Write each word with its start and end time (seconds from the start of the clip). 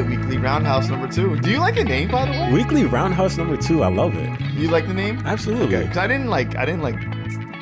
Right, 0.00 0.06
weekly 0.08 0.38
roundhouse 0.38 0.88
number 0.88 1.08
two. 1.08 1.38
Do 1.40 1.50
you 1.50 1.58
like 1.58 1.74
the 1.74 1.84
name, 1.84 2.10
by 2.10 2.24
the 2.26 2.32
way? 2.32 2.52
Weekly 2.52 2.84
Roundhouse 2.84 3.36
number 3.36 3.56
two. 3.56 3.82
I 3.82 3.88
love 3.88 4.14
it. 4.16 4.40
You 4.54 4.68
like 4.68 4.86
the 4.86 4.94
name? 4.94 5.20
Absolutely. 5.24 5.66
Okay, 5.76 5.82
because 5.82 5.98
I 5.98 6.06
didn't 6.06 6.28
like 6.28 6.56
I 6.56 6.64
didn't 6.64 6.82
like 6.82 6.96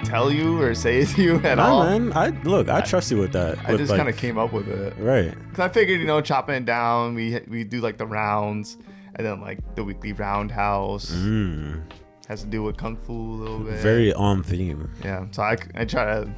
tell 0.04 0.30
you 0.30 0.60
or 0.60 0.74
say 0.84 0.98
it 1.00 1.08
to 1.10 1.22
you 1.22 1.36
at 1.44 1.56
Nah, 1.58 1.68
all. 1.68 1.84
man. 1.84 2.12
I 2.14 2.28
look. 2.44 2.68
I 2.68 2.80
trust 2.80 3.10
you 3.10 3.18
with 3.18 3.32
that. 3.32 3.58
I 3.66 3.72
with, 3.72 3.80
just 3.80 3.90
like- 3.90 3.98
kind 3.98 4.08
of 4.08 4.16
came 4.16 4.38
up 4.38 4.52
with 4.52 4.68
it. 4.68 4.94
right. 4.98 5.34
Cause 5.50 5.60
I 5.60 5.68
figured, 5.68 6.00
you 6.00 6.06
know, 6.06 6.20
chopping 6.20 6.54
it 6.56 6.64
down, 6.64 7.14
we 7.14 7.40
we 7.48 7.64
do 7.64 7.80
like 7.80 7.98
the 7.98 8.06
rounds, 8.06 8.76
and 9.16 9.26
then 9.26 9.40
like 9.40 9.58
the 9.76 9.84
weekly 9.84 10.12
roundhouse 10.12 11.10
Mm, 11.12 11.82
has 12.28 12.42
to 12.42 12.48
do 12.48 12.62
with 12.62 12.76
kung 12.76 12.96
fu 12.96 13.12
a 13.12 13.36
little 13.42 13.58
bit. 13.60 13.78
very 13.80 14.12
on 14.14 14.42
theme. 14.42 14.90
yeah. 15.04 15.26
So 15.32 15.42
I, 15.42 15.56
I 15.74 15.84
try 15.84 16.04
to, 16.04 16.34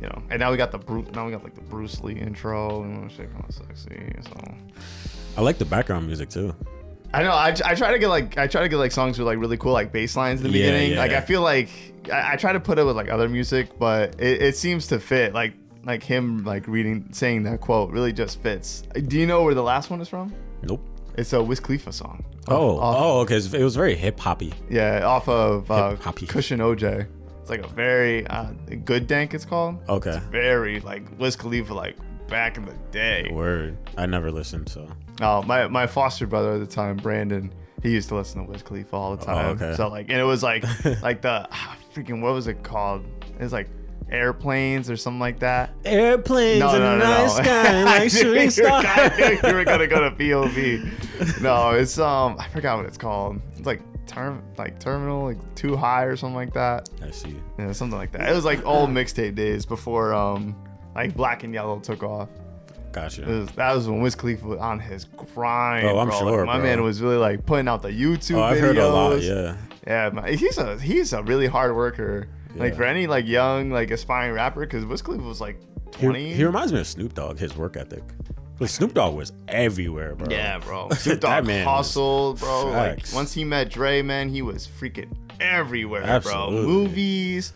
you 0.00 0.08
know, 0.08 0.22
and 0.30 0.40
now 0.40 0.50
we 0.50 0.56
got 0.56 0.72
the 0.72 0.78
Bruce, 0.78 1.08
now 1.14 1.24
we 1.26 1.32
got 1.32 1.44
like 1.44 1.54
the 1.54 1.60
Bruce 1.62 2.00
Lee 2.02 2.14
intro 2.18 2.82
and 2.82 3.10
shit 3.10 3.32
kind 3.32 3.44
of 3.48 3.54
sexy. 3.54 4.12
So 4.22 4.54
I 5.36 5.40
like 5.40 5.58
the 5.58 5.64
background 5.64 6.06
music 6.06 6.28
too. 6.28 6.54
I 7.14 7.22
know 7.22 7.30
I, 7.32 7.54
I 7.64 7.74
try 7.74 7.92
to 7.92 7.98
get 7.98 8.08
like 8.08 8.38
I 8.38 8.46
try 8.46 8.62
to 8.62 8.68
get 8.68 8.76
like 8.76 8.92
songs 8.92 9.18
with 9.18 9.26
like 9.26 9.38
really 9.38 9.56
cool 9.58 9.72
like 9.72 9.92
bass 9.92 10.16
lines 10.16 10.40
in 10.42 10.50
the 10.50 10.58
Yeah, 10.58 10.66
beginning. 10.66 10.92
yeah. 10.92 10.98
Like 10.98 11.12
I 11.12 11.20
feel 11.20 11.42
like 11.42 11.68
I, 12.10 12.32
I 12.32 12.36
try 12.36 12.52
to 12.52 12.60
put 12.60 12.78
it 12.78 12.84
with 12.84 12.96
like 12.96 13.10
other 13.10 13.28
music, 13.28 13.78
but 13.78 14.18
it, 14.20 14.42
it 14.42 14.56
seems 14.56 14.86
to 14.88 14.98
fit. 14.98 15.34
Like 15.34 15.54
like 15.84 16.02
him 16.02 16.44
like 16.44 16.66
reading 16.68 17.08
saying 17.12 17.42
that 17.44 17.60
quote 17.60 17.90
really 17.90 18.12
just 18.12 18.40
fits. 18.42 18.82
Do 19.08 19.18
you 19.18 19.26
know 19.26 19.42
where 19.42 19.54
the 19.54 19.62
last 19.62 19.90
one 19.90 20.00
is 20.00 20.08
from? 20.08 20.32
Nope. 20.62 20.80
It's 21.18 21.32
a 21.34 21.42
Wiz 21.42 21.60
Khalifa 21.60 21.92
song. 21.92 22.24
Oh, 22.48 22.78
Off- 22.78 22.96
oh, 22.98 23.20
okay. 23.20 23.36
It 23.36 23.62
was 23.64 23.76
very 23.76 23.94
hip 23.94 24.18
hoppy. 24.18 24.54
Yeah, 24.70 25.04
off 25.06 25.28
of 25.28 25.70
uh. 25.70 25.96
Kush 25.96 26.50
and 26.50 26.62
OJ. 26.62 27.06
It's 27.42 27.50
like 27.50 27.62
a 27.64 27.68
very 27.68 28.26
uh, 28.28 28.52
good 28.84 29.06
dank. 29.06 29.34
It's 29.34 29.44
called. 29.44 29.76
Okay. 29.88 30.18
Very 30.30 30.80
like 30.80 31.02
Wiz 31.18 31.36
Khalifa, 31.36 31.74
like 31.74 31.96
back 32.32 32.56
in 32.56 32.64
the 32.64 32.74
day. 32.90 33.28
Word. 33.30 33.76
I 33.96 34.06
never 34.06 34.32
listened, 34.32 34.68
so 34.68 34.88
Oh, 35.20 35.42
my 35.42 35.68
my 35.68 35.86
foster 35.86 36.26
brother 36.26 36.52
at 36.54 36.58
the 36.60 36.66
time, 36.66 36.96
Brandon, 36.96 37.52
he 37.82 37.90
used 37.90 38.08
to 38.08 38.16
listen 38.16 38.44
to 38.44 38.50
Wiz 38.50 38.62
Khalifa 38.62 38.96
all 38.96 39.16
the 39.16 39.24
time. 39.24 39.46
Oh, 39.46 39.50
okay. 39.50 39.76
So 39.76 39.88
like, 39.88 40.08
and 40.08 40.18
it 40.18 40.24
was 40.24 40.42
like 40.42 40.64
like 41.02 41.22
the 41.22 41.46
ah, 41.52 41.76
freaking 41.94 42.20
what 42.20 42.32
was 42.32 42.46
it 42.48 42.62
called? 42.62 43.04
It's 43.38 43.52
like 43.52 43.68
airplanes 44.10 44.90
or 44.90 44.96
something 44.96 45.20
like 45.20 45.38
that. 45.40 45.72
airplanes 45.84 46.60
No, 46.60 46.74
in 46.74 46.80
no, 46.80 46.98
the 46.98 47.04
night 47.04 47.28
sky 47.28 47.82
like 48.00 48.10
shooting 48.10 48.50
stars. 48.50 48.84
I 48.86 49.38
you 49.48 49.54
were 49.54 49.64
gonna 49.64 49.86
go 49.86 50.00
to 50.00 50.10
POV. 50.16 51.40
No, 51.40 51.70
it's 51.70 51.98
um 51.98 52.36
I 52.38 52.48
forgot 52.48 52.78
what 52.78 52.86
it's 52.86 52.98
called. 52.98 53.40
It's 53.56 53.66
like 53.66 53.80
term 54.06 54.42
like 54.58 54.78
terminal 54.80 55.24
like 55.24 55.54
too 55.54 55.76
high 55.76 56.04
or 56.04 56.16
something 56.16 56.34
like 56.36 56.52
that. 56.54 56.88
I 57.02 57.10
see. 57.10 57.36
Yeah, 57.58 57.72
something 57.72 57.98
like 57.98 58.12
that. 58.12 58.28
It 58.28 58.34
was 58.34 58.44
like 58.44 58.64
old 58.66 58.90
mixtape 58.90 59.34
days 59.34 59.64
before 59.66 60.12
um 60.12 60.56
like 60.94 61.14
Black 61.14 61.44
and 61.44 61.52
Yellow 61.54 61.78
took 61.80 62.02
off. 62.02 62.28
Gotcha. 62.92 63.22
was, 63.22 63.50
that 63.52 63.74
was 63.74 63.88
when 63.88 64.02
Wiz 64.02 64.14
Khalifa 64.14 64.46
was 64.46 64.58
on 64.58 64.78
his 64.78 65.06
grind. 65.06 65.86
Oh, 65.86 65.98
I'm 65.98 66.08
bro. 66.08 66.18
sure, 66.18 66.36
Like, 66.38 66.46
my 66.46 66.56
bro. 66.58 66.62
man 66.66 66.82
was 66.82 67.00
really 67.00 67.16
like 67.16 67.46
putting 67.46 67.66
out 67.66 67.80
the 67.80 67.88
YouTube 67.88 68.36
Oh, 68.36 68.42
I've 68.42 68.58
videos. 68.58 68.60
heard 68.60 68.76
a 68.78 68.88
lot. 68.88 69.22
Yeah. 69.22 69.56
Yeah, 69.86 70.10
man, 70.10 70.36
he's 70.38 70.58
a 70.58 70.78
he's 70.78 71.12
a 71.12 71.22
really 71.22 71.46
hard 71.46 71.74
worker. 71.74 72.28
Like 72.54 72.74
for 72.76 72.84
any 72.84 73.06
like 73.06 73.26
young 73.26 73.70
like 73.70 73.90
aspiring 73.90 74.34
rapper, 74.34 74.60
because 74.60 74.84
Wiz 74.84 75.00
Khalifa 75.00 75.24
was 75.24 75.40
like 75.40 75.58
20. 75.92 76.34
he 76.34 76.44
reminds 76.44 76.70
me 76.72 76.80
of 76.80 76.86
Snoop 76.86 77.14
Dogg. 77.14 77.38
His 77.38 77.56
work 77.56 77.76
ethic. 77.78 78.02
But 78.58 78.68
Snoop 78.68 78.92
Dogg 78.92 79.16
was 79.16 79.32
everywhere, 79.48 80.14
bro. 80.14 80.28
yeah, 80.30 80.58
bro. 80.58 80.90
Snoop 80.92 81.20
Dogg 81.20 81.46
man 81.46 81.66
hustled, 81.66 82.38
bro. 82.40 82.66
Like 82.66 83.02
once 83.14 83.32
he 83.32 83.42
met 83.44 83.70
Dre, 83.70 84.02
man, 84.02 84.28
he 84.28 84.42
was 84.42 84.68
freaking 84.68 85.10
everywhere, 85.40 86.02
Absolutely. 86.02 86.60
bro. 86.60 86.66
Movies, 86.68 87.54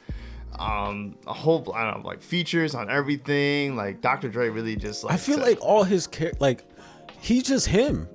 um, 0.58 1.16
a 1.26 1.32
whole 1.32 1.72
I 1.74 1.90
don't 1.90 2.02
know, 2.02 2.08
like 2.08 2.22
features 2.22 2.74
on 2.74 2.90
everything. 2.90 3.76
Like 3.76 4.00
Dr. 4.00 4.28
Dre 4.28 4.48
really 4.48 4.76
just 4.76 5.04
like 5.04 5.14
I 5.14 5.16
feel 5.16 5.36
said- 5.36 5.44
like 5.46 5.58
all 5.60 5.84
his 5.84 6.06
char- 6.06 6.32
like 6.40 6.64
he's 7.20 7.44
just 7.44 7.66
him 7.66 8.08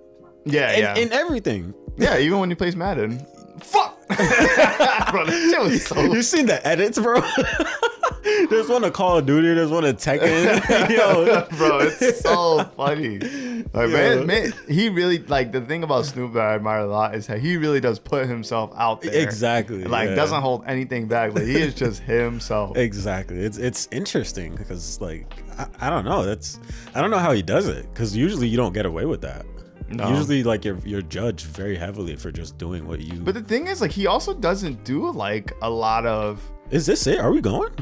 yeah, 0.45 0.71
in, 0.73 0.79
yeah. 0.79 0.95
in 0.95 1.11
everything. 1.13 1.73
Yeah, 1.97 2.17
even 2.17 2.39
when 2.39 2.49
he 2.49 2.55
plays 2.55 2.75
Madden. 2.75 3.25
Fuck! 3.59 3.99
bro, 4.07 4.17
that 4.17 5.49
shit 5.51 5.61
was 5.61 5.85
so. 5.85 6.01
you 6.01 6.23
seen 6.23 6.47
the 6.47 6.65
edits, 6.65 6.97
bro? 6.97 7.21
there's 8.49 8.69
one 8.69 8.83
of 8.83 8.93
Call 8.93 9.17
of 9.17 9.25
Duty. 9.25 9.53
There's 9.53 9.69
one 9.71 9.85
of 9.85 9.95
Tekken. 9.97 10.89
Yo, 10.89 11.47
bro, 11.57 11.79
it's 11.79 12.21
so 12.21 12.63
funny. 12.75 13.19
Like, 13.19 13.89
Yeah. 13.89 14.15
man, 14.15 14.25
man, 14.25 14.53
he 14.69 14.89
really 14.89 15.19
like 15.19 15.51
the 15.51 15.61
thing 15.61 15.83
about 15.83 16.05
Snoop 16.05 16.33
that 16.33 16.43
I 16.45 16.55
admire 16.55 16.79
a 16.79 16.87
lot 16.87 17.15
is 17.15 17.27
that 17.27 17.39
he 17.39 17.57
really 17.57 17.79
does 17.79 17.99
put 17.99 18.27
himself 18.27 18.71
out 18.75 19.01
there. 19.01 19.13
Exactly, 19.23 19.83
Like 19.83 20.09
yeah. 20.09 20.15
doesn't 20.15 20.41
hold 20.41 20.63
anything 20.67 21.07
back. 21.07 21.33
Like 21.33 21.45
he 21.45 21.55
is 21.55 21.73
just 21.73 22.01
himself. 22.03 22.77
exactly. 22.77 23.39
It's 23.39 23.57
it's 23.57 23.87
interesting 23.91 24.55
because 24.55 24.99
like 25.01 25.25
I, 25.57 25.67
I 25.87 25.89
don't 25.89 26.05
know. 26.05 26.23
That's 26.23 26.59
I 26.95 27.01
don't 27.01 27.11
know 27.11 27.19
how 27.19 27.31
he 27.31 27.41
does 27.41 27.67
it 27.67 27.87
because 27.93 28.15
usually 28.15 28.47
you 28.47 28.57
don't 28.57 28.73
get 28.73 28.85
away 28.85 29.05
with 29.05 29.21
that. 29.21 29.45
No. 29.89 30.07
Usually, 30.09 30.41
like 30.43 30.63
you're 30.63 30.79
you're 30.85 31.01
judged 31.01 31.45
very 31.47 31.75
heavily 31.75 32.15
for 32.15 32.31
just 32.31 32.57
doing 32.57 32.87
what 32.87 33.01
you. 33.01 33.19
But 33.19 33.33
the 33.33 33.41
thing 33.41 33.67
is, 33.67 33.81
like, 33.81 33.91
he 33.91 34.07
also 34.07 34.33
doesn't 34.33 34.85
do 34.85 35.11
like 35.11 35.51
a 35.61 35.69
lot 35.69 36.05
of. 36.05 36.41
is 36.69 36.85
this 36.85 37.07
it? 37.07 37.19
Are 37.19 37.29
we 37.33 37.41
going? 37.41 37.73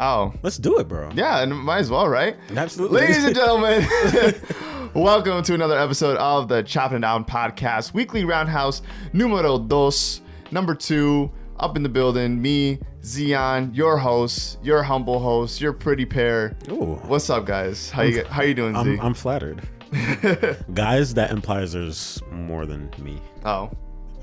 Oh, 0.00 0.32
Let's 0.44 0.58
do 0.58 0.78
it, 0.78 0.86
bro. 0.86 1.10
yeah, 1.12 1.42
and 1.42 1.52
might 1.52 1.78
as 1.78 1.90
well, 1.90 2.06
right? 2.06 2.36
Absolutely. 2.54 3.00
Ladies 3.00 3.24
and 3.24 3.34
gentlemen, 3.34 3.84
welcome 4.94 5.42
to 5.42 5.54
another 5.54 5.76
episode 5.76 6.16
of 6.18 6.46
the 6.46 6.62
Chopping 6.62 6.98
It 6.98 7.00
Down 7.00 7.24
podcast, 7.24 7.94
weekly 7.94 8.24
roundhouse 8.24 8.80
numero 9.12 9.58
dos, 9.58 10.20
number 10.52 10.76
two, 10.76 11.32
up 11.58 11.76
in 11.76 11.82
the 11.82 11.88
building. 11.88 12.40
Me, 12.40 12.78
Zion, 13.02 13.74
your 13.74 13.98
host, 13.98 14.58
your 14.62 14.84
humble 14.84 15.18
host, 15.18 15.60
your 15.60 15.72
pretty 15.72 16.04
pair. 16.06 16.56
Ooh. 16.70 17.00
What's 17.06 17.28
up, 17.28 17.44
guys? 17.44 17.90
How 17.90 18.02
you 18.02 18.22
how 18.26 18.42
you 18.42 18.54
doing, 18.54 18.76
I'm, 18.76 18.84
Z? 18.84 18.98
I'm 19.02 19.14
flattered. 19.14 19.62
Guys, 20.74 21.14
that 21.14 21.30
implies 21.32 21.72
there's 21.72 22.22
more 22.30 22.66
than 22.66 22.90
me 22.98 23.18
oh, 23.46 23.70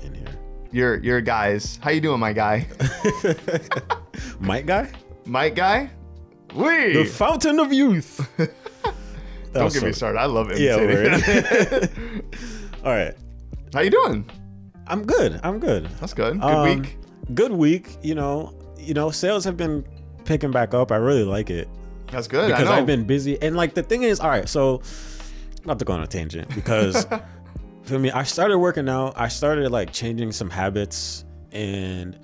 in 0.00 0.14
here. 0.14 0.38
you're 0.70 1.02
you're 1.02 1.20
guys. 1.20 1.78
How 1.82 1.90
you 1.90 2.00
doing, 2.00 2.20
my 2.20 2.32
guy? 2.32 2.66
Mike 4.40 4.64
guy? 4.64 4.88
Mike 5.26 5.54
guy? 5.54 5.90
We 6.54 6.92
The 6.94 7.04
fountain 7.04 7.58
of 7.58 7.72
youth. 7.72 8.26
Don't 9.52 9.72
get 9.72 9.82
me 9.82 9.92
started. 9.92 10.18
I 10.18 10.26
love 10.26 10.50
it. 10.50 10.58
Yeah. 10.58 10.76
All 12.84 12.92
right. 12.92 13.14
How 13.74 13.80
you 13.80 13.90
doing? 13.90 14.28
I'm 14.86 15.04
good. 15.04 15.40
I'm 15.42 15.58
good. 15.58 15.86
That's 16.00 16.14
good. 16.14 16.40
Good 16.40 16.50
Um, 16.50 16.80
week. 16.80 16.98
Good 17.34 17.52
week. 17.52 17.96
You 18.02 18.14
know, 18.14 18.54
you 18.78 18.94
know, 18.94 19.10
sales 19.10 19.44
have 19.44 19.56
been 19.56 19.84
picking 20.24 20.50
back 20.50 20.74
up. 20.74 20.92
I 20.92 20.96
really 20.96 21.24
like 21.24 21.50
it 21.50 21.68
That's 22.12 22.28
good. 22.28 22.48
because 22.48 22.62
I 22.62 22.64
know. 22.66 22.72
I've 22.72 22.86
been 22.86 23.04
busy. 23.04 23.40
And 23.42 23.56
like 23.56 23.74
the 23.74 23.82
thing 23.82 24.02
is, 24.02 24.20
all 24.20 24.28
right, 24.30 24.48
so 24.48 24.82
not 25.64 25.78
to 25.80 25.84
go 25.84 25.94
on 25.94 26.02
a 26.02 26.06
tangent 26.06 26.54
because 26.54 27.06
for 27.82 27.98
me, 27.98 28.10
I 28.12 28.22
started 28.22 28.58
working 28.58 28.88
out. 28.88 29.14
I 29.16 29.28
started 29.28 29.70
like 29.72 29.92
changing 29.92 30.30
some 30.32 30.50
habits 30.50 31.24
and 31.50 32.16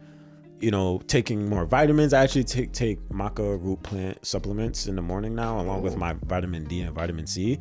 you 0.63 0.71
know 0.71 1.01
taking 1.07 1.49
more 1.49 1.67
vitamins. 1.67 2.13
I 2.15 2.23
actually 2.23 2.45
take 2.45 2.73
take 2.73 3.01
maca 3.09 3.63
root 3.63 3.83
plant 3.83 4.25
supplements 4.25 4.87
in 4.87 4.97
the 4.97 5.03
morning 5.03 5.35
now, 5.35 5.61
along 5.61 5.83
with 5.83 5.95
oh. 5.95 5.99
my 5.99 6.15
vitamin 6.25 6.65
D 6.65 6.81
and 6.81 6.95
vitamin 6.95 7.27
C. 7.27 7.59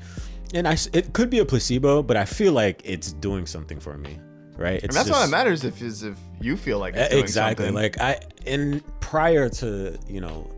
And 0.53 0.67
I, 0.67 0.77
it 0.91 1.13
could 1.13 1.29
be 1.29 1.39
a 1.39 1.45
placebo, 1.45 2.03
but 2.03 2.17
I 2.17 2.25
feel 2.25 2.51
like 2.51 2.81
it's 2.83 3.13
doing 3.13 3.45
something 3.45 3.79
for 3.79 3.97
me, 3.97 4.19
right? 4.57 4.75
It's 4.75 4.83
and 4.83 4.93
that's 4.93 5.07
just- 5.07 5.31
matters 5.31 5.63
if 5.63 5.81
is 5.81 6.03
if 6.03 6.17
you 6.41 6.57
feel 6.57 6.79
like 6.79 6.95
it's 6.95 7.13
exactly 7.13 7.65
something. 7.65 7.81
like 7.81 7.99
i 7.99 8.19
in 8.45 8.81
prior 8.99 9.47
to 9.47 9.97
you 10.07 10.19
know 10.19 10.49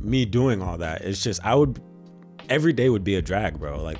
me 0.00 0.24
doing 0.24 0.62
all 0.62 0.78
that 0.78 1.02
it's 1.02 1.22
just 1.22 1.44
i 1.44 1.54
would 1.54 1.80
every 2.48 2.72
day 2.72 2.90
would 2.90 3.04
be 3.04 3.16
a 3.16 3.22
drag 3.22 3.58
bro 3.58 3.82
like 3.82 3.98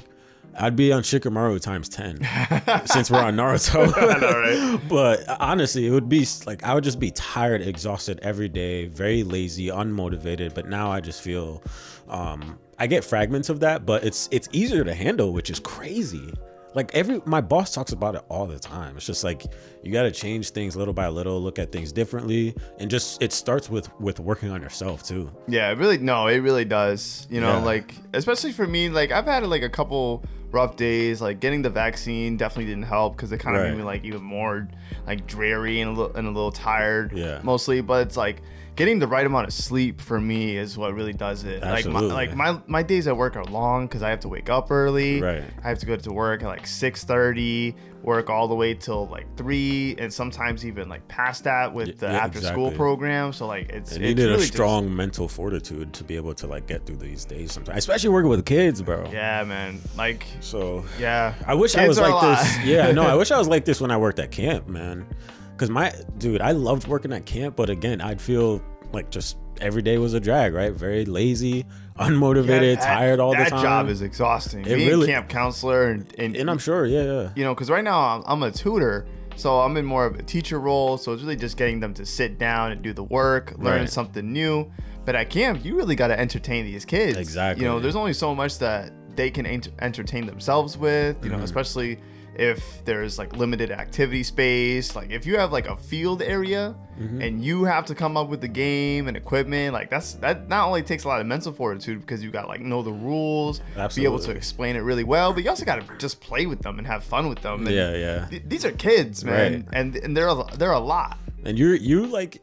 i'd 0.58 0.76
be 0.76 0.92
on 0.92 1.02
shikamaru 1.02 1.60
times 1.60 1.88
10 1.88 2.20
since 2.86 3.10
we're 3.10 3.20
on 3.20 3.36
naruto. 3.36 3.90
Know, 4.20 4.76
right? 4.76 4.88
but 4.88 5.24
honestly 5.40 5.86
it 5.86 5.90
would 5.90 6.08
be 6.08 6.26
like 6.46 6.62
i 6.64 6.74
would 6.74 6.84
just 6.84 6.98
be 6.98 7.10
tired 7.12 7.62
exhausted 7.62 8.18
every 8.22 8.48
day 8.48 8.86
very 8.86 9.22
lazy 9.22 9.68
unmotivated. 9.68 10.54
But 10.54 10.68
now 10.68 10.90
i 10.90 11.00
just 11.00 11.22
feel 11.22 11.62
um 12.08 12.58
i 12.78 12.86
get 12.86 13.04
fragments 13.04 13.48
of 13.48 13.60
that 13.60 13.86
but 13.86 14.04
it's 14.04 14.28
it's 14.30 14.48
easier 14.52 14.84
to 14.84 14.94
handle 14.94 15.32
which 15.32 15.50
is 15.50 15.60
crazy 15.60 16.32
like 16.74 16.94
every 16.94 17.20
my 17.24 17.40
boss 17.40 17.74
talks 17.74 17.92
about 17.92 18.14
it 18.14 18.22
all 18.28 18.46
the 18.46 18.58
time. 18.58 18.96
It's 18.96 19.06
just 19.06 19.24
like 19.24 19.44
you 19.82 19.92
got 19.92 20.02
to 20.04 20.10
change 20.10 20.50
things 20.50 20.76
little 20.76 20.94
by 20.94 21.08
little, 21.08 21.40
look 21.40 21.58
at 21.58 21.72
things 21.72 21.92
differently, 21.92 22.54
and 22.78 22.90
just 22.90 23.22
it 23.22 23.32
starts 23.32 23.68
with 23.68 23.88
with 24.00 24.20
working 24.20 24.50
on 24.50 24.62
yourself 24.62 25.02
too. 25.02 25.30
Yeah, 25.48 25.70
it 25.70 25.78
really 25.78 25.98
no, 25.98 26.26
it 26.28 26.38
really 26.38 26.64
does. 26.64 27.26
You 27.30 27.40
know, 27.40 27.58
Yeah. 27.58 27.64
like 27.64 27.94
especially 28.14 28.52
for 28.52 28.66
me, 28.66 28.88
like 28.88 29.10
I've 29.10 29.24
had 29.26 29.44
like 29.46 29.62
a 29.62 29.68
couple 29.68 30.22
rough 30.52 30.76
days. 30.76 31.20
Like 31.20 31.40
getting 31.40 31.62
the 31.62 31.70
vaccine 31.70 32.36
definitely 32.36 32.66
didn't 32.66 32.84
help 32.86 33.16
because 33.16 33.30
it 33.32 33.38
kind 33.38 33.56
of 33.56 33.62
Right. 33.62 33.70
made 33.70 33.78
me 33.78 33.84
like 33.84 34.04
even 34.04 34.22
more 34.22 34.68
like 35.06 35.26
dreary 35.26 35.80
and 35.80 35.90
a 35.90 36.00
little 36.00 36.16
and 36.16 36.26
a 36.26 36.30
little 36.30 36.52
tired. 36.52 37.12
Yeah. 37.14 37.40
mostly. 37.42 37.80
But 37.80 38.06
it's 38.06 38.16
like 38.16 38.42
getting 38.76 38.98
the 38.98 39.06
right 39.06 39.26
amount 39.26 39.46
of 39.48 39.52
sleep 39.52 40.00
for 40.00 40.20
me 40.20 40.56
is 40.56 40.76
what 40.78 40.94
really 40.94 41.12
does 41.12 41.44
it. 41.44 41.62
Absolutely. 41.62 42.08
Like 42.10 42.34
my, 42.34 42.50
like 42.50 42.56
my 42.58 42.62
my 42.66 42.82
days 42.82 43.06
at 43.06 43.16
work 43.16 43.36
are 43.36 43.44
long 43.44 43.86
because 43.86 44.02
I 44.02 44.10
have 44.10 44.20
to 44.20 44.28
wake 44.28 44.48
up 44.50 44.70
early. 44.70 45.20
Right. 45.20 45.44
I 45.64 45.68
have 45.68 45.78
to 45.80 45.86
go 45.86 45.96
to 45.96 46.12
work 46.12 46.42
at 46.42 46.46
like 46.48 46.66
six 46.66 47.04
thirty. 47.04 47.74
Work 48.02 48.30
all 48.30 48.48
the 48.48 48.54
way 48.54 48.72
till 48.72 49.08
like 49.08 49.26
three, 49.36 49.94
and 49.98 50.10
sometimes 50.10 50.64
even 50.64 50.88
like 50.88 51.06
past 51.06 51.44
that 51.44 51.74
with 51.74 51.98
the 51.98 52.06
yeah, 52.06 52.24
after 52.24 52.40
school 52.40 52.70
program. 52.70 53.30
So 53.34 53.46
like 53.46 53.68
it's 53.68 53.92
And 53.92 54.02
it's 54.02 54.08
you 54.08 54.14
need 54.14 54.22
really 54.22 54.34
a 54.36 54.36
just- 54.38 54.54
strong 54.54 54.96
mental 54.96 55.28
fortitude 55.28 55.92
to 55.92 56.02
be 56.04 56.16
able 56.16 56.32
to 56.36 56.46
like 56.46 56.66
get 56.66 56.86
through 56.86 56.96
these 56.96 57.26
days 57.26 57.52
sometimes, 57.52 57.76
especially 57.76 58.08
working 58.08 58.30
with 58.30 58.46
kids, 58.46 58.80
bro. 58.80 59.06
Yeah, 59.12 59.44
man. 59.44 59.80
Like, 59.98 60.24
So 60.40 60.82
yeah. 60.98 61.34
I 61.46 61.52
wish 61.52 61.76
I 61.76 61.86
was 61.86 62.00
like 62.00 62.38
this. 62.38 62.64
Yeah, 62.64 62.90
no, 62.92 63.02
I 63.02 63.14
wish 63.16 63.30
I 63.32 63.36
was 63.38 63.48
like 63.48 63.66
this 63.66 63.82
when 63.82 63.90
I 63.90 63.98
worked 63.98 64.18
at 64.18 64.30
camp, 64.30 64.66
man. 64.66 65.04
Cause 65.60 65.68
my 65.70 65.92
dude, 66.16 66.40
I 66.40 66.52
loved 66.52 66.86
working 66.88 67.12
at 67.12 67.26
camp, 67.26 67.54
but 67.54 67.68
again, 67.68 68.00
I'd 68.00 68.18
feel 68.20 68.62
like 68.94 69.10
just 69.10 69.36
every 69.60 69.82
day 69.82 69.98
was 69.98 70.14
a 70.14 70.20
drag, 70.20 70.54
right? 70.54 70.72
Very 70.72 71.04
lazy, 71.04 71.64
unmotivated, 71.98 72.76
that- 72.76 72.82
tired 72.84 73.20
all 73.20 73.32
the 73.32 73.36
time. 73.36 73.50
That 73.50 73.62
job 73.62 73.88
is 73.88 74.00
exhausting. 74.00 74.60
It 74.62 74.74
Being 74.76 74.88
really- 74.88 75.06
camp 75.06 75.28
counselor 75.28 75.90
and, 75.90 76.14
and, 76.18 76.34
and 76.34 76.50
I'm 76.50 76.56
sure, 76.58 76.86
yeah, 76.86 77.02
yeah. 77.02 77.28
you 77.36 77.44
know, 77.44 77.54
because 77.54 77.68
right 77.70 77.84
now 77.84 78.00
I'm, 78.00 78.22
I'm 78.26 78.42
a 78.42 78.50
tutor, 78.50 79.06
so 79.36 79.60
I'm 79.60 79.76
in 79.76 79.84
more 79.84 80.06
of 80.06 80.14
a 80.18 80.22
teacher 80.22 80.58
role. 80.58 80.96
So 80.96 81.12
it's 81.12 81.22
really 81.22 81.36
just 81.36 81.58
getting 81.58 81.78
them 81.78 81.92
to 81.94 82.06
sit 82.06 82.38
down 82.38 82.72
and 82.72 82.80
do 82.80 82.92
the 82.94 83.04
work, 83.04 83.52
learn 83.58 83.80
Right. 83.80 83.90
something 83.90 84.32
new. 84.32 84.70
But 85.04 85.14
at 85.14 85.28
camp, 85.28 85.62
you 85.64 85.76
really 85.76 85.94
got 85.94 86.08
to 86.08 86.18
entertain 86.18 86.64
these 86.64 86.84
kids. 86.86 87.18
Exactly. 87.18 87.64
You 87.64 87.70
know, 87.70 87.80
there's 87.80 87.96
only 87.96 88.12
so 88.14 88.34
much 88.34 88.58
that 88.60 88.92
they 89.14 89.30
can 89.30 89.44
ent- 89.44 89.68
entertain 89.80 90.24
themselves 90.26 90.78
with. 90.78 91.22
You 91.22 91.28
know, 91.30 91.36
Mm-hmm. 91.36 91.44
especially 91.44 91.98
if 92.36 92.84
there's 92.84 93.18
like 93.18 93.36
limited 93.36 93.70
activity 93.70 94.22
space. 94.22 94.94
Like 94.96 95.10
if 95.10 95.26
you 95.26 95.36
have 95.38 95.52
like 95.52 95.66
a 95.68 95.76
field 95.76 96.22
area 96.22 96.74
Mm-hmm. 97.00 97.22
and 97.22 97.42
you 97.42 97.64
have 97.64 97.86
to 97.86 97.94
come 97.94 98.18
up 98.18 98.28
with 98.28 98.42
the 98.42 98.48
game 98.48 99.08
and 99.08 99.16
equipment, 99.16 99.72
like 99.72 99.88
that's 99.88 100.12
that 100.16 100.48
not 100.50 100.66
only 100.66 100.82
takes 100.82 101.04
a 101.04 101.08
lot 101.08 101.22
of 101.22 101.26
mental 101.26 101.50
fortitude 101.50 101.98
because 102.02 102.22
you 102.22 102.30
got 102.30 102.46
like 102.46 102.60
know 102.60 102.82
the 102.82 102.92
rules, 102.92 103.62
be 103.96 104.04
able 104.04 104.18
to 104.18 104.32
explain 104.32 104.76
it 104.76 104.80
really 104.80 105.02
well, 105.04 105.32
but 105.32 105.42
you 105.42 105.48
also 105.48 105.64
got 105.64 105.80
to 105.80 105.96
just 105.96 106.20
play 106.20 106.44
with 106.44 106.60
them 106.60 106.76
and 106.76 106.86
have 106.86 107.02
fun 107.02 107.30
with 107.30 107.40
them. 107.40 107.66
And 107.66 107.74
Yeah, 107.74 107.94
yeah. 107.96 108.26
th- 108.28 108.42
these 108.46 108.66
are 108.66 108.72
kids, 108.72 109.24
man, 109.24 109.52
Right. 109.54 109.64
and 109.72 109.96
and 109.96 110.14
they're 110.14 110.28
a, 110.28 110.44
they're 110.58 110.72
a 110.72 110.78
lot. 110.78 111.16
And 111.46 111.58
you're 111.58 111.74
you 111.74 112.04
like, 112.04 112.42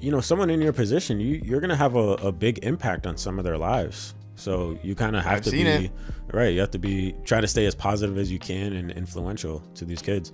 you 0.00 0.10
know, 0.10 0.20
someone 0.20 0.50
in 0.50 0.60
your 0.60 0.72
position, 0.72 1.20
you 1.20 1.40
you're 1.44 1.60
gonna 1.60 1.76
have 1.76 1.94
a, 1.94 2.14
a 2.14 2.32
big 2.32 2.58
impact 2.64 3.06
on 3.06 3.16
some 3.16 3.38
of 3.38 3.44
their 3.44 3.56
lives. 3.56 4.14
So 4.34 4.76
you 4.82 4.96
kind 4.96 5.14
of 5.14 5.22
have 5.22 5.34
I've 5.34 5.42
to 5.44 5.50
be 5.52 5.62
it. 5.62 5.92
Right. 6.32 6.48
You 6.54 6.60
have 6.60 6.70
to 6.72 6.78
be 6.78 7.14
try 7.24 7.40
to 7.40 7.46
stay 7.46 7.66
as 7.66 7.74
positive 7.74 8.18
as 8.18 8.30
you 8.32 8.38
can 8.38 8.72
and 8.74 8.90
influential 8.90 9.60
to 9.76 9.84
these 9.84 10.02
kids. 10.02 10.32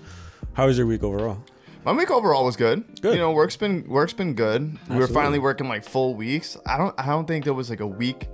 How 0.54 0.66
was 0.66 0.78
your 0.78 0.86
week 0.86 1.02
overall? 1.02 1.38
My 1.84 1.92
week 1.92 2.10
overall 2.10 2.44
was 2.44 2.56
good. 2.56 2.84
Good. 3.00 3.14
You 3.14 3.20
know, 3.20 3.32
work's 3.32 3.56
been 3.56 3.88
work's 3.88 4.12
been 4.12 4.34
good. 4.34 4.76
We 4.90 4.96
were 4.96 5.06
finally 5.06 5.38
working 5.38 5.68
like 5.68 5.84
full 5.84 6.14
weeks. 6.14 6.56
I 6.66 6.76
don't 6.76 6.94
I 6.98 7.06
don't 7.06 7.26
think 7.26 7.44
there 7.44 7.54
was 7.54 7.70
like 7.70 7.80
a 7.80 7.86
week 7.86 8.28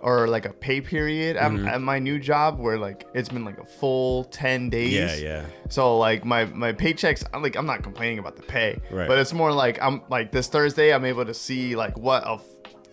or 0.00 0.28
like 0.28 0.44
a 0.46 0.52
pay 0.52 0.80
period 0.80 1.36
at, 1.36 1.50
Mm-hmm. 1.50 1.66
at 1.66 1.80
my 1.80 1.98
new 1.98 2.20
job 2.20 2.58
where 2.60 2.78
like 2.78 3.06
it's 3.14 3.28
been 3.28 3.44
like 3.44 3.58
a 3.58 3.64
full 3.64 4.24
10 4.24 4.70
days. 4.70 4.92
Yeah, 4.92 5.14
yeah. 5.16 5.46
So 5.70 5.98
like 5.98 6.24
my 6.24 6.44
my 6.46 6.72
paychecks 6.72 7.24
I'm 7.32 7.42
like 7.42 7.56
I'm 7.56 7.66
not 7.66 7.82
complaining 7.82 8.18
about 8.18 8.36
the 8.36 8.42
pay. 8.42 8.80
Right. 8.90 9.08
But 9.08 9.18
it's 9.18 9.32
more 9.32 9.52
like 9.52 9.80
I'm 9.82 10.02
like 10.10 10.30
this 10.32 10.48
Thursday 10.48 10.92
I'm 10.92 11.04
able 11.04 11.24
to 11.24 11.34
see 11.34 11.74
like 11.76 11.96
what 11.98 12.22
a 12.26 12.38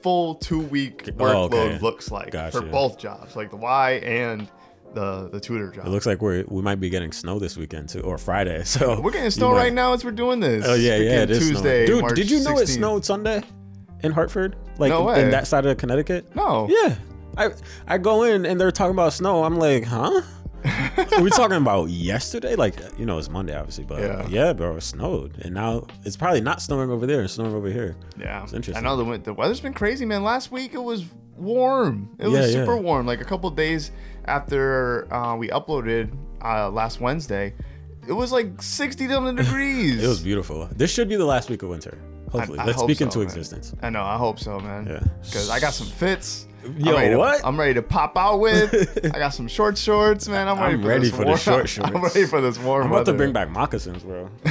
full 0.06 0.36
2 0.36 0.60
week 0.60 1.04
Oh, 1.08 1.12
workload 1.24 1.54
okay. 1.54 1.80
looks 1.80 2.12
like 2.12 2.30
Gotcha. 2.32 2.62
for 2.62 2.68
both 2.68 3.00
jobs, 3.00 3.36
like 3.36 3.50
the 3.50 3.58
Y 3.58 3.94
and 4.04 4.48
the 4.94 5.30
the 5.32 5.40
tutor 5.40 5.72
job. 5.72 5.88
It 5.88 5.90
looks 5.90 6.06
like 6.06 6.22
we're 6.22 6.46
we 6.48 6.62
might 6.62 6.80
be 6.80 6.90
getting 6.92 7.12
snow 7.12 7.40
this 7.40 7.58
weekend 7.58 7.90
too, 7.90 8.02
or 8.02 8.18
Friday. 8.20 8.62
So 8.76 9.02
We're 9.02 9.10
getting 9.12 9.32
snow 9.32 9.50
might- 9.52 9.58
right 9.64 9.74
now 9.74 9.94
as 9.94 10.06
we're 10.06 10.12
doing 10.12 10.40
this. 10.40 10.64
Oh 10.68 10.76
yeah, 10.76 10.98
yeah, 10.98 11.24
it 11.24 11.32
is 11.32 11.40
snowing. 11.40 11.54
Tuesday, 11.54 11.86
Dude, 11.88 12.02
March 12.02 12.16
did 12.16 12.30
you 12.30 12.44
know 12.44 12.60
it 12.60 12.68
snowed 12.68 13.04
Sunday 13.04 13.42
in 14.04 14.12
Hartford? 14.12 14.56
Like 14.78 14.92
No 14.92 15.06
way. 15.06 15.24
in 15.24 15.32
that 15.32 15.48
side 15.48 15.66
of 15.66 15.76
Connecticut? 15.78 16.36
No. 16.36 16.68
Yeah. 16.70 16.96
I 17.36 17.50
I 17.88 17.98
go 17.98 18.24
in 18.24 18.46
and 18.46 18.62
they're 18.62 18.72
talking 18.72 18.94
about 18.94 19.12
snow. 19.14 19.44
I'm 19.44 19.58
like, 19.58 19.84
huh? 19.86 20.22
Are 20.98 21.22
we 21.22 21.30
talking 21.30 21.58
about 21.58 21.90
yesterday? 21.90 22.56
Like, 22.56 22.76
you 22.98 23.06
know, 23.06 23.18
it's 23.18 23.30
Monday, 23.30 23.56
obviously, 23.56 23.84
but 23.84 24.00
Yeah. 24.02 24.28
yeah, 24.28 24.54
bro, 24.54 24.76
it 24.78 24.82
snowed, 24.82 25.38
and 25.44 25.54
now 25.54 25.86
it's 26.04 26.18
probably 26.18 26.42
not 26.42 26.62
snowing 26.62 26.90
over 26.90 27.06
there. 27.06 27.24
It's 27.24 27.34
snowing 27.34 27.54
over 27.54 27.70
here. 27.70 27.96
Yeah, 28.20 28.44
It's 28.44 28.54
interesting. 28.54 28.86
I 28.86 28.88
know 28.90 28.96
the 29.04 29.18
the 29.18 29.34
weather's 29.34 29.60
been 29.62 29.74
crazy, 29.74 30.06
man. 30.06 30.24
Last 30.24 30.52
week 30.52 30.74
it 30.74 30.84
was 30.84 31.06
warm. 31.38 32.10
It 32.20 32.28
Yeah, 32.30 32.40
was 32.42 32.54
yeah. 32.54 32.62
super 32.64 32.78
warm. 32.78 33.06
Like 33.06 33.22
a 33.22 33.26
couple 33.26 33.50
days 33.52 33.92
after 34.26 35.08
uh, 35.14 35.36
we 35.36 35.50
uploaded 35.50 36.16
uh, 36.44 36.70
last 36.70 37.00
Wednesday, 37.02 37.54
it 38.08 38.14
was 38.14 38.32
like 38.32 38.62
sixty 38.62 39.08
something 39.08 39.36
degrees. 39.36 40.04
It 40.04 40.08
was 40.08 40.22
beautiful. 40.22 40.68
This 40.76 40.92
should 40.92 41.10
be 41.10 41.16
the 41.16 41.26
last 41.26 41.50
week 41.50 41.64
of 41.64 41.70
winter. 41.70 41.98
Hopefully, 42.32 42.60
I- 42.60 42.64
I 42.64 42.66
let's 42.68 42.82
speak 42.82 42.98
so, 43.00 43.06
into 43.06 43.20
man. 43.20 43.28
existence. 43.28 43.74
I 43.82 43.90
know. 43.90 44.04
I 44.04 44.18
hope 44.18 44.40
so, 44.40 44.60
man. 44.60 44.86
Yeah. 44.88 45.00
Because 45.24 45.50
I 45.50 45.60
got 45.60 45.74
some 45.74 45.88
fits. 45.88 46.48
Yo, 46.78 46.92
I'm 46.92 46.96
ready 46.98 47.10
to- 47.12 47.18
what? 47.18 47.42
I'm 47.46 47.60
ready 47.60 47.74
to 47.76 47.82
pop 47.82 48.18
out 48.18 48.40
with. 48.40 49.00
I 49.14 49.20
got 49.20 49.30
some 49.30 49.48
short 49.48 49.78
shorts, 49.78 50.28
man. 50.28 50.48
I'm 50.48 50.60
ready 50.60 50.74
I'm 50.76 50.82
for 50.82 50.88
ready 50.88 51.02
this 51.06 51.12
for 51.12 51.18
the 51.20 51.26
warm, 51.26 51.38
short 51.38 51.80
I'm 51.84 52.02
ready 52.04 52.26
for 52.26 52.42
this 52.42 52.58
warm 52.60 52.86
I'm 52.86 52.92
about 52.92 53.06
to 53.06 53.14
bring 53.14 53.34
back 53.34 53.50
moccasins, 53.50 54.04
bro. 54.04 54.30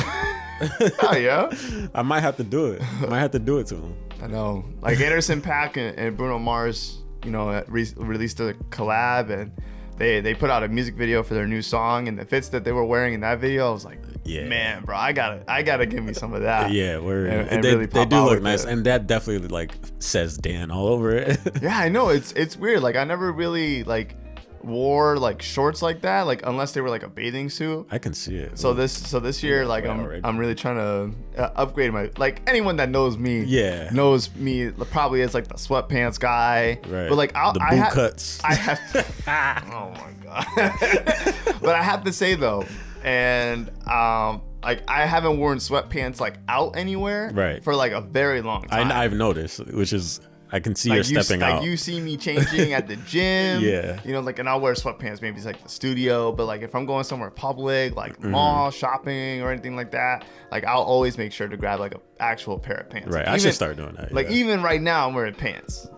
Oh 1.02 1.16
yeah. 1.16 1.50
I 1.94 2.02
might 2.02 2.20
have 2.20 2.36
to 2.36 2.44
do 2.44 2.66
it. 2.66 2.82
I 3.02 3.06
might 3.06 3.18
have 3.18 3.32
to 3.32 3.38
do 3.40 3.58
it 3.58 3.66
to 3.66 3.74
him. 3.74 3.94
I 4.22 4.28
know. 4.28 4.64
Like 4.80 5.00
Anderson 5.00 5.42
.Paak 5.42 5.76
and, 5.76 5.98
and 5.98 6.16
Bruno 6.16 6.38
Mars, 6.38 7.02
you 7.24 7.32
know, 7.32 7.48
uh, 7.50 7.64
re- 7.66 7.92
released 7.96 8.38
a 8.40 8.54
collab 8.70 9.30
and 9.30 9.50
they 9.98 10.20
they 10.20 10.32
put 10.32 10.50
out 10.50 10.62
a 10.62 10.68
music 10.68 10.94
video 10.94 11.22
for 11.24 11.34
their 11.34 11.46
new 11.48 11.60
song 11.60 12.06
and 12.08 12.16
the 12.18 12.24
fits 12.24 12.48
that 12.50 12.62
they 12.64 12.70
were 12.72 12.84
wearing 12.84 13.14
in 13.14 13.20
that 13.20 13.40
video, 13.40 13.68
I 13.68 13.72
was 13.72 13.84
like, 13.84 13.98
Yeah. 14.24 14.44
man, 14.44 14.84
bro, 14.84 14.96
I 14.96 15.12
gotta 15.12 15.44
I 15.48 15.62
gotta 15.62 15.86
give 15.86 16.02
me 16.02 16.12
some 16.14 16.32
of 16.32 16.42
that. 16.42 16.70
Yeah, 16.72 16.98
we're 16.98 17.26
And- 17.26 17.48
and 17.50 17.64
they, 17.64 17.72
really 17.74 17.86
they 17.86 18.04
do 18.06 18.20
look 18.24 18.42
nice, 18.42 18.64
it. 18.64 18.70
and 18.70 18.84
that 18.86 19.06
definitely 19.06 19.48
like 19.48 19.72
says 19.98 20.36
Dan 20.38 20.70
all 20.70 20.86
over 20.88 21.12
it. 21.12 21.38
Yeah, 21.62 21.76
I 21.78 21.88
know. 21.88 22.08
It's 22.08 22.32
it's 22.32 22.56
weird. 22.56 22.80
Like 22.82 22.96
I 22.96 23.04
never 23.04 23.30
really 23.32 23.84
like 23.84 24.16
wore 24.62 25.18
like 25.18 25.42
shorts 25.42 25.82
like 25.82 26.00
that, 26.00 26.22
like 26.22 26.40
unless 26.46 26.72
they 26.72 26.80
were 26.80 26.88
like 26.88 27.02
a 27.02 27.08
bathing 27.08 27.50
suit. 27.50 27.86
I 27.90 27.98
can 27.98 28.14
see 28.14 28.36
it. 28.36 28.58
So 28.58 28.72
this 28.72 28.92
so 28.92 29.20
this 29.20 29.42
year, 29.42 29.66
like 29.66 29.84
I'm 29.84 30.00
already. 30.00 30.22
I'm 30.24 30.38
really 30.38 30.54
trying 30.54 30.76
to 30.76 31.42
uh, 31.42 31.50
upgrade 31.56 31.92
my 31.92 32.10
like 32.16 32.40
anyone 32.46 32.76
that 32.76 32.88
knows 32.88 33.18
me, 33.18 33.42
Yeah. 33.44 33.90
knows 33.92 34.34
me 34.34 34.70
probably 34.70 35.20
as 35.20 35.34
like 35.34 35.48
the 35.48 35.54
sweatpants 35.56 36.18
guy. 36.18 36.78
Right. 36.88 37.10
But 37.10 37.16
like 37.16 37.36
I'll, 37.36 37.52
The 37.52 37.62
I 37.62 37.70
boot 37.70 37.78
ha- 37.80 37.90
cuts. 37.90 38.40
I 38.42 38.54
have. 38.54 38.92
To, 38.92 39.04
oh 39.70 39.90
my 39.90 40.12
god. 40.24 41.60
but 41.60 41.74
I 41.74 41.82
have 41.82 42.04
to 42.04 42.12
say 42.12 42.34
though, 42.34 42.64
and 43.04 43.70
um, 43.88 44.42
like 44.62 44.82
I 44.88 45.06
haven't 45.06 45.38
worn 45.38 45.58
sweatpants 45.58 46.20
like 46.20 46.38
out 46.48 46.76
anywhere, 46.76 47.30
Right. 47.34 47.62
for 47.62 47.74
like 47.74 47.92
a 47.92 48.00
very 48.00 48.40
long 48.42 48.62
time. 48.64 48.90
I've 48.90 49.12
noticed, 49.12 49.64
which 49.66 49.92
is 49.92 50.20
I 50.52 50.60
can 50.60 50.74
see 50.76 50.88
like 50.90 50.96
you're 51.08 51.18
you, 51.18 51.22
stepping 51.22 51.40
like 51.40 51.54
out. 51.54 51.62
you 51.64 51.76
see 51.76 52.00
me 52.00 52.16
changing 52.16 52.74
at 52.74 52.86
the 52.86 52.94
gym. 53.08 53.60
Yeah. 53.62 53.98
You 54.04 54.12
know, 54.12 54.20
like, 54.20 54.38
and 54.38 54.48
I'll 54.48 54.60
wear 54.60 54.74
sweatpants. 54.74 55.20
Maybe 55.20 55.36
it's 55.36 55.46
like 55.46 55.60
the 55.62 55.68
studio, 55.68 56.30
but 56.32 56.46
like 56.46 56.62
if 56.62 56.74
I'm 56.76 56.86
going 56.86 57.02
somewhere 57.04 57.30
public, 57.30 57.96
like 57.96 58.12
Mm-hmm. 58.18 58.30
mall, 58.30 58.70
shopping, 58.70 59.42
or 59.42 59.50
anything 59.50 59.74
like 59.74 59.90
that, 59.92 60.24
like 60.52 60.64
I'll 60.64 60.82
always 60.82 61.18
make 61.18 61.32
sure 61.32 61.48
to 61.48 61.56
grab 61.56 61.80
like 61.80 61.94
an 61.94 62.00
actual 62.20 62.58
pair 62.58 62.76
of 62.76 62.90
pants. 62.90 63.08
right, 63.08 63.20
Like, 63.20 63.28
I 63.28 63.30
even- 63.32 63.40
should 63.40 63.54
start 63.54 63.76
doing 63.76 63.94
that. 63.96 64.12
Like 64.12 64.28
yeah. 64.28 64.36
even 64.36 64.62
right 64.62 64.80
now, 64.80 65.08
I'm 65.08 65.14
wearing 65.14 65.34
pants. 65.34 65.88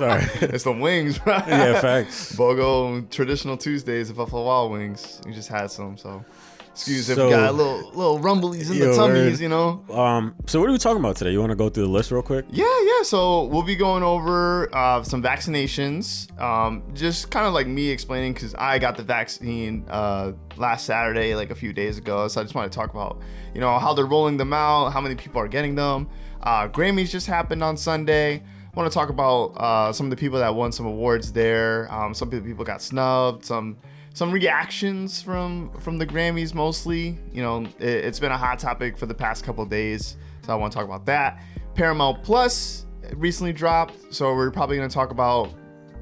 sorry. 0.00 0.24
It's 0.54 0.64
the 0.64 0.72
wings, 0.72 1.20
right? 1.26 1.46
yeah, 1.48 1.80
facts. 1.80 2.34
BOGO 2.36 3.08
traditional 3.10 3.56
Tuesdays 3.56 4.10
at 4.10 4.16
Buffalo 4.16 4.44
Wild 4.44 4.72
Wings. 4.72 5.20
We 5.26 5.32
just 5.32 5.48
had 5.48 5.70
some, 5.70 5.96
so 5.96 6.24
excuse 6.70 7.10
if 7.10 7.16
So- 7.16 7.26
we 7.26 7.30
got 7.32 7.50
a 7.50 7.52
little 7.52 7.90
little 7.92 8.18
rumblies 8.18 8.70
in 8.70 8.76
Yo, 8.78 8.90
the 8.90 8.96
tummies, 8.96 9.40
you 9.40 9.48
know. 9.48 9.84
Um, 9.92 10.34
so 10.46 10.58
what 10.60 10.68
are 10.68 10.72
we 10.72 10.78
talking 10.78 11.00
about 11.00 11.16
today? 11.16 11.30
You 11.32 11.40
want 11.40 11.50
to 11.50 11.56
go 11.56 11.68
through 11.68 11.84
the 11.84 11.90
list 11.90 12.10
real 12.10 12.22
quick? 12.22 12.46
Yeah, 12.50 12.64
yeah. 12.90 13.02
So 13.02 13.44
we'll 13.44 13.62
be 13.62 13.76
going 13.76 14.02
over 14.02 14.74
uh, 14.74 15.02
some 15.02 15.22
vaccinations. 15.22 16.06
Um, 16.40 16.82
just 16.94 17.30
kind 17.30 17.46
of 17.46 17.52
like 17.52 17.66
me 17.66 17.88
explaining 17.90 18.32
because 18.32 18.54
I 18.54 18.78
got 18.78 18.96
the 18.96 19.02
vaccine 19.02 19.84
uh, 19.88 20.32
last 20.56 20.86
Saturday, 20.86 21.34
like 21.34 21.50
a 21.50 21.54
few 21.54 21.72
days 21.72 21.98
ago. 21.98 22.28
So 22.28 22.40
I 22.40 22.44
just 22.44 22.54
want 22.54 22.70
to 22.72 22.76
talk 22.78 22.90
about, 22.90 23.20
you 23.54 23.60
know, 23.60 23.78
how 23.78 23.92
they're 23.94 24.06
rolling 24.06 24.36
them 24.38 24.52
out, 24.52 24.90
how 24.90 25.00
many 25.00 25.14
people 25.14 25.40
are 25.40 25.48
getting 25.48 25.74
them. 25.74 26.08
Uh, 26.42 26.68
Grammys 26.68 27.10
just 27.10 27.26
happened 27.26 27.62
on 27.62 27.76
Sunday. 27.76 28.42
Want 28.74 28.90
to 28.90 28.94
talk 28.94 29.08
about 29.08 29.46
uh, 29.56 29.92
some 29.92 30.06
of 30.06 30.10
the 30.10 30.16
people 30.16 30.38
that 30.38 30.54
won 30.54 30.70
some 30.70 30.86
awards 30.86 31.32
there. 31.32 31.92
Um, 31.92 32.14
some 32.14 32.30
people 32.30 32.64
got 32.64 32.80
snubbed. 32.80 33.44
Some 33.44 33.76
some 34.14 34.30
reactions 34.30 35.20
from 35.22 35.70
from 35.80 35.98
the 35.98 36.06
Grammys 36.06 36.54
mostly. 36.54 37.18
You 37.32 37.42
know, 37.42 37.64
it, 37.78 37.88
it's 37.88 38.20
been 38.20 38.32
a 38.32 38.38
hot 38.38 38.58
topic 38.58 38.96
for 38.96 39.06
the 39.06 39.14
past 39.14 39.44
couple 39.44 39.64
days, 39.66 40.16
so 40.42 40.52
I 40.52 40.56
want 40.56 40.72
to 40.72 40.76
talk 40.76 40.84
about 40.84 41.06
that. 41.06 41.42
Paramount 41.74 42.22
Plus 42.22 42.86
recently 43.14 43.52
dropped, 43.52 44.14
so 44.14 44.34
we're 44.34 44.50
probably 44.50 44.76
going 44.76 44.88
to 44.88 44.94
talk 44.94 45.10
about 45.10 45.52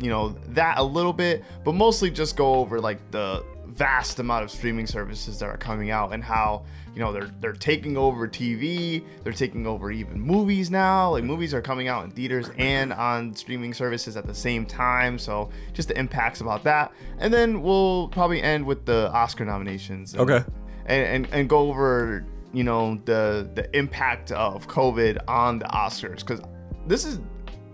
you 0.00 0.10
know 0.10 0.36
that 0.48 0.78
a 0.78 0.82
little 0.82 1.12
bit, 1.12 1.44
but 1.64 1.72
mostly 1.72 2.10
just 2.10 2.36
go 2.36 2.54
over 2.56 2.80
like 2.80 3.10
the 3.10 3.44
vast 3.66 4.18
amount 4.18 4.44
of 4.44 4.50
streaming 4.50 4.86
services 4.86 5.38
that 5.38 5.46
are 5.46 5.56
coming 5.56 5.90
out 5.90 6.12
and 6.12 6.22
how 6.22 6.64
you 6.98 7.04
know 7.04 7.12
they're 7.12 7.30
they're 7.40 7.52
taking 7.52 7.96
over 7.96 8.26
TV, 8.26 9.04
they're 9.22 9.32
taking 9.32 9.68
over 9.68 9.92
even 9.92 10.20
movies 10.20 10.68
now. 10.68 11.12
Like 11.12 11.22
movies 11.22 11.54
are 11.54 11.62
coming 11.62 11.86
out 11.86 12.04
in 12.04 12.10
theaters 12.10 12.50
and 12.58 12.92
on 12.92 13.36
streaming 13.36 13.72
services 13.72 14.16
at 14.16 14.26
the 14.26 14.34
same 14.34 14.66
time. 14.66 15.16
So 15.16 15.50
just 15.72 15.86
the 15.86 15.96
impacts 15.96 16.40
about 16.40 16.64
that, 16.64 16.90
and 17.18 17.32
then 17.32 17.62
we'll 17.62 18.08
probably 18.08 18.42
end 18.42 18.66
with 18.66 18.84
the 18.84 19.12
Oscar 19.12 19.44
nominations. 19.44 20.14
and- 20.14 20.22
Okay. 20.28 20.44
and, 20.86 21.04
and, 21.26 21.28
and 21.32 21.48
go 21.48 21.68
over 21.68 22.24
you 22.52 22.64
know 22.64 23.00
the 23.04 23.48
the 23.54 23.64
impact 23.78 24.32
of 24.32 24.66
COVID 24.66 25.18
on 25.28 25.60
the 25.60 25.66
Oscars 25.66 26.18
because 26.26 26.40
this 26.88 27.04
is 27.04 27.20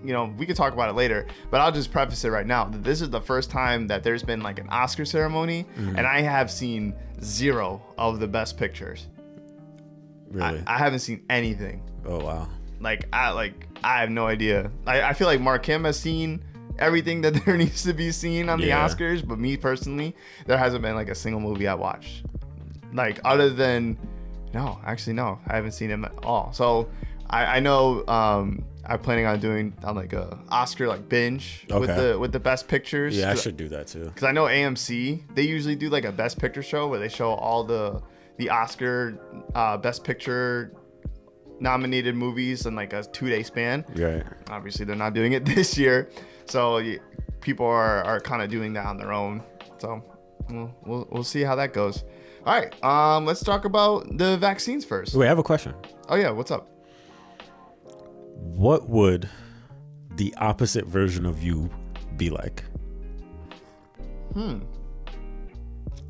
you 0.04 0.12
know 0.12 0.34
we 0.36 0.44
could 0.44 0.56
talk 0.56 0.74
about 0.74 0.90
it 0.90 0.94
later 0.96 1.26
but 1.50 1.62
I'll 1.62 1.72
just 1.72 1.90
preface 1.90 2.24
it 2.24 2.30
right 2.30 2.46
now 2.46 2.64
that 2.64 2.82
this 2.84 3.00
is 3.00 3.08
the 3.08 3.20
first 3.22 3.48
time 3.50 3.86
that 3.86 4.02
there's 4.02 4.22
been 4.22 4.42
like 4.42 4.58
an 4.58 4.68
Oscar 4.68 5.06
ceremony 5.06 5.64
Mm-hmm. 5.78 5.96
and 5.96 6.06
I 6.06 6.20
have 6.20 6.50
seen 6.50 6.92
zero 7.22 7.80
of 7.96 8.20
the 8.20 8.26
best 8.28 8.58
pictures 8.58 9.06
Really? 10.34 10.62
I, 10.66 10.74
I 10.74 10.78
haven't 10.78 10.98
seen 11.00 11.22
anything 11.30 11.82
oh 12.06 12.18
wow. 12.24 12.48
like 12.80 13.06
I 13.12 13.30
like 13.30 13.66
I 13.82 14.00
have 14.00 14.10
no 14.10 14.26
idea 14.26 14.70
I, 14.86 15.00
I 15.02 15.12
feel 15.14 15.26
like 15.26 15.40
Mark 15.40 15.62
Kim 15.62 15.84
has 15.84 15.98
seen 15.98 16.42
everything 16.78 17.20
that 17.22 17.34
there 17.44 17.56
needs 17.56 17.82
to 17.84 17.92
be 17.94 18.10
seen 18.12 18.48
on 18.48 18.58
Yeah. 18.60 18.86
the 18.88 18.94
Oscars 18.94 19.26
but 19.26 19.38
me 19.38 19.56
personally 19.56 20.14
there 20.46 20.58
hasn't 20.58 20.82
been 20.82 20.94
like 20.94 21.08
a 21.08 21.14
single 21.14 21.40
movie 21.40 21.68
I 21.68 21.74
watched 21.74 22.24
like 22.92 23.20
other 23.24 23.48
than 23.50 23.96
no 24.52 24.78
actually 24.84 25.14
no 25.14 25.38
i 25.48 25.56
haven't 25.56 25.72
seen 25.72 25.90
him 25.90 26.04
at 26.04 26.12
all 26.24 26.52
so 26.52 26.88
i, 27.28 27.56
I 27.56 27.60
know 27.60 28.06
um 28.06 28.64
i'm 28.86 29.00
planning 29.00 29.26
on 29.26 29.40
doing 29.40 29.72
on 29.82 29.96
like 29.96 30.12
a 30.12 30.38
oscar 30.48 30.86
like 30.86 31.08
binge 31.08 31.66
with 31.70 31.88
the 31.88 32.16
with 32.16 32.30
the 32.30 32.38
best 32.38 32.68
pictures 32.68 33.16
Yeah, 33.18 33.32
I 33.32 33.34
should 33.34 33.56
do 33.56 33.68
that 33.70 33.88
too. 33.88 34.04
because 34.04 34.22
i 34.22 34.30
know 34.30 34.44
amc 34.44 35.22
they 35.34 35.42
usually 35.42 35.74
do 35.74 35.88
like 35.90 36.04
a 36.04 36.12
best 36.12 36.38
picture 36.38 36.62
show 36.62 36.86
where 36.86 37.00
they 37.00 37.08
show 37.08 37.30
all 37.32 37.64
the 37.64 38.00
the 38.38 38.50
oscar 38.50 39.18
uh, 39.54 39.76
best 39.76 40.04
picture 40.04 40.72
nominated 41.60 42.14
movies 42.16 42.66
in 42.66 42.74
like 42.74 42.92
a 42.92 43.02
two 43.04 43.28
day 43.28 43.42
span 43.42 43.84
Right. 43.94 44.24
obviously 44.50 44.84
they're 44.84 44.96
not 44.96 45.14
doing 45.14 45.32
it 45.32 45.44
this 45.54 45.78
year 45.78 46.10
so 46.46 46.82
people 47.40 47.66
are, 47.66 48.02
are 48.04 48.20
kind 48.20 48.42
of 48.42 48.50
doing 48.50 48.72
that 48.74 48.86
on 48.86 48.96
their 48.98 49.12
own 49.12 49.42
so 49.78 50.02
we'll, 50.50 50.74
we'll, 50.84 51.08
we'll 51.10 51.24
see 51.24 51.42
how 51.42 51.54
that 51.56 51.72
goes 51.72 52.04
all 52.44 52.54
right 52.60 52.84
um 52.84 53.24
let's 53.24 53.42
talk 53.42 53.64
about 53.64 54.18
the 54.18 54.36
vaccines 54.36 54.84
first 54.84 55.14
Wait, 55.14 55.26
I 55.26 55.28
have 55.28 55.38
a 55.38 55.42
question. 55.42 55.74
oh 56.08 56.16
yeah 56.16 56.30
what's 56.30 56.50
up 56.50 56.68
What 58.34 58.88
would 58.88 59.28
the 60.16 60.34
opposite 60.38 60.86
version 60.86 61.24
of 61.26 61.42
you 61.42 61.70
be 62.16 62.30
like? 62.30 62.62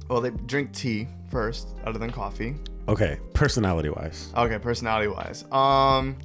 Well 0.09 0.21
they 0.21 0.31
drink 0.31 0.73
tea 0.73 1.07
first 1.31 1.69
other 1.85 1.99
than 1.99 2.11
coffee 2.11 2.55
Okay, 2.87 3.19
personality 3.33 3.89
wise. 3.89 4.31
okay 4.37 4.59
personality 4.59 5.09
wise 5.09 5.45
um 5.53 6.17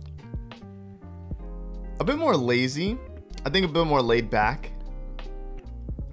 a 2.00 2.04
bit 2.04 2.18
more 2.18 2.36
lazy 2.36 2.98
i 3.46 3.50
think 3.50 3.66
a 3.66 3.70
bit 3.70 3.86
more 3.86 4.02
laid 4.02 4.30
back 4.30 4.72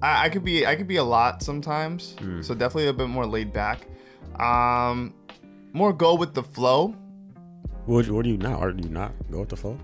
I, 0.02 0.26
I 0.26 0.28
could 0.28 0.44
be 0.44 0.66
I 0.66 0.76
could 0.76 0.87
be 0.87 0.96
a 0.96 1.02
lot 1.04 1.42
sometimes, 1.42 2.16
so 2.42 2.54
definitely 2.54 2.88
a 2.88 2.92
bit 2.92 3.08
more 3.08 3.25
laid 3.25 3.50
back. 3.50 3.87
Um, 4.38 5.14
more 5.73 5.90
go 5.90 6.14
with 6.14 6.35
the 6.35 6.42
flow. 6.42 6.94
What, 7.87 8.06
what 8.11 8.25
do 8.25 8.28
you 8.30 8.37
now? 8.37 8.58
Are 8.58 8.70
you 8.73 8.90
not 8.90 9.12
go 9.30 9.40
with 9.40 9.49
the 9.49 9.56
flow? 9.56 9.78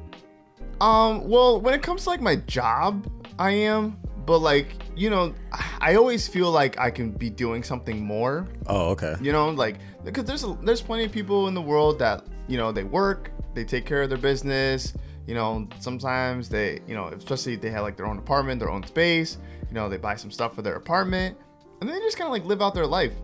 Um, 0.83 1.27
well, 1.27 1.59
when 1.63 1.73
it 1.73 1.83
comes 1.83 2.05
to 2.05 2.11
like 2.11 2.21
my 2.21 2.37
job, 2.37 3.07
I 3.39 3.53
am, 3.53 3.97
but 4.27 4.39
like 4.39 4.75
you 4.95 5.11
know, 5.11 5.35
I 5.81 5.95
always 5.95 6.29
feel 6.29 6.51
like 6.51 6.79
I 6.79 6.91
can 6.91 7.13
be 7.13 7.31
doing 7.31 7.63
something 7.63 8.05
more. 8.05 8.47
Oh, 8.67 8.91
okay. 8.91 9.17
You 9.21 9.33
know, 9.33 9.51
like 9.51 9.79
because 10.05 10.25
there's 10.25 10.45
a, 10.45 10.57
there's 10.63 10.83
plenty 10.83 11.05
of 11.05 11.13
people 11.13 11.49
in 11.49 11.55
the 11.55 11.63
world 11.63 11.99
that 11.99 12.27
you 12.49 12.57
know 12.57 12.73
they 12.73 12.85
work, 12.85 13.31
they 13.55 13.65
take 13.65 13.87
care 13.87 14.03
of 14.03 14.09
their 14.09 14.19
business. 14.19 14.95
You 15.27 15.35
know, 15.35 15.69
sometimes 15.79 16.49
they 16.49 16.81
you 16.87 16.95
know 16.95 17.09
especially 17.09 17.55
if 17.55 17.61
they 17.61 17.71
have 17.71 17.83
like 17.83 17.97
their 17.97 18.07
own 18.07 18.19
apartment, 18.19 18.61
their 18.61 18.71
own 18.71 18.85
space. 18.87 19.39
You 19.69 19.75
know, 19.75 19.89
they 19.89 19.97
buy 19.97 20.17
some 20.17 20.31
stuff 20.31 20.55
for 20.55 20.63
their 20.63 20.77
apartment, 20.77 21.39
and 21.81 21.89
they 21.89 21.99
just 22.01 22.19
kind 22.19 22.27
of 22.27 22.33
like 22.33 22.45
live 22.45 22.61
out 22.61 22.75
their 22.75 22.87
life. 22.87 23.15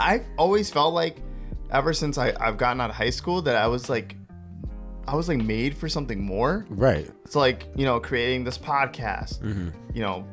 I've 0.00 0.24
always 0.36 0.70
felt 0.70 0.94
like 0.94 1.18
ever 1.70 1.92
since 1.92 2.18
I, 2.18 2.32
I've 2.40 2.56
gotten 2.56 2.80
out 2.80 2.90
of 2.90 2.96
high 2.96 3.10
school 3.10 3.42
that 3.42 3.56
I 3.56 3.66
was 3.66 3.88
like 3.88 4.16
I 5.08 5.14
was 5.16 5.28
like 5.28 5.38
made 5.38 5.76
for 5.76 5.88
something 5.88 6.22
more. 6.22 6.66
Right. 6.68 7.10
It's 7.24 7.34
like, 7.34 7.66
you 7.74 7.84
know, 7.86 7.98
creating 7.98 8.44
this 8.44 8.58
podcast, 8.58 9.40
Mm-hmm. 9.40 9.68
you 9.94 10.02
know, 10.02 10.26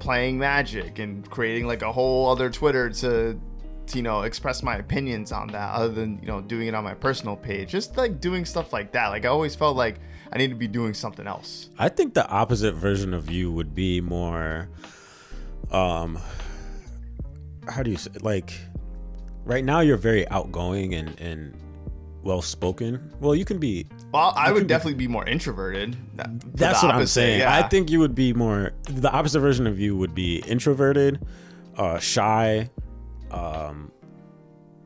playing 0.00 0.38
magic 0.38 0.98
and 0.98 1.28
creating 1.30 1.66
like 1.66 1.82
a 1.82 1.92
whole 1.92 2.28
other 2.30 2.50
Twitter 2.50 2.90
to, 2.90 3.38
to, 3.86 3.96
you 3.96 4.02
know, 4.02 4.22
express 4.22 4.62
my 4.62 4.76
opinions 4.76 5.30
on 5.32 5.46
that 5.48 5.74
other 5.74 5.88
than, 5.88 6.18
you 6.20 6.26
know, 6.26 6.40
doing 6.40 6.66
it 6.66 6.74
on 6.74 6.82
my 6.84 6.94
personal 6.94 7.36
page. 7.36 7.70
Just 7.70 7.96
like 7.96 8.20
doing 8.20 8.44
stuff 8.44 8.72
like 8.72 8.92
that. 8.92 9.08
Like 9.08 9.24
I 9.24 9.28
always 9.28 9.54
felt 9.54 9.76
like 9.76 10.00
I 10.32 10.38
need 10.38 10.48
to 10.48 10.56
be 10.56 10.66
doing 10.68 10.92
something 10.92 11.26
else. 11.26 11.70
I 11.78 11.88
think 11.88 12.14
the 12.14 12.26
opposite 12.28 12.72
version 12.74 13.14
of 13.14 13.30
you 13.30 13.52
would 13.52 13.74
be 13.74 14.00
more 14.00 14.68
um 15.72 16.18
how 17.68 17.82
do 17.82 17.90
you 17.90 17.96
say 17.96 18.10
like 18.20 18.52
right 19.44 19.64
now 19.64 19.80
you're 19.80 19.96
very 19.96 20.28
outgoing 20.28 20.94
and 20.94 21.18
and 21.20 21.54
well 22.26 22.42
spoken. 22.42 23.12
Well, 23.20 23.34
you 23.34 23.44
can 23.44 23.58
be 23.58 23.86
Well, 24.12 24.32
I 24.36 24.52
would 24.52 24.66
definitely 24.66 24.94
be 24.98 25.08
more 25.08 25.24
introverted. 25.26 25.96
That's 26.54 26.82
what 26.82 26.94
I'm 26.94 27.06
saying. 27.06 27.40
yeah. 27.40 27.56
I 27.56 27.66
think 27.68 27.90
you 27.90 28.00
would 28.00 28.14
be 28.14 28.32
more 28.34 28.72
the 28.90 29.10
opposite 29.10 29.40
version 29.40 29.66
of 29.66 29.78
you 29.80 29.96
would 29.96 30.14
be 30.14 30.38
introverted, 30.46 31.24
uh, 31.76 31.98
shy, 31.98 32.68
um, 33.30 33.90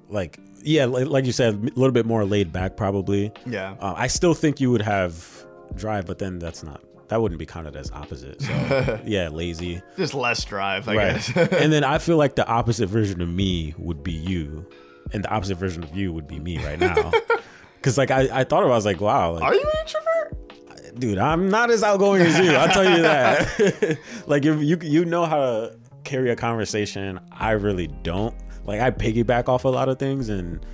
like 0.09 0.39
yeah, 0.63 0.85
like, 0.85 1.07
like 1.07 1.25
you 1.25 1.33
said, 1.33 1.55
a 1.55 1.59
little 1.79 1.93
bit 1.93 2.05
more 2.07 2.25
laid 2.25 2.53
back 2.53 2.77
probably. 2.77 3.33
Yeah. 3.47 3.77
Uh, 3.81 3.95
I 3.97 4.07
still 4.09 4.35
think 4.35 4.61
you 4.61 4.71
would 4.71 4.83
have 4.83 5.27
drive, 5.75 6.07
but 6.07 6.19
then 6.19 6.39
that's 6.39 6.63
not 6.63 6.83
that 7.09 7.21
wouldn't 7.21 7.39
be 7.39 7.47
counted 7.47 7.75
as 7.77 7.91
opposite. 7.93 8.41
So 8.43 9.01
yeah, 9.05 9.29
lazy. 9.29 9.81
Just 9.97 10.15
less 10.15 10.45
drive, 10.45 10.89
I 10.89 10.95
Right. 10.95 11.13
guess. 11.15 11.37
and 11.53 11.73
then 11.73 11.83
I 11.83 11.99
feel 11.99 12.17
like 12.19 12.37
the 12.37 12.47
opposite 12.47 12.89
version 12.89 13.21
of 13.21 13.29
me 13.29 13.75
would 13.79 14.03
be 14.05 14.13
you, 14.13 14.67
and 15.13 15.25
the 15.25 15.31
opposite 15.31 15.57
version 15.57 15.83
of 15.83 15.97
you 15.97 16.13
would 16.13 16.27
be 16.29 16.39
me 16.39 16.59
right 16.65 16.79
now. 16.79 17.11
Cause 17.83 17.97
like 17.97 18.11
I, 18.11 18.41
I 18.41 18.45
thought 18.45 18.63
about, 18.63 18.69
it, 18.71 18.73
I 18.73 18.77
was 18.77 18.85
like, 18.87 19.01
wow, 19.01 19.33
like, 19.33 19.43
Are 19.43 19.55
you 19.55 19.63
an 19.63 19.81
introvert? 19.81 20.99
dude, 20.99 21.19
I'm 21.19 21.49
not 21.49 21.71
as 21.71 21.83
outgoing 21.83 22.21
as 22.23 22.39
you. 22.39 22.53
I'll 22.53 22.69
tell 22.69 22.85
you 22.85 23.03
that. 23.03 23.99
like 24.27 24.45
if 24.45 24.61
you 24.63 24.77
you 24.83 25.05
know 25.07 25.25
how 25.25 25.37
to 25.39 25.77
carry 26.05 26.31
a 26.31 26.37
conversation. 26.37 27.21
I 27.33 27.53
really 27.53 27.87
don't. 28.03 28.35
Like 28.65 28.81
I 28.81 28.91
piggyback 28.91 29.49
off 29.49 29.65
a 29.65 29.69
lot 29.69 29.89
of 29.89 29.99
things 29.99 30.29
and 30.29 30.65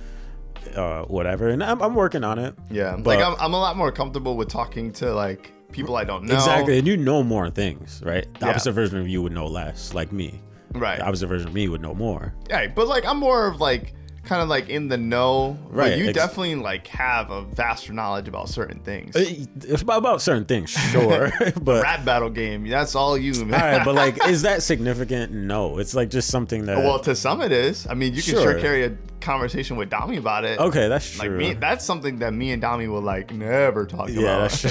uh, 0.75 1.03
whatever, 1.03 1.47
and 1.47 1.63
I'm, 1.63 1.81
I'm 1.81 1.95
working 1.95 2.23
on 2.23 2.39
it. 2.39 2.55
Yeah. 2.69 2.95
But- 2.95 3.05
like 3.05 3.19
I'm, 3.19 3.35
I'm 3.39 3.53
a 3.53 3.59
lot 3.59 3.77
more 3.77 3.91
comfortable 3.91 4.35
with 4.35 4.49
talking 4.49 4.91
to 4.93 5.13
like 5.13 5.53
people 5.71 5.95
I 5.95 6.03
don't 6.03 6.25
know. 6.25 6.33
Exactly, 6.35 6.77
and 6.77 6.87
you 6.87 6.97
know 6.97 7.23
more 7.23 7.49
things, 7.49 8.01
right? 8.03 8.27
The 8.39 8.45
Yeah. 8.47 8.49
opposite 8.51 8.73
version 8.73 8.99
of 8.99 9.07
you 9.07 9.21
would 9.21 9.31
know 9.33 9.47
less, 9.47 9.93
like 9.93 10.11
me. 10.11 10.41
Right. 10.73 10.97
The 10.99 11.05
opposite 11.05 11.27
version 11.27 11.47
of 11.47 11.53
me 11.53 11.67
would 11.69 11.81
know 11.81 11.93
more. 11.93 12.33
Yeah, 12.49 12.67
but 12.67 12.87
like 12.87 13.05
I'm 13.05 13.17
more 13.17 13.47
of 13.47 13.61
like 13.61 13.93
kind 14.27 14.41
of 14.41 14.49
like 14.49 14.69
in 14.69 14.87
the 14.89 14.97
know. 14.97 15.57
Right. 15.69 15.97
You 15.97 16.05
ex- 16.09 16.13
definitely 16.17 16.55
like 16.55 16.85
have 16.87 17.31
a 17.31 17.43
vaster 17.43 17.93
knowledge 17.93 18.27
about 18.27 18.49
certain 18.49 18.79
things. 18.81 19.15
Uh, 19.15 19.23
It's 19.63 19.81
about, 19.81 19.97
about 19.99 20.21
certain 20.21 20.45
things, 20.45 20.69
sure, 20.69 21.31
but 21.61 21.81
Rap 21.81 22.03
battle 22.05 22.29
game. 22.29 22.67
That's 22.67 22.93
all 22.95 23.17
you, 23.17 23.33
man. 23.45 23.53
all 23.61 23.67
right, 23.77 23.85
but 23.85 23.95
like, 23.95 24.27
is 24.27 24.41
that 24.43 24.61
significant? 24.63 25.31
No, 25.31 25.77
it's 25.79 25.95
like 25.95 26.09
just 26.09 26.29
something 26.29 26.65
that. 26.65 26.77
well, 26.77 26.99
to 26.99 27.15
some 27.15 27.41
it 27.41 27.51
is. 27.51 27.87
I 27.87 27.93
mean, 27.93 28.13
you 28.13 28.21
can 28.21 28.33
sure, 28.33 28.41
Sure. 28.51 28.59
carry 28.59 28.83
a 28.85 28.97
conversation 29.21 29.77
with 29.77 29.89
Dami 29.89 30.17
about 30.19 30.45
it. 30.45 30.59
okay, 30.59 30.87
that's 30.87 31.09
true. 31.11 31.29
Like 31.29 31.37
me, 31.37 31.53
that's 31.53 31.83
something 31.85 32.19
that 32.19 32.33
me 32.33 32.51
and 32.51 32.61
Dami 32.61 32.87
will 32.89 33.01
like 33.01 33.33
never 33.33 33.85
talk 33.85 34.09
Yeah, 34.09 34.19
about. 34.21 34.51
that's 34.51 34.61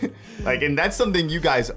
true. 0.00 0.12
like, 0.44 0.62
and 0.62 0.78
that's 0.78 0.96
something 0.96 1.28
you 1.28 1.40
guys 1.40 1.70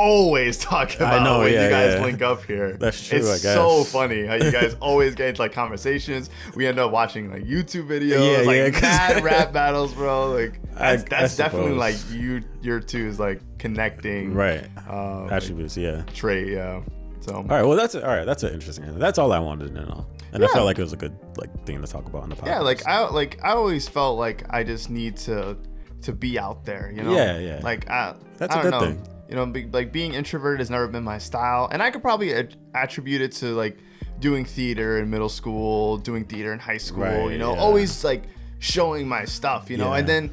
always 0.00 0.58
talk 0.58 0.94
about 0.96 1.22
know, 1.22 1.40
when 1.40 1.52
yeah, 1.52 1.64
you 1.64 1.70
guys 1.70 1.94
yeah. 1.94 2.04
link 2.04 2.22
up 2.22 2.42
here. 2.44 2.72
That's 2.78 3.06
true, 3.06 3.18
It's 3.18 3.28
I 3.28 3.32
guess. 3.34 3.54
so 3.54 3.84
funny 3.84 4.24
how 4.26 4.34
you 4.34 4.50
guys 4.50 4.74
always 4.80 5.14
get 5.14 5.28
into 5.28 5.42
like 5.42 5.52
conversations. 5.52 6.30
We 6.54 6.66
end 6.66 6.78
up 6.78 6.90
watching 6.90 7.30
like 7.30 7.44
YouTube 7.44 7.86
videos, 7.88 8.38
Yeah, 8.38 8.46
like 8.46 8.74
yeah, 8.74 8.80
mad 9.14 9.22
rap 9.24 9.52
battles, 9.52 9.92
bro. 9.94 10.30
Like 10.32 10.58
I- 10.76 10.96
that's, 10.96 11.04
that's 11.10 11.40
I 11.40 11.42
definitely 11.44 11.74
like 11.74 11.96
you, 12.10 12.42
your 12.62 12.80
two 12.80 13.06
is 13.06 13.20
like 13.20 13.40
connecting, 13.58 14.34
right. 14.34 14.64
Um, 14.88 15.24
like, 15.24 15.32
Attributes, 15.32 15.76
yeah. 15.76 16.02
trait, 16.14 16.48
yeah. 16.48 16.82
So 17.20 17.34
All 17.34 17.42
right, 17.44 17.62
well, 17.62 17.76
that's 17.76 17.94
all 17.94 18.00
right. 18.02 18.24
That's 18.24 18.42
an 18.44 18.54
interesting. 18.54 18.84
answer. 18.84 18.98
That's 18.98 19.18
all 19.18 19.30
I 19.32 19.38
wanted 19.38 19.68
to 19.68 19.74
know, 19.74 20.06
and 20.32 20.42
I 20.42 20.46
felt 20.46 20.64
like 20.64 20.78
it 20.78 20.82
was 20.82 20.94
a 20.94 20.96
good 20.96 21.14
like 21.36 21.50
thing 21.66 21.78
to 21.82 21.86
talk 21.86 22.06
about 22.06 22.22
on 22.22 22.30
the 22.30 22.36
podcast. 22.36 22.46
yeah, 22.46 22.60
like 22.60 22.86
I 22.86 23.06
like 23.10 23.38
I 23.44 23.50
always 23.50 23.86
felt 23.86 24.18
like 24.18 24.44
I 24.48 24.64
just 24.64 24.88
need 24.88 25.18
to 25.18 25.58
to 26.00 26.12
be 26.14 26.38
out 26.38 26.64
there, 26.64 26.90
you 26.96 27.02
know. 27.02 27.14
Yeah, 27.14 27.38
yeah. 27.38 27.60
Like 27.62 27.90
I, 27.90 28.14
That's 28.38 28.56
I 28.56 28.60
a 28.60 28.62
good 28.62 28.70
know. 28.70 28.80
thing. 28.80 29.02
You 29.30 29.36
know, 29.36 29.46
be, 29.46 29.64
like 29.66 29.92
being 29.92 30.14
introverted 30.14 30.58
has 30.58 30.70
never 30.70 30.88
been 30.88 31.04
my 31.04 31.18
style, 31.18 31.68
and 31.70 31.80
I 31.80 31.90
could 31.92 32.02
probably 32.02 32.34
at- 32.34 32.56
attribute 32.74 33.22
it 33.22 33.30
to 33.36 33.54
like 33.54 33.78
doing 34.18 34.44
theater 34.44 34.98
in 34.98 35.08
middle 35.08 35.28
school, 35.28 35.96
doing 35.98 36.24
theater 36.24 36.52
in 36.52 36.58
high 36.58 36.76
school. 36.78 37.04
Right, 37.04 37.30
you 37.32 37.38
know, 37.38 37.54
yeah. 37.54 37.60
always 37.60 38.02
like 38.04 38.24
showing 38.58 39.08
my 39.08 39.24
stuff. 39.24 39.70
You 39.70 39.76
know, 39.76 39.92
Yeah. 39.92 39.98
and 40.00 40.08
then 40.08 40.30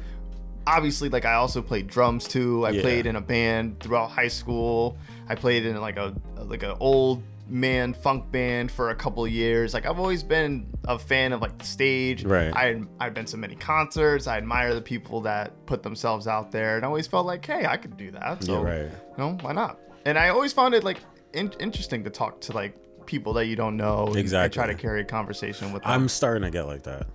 obviously 0.66 1.08
like 1.08 1.24
I 1.24 1.34
also 1.34 1.62
played 1.62 1.86
drums 1.86 2.26
too. 2.26 2.66
I 2.66 2.70
Yeah. 2.70 2.82
played 2.82 3.06
in 3.06 3.14
a 3.16 3.20
band 3.20 3.78
throughout 3.80 4.10
high 4.10 4.28
school. 4.28 4.96
I 5.28 5.36
played 5.36 5.64
in 5.64 5.80
like 5.80 5.96
a 5.96 6.12
like 6.36 6.64
an 6.64 6.74
old 6.80 7.22
man 7.48 7.94
funk 7.94 8.30
band 8.30 8.70
for 8.70 8.90
a 8.90 8.94
couple 8.94 9.26
years. 9.26 9.74
Like 9.74 9.86
I've 9.86 9.98
always 9.98 10.22
been 10.22 10.68
a 10.86 10.98
fan 10.98 11.32
of 11.32 11.40
like 11.40 11.58
the 11.58 11.64
stage. 11.64 12.24
Right. 12.24 12.54
I 12.54 12.82
I've 13.00 13.14
been 13.14 13.24
to 13.26 13.36
many 13.36 13.54
concerts. 13.56 14.26
I 14.26 14.36
admire 14.36 14.74
the 14.74 14.82
people 14.82 15.20
that 15.22 15.66
put 15.66 15.82
themselves 15.82 16.26
out 16.26 16.50
there, 16.52 16.76
and 16.76 16.84
I 16.84 16.88
always 16.88 17.06
felt 17.06 17.26
like, 17.26 17.44
hey, 17.44 17.66
I 17.66 17.76
could 17.76 17.96
do 17.96 18.10
that. 18.12 18.44
So, 18.44 18.62
Yeah, 18.62 18.70
right. 18.70 18.82
You 18.90 19.14
know, 19.18 19.38
why 19.40 19.52
not? 19.52 19.78
And 20.04 20.18
I 20.18 20.28
always 20.28 20.52
found 20.52 20.74
it 20.74 20.84
like 20.84 20.98
in- 21.32 21.54
interesting 21.58 22.04
to 22.04 22.10
talk 22.10 22.40
to 22.42 22.52
like 22.52 22.76
people 23.06 23.32
that 23.34 23.46
you 23.46 23.56
don't 23.56 23.76
know. 23.76 24.12
Exactly. 24.14 24.44
And 24.44 24.52
try 24.52 24.66
to 24.66 24.74
carry 24.74 25.00
a 25.00 25.04
conversation 25.04 25.72
with 25.72 25.82
them. 25.82 25.90
I'm 25.92 26.08
starting 26.08 26.42
to 26.42 26.50
get 26.50 26.66
like 26.66 26.82
that. 26.84 27.06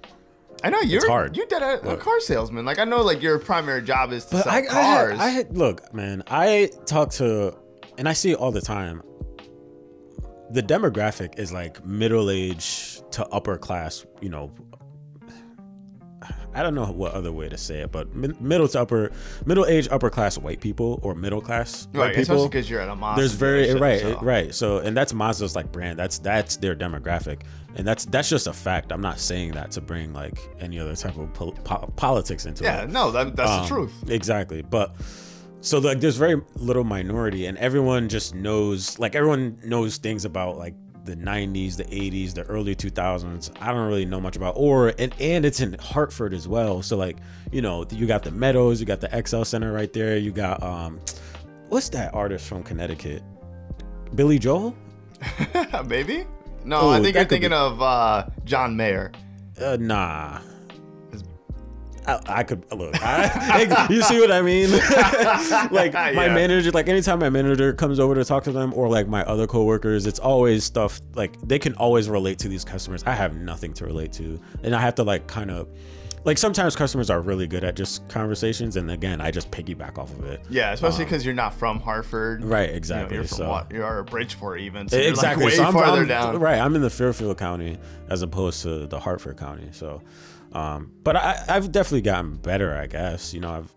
I 0.63 0.69
know 0.69 0.79
you're 0.79 1.07
hard. 1.09 1.35
You 1.35 1.45
did 1.45 1.61
a, 1.61 1.91
a 1.91 1.97
car 1.97 2.19
salesman. 2.21 2.63
Like 2.65 2.79
I 2.79 2.85
know, 2.85 3.01
like 3.01 3.21
your 3.21 3.37
primary 3.37 3.81
job 3.81 4.13
is 4.13 4.25
to 4.25 4.35
But 4.37 4.43
sell 4.43 4.53
I, 4.53 4.57
I, 4.59 4.65
cars. 4.65 5.19
I 5.19 5.27
had, 5.29 5.57
look, 5.57 5.93
man, 5.93 6.23
I 6.27 6.69
talk 6.85 7.09
to, 7.11 7.57
and 7.97 8.07
I 8.07 8.13
see 8.13 8.31
it 8.31 8.35
all 8.37 8.51
the 8.51 8.61
time. 8.61 9.01
The 10.53 10.61
demographic 10.63 11.37
is 11.39 11.51
like 11.51 11.83
middle 11.85 12.29
age 12.29 13.01
to 13.11 13.25
upper 13.27 13.57
class, 13.57 14.05
you 14.21 14.29
know. 14.29 14.51
I 16.55 16.61
don't 16.61 16.75
know 16.75 16.85
what 16.85 17.13
other 17.13 17.31
way 17.31 17.49
to 17.49 17.57
say 17.57 17.79
it, 17.79 17.91
but 17.91 18.13
middle 18.15 18.67
to 18.67 18.79
upper, 18.81 19.11
middle 19.47 19.65
age, 19.65 19.87
upper 19.89 20.11
class 20.11 20.37
white 20.37 20.61
people 20.61 20.99
or 21.01 21.15
middle 21.15 21.41
class 21.41 21.87
white 21.93 21.99
right, 21.99 22.09
especially 22.11 22.35
people. 22.35 22.47
because 22.49 22.69
you're 22.69 22.79
at 22.79 22.89
a 22.89 22.95
Mazda. 22.95 23.19
There's 23.21 23.33
very 23.33 23.73
right, 23.73 23.99
so- 24.01 24.19
right. 24.21 24.53
So, 24.53 24.77
and 24.77 24.95
that's 24.95 25.13
Mazda's 25.13 25.55
like 25.55 25.71
brand. 25.71 25.97
That's 25.97 26.19
that's 26.19 26.57
their 26.57 26.75
demographic, 26.75 27.41
and 27.75 27.87
that's 27.87 28.05
that's 28.05 28.29
just 28.29 28.45
a 28.45 28.53
fact. 28.53 28.91
I'm 28.91 29.01
not 29.01 29.19
saying 29.19 29.53
that 29.53 29.71
to 29.71 29.81
bring 29.81 30.13
like 30.13 30.37
any 30.59 30.77
other 30.79 30.95
type 30.95 31.17
of 31.17 31.33
pol- 31.33 31.53
po- 31.63 31.91
politics 31.95 32.45
into 32.45 32.63
it. 32.63 32.67
Yeah, 32.67 32.85
no, 32.87 33.09
that, 33.09 33.35
that's 33.35 33.49
Um, 33.49 33.61
the 33.63 33.67
truth. 33.67 34.09
Exactly. 34.11 34.61
But 34.61 34.95
so 35.63 35.79
like 35.79 36.01
there's 36.01 36.17
very 36.17 36.41
little 36.57 36.83
minority 36.83 37.45
and 37.45 37.57
everyone 37.57 38.09
just 38.09 38.35
knows 38.35 38.99
like 38.99 39.15
everyone 39.15 39.57
knows 39.63 39.97
things 39.97 40.25
about 40.25 40.57
like 40.57 40.75
the 41.05 41.15
90s, 41.15 41.75
the 41.75 41.83
80s, 41.83 42.33
the 42.33 42.43
early 42.43 42.75
2000s. 42.75 43.51
I 43.59 43.73
don't 43.73 43.87
really 43.87 44.05
know 44.05 44.21
much 44.21 44.35
about 44.35 44.55
or 44.57 44.93
and 44.99 45.13
and 45.19 45.45
it's 45.45 45.61
in 45.61 45.73
Hartford 45.79 46.33
as 46.33 46.47
well. 46.47 46.81
So 46.81 46.97
like, 46.97 47.17
you 47.51 47.61
know, 47.61 47.85
you 47.91 48.05
got 48.05 48.23
the 48.23 48.31
Meadows, 48.31 48.79
you 48.79 48.85
got 48.85 49.01
the 49.01 49.25
XL 49.25 49.43
Center 49.43 49.71
right 49.71 49.91
there. 49.91 50.17
You 50.17 50.31
got 50.31 50.61
um 50.61 50.99
what's 51.69 51.89
that 51.89 52.13
artist 52.13 52.45
from 52.47 52.61
Connecticut? 52.63 53.23
Billy 54.15 54.39
Joel? 54.39 54.75
Maybe. 55.87 56.25
No, 56.65 56.87
Ooh, 56.87 56.89
I 56.91 57.01
think 57.01 57.15
you're 57.15 57.23
could 57.23 57.29
be- 57.29 57.35
thinking 57.35 57.53
of 57.53 57.81
uh, 57.81 58.25
John 58.43 58.75
Mayer. 58.75 59.11
Uh, 59.59 59.77
nah. 59.79 60.39
I, 62.07 62.19
I 62.27 62.43
could 62.43 62.63
look. 62.73 62.93
I, 63.01 63.87
you 63.89 64.01
see 64.03 64.19
what 64.19 64.31
I 64.31 64.41
mean? 64.41 64.71
like 65.71 65.93
my 65.93 66.11
Yeah. 66.11 66.33
manager, 66.33 66.71
like 66.71 66.87
anytime 66.89 67.19
my 67.19 67.29
manager 67.29 67.73
comes 67.73 67.99
over 67.99 68.15
to 68.15 68.23
talk 68.25 68.43
to 68.45 68.51
them, 68.51 68.73
or 68.75 68.89
like 68.89 69.07
my 69.07 69.23
other 69.23 69.47
coworkers, 69.47 70.05
it's 70.05 70.19
always 70.19 70.63
stuff 70.63 71.01
like 71.15 71.39
they 71.47 71.59
can 71.59 71.73
always 71.75 72.09
relate 72.09 72.39
to 72.39 72.47
these 72.49 72.63
customers. 72.65 73.03
I 73.05 73.13
have 73.13 73.35
nothing 73.35 73.73
to 73.75 73.85
relate 73.85 74.11
to, 74.13 74.39
and 74.63 74.75
I 74.75 74.81
have 74.81 74.95
to 74.95 75.03
like 75.03 75.27
kind 75.27 75.51
of 75.51 75.67
like 76.25 76.37
sometimes 76.37 76.73
customers 76.75 77.09
are 77.09 77.19
really 77.19 77.47
good 77.47 77.65
at 77.65 77.75
just 77.75 78.07
conversations, 78.07 78.77
and 78.77 78.89
again, 78.91 79.19
I 79.19 79.29
just 79.29 79.51
piggyback 79.51 79.97
off 79.97 80.09
of 80.17 80.25
it. 80.25 80.41
Yeah, 80.49 80.71
especially 80.71 81.03
because 81.03 81.25
you're 81.25 81.33
not 81.35 81.53
from 81.53 81.81
Hartford. 81.81 82.43
Um, 82.43 82.49
Right, 82.49 82.61
You 82.67 82.71
know, 82.71 82.77
exactly. 82.77 83.15
you're 83.17 83.25
from 83.25 83.37
so 83.37 83.49
what? 83.49 83.71
You're 83.71 84.03
Bridgeport 84.03 84.61
even. 84.61 84.87
So 84.87 84.95
you're 84.97 85.09
exactly. 85.09 85.43
Like 85.45 85.51
way 85.51 85.57
so 85.57 85.63
I'm, 85.65 85.73
farther 85.73 85.97
I'm- 85.99 86.07
down. 86.07 86.39
Right, 86.39 86.59
I'm 86.59 86.75
in 86.75 86.81
the 86.81 86.89
Fairfield 86.89 87.37
County 87.37 87.77
as 88.09 88.21
opposed 88.21 88.61
to 88.63 88.87
the 88.87 88.99
Hartford 89.01 89.35
County. 89.37 89.67
So, 89.71 90.01
um, 90.53 90.91
but 91.03 91.15
I, 91.15 91.43
I've 91.49 91.71
definitely 91.71 92.01
gotten 92.01 92.35
better. 92.35 92.73
I 92.75 92.87
guess 92.87 93.33
you 93.33 93.39
know, 93.39 93.51
I've 93.51 93.73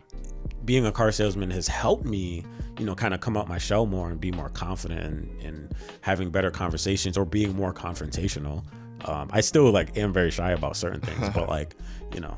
being 0.64 0.84
a 0.86 0.92
car 0.92 1.12
salesman 1.12 1.50
has 1.50 1.68
helped 1.68 2.04
me, 2.04 2.44
you 2.78 2.84
know, 2.84 2.94
kind 2.94 3.14
of 3.14 3.20
come 3.20 3.36
out 3.36 3.48
my 3.48 3.58
shell 3.58 3.86
more 3.86 4.10
and 4.10 4.20
be 4.20 4.32
more 4.32 4.48
confident 4.48 5.30
in 5.42 5.70
having 6.00 6.30
better 6.30 6.50
conversations 6.50 7.16
or 7.16 7.24
being 7.24 7.54
more 7.54 7.72
confrontational. 7.72 8.64
Um, 9.04 9.28
I 9.32 9.40
still 9.42 9.70
like 9.70 9.96
am 9.96 10.12
very 10.12 10.30
shy 10.30 10.52
about 10.52 10.76
certain 10.76 11.00
things, 11.00 11.28
but 11.34 11.48
like 11.56 11.74
you 12.14 12.20
know, 12.20 12.36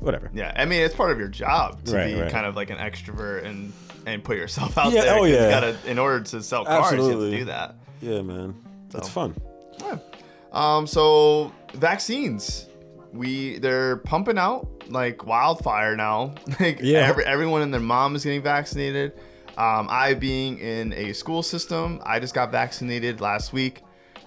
whatever. 0.00 0.30
Yeah, 0.34 0.52
I 0.56 0.64
mean 0.64 0.80
it's 0.82 0.94
part 0.94 1.10
of 1.10 1.18
your 1.18 1.28
job 1.28 1.84
to 1.84 1.96
Right, 1.96 2.14
be 2.14 2.20
right. 2.20 2.30
kind 2.32 2.46
of 2.46 2.56
like 2.56 2.70
an 2.70 2.78
extrovert 2.78 3.44
and 3.44 3.72
and 4.06 4.22
put 4.24 4.36
yourself 4.36 4.78
out 4.78 4.92
Yeah, 4.92 5.02
there. 5.02 5.18
Yeah, 5.18 5.24
you 5.26 5.34
yeah. 5.34 5.50
gotta, 5.50 5.76
in 5.90 5.98
order 5.98 6.22
to 6.24 6.42
sell 6.42 6.64
cars, 6.64 6.92
you 6.92 7.02
have 7.08 7.18
to 7.18 7.30
do 7.30 7.44
that. 7.46 7.74
Yeah, 8.00 8.22
man, 8.22 8.54
that's 8.90 9.08
fun. 9.08 9.34
Yeah. 9.80 9.98
Um, 10.52 10.86
so 10.86 11.52
vaccines, 11.74 12.66
we 13.12 13.58
they're 13.58 13.96
pumping 13.98 14.38
out 14.38 14.68
like 14.88 15.24
wildfire 15.26 15.96
now. 15.96 16.34
like 16.60 16.80
Yeah. 16.82 17.00
every, 17.08 17.24
everyone 17.24 17.62
and 17.62 17.72
their 17.72 17.80
mom 17.80 18.14
is 18.16 18.24
getting 18.24 18.42
vaccinated. 18.42 19.12
Um, 19.58 19.88
I 19.90 20.14
being 20.14 20.58
in 20.58 20.92
a 20.92 21.12
school 21.14 21.42
system, 21.42 22.00
I 22.04 22.20
just 22.20 22.34
got 22.34 22.50
vaccinated 22.52 23.20
last 23.20 23.52
week. 23.52 23.82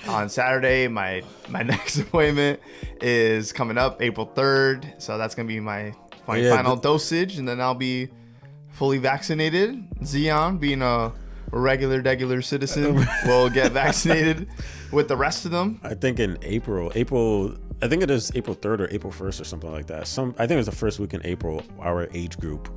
On 0.08 0.30
Saturday, 0.30 0.88
my 0.88 1.22
my 1.50 1.62
next 1.74 1.98
appointment 2.00 2.60
is 3.02 3.52
coming 3.52 3.78
up 3.78 4.02
April 4.02 4.26
third, 4.26 4.92
so 4.98 5.18
that's 5.18 5.36
gonna 5.36 5.48
be 5.48 5.60
my, 5.60 5.94
my 6.28 6.38
Yeah, 6.38 6.56
final 6.56 6.76
th- 6.78 6.84
dosage, 6.84 7.38
and 7.38 7.48
then 7.48 7.60
I'll 7.60 7.76
be 7.76 8.08
fully 8.72 8.98
vaccinated. 8.98 9.78
Zion, 10.06 10.58
being 10.58 10.82
a 10.82 11.12
regular, 11.52 12.02
regular 12.02 12.42
citizen, 12.42 12.96
will 13.26 13.50
get 13.50 13.74
vaccinated 13.74 14.48
with 14.92 15.08
the 15.08 15.18
rest 15.18 15.46
of 15.46 15.52
them. 15.52 15.80
I 15.84 15.94
think 15.94 16.20
in 16.20 16.38
April, 16.42 16.92
April, 16.96 17.56
I 17.82 17.88
think 17.88 18.04
it 18.04 18.10
is 18.10 18.32
April 18.36 18.56
3rd 18.56 18.80
or 18.80 18.88
April 18.92 19.12
1st 19.12 19.42
or 19.42 19.44
something 19.44 19.72
like 19.72 19.88
that. 19.88 20.08
Some, 20.08 20.34
I 20.38 20.48
think 20.48 20.52
it 20.52 20.58
was 20.58 20.66
the 20.68 20.72
first 20.76 21.00
week 21.00 21.14
in 21.14 21.26
April, 21.26 21.64
our 21.80 22.08
age 22.14 22.38
group, 22.40 22.70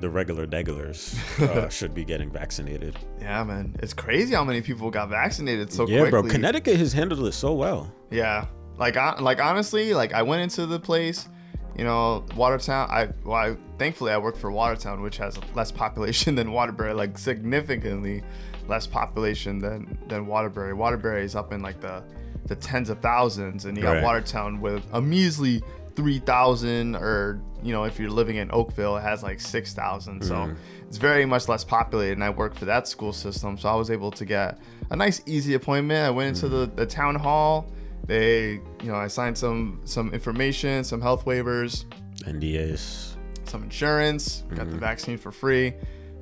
the 0.00 0.08
regular 0.08 0.46
degulars, 0.46 1.16
uh, 1.48 1.68
should 1.68 1.94
be 1.94 2.04
getting 2.04 2.30
vaccinated. 2.30 2.96
Yeah, 3.20 3.44
man, 3.44 3.74
it's 3.80 3.94
crazy 3.94 4.34
how 4.34 4.44
many 4.44 4.60
people 4.60 4.90
got 4.90 5.08
vaccinated 5.08 5.72
so 5.72 5.82
yeah, 5.82 6.00
quickly. 6.00 6.04
Yeah, 6.04 6.22
bro. 6.22 6.30
Connecticut 6.30 6.76
has 6.76 6.92
handled 6.92 7.26
it 7.26 7.32
so 7.32 7.52
well. 7.54 7.92
Yeah, 8.10 8.46
like 8.78 8.96
I, 8.96 9.18
like 9.20 9.40
honestly, 9.40 9.94
like 9.94 10.12
I 10.12 10.22
went 10.22 10.42
into 10.42 10.66
the 10.66 10.78
place, 10.78 11.28
you 11.76 11.84
know, 11.84 12.24
Watertown. 12.36 12.88
I, 12.90 13.08
well, 13.24 13.36
I 13.36 13.56
thankfully 13.78 14.12
I 14.12 14.18
work 14.18 14.36
for 14.36 14.50
Watertown, 14.50 15.00
which 15.00 15.16
has 15.18 15.38
less 15.54 15.72
population 15.72 16.34
than 16.36 16.52
Waterbury, 16.52 16.92
like 16.94 17.18
significantly 17.18 18.22
less 18.66 18.86
population 18.86 19.58
than 19.58 19.98
than 20.08 20.26
Waterbury. 20.26 20.74
Waterbury 20.74 21.24
is 21.24 21.34
up 21.34 21.52
in 21.52 21.62
like 21.62 21.80
the 21.80 22.02
the 22.46 22.56
tens 22.56 22.90
of 22.90 23.00
thousands, 23.00 23.64
and 23.64 23.76
you 23.76 23.82
got 23.82 23.94
Right. 23.94 24.02
Watertown 24.02 24.60
with 24.60 24.82
a 24.92 25.00
measly 25.00 25.62
three 25.94 26.18
thousand, 26.18 26.96
or 26.96 27.40
you 27.62 27.72
know, 27.72 27.84
if 27.84 27.98
you're 27.98 28.10
living 28.10 28.36
in 28.36 28.50
Oakville, 28.52 28.96
it 28.96 29.02
has 29.02 29.22
like 29.22 29.40
six 29.40 29.74
thousand. 29.74 30.24
So 30.24 30.34
mm. 30.34 30.56
it's 30.86 30.96
very 30.96 31.26
much 31.26 31.48
less 31.48 31.64
populated, 31.64 32.12
and 32.12 32.24
I 32.24 32.30
work 32.30 32.54
for 32.54 32.64
that 32.66 32.88
school 32.88 33.12
system, 33.12 33.58
so 33.58 33.68
I 33.68 33.74
was 33.74 33.90
able 33.90 34.10
to 34.12 34.24
get 34.24 34.58
a 34.90 34.96
nice, 34.96 35.20
easy 35.26 35.54
appointment. 35.54 36.06
I 36.06 36.10
went 36.10 36.28
into 36.36 36.46
mm. 36.46 36.76
the, 36.76 36.84
the 36.84 36.86
town 36.86 37.14
hall. 37.14 37.70
They, 38.06 38.52
you 38.82 38.90
know, 38.90 38.94
I 38.94 39.08
signed 39.08 39.36
some 39.36 39.82
some 39.84 40.14
information, 40.14 40.84
some 40.84 41.00
health 41.00 41.24
waivers, 41.24 41.84
NDAs. 42.22 43.07
Some 43.48 43.62
insurance, 43.62 44.44
got 44.54 44.70
the 44.70 44.76
vaccine 44.76 45.18
for 45.18 45.30
free, 45.32 45.74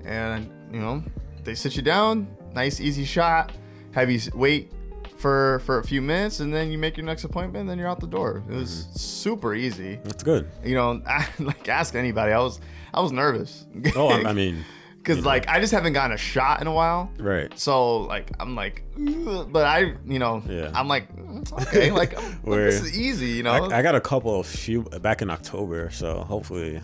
and 0.04 0.50
you 0.72 0.80
know, 0.80 1.02
they 1.44 1.54
sit 1.54 1.76
you 1.76 1.82
down, 1.82 2.26
nice, 2.54 2.80
easy 2.80 3.04
shot, 3.04 3.52
have 3.92 4.10
you 4.10 4.20
wait 4.34 4.72
for 5.16 5.60
for 5.60 5.78
a 5.78 5.84
few 5.84 6.02
minutes, 6.02 6.40
and 6.40 6.52
then 6.52 6.70
you 6.70 6.78
make 6.78 6.96
your 6.96 7.06
next 7.06 7.24
appointment, 7.24 7.62
and 7.62 7.70
then 7.70 7.78
you're 7.78 7.88
out 7.88 8.00
the 8.00 8.06
door. 8.06 8.42
It 8.50 8.54
was 8.54 8.88
super 8.94 9.54
easy. 9.54 9.98
That's 10.04 10.22
good. 10.22 10.48
You 10.64 10.74
know, 10.74 11.02
like 11.38 11.68
ask 11.68 11.94
anybody. 11.94 12.32
I 12.32 12.38
was 12.38 12.60
I 12.92 13.00
was 13.00 13.12
nervous. 13.12 13.66
Oh, 13.96 14.08
I, 14.08 14.30
I 14.30 14.32
mean, 14.32 14.64
because 14.98 15.24
like 15.24 15.48
I 15.48 15.60
just 15.60 15.72
haven't 15.72 15.92
gotten 15.94 16.12
a 16.12 16.18
shot 16.18 16.60
in 16.60 16.66
a 16.66 16.72
while. 16.72 17.10
right. 17.18 17.56
So 17.58 17.98
like 18.02 18.30
I'm 18.40 18.54
like, 18.56 18.84
but 18.96 19.64
I 19.64 19.94
you 20.04 20.18
know 20.18 20.42
Yeah. 20.46 20.70
I'm 20.74 20.88
like 20.88 21.14
"Mm, 21.16 21.50
okay 21.62 21.90
like 21.92 22.18
this 22.44 22.82
is 22.82 22.98
easy 22.98 23.28
you 23.28 23.42
know 23.44 23.52
I, 23.52 23.78
I 23.78 23.82
got 23.82 23.94
a 23.94 24.00
couple 24.00 24.38
of 24.40 24.46
few 24.46 24.82
back 24.82 25.22
in 25.22 25.30
October, 25.30 25.90
so 25.90 26.18
hopefully 26.24 26.82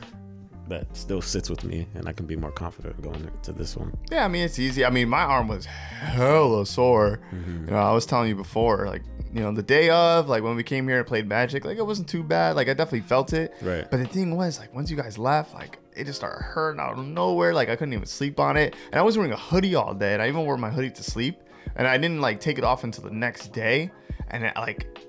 that 0.68 0.86
still 0.96 1.20
sits 1.20 1.50
with 1.50 1.64
me 1.64 1.86
and 1.94 2.08
I 2.08 2.12
can 2.12 2.26
be 2.26 2.36
more 2.36 2.52
confident 2.52 3.00
going 3.02 3.30
to 3.42 3.52
this 3.52 3.76
one. 3.76 3.96
yeah 4.10 4.24
I 4.24 4.28
mean 4.28 4.44
it's 4.44 4.58
easy. 4.58 4.84
I 4.84 4.90
mean 4.90 5.08
my 5.08 5.22
arm 5.22 5.48
was 5.48 5.64
hella 5.66 6.64
sore. 6.66 7.20
Mm-hmm. 7.32 7.64
you 7.66 7.70
know 7.72 7.78
I 7.78 7.92
was 7.92 8.06
telling 8.06 8.28
you 8.28 8.36
before 8.36 8.86
like 8.86 9.02
you 9.34 9.40
know 9.40 9.52
the 9.52 9.62
day 9.62 9.90
of 9.90 10.28
like 10.28 10.42
when 10.42 10.56
we 10.56 10.62
came 10.62 10.86
here 10.88 10.98
and 10.98 11.06
played 11.06 11.26
Magic 11.26 11.64
like 11.64 11.78
it 11.78 11.86
wasn't 11.86 12.08
too 12.08 12.22
bad. 12.22 12.56
Like 12.56 12.68
I 12.68 12.74
definitely 12.74 13.06
felt 13.08 13.32
it. 13.32 13.54
Right. 13.62 13.90
but 13.90 13.98
the 13.98 14.06
thing 14.06 14.36
was 14.36 14.58
like 14.58 14.74
once 14.74 14.90
you 14.90 14.96
guys 14.96 15.18
left 15.18 15.54
like 15.54 15.78
it 15.94 16.04
just 16.04 16.18
started 16.18 16.42
hurting 16.42 16.80
out 16.80 16.98
of 16.98 17.04
nowhere. 17.04 17.52
Like 17.54 17.68
I 17.68 17.76
couldn't 17.76 17.92
even 17.94 18.06
sleep 18.06 18.40
on 18.40 18.56
it. 18.56 18.74
And 18.92 18.98
I 18.98 19.02
was 19.02 19.16
wearing 19.18 19.32
a 19.32 19.36
hoodie 19.36 19.74
all 19.74 19.94
day 19.94 20.14
and 20.14 20.22
I 20.22 20.28
even 20.28 20.44
wore 20.44 20.56
my 20.56 20.70
hoodie 20.70 20.90
to 20.90 21.02
sleep. 21.02 21.40
And 21.76 21.86
I 21.86 21.96
didn't 21.98 22.20
like 22.20 22.40
take 22.40 22.58
it 22.58 22.64
off 22.64 22.84
until 22.84 23.04
the 23.04 23.10
next 23.10 23.52
day. 23.52 23.90
And 24.28 24.44
it, 24.44 24.54
like 24.56 25.06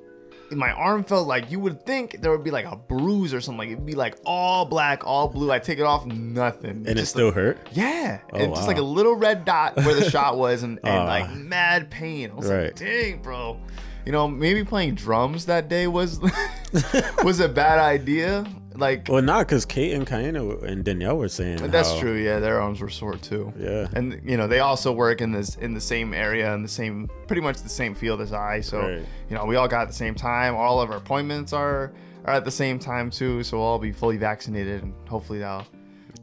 my 0.56 0.72
arm 0.72 1.04
felt 1.04 1.28
like 1.28 1.50
you 1.52 1.60
would 1.60 1.86
think 1.86 2.22
there 2.22 2.32
would 2.32 2.44
be 2.44 2.52
like 2.52 2.66
a 2.66 2.76
bruise 2.76 3.34
or 3.34 3.42
something. 3.42 3.58
Like 3.60 3.70
it'd 3.70 3.86
be 3.86 3.96
like 3.96 4.16
all 4.26 4.66
black, 4.66 5.06
all 5.06 5.28
blue. 5.28 5.52
I 5.52 5.60
take 5.60 5.80
it 5.80 5.84
off, 5.86 6.06
nothing. 6.06 6.86
And 6.88 7.00
it 7.00 7.06
still 7.06 7.28
like, 7.28 7.36
hurt? 7.36 7.68
yeah, 7.72 8.20
Oh, 8.32 8.38
and 8.38 8.56
just 8.56 8.68
like 8.68 8.78
a 8.78 8.82
little 8.84 9.16
red 9.16 9.46
dot 9.46 9.76
where 9.78 9.96
the 9.96 10.10
shot 10.10 10.38
was, 10.38 10.64
and, 10.64 10.80
and 10.84 10.88
Ah. 11.00 11.06
like 11.06 11.34
mad 11.36 11.90
pain. 11.90 12.32
I 12.32 12.34
was 12.36 12.50
Right. 12.50 12.64
like, 12.66 12.76
dang, 12.76 13.22
bro. 13.22 13.60
You 14.06 14.12
know, 14.12 14.28
maybe 14.28 14.64
playing 14.66 14.96
drums 14.96 15.46
that 15.46 15.70
day 15.70 15.88
was 15.88 16.20
was 17.24 17.40
a 17.40 17.48
bad 17.50 17.80
idea. 17.80 18.46
Like 18.76 19.08
Well, 19.10 19.22
not 19.22 19.48
because 19.48 19.66
Kate 19.66 19.94
and 19.94 20.06
Kayana 20.08 20.64
and 20.64 20.84
Danielle 20.84 21.18
were 21.18 21.28
saying 21.30 21.58
that's 21.72 21.92
how- 21.92 22.00
true. 22.00 22.14
Yeah, 22.16 22.40
their 22.40 22.62
arms 22.62 22.82
were 22.82 22.90
sore 22.90 23.16
too. 23.16 23.54
Yeah. 23.60 23.88
and 23.94 24.20
you 24.26 24.38
know 24.38 24.48
they 24.48 24.60
also 24.60 24.92
work 24.92 25.22
in 25.22 25.32
this 25.32 25.56
in 25.56 25.74
the 25.74 25.82
same 25.82 26.14
area 26.14 26.54
in 26.54 26.64
the 26.64 26.70
same 26.70 27.10
pretty 27.28 27.42
much 27.42 27.62
the 27.62 27.70
same 27.70 27.96
field 27.96 28.22
as 28.22 28.34
I. 28.34 28.62
So 28.62 28.80
Right. 28.80 29.06
you 29.30 29.36
know 29.36 29.46
we 29.46 29.56
all 29.56 29.68
got 29.68 29.82
at 29.84 29.88
the 29.90 29.94
same 29.94 30.16
time. 30.16 30.56
All 30.56 30.82
of 30.82 30.90
our 30.92 30.98
appointments 30.98 31.54
are 31.54 31.92
are 32.26 32.34
at 32.34 32.46
the 32.46 32.52
same 32.52 32.80
time 32.80 33.10
too. 33.10 33.44
So 33.44 33.58
we'll 33.58 33.66
all 33.68 33.80
be 33.80 33.92
fully 33.92 34.18
vaccinated, 34.18 34.82
and 34.84 34.94
hopefully 35.08 35.40
that'll 35.40 35.66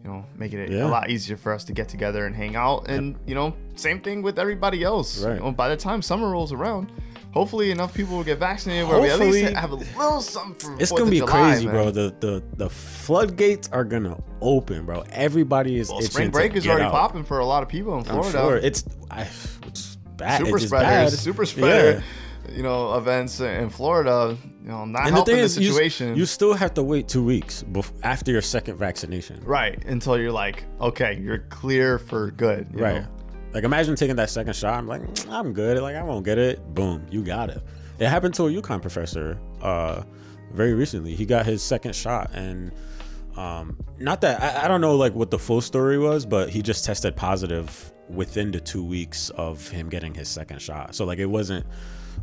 you 0.05 0.11
know 0.11 0.25
make 0.37 0.53
it 0.55 0.71
Yeah. 0.71 0.87
a 0.87 0.89
lot 0.89 1.11
easier 1.11 1.37
for 1.37 1.53
us 1.53 1.65
to 1.65 1.73
get 1.73 1.89
together 1.89 2.25
and 2.27 2.35
hang 2.35 2.57
out. 2.57 2.89
And 2.89 3.17
you 3.27 3.35
know 3.35 3.55
same 3.77 4.01
thing 4.01 4.23
with 4.23 4.39
everybody 4.39 4.83
else. 4.83 5.23
Right. 5.25 5.35
You 5.37 5.41
know, 5.41 5.53
by 5.53 5.69
the 5.69 5.77
time 5.77 6.03
summer 6.03 6.31
rolls 6.31 6.53
around. 6.53 6.91
Hopefully 7.33 7.71
enough 7.71 7.95
people 7.95 8.17
will 8.17 8.25
get 8.25 8.39
vaccinated 8.41 8.89
where 8.89 9.01
we 9.01 9.07
at 9.09 9.13
Hopefully- 9.19 9.43
least 9.45 9.55
have 9.55 9.71
a 9.71 9.77
little 9.77 10.21
something 10.21 10.55
for 10.77 10.83
It's 10.83 10.91
gonna 10.91 11.11
be 11.11 11.19
July, 11.19 11.51
crazy, 11.53 11.67
man. 11.67 11.75
bro. 11.75 11.91
The 11.93 12.15
the 12.19 12.43
the 12.57 12.69
floodgates 12.71 13.69
are 13.73 13.85
gonna 13.85 14.17
open, 14.41 14.85
bro. 14.85 15.05
Everybody 15.13 15.79
is 15.79 15.91
Well, 15.91 16.03
spring 16.03 16.31
break 16.31 16.57
is 16.57 16.67
already 16.67 16.85
out. 16.85 16.93
popping 16.93 17.23
for 17.25 17.39
a 17.39 17.47
lot 17.47 17.63
of 17.63 17.69
people 17.69 17.93
in 17.95 18.01
I'm 18.01 18.05
Florida. 18.07 18.31
sure 18.33 18.57
it's 18.57 18.85
I, 19.11 19.29
it's 19.67 19.97
bad. 20.17 20.45
super 20.45 20.57
it's 20.57 20.67
spreaders, 20.67 21.11
bad. 21.13 21.19
super 21.21 21.47
spreader, 21.47 22.03
Yeah. 22.49 22.57
you 22.57 22.63
know, 22.65 22.95
events 22.97 23.39
in 23.41 23.71
Florida, 23.71 24.37
you 24.65 24.69
know, 24.69 24.85
not 24.85 25.03
And 25.07 25.13
the 25.13 25.17
helping 25.19 25.35
thing 25.35 25.37
the, 25.37 25.45
is, 25.45 25.57
you, 25.59 25.69
situation. 25.71 26.17
you 26.17 26.27
still 26.27 26.55
have 26.55 26.75
to 26.75 26.83
wait 26.83 27.07
two 27.07 27.23
weeks 27.25 27.63
bef- 27.71 27.93
after 28.03 28.33
your 28.33 28.43
second 28.43 28.77
vaccination. 28.77 29.41
right 29.45 29.81
until 29.87 30.19
you're 30.19 30.33
like, 30.33 30.65
okay, 30.81 31.17
you're 31.23 31.45
clear 31.49 31.99
for 32.01 32.33
good. 32.33 32.67
Right. 32.79 33.03
know? 33.03 33.07
Like 33.53 33.65
imagine 33.65 33.97
taking 33.97 34.17
that 34.17 34.31
second 34.31 34.55
shot. 34.55 34.75
I'm 34.75 34.87
like, 34.87 35.03
"Mm, 35.03 35.31
I'm 35.31 35.53
good. 35.53 35.79
Like 35.79 35.97
I 35.97 36.03
won't 36.03 36.25
get 36.25 36.39
it. 36.39 36.75
Boom, 36.75 37.07
you 37.11 37.23
got 37.23 37.51
it. 37.51 37.63
It 37.99 38.09
happened 38.09 38.35
to 38.35 38.47
a 38.47 38.51
UConn 38.51 38.81
professor 38.81 39.39
uh, 39.61 40.03
very 40.53 40.75
recently. 40.75 41.15
He 41.15 41.27
got 41.27 41.45
his 41.47 41.63
second 41.63 41.95
shot, 41.95 42.31
and 42.33 42.73
um, 43.37 43.77
not 43.99 44.21
that 44.23 44.41
I, 44.43 44.65
I 44.65 44.69
don't 44.69 44.81
know 44.81 44.97
like 44.97 45.15
what 45.15 45.31
the 45.31 45.39
full 45.39 45.61
story 45.61 45.99
was, 45.99 46.25
but 46.25 46.49
he 46.51 46.63
just 46.63 46.85
tested 46.85 47.17
positive 47.17 47.93
within 48.09 48.51
the 48.51 48.61
two 48.61 48.85
weeks 48.85 49.31
of 49.31 49.69
him 49.69 49.89
getting 49.89 50.15
his 50.15 50.29
second 50.29 50.61
shot. 50.61 50.95
So 50.95 51.05
like 51.05 51.19
it 51.19 51.27
wasn't. 51.27 51.67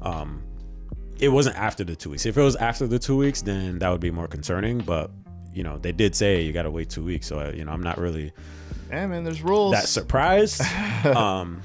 Um, 0.01 0.43
it 1.19 1.29
wasn't 1.29 1.57
after 1.57 1.83
the 1.83 1.95
two 1.95 2.11
weeks. 2.11 2.27
If 2.27 2.37
it 2.37 2.41
was 2.41 2.55
after 2.57 2.85
the 2.85 2.99
two 2.99 3.17
weeks, 3.17 3.41
then 3.41 3.79
that 3.79 3.89
would 3.89 4.01
be 4.01 4.11
more 4.11 4.27
concerning. 4.27 4.77
But 4.77 5.09
you 5.57 5.63
know, 5.63 5.77
they 5.77 5.91
did 5.91 6.15
say 6.15 6.41
you 6.43 6.53
got 6.53 6.63
to 6.63 6.71
wait 6.71 6.89
two 6.89 7.03
weeks. 7.03 7.27
So 7.27 7.39
uh, 7.39 7.51
you 7.55 7.65
know, 7.65 7.71
I'm 7.71 7.81
not 7.83 7.97
really 7.97 8.31
Yeah, 8.89 9.07
man, 9.07 9.23
there's 9.23 9.41
rules. 9.41 9.73
that 9.73 9.87
surprised. 9.87 10.61
um, 11.05 11.61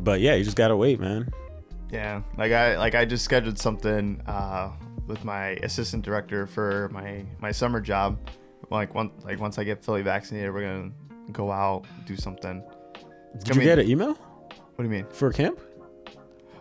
but 0.00 0.20
yeah, 0.20 0.34
you 0.34 0.44
just 0.44 0.56
gotta 0.56 0.76
wait, 0.76 0.98
man. 1.00 1.30
yeah, 1.90 2.22
like 2.36 2.52
I 2.52 2.76
like 2.76 2.94
I 2.94 3.04
just 3.04 3.24
scheduled 3.24 3.58
something 3.58 4.20
uh, 4.26 4.70
with 5.06 5.24
my 5.24 5.50
assistant 5.62 6.04
director 6.04 6.46
for 6.46 6.88
my 6.92 7.24
my 7.38 7.52
summer 7.52 7.80
job. 7.80 8.18
Like 8.70 8.94
once 8.94 9.12
like 9.24 9.38
once 9.40 9.58
I 9.58 9.64
get 9.64 9.84
fully 9.84 10.02
vaccinated, 10.02 10.52
we're 10.52 10.62
gonna 10.68 10.90
go 11.32 11.50
out 11.52 11.86
do 12.04 12.16
something. 12.16 12.62
Did 13.44 13.56
you 13.56 13.62
get 13.62 13.78
an 13.78 13.88
email 13.88 14.14
What 14.14 14.78
do 14.78 14.84
you 14.84 14.90
mean? 14.90 15.06
for 15.12 15.32
camp? 15.32 15.58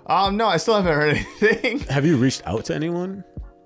Um, 0.08 0.38
no, 0.38 0.46
I 0.48 0.58
still 0.58 0.76
haven't 0.76 0.94
heard 0.94 1.16
anything. 1.42 1.80
Have 1.90 2.06
you 2.06 2.18
reached 2.18 2.44
out 2.46 2.66
to 2.66 2.76
anyone? 2.76 3.24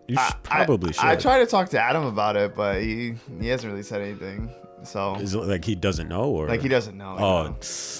You 0.10 0.18
sh- 0.18 0.32
probably 0.44 0.90
I, 0.90 0.92
should. 0.94 1.06
I 1.06 1.16
tried 1.16 1.40
to 1.40 1.46
talk 1.46 1.70
to 1.70 1.80
Adam 1.82 2.04
about 2.06 2.36
it, 2.36 2.56
but 2.56 2.82
he 2.82 3.14
he 3.40 3.48
hasn't 3.48 3.72
really 3.72 3.84
said 3.84 4.02
anything. 4.02 4.50
So 4.84 5.16
Is 5.16 5.34
it 5.34 5.40
like 5.40 5.66
he 5.66 5.76
doesn't 5.76 6.08
know, 6.08 6.24
or 6.30 6.48
like 6.48 6.62
he 6.62 6.70
doesn't 6.70 6.98
know. 6.98 7.14
you 7.18 7.24
Oh, 7.24 7.44
know? 7.48 7.56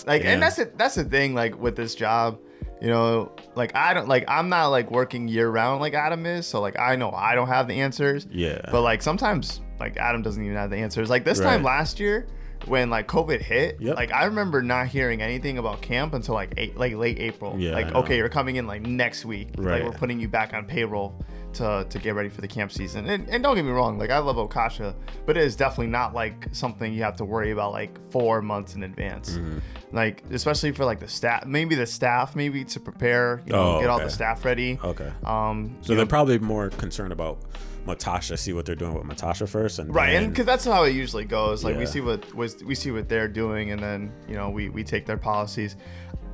like 0.08 0.24
yeah. 0.24 0.32
and 0.32 0.42
that's 0.42 0.60
it. 0.60 0.78
That's 0.78 0.96
the 0.96 1.04
thing. 1.04 1.34
Like 1.36 1.60
with 1.60 1.76
this 1.76 1.94
job, 1.94 2.40
you 2.82 2.88
know, 2.88 3.34
like 3.56 3.76
I 3.76 3.94
don't 3.94 4.08
like 4.08 4.24
I'm 4.30 4.48
not 4.50 4.68
like 4.68 4.90
working 4.90 5.28
year 5.28 5.50
round 5.50 5.82
like 5.82 5.94
Adam 5.94 6.26
is. 6.26 6.48
So 6.48 6.62
like 6.62 6.80
I 6.80 6.96
know 6.96 7.12
I 7.12 7.36
don't 7.36 7.50
have 7.50 7.68
the 7.68 7.82
answers. 7.82 8.28
Yeah. 8.32 8.62
But 8.72 8.82
like 8.82 9.02
sometimes 9.02 9.60
like 9.80 9.98
Adam 9.98 10.22
doesn't 10.22 10.42
even 10.44 10.56
have 10.56 10.70
the 10.70 10.78
answers. 10.78 11.10
Like 11.10 11.26
this 11.26 11.40
time 11.40 11.64
last 11.64 12.00
year. 12.00 12.28
When 12.66 12.90
like 12.90 13.08
COVID 13.08 13.40
hit, 13.42 13.78
Yep. 13.80 13.96
like 13.96 14.12
I 14.12 14.26
remember 14.26 14.62
not 14.62 14.88
hearing 14.88 15.22
anything 15.22 15.58
about 15.60 15.82
camp 15.82 16.14
until 16.14 16.36
like 16.36 16.54
eight, 16.58 16.76
like 16.78 16.94
late 16.94 17.18
April. 17.18 17.56
Yeah, 17.58 17.72
like 17.72 17.96
okay, 17.96 18.18
you're 18.18 18.28
coming 18.28 18.58
in 18.58 18.68
like 18.68 18.82
next 18.82 19.24
week. 19.24 19.52
Right. 19.58 19.82
Like 19.82 19.94
we're 19.94 19.98
putting 19.98 20.20
you 20.20 20.28
back 20.28 20.54
on 20.54 20.66
payroll 20.66 21.16
to 21.54 21.86
to 21.90 22.00
get 22.00 22.16
ready 22.16 22.30
for 22.30 22.42
the 22.42 22.48
camp 22.48 22.72
season. 22.72 23.08
And, 23.08 23.30
and 23.30 23.44
don't 23.44 23.56
get 23.56 23.66
me 23.66 23.72
wrong, 23.72 23.98
like 23.98 24.10
I 24.10 24.20
love 24.20 24.36
Okasha, 24.38 24.94
but 25.26 25.38
it 25.38 25.44
is 25.44 25.56
definitely 25.56 25.88
not 25.88 26.14
like 26.14 26.48
something 26.52 26.94
you 26.94 27.04
have 27.04 27.18
to 27.18 27.26
worry 27.26 27.52
about 27.52 27.72
like 27.72 28.00
four 28.12 28.42
months 28.42 28.76
in 28.76 28.84
advance. 28.84 29.32
Mm-hmm. 29.32 29.60
Like 29.92 30.24
especially 30.32 30.72
for 30.72 30.86
like 30.86 31.00
the 31.00 31.08
staff, 31.08 31.46
maybe 31.46 31.76
the 31.76 31.86
staff, 31.88 32.36
maybe 32.36 32.64
to 32.66 32.80
prepare, 32.80 33.42
you 33.46 33.54
know, 33.54 33.78
Oh, 33.78 33.80
get 33.82 33.90
all 33.90 34.00
the 34.00 34.10
staff 34.10 34.46
ready. 34.46 34.80
okay. 34.84 35.12
Um, 35.26 35.78
So 35.82 35.96
they're 35.96 36.06
know, 36.06 36.10
probably 36.10 36.40
more 36.40 36.70
concerned 36.70 37.12
about 37.14 37.40
Matasha, 37.88 38.38
see 38.38 38.54
what 38.54 38.66
they're 38.66 38.76
doing 38.76 38.94
with 38.94 39.04
Matasha 39.06 39.48
first, 39.50 39.80
and 39.80 39.94
right, 39.96 40.10
and 40.10 40.30
because 40.30 40.46
that's 40.46 40.66
how 40.66 40.84
it 40.84 40.92
usually 40.94 41.26
goes. 41.26 41.64
Like 41.64 41.78
we 41.78 41.86
see 41.86 42.02
what 42.02 42.32
was 42.36 42.64
we 42.64 42.76
see 42.76 42.92
what 42.92 43.10
they're 43.10 43.28
doing, 43.28 43.72
and 43.72 43.82
then 43.82 44.12
you 44.28 44.36
know 44.36 44.50
we 44.50 44.70
we 44.70 44.84
take 44.84 45.06
their 45.06 45.18
policies. 45.18 45.76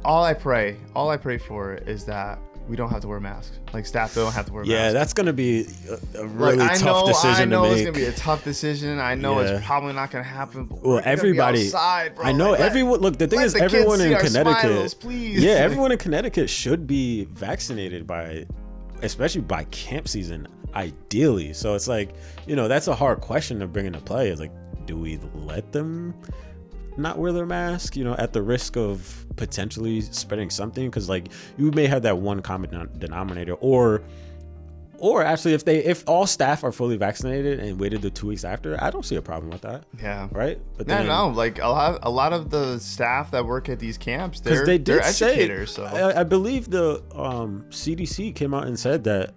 All 0.03 0.23
I 0.23 0.33
pray, 0.33 0.77
all 0.95 1.09
I 1.09 1.17
pray 1.17 1.37
for 1.37 1.75
is 1.75 2.03
that 2.05 2.39
we 2.67 2.75
don't 2.75 2.89
have 2.89 3.01
to 3.01 3.07
wear 3.07 3.19
masks. 3.19 3.59
Like 3.73 3.85
staff 3.85 4.15
don't 4.15 4.33
have 4.33 4.47
to 4.47 4.53
wear 4.53 4.63
yeah, 4.63 4.75
masks. 4.77 4.85
Yeah, 4.85 4.91
that's 4.93 5.13
gonna 5.13 5.33
be 5.33 5.67
a, 5.87 5.93
a 5.93 6.23
Like, 6.23 6.31
really 6.33 6.63
I 6.63 6.75
tough 6.75 7.05
know, 7.05 7.07
decision 7.07 7.41
I 7.41 7.45
know 7.45 7.65
to 7.65 7.71
it's 7.71 7.81
gonna 7.81 7.91
be 7.91 8.05
a 8.05 8.11
tough 8.13 8.43
decision. 8.43 8.99
I 8.99 9.15
know 9.15 9.39
Yeah. 9.41 9.57
it's 9.57 9.65
probably 9.65 9.93
not 9.93 10.09
gonna 10.11 10.23
happen. 10.23 10.65
But 10.65 10.81
well, 10.81 10.95
we're 10.95 11.01
gonna 11.01 11.03
be 11.03 11.11
everybody. 11.11 11.65
outside, 11.67 12.15
bro. 12.15 12.25
I 12.25 12.31
know 12.31 12.51
Like, 12.51 12.61
everyone. 12.61 12.99
Look, 13.01 13.17
the 13.17 13.27
thing 13.27 13.41
is, 13.41 13.53
the 13.53 13.61
everyone 13.61 14.01
in 14.01 14.17
Connecticut. 14.17 14.61
smiles, 14.61 14.93
please. 14.93 15.43
Yeah, 15.43 15.51
everyone 15.67 15.91
in 15.91 15.97
Connecticut 15.97 16.49
should 16.49 16.87
be 16.87 17.25
vaccinated 17.25 18.07
by, 18.07 18.45
especially 19.03 19.41
by 19.41 19.65
camp 19.65 20.07
season, 20.07 20.47
ideally. 20.73 21.53
So 21.53 21.75
it's 21.75 21.87
like, 21.87 22.15
you 22.47 22.55
know, 22.55 22.67
that's 22.67 22.87
a 22.87 22.95
hard 22.95 23.21
question 23.21 23.59
to 23.59 23.67
bring 23.67 23.85
into 23.85 23.99
play. 23.99 24.29
Is 24.29 24.39
like, 24.39 24.51
do 24.85 24.97
we 24.97 25.19
let 25.35 25.71
them 25.71 26.13
not 26.97 27.17
wear 27.17 27.31
their 27.31 27.45
mask? 27.45 27.95
You 27.95 28.03
know, 28.03 28.15
at 28.15 28.33
the 28.33 28.41
risk 28.41 28.77
of 28.77 29.25
potentially 29.35 30.01
spreading 30.01 30.49
something? 30.49 30.85
Because 30.89 31.09
like, 31.09 31.27
you 31.57 31.71
may 31.71 31.87
have 31.87 32.01
that 32.03 32.17
one 32.17 32.41
common 32.41 32.89
denominator, 32.97 33.53
or. 33.55 34.01
Or 34.97 35.21
actually, 35.23 35.53
if 35.53 35.65
they 35.65 35.83
if 35.83 36.05
all 36.07 36.25
staff 36.25 36.63
are 36.63 36.71
fully 36.71 36.95
vaccinated 36.95 37.59
and 37.59 37.77
waited 37.77 38.01
the 38.01 38.09
two 38.09 38.27
weeks 38.27 38.45
after, 38.45 38.81
I 38.81 38.89
don't 38.91 39.03
see 39.03 39.17
a 39.17 39.21
problem 39.21 39.51
with 39.51 39.61
that, 39.63 39.83
Yeah. 40.01 40.29
right? 40.31 40.57
But 40.77 40.87
then, 40.87 41.05
No, 41.05 41.27
no, 41.27 41.35
like 41.35 41.59
a 41.59 41.67
lot, 41.67 41.99
a 42.03 42.09
lot 42.09 42.31
of 42.31 42.49
the 42.49 42.79
staff 42.79 43.29
that 43.31 43.45
work 43.45 43.67
at 43.67 43.77
these 43.77 43.97
camps, 43.97 44.39
they're 44.39 44.65
they 44.65 44.77
they're 44.77 45.01
did 45.01 45.13
say, 45.13 45.31
educators. 45.33 45.71
so 45.71 45.83
I, 45.83 46.21
I 46.21 46.23
believe 46.23 46.69
the 46.69 47.03
um, 47.13 47.65
CDC 47.71 48.33
came 48.35 48.53
out 48.53 48.67
and 48.67 48.79
said 48.79 49.03
that, 49.03 49.33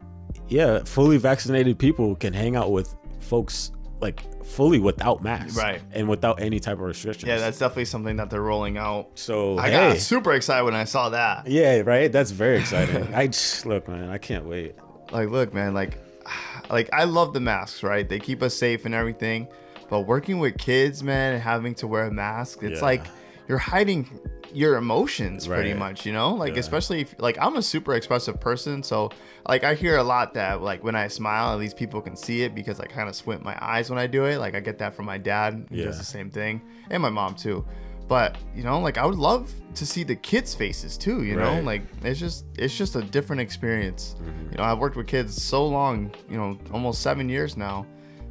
yeah, 0.47 0.85
fully 0.85 1.17
vaccinated 1.17 1.77
people 1.77 2.15
can 2.15 2.33
hang 2.33 2.55
out 2.55 2.71
with 2.71 2.95
folks 3.19 3.73
like 4.01 4.23
fully 4.45 4.79
without 4.79 5.23
masks, 5.23 5.57
Right. 5.57 5.81
and 5.93 6.09
without 6.09 6.41
any 6.41 6.61
type 6.61 6.75
of 6.75 6.81
restrictions. 6.83 7.29
yeah, 7.29 7.39
that's 7.39 7.59
definitely 7.59 7.85
something 7.87 8.17
that 8.17 8.31
they're 8.31 8.41
rolling 8.43 8.79
out. 8.79 9.09
so. 9.15 9.59
I 9.59 9.71
hey, 9.71 9.89
got 9.91 9.97
super 9.99 10.33
excited 10.33 10.65
when 10.65 10.75
I 10.75 10.85
saw 10.85 11.09
that. 11.11 11.47
yeah, 11.49 11.81
right. 11.81 12.11
That's 12.11 12.31
very 12.31 12.59
exciting. 12.61 13.13
I 13.15 13.27
just 13.29 13.67
look, 13.67 13.89
man. 13.89 14.09
I 14.11 14.19
can't 14.19 14.45
wait. 14.47 14.75
Like, 15.11 15.31
look, 15.31 15.53
man, 15.55 15.75
like, 15.75 15.99
like 16.71 16.89
I 16.93 17.05
love 17.05 17.33
the 17.35 17.41
masks, 17.41 17.83
right? 17.83 18.09
They 18.09 18.19
keep 18.19 18.43
us 18.43 18.55
safe 18.55 18.85
and 18.85 18.95
everything. 18.95 19.49
But 19.91 20.01
working 20.03 20.39
with 20.39 20.59
kids, 20.59 21.03
man, 21.03 21.35
and 21.35 21.43
having 21.43 21.75
to 21.77 21.87
wear 21.87 22.05
a 22.05 22.11
mask, 22.11 22.63
it's 22.63 22.81
Yeah. 22.81 22.85
like 22.85 23.07
you're 23.49 23.57
hiding 23.59 24.09
your 24.53 24.77
emotions 24.77 25.47
pretty 25.47 25.75
much, 25.75 26.07
you 26.07 26.13
know? 26.13 26.35
Like, 26.35 26.55
Yeah. 26.55 26.61
especially 26.61 27.01
if, 27.03 27.15
like, 27.19 27.37
I'm 27.41 27.57
a 27.57 27.63
super 27.63 27.95
expressive 27.95 28.41
person. 28.41 28.83
So, 28.83 29.11
like, 29.47 29.65
I 29.65 29.75
hear 29.75 29.97
a 29.97 30.03
lot 30.03 30.35
that, 30.35 30.63
like, 30.63 30.83
when 30.83 30.95
I 30.95 31.09
smile, 31.09 31.53
at 31.53 31.59
least 31.59 31.77
people 31.77 32.01
can 32.01 32.17
see 32.17 32.43
it 32.43 32.55
because 32.55 32.81
I 32.81 32.87
kind 32.87 33.09
of 33.09 33.15
squint 33.15 33.43
my 33.45 33.57
eyes 33.61 33.91
when 33.91 33.99
I 33.99 34.07
do 34.07 34.25
it. 34.25 34.39
Like, 34.39 34.55
I 34.55 34.61
get 34.61 34.79
that 34.79 34.95
from 34.95 35.07
my 35.07 35.19
dad. 35.19 35.67
He 35.71 35.85
does 35.85 35.99
the 35.99 36.05
same 36.05 36.31
thing. 36.31 36.61
And 36.91 37.03
my 37.03 37.11
mom, 37.11 37.35
too. 37.35 37.65
But, 38.09 38.39
you 38.55 38.63
know, 38.63 38.81
like, 38.81 38.97
I 38.97 39.05
would 39.05 39.19
love 39.19 39.53
to 39.75 39.85
see 39.85 40.03
the 40.03 40.17
kids' 40.17 40.55
faces, 40.55 40.97
too, 40.97 41.25
you 41.25 41.37
know? 41.37 41.61
Like, 41.61 41.83
it's 42.03 42.19
just, 42.19 42.47
it's 42.57 42.77
just 42.77 42.97
a 42.97 43.03
different 43.03 43.43
experience. 43.43 44.17
Mm-hmm. 44.19 44.53
You 44.53 44.57
know, 44.59 44.65
I've 44.65 44.79
worked 44.79 44.97
with 44.97 45.07
kids 45.07 45.41
so 45.43 45.67
long, 45.67 46.11
you 46.31 46.39
know, 46.39 46.59
almost 46.73 47.03
seven 47.03 47.29
years 47.29 47.57
now. 47.57 47.87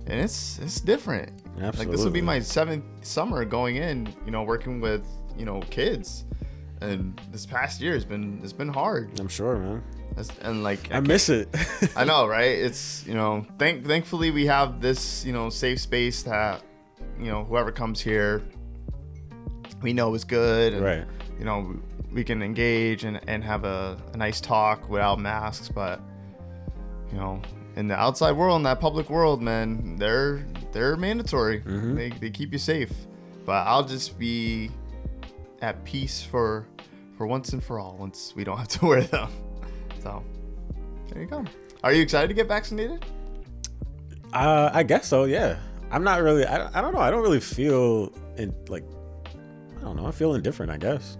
And 0.09 0.21
it's 0.21 0.57
it's 0.59 0.79
different. 0.79 1.33
Like 1.59 1.91
this 1.91 2.01
will 2.01 2.11
be 2.11 2.21
my 2.21 2.39
seventh 2.39 2.85
summer 3.01 3.43
going 3.43 3.75
in, 3.75 4.07
you 4.25 4.31
know, 4.31 4.43
working 4.43 4.79
with, 4.79 5.05
you 5.37 5.45
know, 5.45 5.61
kids. 5.69 6.25
And 6.81 7.19
this 7.31 7.45
past 7.45 7.81
year 7.81 7.93
has 7.93 8.05
been 8.05 8.39
it's 8.43 8.53
been 8.53 8.69
hard. 8.69 9.19
I'm 9.19 9.27
sure, 9.27 9.57
man. 9.57 9.83
That's, 10.15 10.31
and 10.41 10.63
like 10.63 10.91
I 10.91 10.99
miss 10.99 11.29
it. 11.29 11.49
I 11.95 12.03
know, 12.03 12.27
right? 12.27 12.51
It's 12.51 13.05
you 13.07 13.13
know, 13.13 13.45
thank 13.57 13.85
thankfully 13.85 14.31
we 14.31 14.45
have 14.45 14.81
this, 14.81 15.25
you 15.25 15.33
know, 15.33 15.49
safe 15.49 15.79
space 15.79 16.23
that, 16.23 16.61
you 17.19 17.31
know, 17.31 17.43
whoever 17.43 17.71
comes 17.71 17.99
here, 18.01 18.43
we 19.81 19.93
know 19.93 20.13
is 20.13 20.23
good. 20.23 20.73
And, 20.73 20.83
Right. 20.83 21.05
You 21.39 21.45
know, 21.45 21.79
we 22.11 22.23
can 22.23 22.41
engage 22.41 23.03
and, 23.03 23.19
and 23.27 23.43
have 23.43 23.63
a, 23.63 23.97
a 24.13 24.17
nice 24.17 24.41
talk 24.41 24.89
without 24.89 25.19
masks, 25.19 25.69
but 25.69 26.01
you 27.11 27.17
know, 27.17 27.41
in 27.75 27.87
the 27.87 27.95
outside 27.95 28.31
world, 28.31 28.57
in 28.57 28.63
that 28.63 28.79
public 28.79 29.09
world, 29.09 29.41
man, 29.41 29.95
they're 29.97 30.45
they're 30.71 30.95
mandatory. 30.95 31.61
Mm-hmm. 31.61 31.95
They, 31.95 32.09
they 32.09 32.29
keep 32.29 32.51
you 32.51 32.59
safe. 32.59 32.91
But 33.45 33.65
I'll 33.67 33.85
just 33.85 34.19
be 34.19 34.71
at 35.61 35.83
peace 35.85 36.21
for 36.23 36.67
for 37.17 37.25
once 37.27 37.53
and 37.53 37.63
for 37.63 37.79
all 37.79 37.95
once 37.97 38.33
we 38.35 38.43
don't 38.43 38.57
have 38.57 38.67
to 38.67 38.85
wear 38.85 39.01
them. 39.01 39.29
So 40.03 40.23
there 41.09 41.21
you 41.21 41.27
go. 41.27 41.43
Are 41.83 41.93
you 41.93 42.01
excited 42.01 42.27
to 42.27 42.33
get 42.33 42.47
vaccinated? 42.47 43.03
Uh, 44.33 44.69
I 44.73 44.83
guess 44.83 45.07
so. 45.07 45.23
Yeah. 45.23 45.57
I'm 45.89 46.03
not 46.03 46.21
really. 46.21 46.45
I, 46.45 46.57
don't- 46.57 46.75
I 46.75 46.81
don't 46.81 46.93
know. 46.93 46.99
I 46.99 47.09
don't 47.09 47.21
really 47.21 47.39
feel 47.39 48.11
in 48.37 48.53
like. 48.67 48.83
I 49.77 49.81
don't 49.81 49.95
know. 49.95 50.05
I 50.05 50.11
feel 50.11 50.33
indifferent. 50.35 50.71
I 50.71 50.77
guess. 50.77 51.17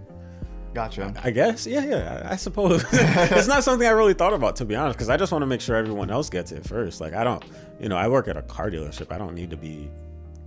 Gotcha. 0.74 1.14
I 1.24 1.30
guess. 1.30 1.66
Yeah, 1.66 1.84
yeah. 1.86 2.22
I 2.28 2.32
I 2.32 2.36
suppose 2.36 2.84
it's 2.92 3.48
not 3.48 3.64
something 3.64 3.86
I 3.88 3.92
really 3.92 4.12
thought 4.14 4.34
about 4.34 4.56
to 4.56 4.64
be 4.66 4.76
honest, 4.76 4.98
because 4.98 5.08
I 5.08 5.16
just 5.16 5.32
want 5.32 5.42
to 5.42 5.46
make 5.46 5.60
sure 5.62 5.74
everyone 5.76 6.10
else 6.10 6.28
gets 6.28 6.52
it 6.52 6.64
first. 6.68 7.00
Like 7.00 7.14
I 7.14 7.24
don't, 7.24 7.42
you 7.80 7.88
know, 7.88 7.96
I 7.96 8.08
work 8.08 8.28
at 8.28 8.36
a 8.36 8.42
car 8.42 8.70
dealership. 8.70 9.10
I 9.10 9.16
don't 9.16 9.34
need 9.34 9.48
to 9.50 9.56
be, 9.56 9.88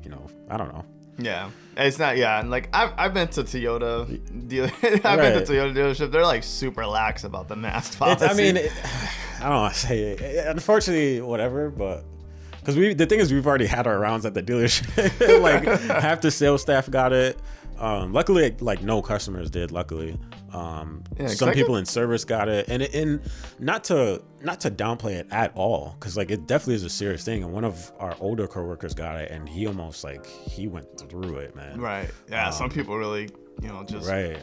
you 0.04 0.10
know, 0.10 0.26
I 0.50 0.58
don't 0.58 0.72
know. 0.72 0.86
Yeah, 1.18 1.52
it's 1.78 2.00
not. 2.00 2.18
Yeah, 2.18 2.40
and 2.40 2.50
like 2.50 2.70
I've, 2.74 2.92
I've 2.98 3.14
been 3.14 3.28
to 3.30 3.44
Toyota 3.44 4.48
dealer. 4.48 4.72
I've 4.84 5.20
been 5.20 5.44
to 5.44 5.52
Toyota 5.52 5.74
dealership. 5.74 6.12
They're 6.12 6.26
like 6.26 6.44
super 6.44 6.86
lax 6.86 7.24
about 7.24 7.48
the 7.48 7.56
mask 7.56 7.94
It, 7.94 8.00
policy. 8.00 8.26
I 8.26 8.34
mean, 8.34 8.58
it, 8.58 8.72
I 9.40 9.50
don't 9.50 9.58
want 9.58 9.74
to 9.74 9.80
say. 9.80 10.02
It. 10.02 10.48
Unfortunately, 10.48 11.22
whatever, 11.22 11.70
but. 11.70 12.06
Because 12.60 12.78
we, 12.78 12.94
the 12.94 13.08
thing 13.08 13.20
is, 13.20 13.34
we've 13.34 13.48
already 13.48 13.66
had 13.66 13.88
our 13.88 13.98
rounds 13.98 14.24
at 14.24 14.36
the 14.36 14.44
dealership. 14.44 15.42
like 15.42 15.64
half 16.02 16.22
the 16.22 16.30
sales 16.30 16.62
staff 16.62 16.90
got 16.92 17.12
it. 17.12 17.40
Um, 17.80 18.14
luckily, 18.14 18.56
like 18.60 18.82
no 18.84 19.02
customers 19.02 19.50
did. 19.50 19.72
Luckily, 19.72 20.18
um, 20.54 21.04
Yeah, 21.20 21.28
some 21.28 21.50
I 21.50 21.54
people 21.54 21.74
could- 21.76 21.80
in 21.80 21.86
service 21.86 22.24
got 22.26 22.48
it, 22.48 22.68
and 22.68 22.84
it, 22.84 22.94
and 22.94 23.22
not 23.60 23.84
to 23.86 24.22
not 24.44 24.60
to 24.62 24.70
downplay 24.72 25.14
it 25.14 25.28
at 25.32 25.52
all, 25.56 25.96
because 26.00 26.16
like 26.16 26.30
it 26.30 26.46
definitely 26.48 26.76
is 26.76 26.84
a 26.84 26.90
serious 26.90 27.24
thing. 27.24 27.44
And 27.44 27.52
one 27.54 27.64
of 27.64 27.92
our 28.00 28.16
older 28.20 28.48
coworkers 28.48 28.94
got 28.94 29.18
it, 29.18 29.32
and 29.32 29.50
he 29.50 29.66
almost 29.66 30.04
like 30.04 30.26
he 30.28 30.68
went 30.68 30.86
through 31.10 31.38
it, 31.38 31.56
man. 31.56 31.80
right. 31.82 32.10
Yeah, 32.30 32.52
some 32.52 32.70
people 32.70 32.98
really, 32.98 33.30
you 33.62 33.70
know, 33.70 33.84
just 33.84 34.08
Right. 34.08 34.38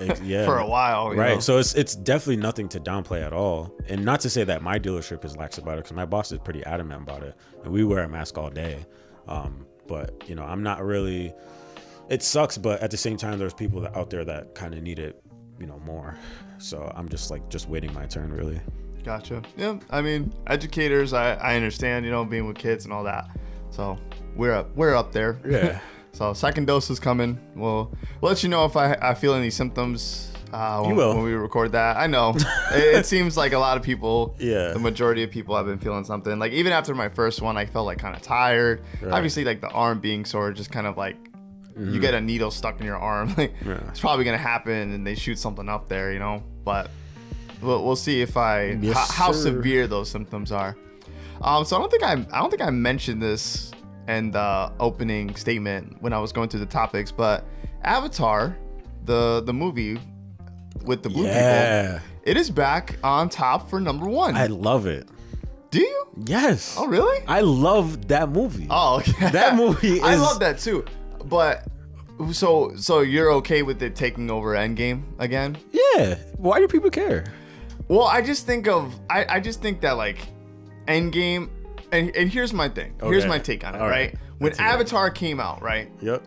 Ex- 0.00 0.20
yeah. 0.24 0.44
for 0.44 0.58
a 0.58 0.66
while. 0.66 1.14
you 1.14 1.20
Right. 1.20 1.34
know. 1.34 1.40
So 1.40 1.56
it's 1.58 1.74
it's 1.74 1.94
definitely 1.96 2.36
nothing 2.42 2.68
to 2.70 2.80
downplay 2.80 3.24
at 3.24 3.32
all. 3.32 3.72
And 3.88 4.04
not 4.04 4.20
to 4.20 4.28
say 4.30 4.44
that 4.44 4.60
my 4.62 4.78
dealership 4.78 5.24
is 5.24 5.34
lax 5.36 5.56
about 5.56 5.74
it, 5.78 5.84
because 5.84 5.92
my 5.96 6.04
boss 6.04 6.30
is 6.32 6.40
pretty 6.40 6.62
adamant 6.64 7.02
about 7.04 7.22
it, 7.22 7.34
and 7.64 7.72
we 7.72 7.84
wear 7.84 8.02
a 8.04 8.08
mask 8.08 8.36
all 8.36 8.50
day. 8.50 8.84
Um, 9.28 9.64
but 9.86 10.24
you 10.28 10.34
know, 10.34 10.42
I'm 10.44 10.62
not 10.62 10.84
really. 10.84 11.32
It 12.08 12.22
sucks, 12.22 12.56
but 12.56 12.80
at 12.80 12.90
the 12.90 12.96
same 12.96 13.16
time, 13.16 13.38
there's 13.38 13.54
people 13.54 13.80
that, 13.80 13.96
out 13.96 14.10
there 14.10 14.24
that 14.24 14.54
kind 14.54 14.74
of 14.74 14.82
need 14.82 14.98
it, 14.98 15.22
you 15.58 15.66
know, 15.66 15.78
more. 15.80 16.16
So 16.58 16.92
I'm 16.94 17.08
just 17.08 17.30
like 17.30 17.48
just 17.48 17.68
waiting 17.68 17.92
my 17.92 18.06
turn, 18.06 18.32
really. 18.32 18.60
Gotcha. 19.04 19.42
Yeah, 19.56 19.78
I 19.90 20.02
mean, 20.02 20.32
educators, 20.46 21.12
I, 21.12 21.34
I 21.34 21.56
understand, 21.56 22.04
you 22.04 22.10
know, 22.10 22.24
being 22.24 22.46
with 22.46 22.56
kids 22.56 22.84
and 22.84 22.92
all 22.92 23.04
that. 23.04 23.28
So 23.70 23.98
we're 24.34 24.52
up, 24.52 24.74
we're 24.76 24.94
up 24.94 25.12
there. 25.12 25.38
Yeah. 25.48 25.80
so 26.12 26.32
second 26.32 26.66
dose 26.66 26.90
is 26.90 26.98
coming. 26.98 27.38
We'll, 27.54 27.92
we'll 28.20 28.32
let 28.32 28.42
you 28.42 28.48
know 28.48 28.64
if 28.64 28.76
I, 28.76 28.94
I 29.00 29.14
feel 29.14 29.34
any 29.34 29.50
symptoms. 29.50 30.32
Uh, 30.52 30.80
when, 30.80 30.90
You 30.90 30.96
will. 30.96 31.14
when 31.14 31.24
we 31.24 31.32
record 31.32 31.72
that. 31.72 31.96
I 31.96 32.06
know. 32.06 32.34
it, 32.72 32.98
it 32.98 33.06
seems 33.06 33.36
like 33.36 33.52
a 33.52 33.58
lot 33.58 33.76
of 33.76 33.82
people. 33.82 34.36
Yeah. 34.38 34.68
The 34.68 34.78
majority 34.78 35.22
of 35.22 35.30
people 35.30 35.56
have 35.56 35.66
been 35.66 35.78
feeling 35.78 36.04
something. 36.04 36.38
Like 36.38 36.52
even 36.52 36.72
after 36.72 36.94
my 36.94 37.08
first 37.08 37.42
one, 37.42 37.56
I 37.56 37.66
felt 37.66 37.86
like 37.86 37.98
kind 37.98 38.14
of 38.16 38.22
tired. 38.22 38.82
Right. 39.02 39.12
Obviously, 39.12 39.44
like 39.44 39.60
the 39.60 39.70
arm 39.70 39.98
being 40.00 40.24
sore, 40.24 40.52
just 40.52 40.70
kind 40.70 40.86
of 40.86 40.96
like. 40.96 41.16
You 41.78 42.00
get 42.00 42.14
a 42.14 42.20
needle 42.20 42.50
stuck 42.50 42.80
in 42.80 42.86
your 42.86 42.96
arm, 42.96 43.28
like 43.36 43.54
Mm-hmm. 43.56 43.68
Yeah. 43.70 43.88
it's 43.90 44.00
probably 44.00 44.24
gonna 44.24 44.38
happen, 44.38 44.92
and 44.92 45.06
they 45.06 45.14
shoot 45.14 45.38
something 45.38 45.68
up 45.68 45.88
there, 45.88 46.12
you 46.12 46.18
know. 46.18 46.42
But 46.64 46.90
we'll, 47.60 47.84
we'll 47.84 47.96
see 47.96 48.22
if 48.22 48.36
I 48.36 48.78
Yes, 48.80 48.96
how, 49.10 49.26
how 49.26 49.32
severe 49.32 49.86
those 49.86 50.08
symptoms 50.10 50.52
are. 50.52 50.76
Um, 51.42 51.64
so 51.66 51.76
I 51.76 51.80
don't 51.80 51.90
think 51.90 52.02
I 52.02 52.12
I 52.12 52.40
don't 52.40 52.50
think 52.50 52.62
I 52.62 52.70
mentioned 52.70 53.22
this 53.22 53.72
in 54.08 54.30
the 54.30 54.72
opening 54.80 55.34
statement 55.36 56.00
when 56.00 56.12
I 56.14 56.18
was 56.18 56.32
going 56.32 56.48
through 56.48 56.60
the 56.60 56.66
topics, 56.66 57.10
but 57.12 57.44
Avatar, 57.82 58.56
the 59.04 59.42
the 59.44 59.52
movie 59.52 59.98
with 60.84 61.02
the 61.02 61.10
blue 61.10 61.26
Yeah. 61.26 61.98
people, 61.98 62.08
it 62.24 62.36
is 62.36 62.50
back 62.50 62.96
on 63.04 63.28
top 63.28 63.68
for 63.68 63.80
number 63.80 64.06
one. 64.06 64.34
I 64.36 64.46
love 64.46 64.86
it. 64.86 65.08
Do 65.70 65.80
you? 65.80 66.06
Yes. 66.26 66.74
Oh 66.78 66.86
really? 66.86 67.22
I 67.28 67.40
love 67.42 68.08
that 68.08 68.30
movie. 68.30 68.66
Oh, 68.70 68.96
okay. 69.00 69.30
That 69.30 69.56
movie 69.56 70.00
I 70.02 70.14
love 70.14 70.40
that 70.40 70.58
too, 70.58 70.84
but. 71.28 71.64
So, 72.32 72.74
so 72.76 73.00
you're 73.00 73.30
okay 73.34 73.60
with 73.60 73.82
it 73.82 73.94
taking 73.94 74.30
over 74.30 74.54
Endgame 74.54 75.02
again? 75.18 75.58
Yeah. 75.70 76.14
Why 76.38 76.60
do 76.60 76.66
people 76.66 76.88
care? 76.88 77.26
Well, 77.88 78.06
I 78.06 78.22
just 78.22 78.46
think 78.46 78.66
of 78.66 78.98
I, 79.10 79.26
I 79.28 79.40
just 79.40 79.60
think 79.60 79.82
that 79.82 79.98
like 79.98 80.26
Endgame 80.88 81.50
and, 81.92 82.14
and 82.16 82.30
here's 82.30 82.52
my 82.52 82.68
thing. 82.68 82.94
Here's 83.02 83.26
my 83.26 83.38
take 83.38 83.66
on 83.66 83.74
it, 83.74 83.78
right? 83.78 83.90
right. 83.90 84.14
When 84.38 84.52
it. 84.52 84.60
Avatar 84.60 85.10
came 85.10 85.40
out, 85.40 85.62
right? 85.62 85.90
Yep. 86.00 86.22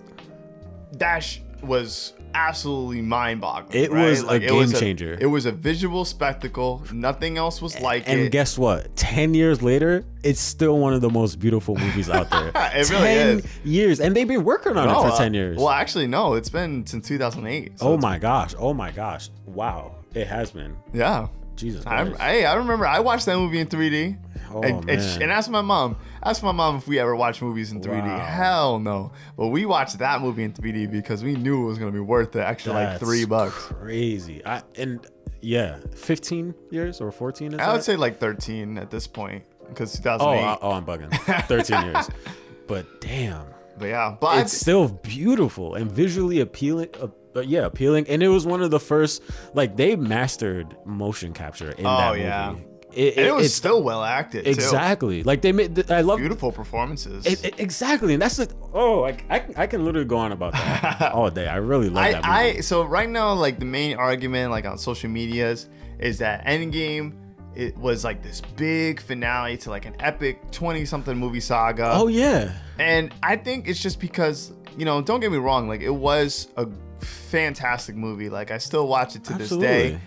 Dash 0.97 1.41
was 1.61 2.13
absolutely 2.33 3.01
mind-boggling. 3.01 3.77
It 3.83 3.91
right? 3.91 4.09
was 4.09 4.23
a 4.23 4.35
it 4.35 4.51
was 4.51 4.71
game 4.71 4.79
changer. 4.79 5.17
it 5.19 5.25
was 5.25 5.45
a 5.45 5.51
visual 5.51 6.05
spectacle. 6.05 6.83
Nothing 6.91 7.37
else 7.37 7.61
was 7.61 7.79
like 7.81 8.07
and 8.07 8.19
it. 8.19 8.23
And 8.23 8.31
guess 8.31 8.57
what? 8.57 8.95
Ten 8.95 9.33
years 9.33 9.61
later, 9.61 10.03
it's 10.23 10.39
still 10.39 10.77
one 10.79 10.93
of 10.93 11.01
the 11.01 11.09
most 11.09 11.39
beautiful 11.39 11.75
movies 11.75 12.09
out 12.09 12.29
there. 12.29 12.51
It 12.79 12.89
really 12.89 13.03
10 13.03 13.39
is. 13.39 13.45
years, 13.63 13.99
and 13.99 14.15
they've 14.15 14.27
been 14.27 14.43
working 14.43 14.77
on 14.77 14.87
No, 14.87 14.99
it 14.99 15.07
for 15.09 15.13
uh, 15.13 15.17
ten 15.17 15.33
years. 15.33 15.57
Well, 15.57 15.69
actually, 15.69 16.07
no. 16.07 16.35
It's 16.35 16.49
been 16.49 16.85
since 16.85 17.07
2008. 17.07 17.79
so 17.79 17.87
oh 17.93 17.97
my 17.97 18.17
gosh! 18.19 18.53
Oh 18.57 18.73
my 18.73 18.91
gosh! 18.91 19.29
Wow! 19.45 19.95
It 20.13 20.27
has 20.27 20.51
been. 20.51 20.75
Yeah. 20.93 21.27
Jesus 21.55 21.85
I, 21.85 22.05
Christ! 22.05 22.21
hey, 22.21 22.45
I 22.45 22.53
remember 22.55 22.87
I 22.87 22.99
watched 23.01 23.25
that 23.25 23.35
movie 23.35 23.59
in 23.59 23.67
3D. 23.67 24.17
Oh, 24.51 24.61
and, 24.61 24.89
and, 24.89 24.99
man. 24.99 25.21
and 25.23 25.31
ask 25.31 25.49
my 25.49 25.61
mom. 25.61 25.95
Ask 26.23 26.43
my 26.43 26.51
mom 26.51 26.77
if 26.77 26.87
we 26.87 26.99
ever 26.99 27.15
watch 27.15 27.41
movies 27.41 27.71
in 27.71 27.81
3D. 27.81 28.03
Wow. 28.03 28.25
Hell 28.25 28.79
no. 28.79 29.11
But 29.37 29.47
we 29.47 29.65
watched 29.65 29.99
that 29.99 30.21
movie 30.21 30.43
in 30.43 30.53
3D 30.53 30.91
because 30.91 31.23
we 31.23 31.35
knew 31.35 31.63
it 31.63 31.67
was 31.67 31.77
gonna 31.77 31.91
be 31.91 31.99
worth 31.99 32.31
the 32.31 32.45
extra 32.47 32.73
like 32.73 32.99
three 32.99 33.25
bucks. 33.25 33.55
Crazy. 33.79 34.45
I 34.45 34.63
and 34.75 35.05
yeah, 35.41 35.79
fifteen 35.95 36.53
years 36.69 36.99
or 36.99 37.11
fourteen. 37.11 37.53
Is 37.53 37.59
I 37.59 37.71
would 37.71 37.83
say 37.83 37.95
like 37.95 38.19
13 38.19 38.77
at 38.77 38.89
this 38.91 39.07
point 39.07 39.45
because 39.69 39.95
Oh, 39.95 40.03
2008. 40.03 40.43
I, 40.43 40.57
oh, 40.61 40.71
I'm 40.71 40.85
bugging. 40.85 41.45
Thirteen 41.47 41.83
years. 41.85 42.09
But 42.67 43.01
damn, 43.01 43.47
but 43.79 43.87
yeah, 43.87 44.15
but 44.21 44.37
it's 44.37 44.53
still 44.53 44.89
beautiful 44.89 45.73
and 45.73 45.91
visually 45.91 46.39
appealing. 46.41 46.89
Uh, 47.01 47.07
uh, 47.35 47.39
yeah, 47.39 47.65
appealing. 47.65 48.07
And 48.07 48.21
it 48.21 48.27
was 48.27 48.45
one 48.45 48.61
of 48.61 48.69
the 48.69 48.79
first. 48.79 49.23
Like 49.55 49.75
they 49.75 49.95
mastered 49.95 50.77
motion 50.85 51.33
capture 51.33 51.71
in 51.71 51.83
that 51.85 52.11
movie. 52.11 52.21
Oh, 52.21 52.27
yeah. 52.27 52.55
It, 52.93 53.17
and 53.17 53.27
it 53.27 53.35
was 53.35 53.53
still 53.53 53.83
well 53.83 54.03
acted 54.03 54.45
too. 54.45 54.51
exactly 54.51 55.21
like 55.23 55.41
they 55.41 55.51
made. 55.51 55.91
I 55.91 56.01
love 56.01 56.19
Beautiful 56.19 56.51
performances. 56.51 57.25
It, 57.25 57.59
exactly, 57.59 58.13
and 58.13 58.21
that's 58.21 58.37
the 58.37 58.51
oh, 58.73 59.03
I, 59.03 59.17
I, 59.29 59.45
I 59.57 59.67
can 59.67 59.85
literally 59.85 60.07
go 60.07 60.17
on 60.17 60.31
about 60.31 60.53
that 60.53 61.11
all 61.13 61.29
day. 61.29 61.47
I 61.47 61.57
really 61.57 61.89
love 61.89 62.03
I, 62.03 62.11
that 62.13 62.23
movie. 62.23 62.57
I 62.57 62.61
so 62.61 62.83
right 62.83 63.09
now 63.09 63.33
like 63.33 63.59
the 63.59 63.65
main 63.65 63.97
argument 63.97 64.49
like 64.51 64.65
on 64.65 64.77
social 64.77 65.09
medias 65.09 65.69
is 65.99 66.17
that 66.19 66.45
Endgame 66.45 67.13
it 67.55 67.77
was 67.77 68.03
like 68.03 68.23
this 68.23 68.41
big 68.55 69.01
finale 69.01 69.57
to 69.57 69.69
like 69.69 69.85
an 69.85 69.95
epic 69.99 70.51
20 70.51 70.85
something 70.85 71.17
movie 71.17 71.39
saga. 71.39 71.91
oh 71.93 72.07
yeah, 72.07 72.53
And 72.77 73.13
I 73.21 73.35
think 73.35 73.67
it's 73.67 73.81
just 73.81 73.99
because, 73.99 74.53
you 74.77 74.85
know, 74.85 75.01
don't 75.01 75.19
get 75.19 75.31
me 75.31 75.37
wrong, 75.37 75.67
like 75.67 75.81
it 75.81 75.89
was 75.89 76.47
a 76.57 76.67
fantastic 77.01 77.95
movie. 77.95 78.29
Like 78.29 78.51
I 78.51 78.57
still 78.57 78.87
watch 78.87 79.15
it 79.15 79.23
to 79.25 79.33
this 79.33 79.49
day. 79.49 79.99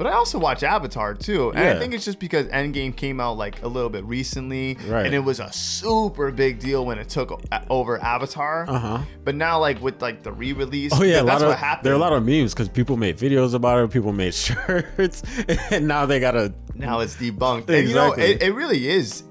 But 0.00 0.06
I 0.06 0.12
also 0.12 0.38
watch 0.38 0.62
Avatar 0.62 1.12
too. 1.12 1.50
And 1.52 1.58
I 1.58 1.78
think 1.78 1.92
it's 1.92 2.06
just 2.06 2.18
because 2.18 2.46
Endgame 2.46 2.96
came 2.96 3.20
out 3.20 3.36
like 3.36 3.62
a 3.62 3.68
little 3.68 3.90
bit 3.90 4.02
recently. 4.04 4.78
Right. 4.86 5.04
And 5.04 5.14
it 5.14 5.18
was 5.18 5.40
a 5.40 5.52
super 5.52 6.30
big 6.30 6.58
deal 6.58 6.86
when 6.86 6.98
it 6.98 7.10
took 7.10 7.38
over 7.68 8.02
Avatar. 8.02 8.64
Uh-huh. 8.66 9.02
But 9.24 9.34
now 9.34 9.60
like 9.60 9.78
with 9.82 10.00
like 10.00 10.22
the 10.22 10.32
re-release, 10.32 10.92
oh 10.94 11.02
yeah. 11.02 11.20
A 11.20 11.24
that's 11.24 11.42
lot 11.42 11.48
what 11.48 11.52
of 11.52 11.58
happened. 11.58 11.84
there 11.84 11.92
are 11.92 11.96
a 11.96 11.98
lot 11.98 12.14
of 12.14 12.24
memes 12.24 12.54
because 12.54 12.70
people 12.70 12.96
made 12.96 13.18
videos 13.18 13.52
about 13.52 13.84
it. 13.84 13.90
People 13.90 14.14
made 14.14 14.32
shirts, 14.46 15.22
and 15.70 15.86
now 15.86 16.06
they 16.06 16.18
gotta. 16.18 16.54
now 16.74 17.00
it's 17.00 17.16
debunked. 17.16 17.68
And 17.68 17.86
you 17.86 17.94
know, 17.94 18.12
Exactly. 18.14 18.24
it, 18.24 18.42
it 18.42 18.54
really 18.54 18.88
is 18.88 19.24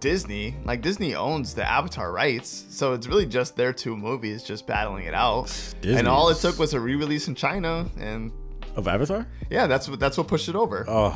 Disney. 0.00 0.56
Like 0.64 0.80
Disney 0.80 1.14
owns 1.14 1.52
the 1.52 1.70
Avatar 1.70 2.10
rights, 2.10 2.64
so 2.70 2.94
it's 2.94 3.06
really 3.06 3.26
just 3.26 3.54
their 3.54 3.74
two 3.74 3.94
movies 3.94 4.42
just 4.44 4.66
battling 4.66 5.04
it 5.04 5.12
out. 5.12 5.52
And 5.84 6.08
all 6.08 6.30
it 6.30 6.38
took 6.38 6.58
was 6.58 6.72
a 6.72 6.80
re-release 6.80 7.28
in 7.28 7.34
China, 7.34 7.84
and 7.98 8.32
Of 8.76 8.86
Avatar? 8.88 9.26
yeah, 9.50 9.66
that's 9.66 9.88
what 9.88 9.98
that's 9.98 10.16
what 10.18 10.28
pushed 10.28 10.48
it 10.48 10.54
over. 10.54 10.84
Oh, 10.86 11.10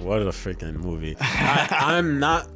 what 0.00 0.20
a 0.20 0.26
freaking 0.26 0.74
movie! 0.74 1.16
I, 1.20 1.68
I'm 1.96 2.18
not. 2.18 2.48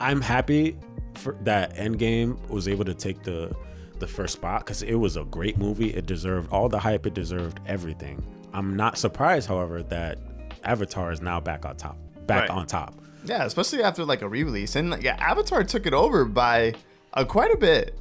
I'm 0.00 0.20
happy 0.20 0.76
for 1.14 1.36
that 1.42 1.74
Endgame 1.76 2.38
was 2.48 2.68
able 2.68 2.84
to 2.84 2.94
take 2.94 3.22
the 3.24 3.54
the 3.98 4.06
first 4.06 4.34
spot 4.34 4.60
because 4.64 4.82
it 4.82 4.94
was 4.94 5.16
a 5.16 5.24
great 5.24 5.58
movie. 5.58 5.90
It 5.92 6.06
deserved 6.06 6.50
all 6.52 6.68
the 6.68 6.78
hype. 6.78 7.06
It 7.06 7.14
deserved 7.14 7.60
everything. 7.66 8.22
I'm 8.52 8.74
not 8.76 8.96
surprised, 8.98 9.46
however, 9.48 9.82
that 9.84 10.18
Avatar 10.64 11.12
is 11.12 11.20
now 11.20 11.38
back 11.40 11.66
on 11.66 11.76
top. 11.76 11.98
Back 12.26 12.48
Right. 12.48 12.50
on 12.50 12.66
top. 12.66 12.94
Yeah, 13.24 13.44
especially 13.44 13.82
after 13.82 14.04
like 14.04 14.22
a 14.22 14.28
re-release, 14.28 14.76
and 14.76 14.90
like, 14.90 15.02
yeah, 15.02 15.16
Avatar 15.18 15.62
took 15.64 15.86
it 15.86 15.92
over 15.92 16.24
by 16.24 16.72
uh, 17.14 17.24
quite 17.24 17.50
a 17.52 17.56
bit. 17.56 17.98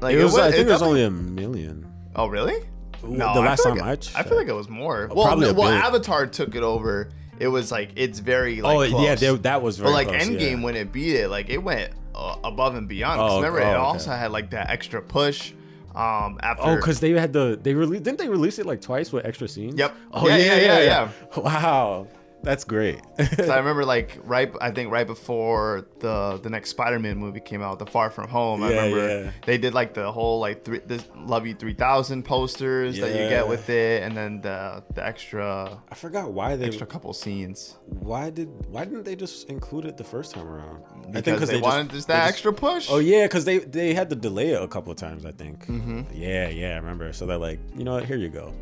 Like 0.00 0.14
It 0.14 0.22
was, 0.24 0.38
I 0.38 0.50
think 0.50 0.68
it 0.68 0.72
was 0.72 0.80
only 0.82 1.02
a 1.04 1.10
million. 1.10 1.86
Oh 2.16 2.26
really? 2.28 2.62
The 3.02 3.40
last 3.40 3.62
feel 3.62 3.74
time 3.74 3.86
like, 3.86 4.16
I 4.16 4.20
I 4.20 4.22
feel 4.22 4.36
like 4.36 4.48
it 4.48 4.54
was 4.54 4.68
more. 4.68 5.08
well, 5.12 5.26
probably 5.26 5.52
well. 5.52 5.68
Avatar 5.68 6.26
took 6.26 6.54
it 6.54 6.62
over. 6.62 7.10
It 7.38 7.48
was 7.48 7.72
like 7.72 7.90
it's 7.96 8.20
very 8.20 8.60
like 8.60 8.92
oh 8.92 9.02
yeah, 9.02 9.14
they, 9.14 9.34
that 9.36 9.62
was 9.62 9.78
very 9.78 9.88
But 9.88 9.92
like 9.94 10.08
close, 10.08 10.22
Endgame, 10.22 10.58
yeah. 10.58 10.64
when 10.64 10.76
it 10.76 10.92
beat 10.92 11.16
it, 11.16 11.28
like 11.28 11.50
it 11.50 11.58
went 11.58 11.92
uh, 12.14 12.36
above 12.44 12.76
and 12.76 12.88
beyond. 12.88 13.20
Oh, 13.20 13.36
remember, 13.36 13.60
oh, 13.60 13.62
it 13.62 13.70
okay. 13.70 13.76
also 13.76 14.10
had 14.12 14.30
like 14.30 14.50
that 14.50 14.70
extra 14.70 15.02
push. 15.02 15.52
Um, 15.94 16.38
after 16.42 16.62
Oh, 16.62 16.76
because 16.76 17.00
they 17.00 17.10
had 17.10 17.32
the 17.32 17.58
they 17.60 17.74
released 17.74 18.04
didn't 18.04 18.18
they 18.18 18.28
release 18.28 18.58
it 18.58 18.66
like 18.66 18.80
twice 18.80 19.12
with 19.12 19.26
extra 19.26 19.48
scenes? 19.48 19.74
Yep. 19.76 19.94
Oh 20.12 20.26
yeah, 20.28 20.36
yeah, 20.36 20.56
yeah, 20.56 20.60
yeah, 20.60 20.80
yeah. 20.80 21.10
Wow. 21.42 22.06
That's 22.42 22.64
great. 22.64 23.00
I 23.18 23.28
remember 23.38 23.84
like 23.84 24.18
right, 24.24 24.52
I 24.60 24.70
think 24.70 24.90
right 24.90 25.06
before 25.06 25.86
the 26.00 26.40
the 26.42 26.50
next 26.50 26.70
Spider-Man 26.70 27.16
movie 27.16 27.40
came 27.40 27.62
out, 27.62 27.78
The 27.78 27.86
Far 27.86 28.10
From 28.10 28.28
Home. 28.28 28.62
I 28.62 28.70
Yeah, 28.70 28.76
remember 28.82 29.24
yeah. 29.24 29.30
they 29.46 29.58
did 29.58 29.74
like 29.74 29.94
the 29.94 30.10
whole 30.10 30.40
like 30.40 30.64
three, 30.64 30.80
the 30.80 31.02
Love 31.16 31.46
You 31.46 31.54
Three 31.54 31.74
Thousand 31.74 32.24
posters 32.24 32.98
that 32.98 33.10
you 33.10 33.28
get 33.28 33.46
with 33.46 33.70
it, 33.70 34.02
and 34.02 34.16
then 34.16 34.40
the 34.40 34.82
the 34.94 35.04
extra 35.04 35.80
I 35.90 35.94
forgot 35.94 36.32
why 36.32 36.56
they 36.56 36.66
extra 36.66 36.86
couple 36.86 37.12
scenes 37.12 37.76
why 38.00 38.30
did 38.30 38.48
why 38.68 38.84
didn't 38.84 39.04
they 39.04 39.16
just 39.16 39.48
include 39.48 39.84
it 39.84 39.96
the 39.96 40.04
first 40.04 40.34
time 40.34 40.46
around? 40.46 40.82
I 41.10 41.20
think 41.20 41.36
because 41.36 41.50
they, 41.50 41.60
wanted 41.60 41.90
just 41.90 42.08
that 42.08 42.28
extra 42.28 42.52
push. 42.52 42.88
Oh 42.90 42.98
yeah, 42.98 43.24
because 43.24 43.44
they 43.44 43.58
they 43.58 43.94
had 43.94 44.10
to 44.10 44.16
delay 44.16 44.50
it 44.50 44.62
a 44.62 44.68
couple 44.68 44.90
of 44.90 44.98
times. 44.98 45.24
I 45.26 45.32
think. 45.32 45.66
Mm-hmm. 45.66 46.02
Yeah, 46.12 46.48
yeah, 46.48 46.74
I 46.74 46.76
remember. 46.76 47.12
So 47.12 47.26
they're 47.26 47.36
like, 47.38 47.60
you 47.76 47.84
know 47.84 47.94
what? 47.94 48.04
Here 48.04 48.16
you 48.16 48.28
go. 48.28 48.52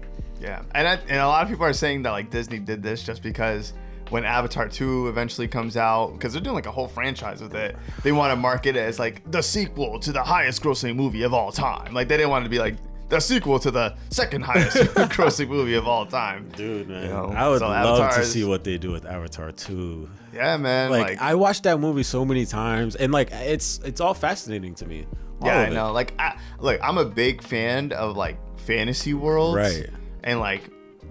Yeah, 0.41 0.63
and 0.75 0.89
I, 0.89 0.95
and 0.95 1.21
a 1.21 1.27
lot 1.27 1.43
of 1.43 1.49
people 1.49 1.65
are 1.67 1.73
saying 1.73 2.03
that 2.03 2.11
like 2.11 2.31
Disney 2.31 2.59
did 2.59 2.83
this 2.83 3.03
just 3.03 3.23
because 3.23 3.73
when 4.11 4.25
Avatar 4.25 4.69
2 4.69 5.09
eventually 5.09 5.47
comes 5.47 5.77
out, 5.77 6.13
because 6.13 6.33
they're 6.33 6.43
doing 6.43 6.57
like 6.57 6.67
a 6.67 6.71
whole 6.73 6.89
franchise 6.89 7.41
with 7.41 7.55
it, 7.55 7.77
they 8.03 8.11
want 8.13 8.33
to 8.33 8.37
market 8.37 8.75
it 8.77 8.81
as 8.81 8.99
like 8.99 9.29
the 9.31 9.43
sequel 9.43 10.01
to 10.01 10.13
the 10.13 10.23
highest 10.23 10.63
grossing 10.63 10.97
movie 10.97 11.23
of 11.23 11.33
all 11.33 11.53
time. 11.53 11.95
Like 11.95 12.09
they 12.09 12.17
didn't 12.17 12.31
want 12.31 12.43
it 12.43 12.47
to 12.47 12.51
be 12.51 12.59
like 12.59 12.77
the 13.09 13.21
sequel 13.21 13.59
to 13.59 13.71
the 13.71 13.95
second 14.11 14.43
highest 14.43 14.77
grossing 14.95 15.49
movie 15.49 15.75
of 15.75 15.87
all 15.87 16.07
time. 16.07 16.49
Dude, 16.57 16.89
man, 16.89 17.09
know, 17.09 17.27
I 17.27 17.49
would 17.49 17.59
so 17.59 17.69
love 17.69 18.01
Avatar 18.01 18.21
to 18.21 18.25
see 18.25 18.45
what 18.45 18.65
they 18.65 18.79
do 18.79 18.91
with 18.91 19.05
Avatar 19.05 19.53
2. 19.53 20.09
Yeah, 20.33 20.57
man. 20.57 20.91
Like, 20.91 21.09
Like, 21.09 21.21
I 21.21 21.35
watched 21.35 21.65
that 21.65 21.79
movie 21.79 22.03
so 22.03 22.25
many 22.25 22.47
times, 22.47 22.97
and 22.97 23.13
like 23.13 23.31
it's 23.33 23.81
it's 23.85 24.01
all 24.01 24.15
fascinating 24.15 24.75
to 24.77 24.87
me. 24.87 25.07
All 25.43 25.49
yeah, 25.49 25.61
I 25.61 25.69
know. 25.71 25.93
Like, 25.93 26.15
I, 26.19 26.39
look, 26.61 26.81
I'm 26.83 26.99
a 26.99 27.05
big 27.05 27.43
fan 27.43 27.93
of 27.93 28.17
like 28.17 28.39
fantasy 28.59 29.15
worlds, 29.15 29.57
Right. 29.57 29.91
And 30.25 30.41
like 30.41 30.63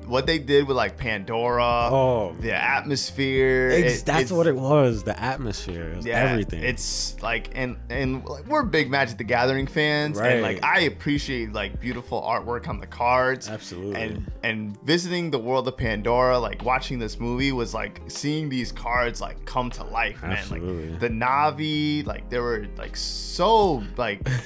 what 0.06 0.26
they 0.26 0.40
did 0.40 0.68
with 0.68 0.76
like 0.76 0.98
Pandora, 0.98 1.90
Oh, 1.92 2.36
the 2.40 2.52
atmosphere. 2.54 3.70
It- 3.70 4.06
that's 4.06 4.32
what 4.32 4.48
it 4.48 4.56
was. 4.56 5.04
The 5.04 5.20
atmosphere, 5.20 5.90
it 5.92 6.06
yeah, 6.06 6.20
everything. 6.32 6.64
It's 6.64 7.22
like 7.22 7.50
and 7.54 7.78
and 7.90 8.26
like, 8.26 8.48
we're 8.48 8.64
big 8.64 8.90
Magic 8.90 9.18
the 9.18 9.24
Gathering 9.24 9.68
fans, 9.68 10.20
and 10.20 10.42
like 10.42 10.64
I 10.64 10.82
appreciate 10.82 11.54
like 11.54 11.80
beautiful 11.80 12.22
artwork 12.22 12.68
on 12.68 12.80
the 12.80 12.88
cards. 12.88 13.50
Absolutely. 13.50 14.02
And 14.02 14.32
and 14.44 14.82
visiting 14.82 15.32
the 15.32 15.40
world 15.40 15.68
of 15.68 15.78
Pandora, 15.78 16.40
like 16.40 16.64
watching 16.64 16.98
this 17.00 17.20
movie 17.20 17.52
was 17.52 17.74
like 17.74 18.02
seeing 18.08 18.50
these 18.50 18.72
cards 18.72 19.22
like 19.22 19.46
come 19.46 19.70
to 19.72 19.84
life, 19.84 20.22
man. 20.24 20.32
Absolutely. 20.32 20.90
Like 20.92 21.00
the 21.02 21.10
Navi, 21.10 22.06
like 22.06 22.30
they 22.30 22.40
were 22.40 22.68
like 22.78 22.96
so 22.96 23.84
like. 23.98 24.28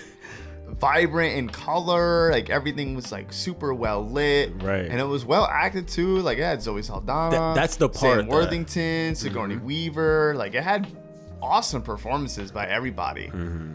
vibrant 0.80 1.36
in 1.38 1.50
color 1.50 2.32
like 2.32 2.50
everything 2.50 2.96
was 2.96 3.12
like 3.12 3.32
super 3.32 3.74
well 3.74 4.04
lit 4.06 4.52
Right. 4.62 4.86
and 4.86 5.00
it 5.00 5.04
was 5.06 5.24
well 5.26 5.46
acted 5.46 5.88
too 5.88 6.18
like 6.20 6.38
it 6.38 6.44
had 6.44 6.62
zoe 6.62 6.82
saldana 6.82 7.30
Th- 7.38 7.56
that's 7.56 7.76
the 7.76 7.90
Sam 7.92 8.00
part 8.02 8.18
that- 8.20 8.28
worthington 8.30 9.16
sigourney 9.16 9.58
weaver 9.58 10.34
like 10.36 10.56
it 10.56 10.64
had 10.64 10.88
awesome 11.42 11.82
performances 11.82 12.52
by 12.52 12.66
everybody 12.68 13.28
Mm-hmm. 13.28 13.74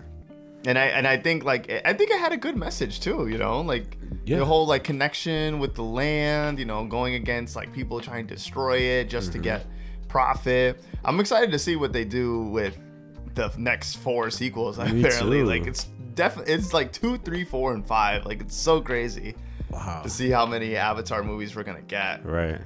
and 0.66 0.78
i 0.78 0.86
and 0.86 1.06
i 1.06 1.16
think 1.16 1.44
like 1.44 1.70
i 1.84 1.92
think 1.92 2.10
it 2.10 2.18
had 2.18 2.32
a 2.32 2.36
good 2.36 2.56
message 2.56 3.00
too 3.00 3.28
you 3.28 3.38
know 3.38 3.60
like 3.60 3.96
Yeah. 4.24 4.38
the 4.38 4.44
whole 4.44 4.66
like 4.66 4.82
connection 4.84 5.58
with 5.60 5.74
the 5.74 5.82
land 5.84 6.58
you 6.58 6.64
know 6.64 6.84
going 6.86 7.14
against 7.14 7.54
like 7.56 7.72
people 7.72 8.00
trying 8.00 8.26
to 8.26 8.34
destroy 8.34 8.78
it 8.78 9.08
just 9.08 9.30
Mm-hmm. 9.30 9.42
to 9.42 9.44
get 9.44 9.66
profit 10.08 10.82
i'm 11.04 11.20
excited 11.20 11.52
to 11.52 11.58
see 11.58 11.76
what 11.76 11.92
they 11.92 12.04
do 12.04 12.42
with 12.44 12.76
the 13.34 13.52
next 13.56 13.96
four 13.96 14.30
sequels 14.30 14.78
Me 14.78 14.84
apparently 15.00 15.40
too. 15.40 15.44
like 15.46 15.66
it's 15.66 15.86
definitely 16.18 16.52
it's 16.52 16.74
like 16.74 16.92
two 16.92 17.16
three 17.18 17.44
four 17.44 17.72
and 17.74 17.86
five 17.86 18.26
like 18.26 18.40
it's 18.40 18.56
so 18.56 18.80
crazy 18.80 19.34
wow. 19.70 20.02
to 20.02 20.10
see 20.10 20.28
how 20.30 20.44
many 20.44 20.76
avatar 20.76 21.22
movies 21.22 21.54
we're 21.54 21.62
gonna 21.62 21.80
get 21.80 22.26
Right. 22.26 22.60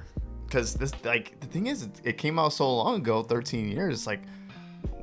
because 0.45 0.73
this 0.73 0.91
like 1.05 1.39
the 1.39 1.45
thing 1.47 1.67
is 1.67 1.87
it, 2.03 2.17
came 2.17 2.39
out 2.39 2.51
so 2.53 2.75
long 2.75 2.95
ago 2.95 3.21
13 3.21 3.69
years 3.71 3.93
It's 3.99 4.07
like 4.07 4.21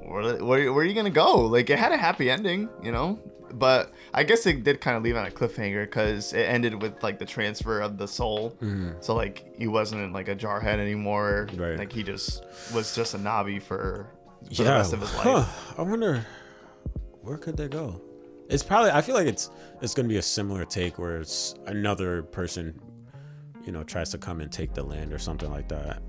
where, 0.02 0.44
where, 0.44 0.72
where 0.72 0.82
are 0.82 0.84
you 0.84 0.94
gonna 0.94 1.10
go 1.10 1.46
like 1.46 1.70
it 1.70 1.78
had 1.78 1.92
a 1.92 1.96
happy 1.96 2.28
ending 2.28 2.68
you 2.82 2.90
know 2.90 3.20
but 3.52 3.92
i 4.14 4.22
guess 4.24 4.46
it 4.46 4.64
did 4.64 4.80
kind 4.80 4.96
of 4.96 5.02
leave 5.04 5.16
on 5.16 5.26
a 5.26 5.30
cliffhanger 5.30 5.84
because 5.84 6.32
it 6.32 6.42
ended 6.42 6.80
with 6.82 7.00
like 7.02 7.18
the 7.20 7.26
transfer 7.26 7.80
of 7.80 7.98
the 7.98 8.06
soul 8.08 8.50
mm-hmm. 8.60 8.90
so 9.00 9.14
like 9.14 9.54
he 9.56 9.68
wasn't 9.68 10.12
like 10.12 10.28
a 10.28 10.34
jarhead 10.34 10.78
anymore 10.78 11.48
Right. 11.54 11.78
like 11.78 11.92
he 11.92 12.02
just 12.02 12.44
was 12.74 12.94
just 12.96 13.14
a 13.14 13.18
navi 13.18 13.62
for, 13.62 14.08
for 14.46 14.62
yeah. 14.62 14.64
the 14.64 14.70
rest 14.70 14.92
of 14.92 15.00
his 15.00 15.14
life 15.14 15.24
huh. 15.24 15.44
I 15.78 15.82
wonder 15.82 16.26
where 17.22 17.36
could 17.36 17.56
they 17.56 17.68
go. 17.68 18.00
It's 18.50 18.62
probably. 18.62 18.90
I 18.90 19.00
feel 19.00 19.14
like 19.14 19.26
it's 19.26 19.50
it's 19.80 19.94
gonna 19.94 20.08
be 20.08 20.18
a 20.18 20.22
similar 20.22 20.64
take 20.64 20.98
where 20.98 21.18
it's 21.20 21.54
another 21.66 22.22
person, 22.24 22.78
you 23.64 23.72
know, 23.72 23.82
tries 23.84 24.10
to 24.10 24.18
come 24.18 24.40
and 24.40 24.50
take 24.50 24.74
the 24.74 24.82
land 24.82 25.12
or 25.12 25.18
something 25.18 25.50
like 25.50 25.68
that. 25.68 26.02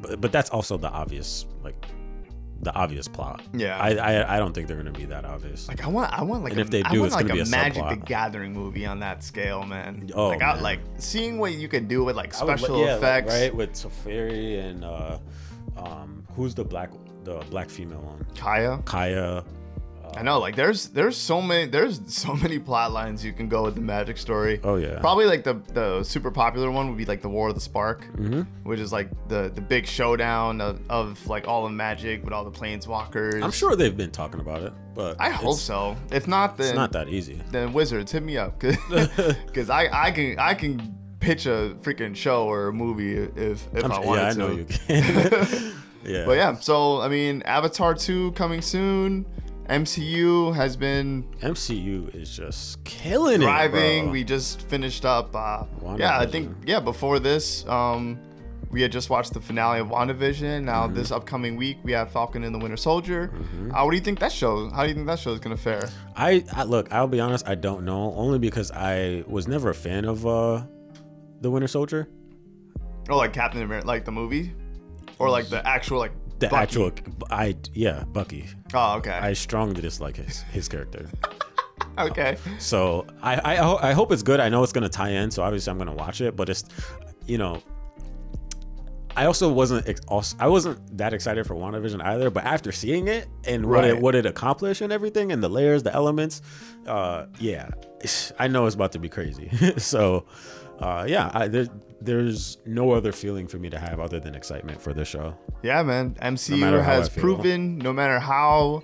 But 0.00 0.20
but 0.20 0.32
that's 0.32 0.50
also 0.50 0.76
the 0.76 0.88
obvious 0.88 1.46
like 1.62 1.84
the 2.60 2.72
obvious 2.74 3.08
plot. 3.08 3.42
Yeah. 3.52 3.76
I 3.76 3.94
I, 3.96 4.36
I 4.36 4.38
don't 4.38 4.52
think 4.54 4.68
they're 4.68 4.76
gonna 4.76 4.92
be 4.92 5.04
that 5.06 5.24
obvious. 5.24 5.66
Like 5.66 5.84
I 5.84 5.88
want, 5.88 6.12
I 6.16 6.22
want 6.22 6.44
like 6.44 6.52
And 6.52 6.60
a, 6.60 6.64
if 6.64 6.70
they 6.70 6.82
I 6.84 6.92
do, 6.92 7.00
want 7.00 7.08
it's 7.08 7.16
like 7.16 7.26
gonna 7.26 7.40
a 7.40 7.44
be 7.44 7.48
a 7.48 7.50
Magic 7.50 7.88
the. 7.88 7.96
Gathering 7.96 8.52
movie 8.52 8.86
on 8.86 9.00
that 9.00 9.24
scale, 9.24 9.64
man. 9.64 10.08
Oh, 10.14 10.28
like 10.28 10.42
I 10.42 10.54
man. 10.54 10.62
like 10.62 10.80
seeing 10.98 11.38
what 11.38 11.52
you 11.54 11.66
could 11.66 11.88
do 11.88 12.04
with 12.04 12.14
like 12.14 12.34
I 12.40 12.44
would 12.44 12.58
special 12.60 12.78
yeah, 12.78 12.94
like, 12.94 12.98
effects. 12.98 13.32
right? 13.34 13.54
With 13.54 13.74
Safari 13.74 14.58
and 14.60 14.84
uh, 14.84 15.18
um, 15.76 16.24
who's 16.36 16.54
the 16.54 16.64
black 16.64 16.90
the 17.24 17.38
black 17.50 17.68
female 17.68 18.00
one? 18.02 18.24
Kaya. 18.36 18.78
Kaya. 18.84 19.42
I 20.14 20.22
know, 20.22 20.38
like 20.38 20.56
there's 20.56 20.88
there's 20.88 21.16
so 21.16 21.40
many 21.40 21.66
there's 21.70 22.00
so 22.06 22.34
many 22.44 22.58
plot 22.58 22.92
lines 22.92 23.24
you 23.24 23.32
can 23.32 23.48
go 23.48 23.64
with 23.64 23.74
the 23.74 23.80
magic 23.80 24.18
story. 24.18 24.60
Oh, 24.62 24.76
yeah. 24.76 24.98
Probably 25.00 25.24
like 25.26 25.42
the 25.42 25.54
the 25.72 26.02
super 26.04 26.30
popular 26.30 26.70
one 26.70 26.88
would 26.88 26.98
be 26.98 27.04
like 27.06 27.22
the 27.22 27.28
War 27.28 27.48
of 27.48 27.54
the 27.54 27.60
Spark, 27.60 28.02
Mm-hmm. 28.12 28.42
which 28.68 28.78
is 28.78 28.92
like 28.92 29.08
the 29.28 29.50
the 29.54 29.60
big 29.62 29.86
showdown 29.86 30.60
of, 30.60 30.80
of 30.90 31.26
like 31.26 31.48
all 31.48 31.64
the 31.64 31.70
magic 31.70 32.22
with 32.24 32.32
all 32.32 32.44
the 32.44 32.50
planeswalkers. 32.50 33.42
I'm 33.42 33.50
sure 33.50 33.74
they've 33.74 33.96
been 33.96 34.10
talking 34.10 34.40
about 34.40 34.62
it, 34.62 34.72
but 34.94 35.16
I 35.20 35.30
hope 35.30 35.56
so. 35.58 35.96
If 36.10 36.28
not, 36.28 36.56
then 36.56 36.68
It's 36.68 36.76
not 36.76 36.92
that 36.92 37.08
easy. 37.08 37.40
then 37.50 37.72
Wizards 37.72 38.12
hit 38.12 38.22
me 38.22 38.36
up 38.36 38.58
because 38.60 39.70
I 39.80 39.88
I 40.08 40.10
can 40.10 40.38
I 40.38 40.54
can 40.54 40.94
pitch 41.20 41.46
a 41.46 41.74
freaking 41.82 42.14
show 42.14 42.46
or 42.46 42.68
a 42.68 42.72
movie 42.72 43.14
if 43.16 43.66
if 43.74 43.84
I'm 43.84 43.92
I 43.92 43.98
wanted 44.00 44.20
yeah, 44.20 44.28
I 44.28 44.32
to. 44.32 44.38
know 44.38 44.50
you 44.50 44.64
can. 44.66 45.72
yeah. 46.04 46.24
But 46.26 46.32
yeah, 46.32 46.54
so 46.58 47.00
I 47.00 47.08
mean, 47.08 47.42
Avatar 47.42 47.94
two 47.94 48.32
coming 48.32 48.60
soon. 48.60 49.24
MCU 49.72 50.54
has 50.54 50.76
been 50.76 51.24
MCU 51.40 52.14
is 52.14 52.36
just 52.36 52.84
killing 52.84 53.40
thriving. 53.40 54.00
it. 54.00 54.02
bro. 54.04 54.12
We 54.12 54.22
just 54.22 54.60
finished 54.68 55.06
up. 55.06 55.34
Uh, 55.34 55.64
yeah, 55.96 56.18
I 56.18 56.26
think 56.26 56.54
yeah. 56.66 56.78
Before 56.78 57.18
this, 57.18 57.66
um, 57.66 58.18
we 58.70 58.82
had 58.82 58.92
just 58.92 59.08
watched 59.08 59.32
the 59.32 59.40
finale 59.40 59.80
of 59.80 59.88
WandaVision. 59.88 60.64
Now 60.64 60.84
Mm-hmm. 60.84 60.94
this 60.94 61.10
upcoming 61.10 61.56
week, 61.56 61.78
we 61.84 61.92
have 61.92 62.12
Falcon 62.12 62.44
and 62.44 62.54
the 62.54 62.58
Winter 62.58 62.76
Soldier. 62.76 63.32
Uh, 63.72 63.82
what 63.82 63.92
do 63.92 63.96
you 63.96 64.02
think 64.02 64.18
that 64.20 64.30
show? 64.32 64.68
How 64.68 64.82
do 64.82 64.88
you 64.90 64.94
think 64.94 65.06
that 65.06 65.18
show 65.18 65.32
is 65.32 65.40
gonna 65.40 65.56
fare? 65.56 65.88
I, 66.16 66.44
I 66.52 66.64
look. 66.64 66.92
I'll 66.92 67.08
be 67.08 67.20
honest. 67.20 67.48
I 67.48 67.54
don't 67.54 67.86
know. 67.86 68.12
Only 68.14 68.38
because 68.38 68.70
I 68.72 69.24
was 69.26 69.48
never 69.48 69.70
a 69.70 69.74
fan 69.74 70.04
of 70.04 70.26
uh, 70.26 70.62
the 71.40 71.50
Winter 71.50 71.68
Soldier. 71.68 72.08
Oh, 73.08 73.16
like 73.16 73.32
Captain 73.32 73.62
America, 73.62 73.86
like 73.86 74.04
the 74.04 74.12
movie, 74.12 74.52
or 75.18 75.30
like 75.30 75.48
the 75.48 75.66
actual 75.66 75.98
like 75.98 76.12
The 76.38 76.48
Bucky? 76.48 76.62
actual. 76.62 76.92
I 77.30 77.56
yeah, 77.74 78.04
Bucky. 78.04 78.46
Oh, 78.74 78.96
okay. 78.98 79.10
I 79.12 79.32
strongly 79.32 79.80
dislike 79.80 80.16
his 80.16 80.42
his 80.42 80.68
character. 80.68 81.08
okay. 81.98 82.36
So 82.58 83.06
I 83.22 83.52
I, 83.52 83.56
ho- 83.56 83.78
I 83.80 83.92
hope 83.92 84.10
it's 84.12 84.22
good. 84.22 84.40
I 84.40 84.48
know 84.48 84.62
it's 84.62 84.72
gonna 84.72 84.88
tie 84.88 85.10
in, 85.10 85.30
so 85.30 85.42
obviously 85.42 85.70
I'm 85.70 85.78
gonna 85.78 85.94
watch 85.94 86.20
it. 86.20 86.34
But 86.36 86.48
it's, 86.48 86.64
you 87.26 87.38
know, 87.38 87.62
I 89.14 89.26
also 89.26 89.52
wasn't 89.52 89.86
ex- 89.88 90.00
also, 90.08 90.36
I 90.40 90.48
wasn't 90.48 90.96
that 90.96 91.12
excited 91.12 91.46
for 91.46 91.54
WandaVision 91.54 92.02
either. 92.02 92.30
But 92.30 92.44
after 92.44 92.72
seeing 92.72 93.08
it 93.08 93.28
and 93.46 93.66
what 93.66 93.80
Right. 93.80 93.90
it 93.90 94.00
what 94.00 94.14
it 94.14 94.24
accomplished 94.26 94.80
and 94.80 94.92
everything 94.92 95.32
and 95.32 95.42
the 95.42 95.48
layers, 95.50 95.82
the 95.82 95.92
elements, 95.94 96.40
uh, 96.86 97.26
yeah, 97.38 97.68
I 98.38 98.48
know 98.48 98.64
it's 98.66 98.74
about 98.74 98.92
to 98.92 98.98
be 98.98 99.08
crazy. 99.10 99.50
so, 99.76 100.24
uh, 100.80 101.04
yeah, 101.06 101.30
I, 101.34 101.46
there, 101.46 101.66
there's 102.00 102.56
no 102.64 102.90
other 102.92 103.12
feeling 103.12 103.46
for 103.46 103.58
me 103.58 103.68
to 103.70 103.78
have 103.78 104.00
other 104.00 104.18
than 104.18 104.34
excitement 104.34 104.80
for 104.80 104.92
this 104.94 105.08
show. 105.08 105.36
Yeah, 105.62 105.82
man. 105.82 106.16
MCU 106.20 106.60
how 106.60 106.82
has 106.82 107.08
proven 107.08 107.78
no 107.78 107.92
matter 107.92 108.18
how 108.18 108.82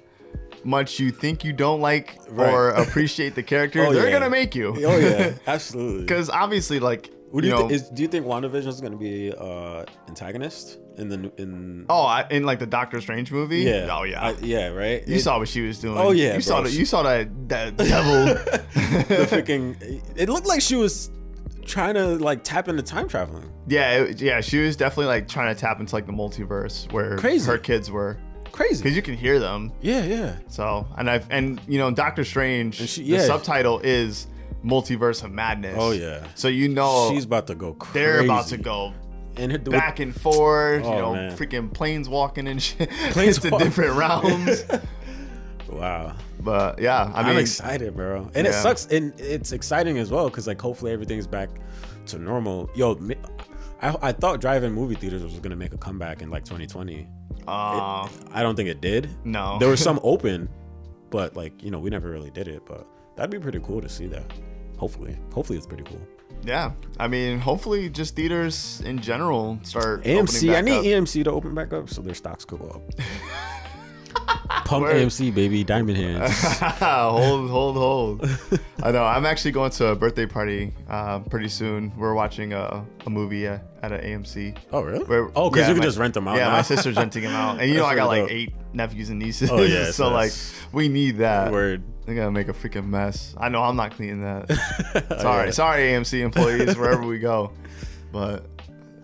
much 0.64 0.98
you 1.00 1.10
think 1.10 1.44
you 1.44 1.52
don't 1.52 1.80
like 1.80 2.18
Right. 2.30 2.52
or 2.52 2.70
appreciate 2.70 3.34
the 3.34 3.42
character, 3.42 3.84
Oh, 3.86 3.92
they're 3.92 4.06
yeah. 4.06 4.12
gonna 4.18 4.30
make 4.30 4.54
you. 4.54 4.74
Oh 4.86 4.96
yeah, 4.98 5.32
absolutely. 5.46 6.02
Because 6.02 6.28
obviously, 6.30 6.78
like, 6.80 7.10
What 7.30 7.42
do 7.42 7.46
you 7.48 7.54
you, 7.54 7.60
know, 7.60 7.68
think? 7.68 7.72
Is, 7.72 7.88
do 7.90 8.02
you 8.02 8.08
think 8.08 8.26
WandaVision 8.26 8.66
is 8.66 8.80
going 8.80 8.92
to 8.92 8.98
be 8.98 9.32
uh 9.36 9.84
antagonist 10.08 10.78
in 10.96 11.08
the 11.08 11.32
in? 11.40 11.86
oh, 11.88 12.02
I, 12.02 12.26
in 12.30 12.44
like 12.44 12.58
the 12.58 12.66
Doctor 12.66 13.00
Strange 13.00 13.30
movie. 13.32 13.60
yeah. 13.60 13.88
Oh 13.90 14.02
yeah. 14.04 14.22
I- 14.28 14.36
yeah. 14.40 14.68
Right. 14.68 15.06
you 15.06 15.16
It- 15.16 15.20
saw 15.22 15.38
what 15.38 15.48
she 15.48 15.60
was 15.62 15.78
doing. 15.78 15.96
Oh, 15.98 16.10
yeah, 16.10 16.34
You 16.34 16.40
saw 16.40 16.60
bro. 16.60 16.64
that. 16.70 16.76
You 16.76 16.84
saw 16.84 17.02
that 17.04 17.48
that 17.48 17.76
devil. 17.94 18.24
the 18.34 19.26
freaking. 19.30 20.02
It 20.16 20.28
looked 20.28 20.46
like 20.46 20.60
she 20.60 20.74
was 20.76 21.10
trying 21.68 21.94
to 21.94 22.16
like 22.16 22.42
tap 22.42 22.68
into 22.68 22.82
time 22.82 23.06
traveling. 23.08 23.50
yeah, 23.68 24.02
it, 24.02 24.20
yeah. 24.20 24.40
She 24.40 24.58
was 24.58 24.74
definitely 24.76 25.06
like 25.06 25.28
trying 25.28 25.54
to 25.54 25.60
tap 25.60 25.78
into 25.80 25.94
like 25.94 26.06
the 26.06 26.12
multiverse 26.12 26.90
where 26.92 27.16
Crazy. 27.18 27.46
her 27.50 27.58
kids 27.58 27.90
were, 27.90 28.16
Crazy. 28.50 28.82
because 28.82 28.96
you 28.96 29.02
can 29.02 29.14
hear 29.16 29.38
them. 29.38 29.72
yeah. 29.80 30.02
Yeah. 30.04 30.36
So 30.48 30.86
and 30.96 31.08
I've 31.08 31.26
and 31.30 31.60
you 31.68 31.78
know 31.78 31.90
Doctor 31.90 32.24
Strange. 32.24 32.74
She- 32.88 33.10
the 33.10 33.20
subtitle 33.20 33.78
is 33.80 34.26
Multiverse 34.64 35.22
of 35.22 35.30
Madness. 35.30 35.76
Oh 35.78 35.92
yeah. 35.92 36.26
So 36.34 36.48
you 36.48 36.68
know 36.68 37.10
She's 37.12 37.24
about 37.24 37.46
to 37.46 37.54
go 37.54 37.74
crazy. 37.74 37.98
they're 38.04 38.20
about 38.24 38.46
to 38.48 38.56
go 38.58 38.92
And 39.36 39.62
back 39.70 40.00
and 40.00 40.18
forth. 40.18 40.82
you 40.82 40.90
Oh, 40.90 40.98
know, 40.98 41.14
man. 41.14 41.36
freaking 41.36 41.72
planes 41.72 42.08
walking 42.08 42.48
and 42.48 42.60
shit 42.60 42.90
Planes 43.12 43.36
into 43.36 43.50
walking. 43.50 43.66
different 43.68 43.92
realms. 43.96 44.64
Wow. 45.68 46.16
but 46.40 46.78
yeah, 46.80 47.10
I 47.14 47.22
mean, 47.22 47.32
am 47.34 47.38
excited, 47.38 47.94
bro. 47.96 48.30
And 48.34 48.46
it 48.46 48.54
sucks, 48.54 48.86
and 48.86 49.12
it's 49.20 49.52
exciting 49.52 49.98
as 49.98 50.10
well 50.10 50.28
because 50.28 50.46
like 50.46 50.60
hopefully 50.60 50.92
everything's 50.92 51.26
back 51.26 51.50
to 52.06 52.18
normal. 52.18 52.70
Yo, 52.74 52.98
I, 53.82 53.96
I 54.02 54.12
thought 54.12 54.40
drive-in 54.40 54.72
movie 54.72 54.94
theaters 54.94 55.22
was 55.22 55.34
gonna 55.40 55.56
make 55.56 55.72
a 55.74 55.78
comeback 55.78 56.22
in 56.22 56.30
like 56.30 56.44
2020. 56.44 57.06
uh, 57.46 58.08
I 58.32 58.42
don't 58.42 58.56
think 58.56 58.68
it 58.68 58.80
did. 58.80 59.08
no, 59.24 59.58
There 59.58 59.68
were 59.68 59.76
some 59.76 60.00
open, 60.04 60.48
but 61.10 61.36
like 61.36 61.62
you 61.62 61.70
know 61.70 61.78
we 61.78 61.90
never 61.90 62.08
really 62.10 62.30
did 62.30 62.48
it. 62.48 62.62
But 62.66 62.86
that'd 63.16 63.30
be 63.30 63.38
pretty 63.38 63.60
cool 63.60 63.80
to 63.80 63.88
see 63.88 64.06
that. 64.08 64.32
Hopefully, 64.78 65.16
hopefully 65.32 65.58
it's 65.58 65.66
pretty 65.66 65.84
cool. 65.84 66.00
yeah. 66.44 66.70
I 67.00 67.08
mean, 67.08 67.38
hopefully, 67.40 67.88
just 67.90 68.14
theaters 68.16 68.80
in 68.84 69.00
general 69.00 69.58
start. 69.64 70.04
AMC, 70.04 70.54
I 70.56 70.60
need 70.60 70.78
up. 70.78 70.84
AMC 70.84 71.24
to 71.24 71.30
open 71.32 71.54
back 71.54 71.72
up 71.72 71.88
so 71.90 72.00
their 72.00 72.14
stocks 72.14 72.44
could 72.44 72.60
go 72.60 72.68
up. 72.68 72.82
Pump 74.68 74.82
Word. 74.84 74.96
AMC, 74.96 75.34
baby, 75.34 75.64
diamond 75.64 75.96
hands. 75.96 76.30
hold, 76.58 77.48
hold, 77.48 77.76
hold. 77.76 78.38
I 78.82 78.90
know. 78.92 79.02
I'm 79.02 79.24
actually 79.24 79.52
going 79.52 79.70
to 79.70 79.86
a 79.88 79.96
birthday 79.96 80.26
party 80.26 80.74
uh, 80.90 81.20
pretty 81.20 81.48
soon. 81.48 81.90
We're 81.96 82.12
watching 82.12 82.52
a, 82.52 82.84
a 83.06 83.10
movie 83.10 83.46
at, 83.46 83.64
at 83.82 83.92
an 83.92 84.00
AMC. 84.22 84.58
Oh 84.70 84.82
really? 84.82 85.04
Where- 85.06 85.30
oh, 85.34 85.48
because 85.48 85.62
yeah, 85.62 85.68
you 85.68 85.74
can 85.74 85.78
my- 85.78 85.84
just 85.86 85.96
rent 85.96 86.12
them 86.12 86.28
out. 86.28 86.36
Yeah, 86.36 86.48
now. 86.48 86.56
my 86.56 86.62
sister's 86.62 86.96
renting 86.96 87.22
them 87.22 87.32
out, 87.32 87.60
and 87.60 87.70
you 87.70 87.76
know 87.78 87.86
I 87.86 87.94
got 87.94 88.08
like 88.08 88.24
dope. 88.24 88.30
eight 88.30 88.52
nephews 88.74 89.08
and 89.08 89.18
nieces. 89.18 89.50
Oh, 89.50 89.62
yes, 89.62 89.96
so 89.96 90.10
like 90.10 90.32
we 90.72 90.88
need 90.88 91.16
that. 91.18 91.50
Word. 91.50 91.82
They're 92.04 92.14
gonna 92.14 92.30
make 92.30 92.48
a 92.48 92.52
freaking 92.52 92.88
mess. 92.88 93.34
I 93.38 93.48
know 93.48 93.62
I'm 93.62 93.76
not 93.76 93.92
cleaning 93.92 94.20
that. 94.20 94.50
Oh, 95.10 95.18
sorry, 95.18 95.46
yeah. 95.46 95.50
sorry, 95.52 95.82
AMC 95.84 96.20
employees, 96.20 96.76
wherever 96.76 97.06
we 97.06 97.18
go. 97.18 97.52
But 98.12 98.46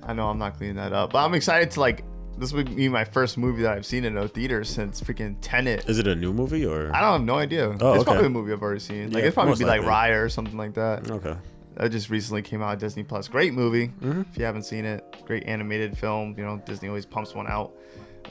I 0.02 0.12
know 0.12 0.28
I'm 0.28 0.38
not 0.38 0.56
cleaning 0.58 0.76
that 0.76 0.92
up. 0.92 1.12
But 1.14 1.24
I'm 1.24 1.32
excited 1.32 1.70
to 1.72 1.80
like. 1.80 2.04
This 2.38 2.52
would 2.52 2.74
be 2.74 2.88
my 2.88 3.04
first 3.04 3.38
movie 3.38 3.62
that 3.62 3.72
I've 3.72 3.86
seen 3.86 4.04
in 4.04 4.16
a 4.16 4.26
theater 4.28 4.64
since 4.64 5.00
freaking 5.00 5.36
Tenet. 5.40 5.88
Is 5.88 5.98
it 5.98 6.06
a 6.06 6.14
new 6.14 6.32
movie 6.32 6.66
or? 6.66 6.94
I 6.94 7.00
don't 7.00 7.12
have 7.12 7.22
no 7.22 7.36
idea. 7.36 7.68
Oh, 7.68 7.72
it's 7.72 8.02
okay. 8.02 8.04
probably 8.04 8.26
a 8.26 8.30
movie 8.30 8.52
I've 8.52 8.62
already 8.62 8.80
seen. 8.80 9.10
Like 9.12 9.22
Yeah, 9.22 9.28
it's 9.28 9.34
probably 9.34 9.54
be 9.56 9.64
like. 9.64 9.82
Raya 9.82 10.24
or 10.24 10.28
something 10.28 10.56
like 10.56 10.74
that. 10.74 11.10
Okay. 11.10 11.36
That 11.76 11.90
just 11.90 12.08
recently 12.10 12.42
came 12.42 12.62
out 12.62 12.78
Disney 12.78 13.02
Plus. 13.02 13.28
Great 13.28 13.52
movie. 13.52 13.88
Mm-hmm. 13.88 14.22
If 14.30 14.38
you 14.38 14.44
haven't 14.44 14.62
seen 14.64 14.84
it, 14.84 15.04
great 15.26 15.44
animated 15.44 15.96
film. 15.98 16.34
You 16.38 16.44
know, 16.44 16.62
Disney 16.64 16.88
always 16.88 17.06
pumps 17.06 17.34
one 17.34 17.46
out 17.48 17.72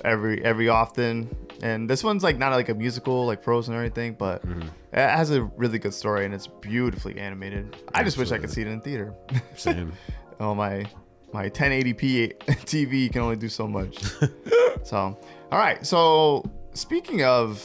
every 0.05 0.43
every 0.43 0.69
often. 0.69 1.29
And 1.61 1.89
this 1.89 2.03
one's 2.03 2.23
like 2.23 2.37
not 2.37 2.51
like 2.53 2.69
a 2.69 2.73
musical 2.73 3.25
like 3.25 3.43
Frozen 3.43 3.73
or 3.73 3.79
anything, 3.81 4.13
but 4.13 4.45
Mm-hmm. 4.45 4.67
it 4.93 5.09
has 5.09 5.31
a 5.31 5.43
really 5.43 5.79
good 5.79 5.93
story 5.93 6.25
and 6.25 6.33
it's 6.33 6.47
beautifully 6.47 7.17
animated. 7.17 7.75
I 7.93 8.03
just 8.03 8.17
wish 8.17 8.31
I 8.31 8.37
could 8.37 8.49
see 8.49 8.61
it 8.61 8.67
in 8.67 8.81
theater. 8.81 9.13
Same. 9.55 9.91
oh 10.39 10.53
my 10.55 10.85
my 11.33 11.49
1080p 11.49 12.37
TV 12.65 13.11
can 13.11 13.21
only 13.21 13.35
do 13.35 13.49
so 13.49 13.67
much. 13.67 13.97
so, 14.83 14.97
all 15.51 15.59
right. 15.59 15.85
So, 15.85 16.43
speaking 16.73 17.23
of 17.23 17.61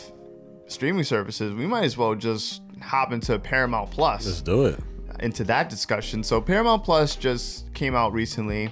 streaming 0.67 1.05
services, 1.05 1.55
we 1.55 1.67
might 1.67 1.85
as 1.85 1.97
well 1.97 2.15
just 2.15 2.63
hop 2.83 3.13
into 3.13 3.39
Paramount 3.39 3.91
Plus 3.91 4.27
Let's 4.27 4.41
do 4.41 4.67
it. 4.67 4.81
into 5.21 5.45
that 5.45 5.69
discussion. 5.69 6.23
So 6.23 6.41
Paramount 6.41 6.85
Plus 6.85 7.17
just 7.17 7.73
came 7.75 7.95
out 7.95 8.13
recently, 8.13 8.71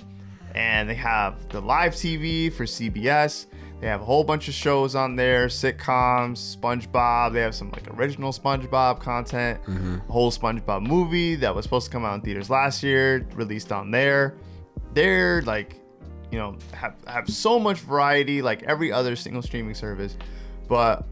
and 0.54 0.88
they 0.88 0.94
have 0.94 1.48
the 1.48 1.60
live 1.60 1.92
TV 1.94 2.52
for 2.52 2.64
CBS. 2.64 3.46
They 3.80 3.88
have 3.88 4.00
a 4.00 4.04
whole 4.04 4.24
bunch 4.24 4.48
of 4.48 4.54
shows 4.54 4.94
on 4.94 5.16
there, 5.16 5.48
sitcoms, 5.48 6.56
SpongeBob. 6.56 7.34
They 7.34 7.40
have 7.40 7.54
some 7.54 7.70
like 7.72 7.86
original 7.98 8.32
SpongeBob 8.32 9.00
content. 9.00 9.62
Mm-hmm. 9.64 9.98
A 10.08 10.12
whole 10.12 10.30
SpongeBob 10.30 10.86
movie 10.86 11.34
that 11.36 11.54
was 11.54 11.64
supposed 11.64 11.86
to 11.86 11.92
come 11.92 12.04
out 12.04 12.14
in 12.14 12.20
theaters 12.22 12.48
last 12.48 12.82
year, 12.82 13.26
released 13.34 13.72
on 13.72 13.90
there. 13.90 14.34
They're 14.94 15.42
like, 15.42 15.80
you 16.30 16.38
know, 16.38 16.56
have 16.72 16.94
have 17.06 17.28
so 17.28 17.58
much 17.58 17.78
variety, 17.80 18.42
like 18.42 18.62
every 18.64 18.90
other 18.92 19.16
single 19.16 19.42
streaming 19.42 19.74
service. 19.74 20.16
But 20.68 21.06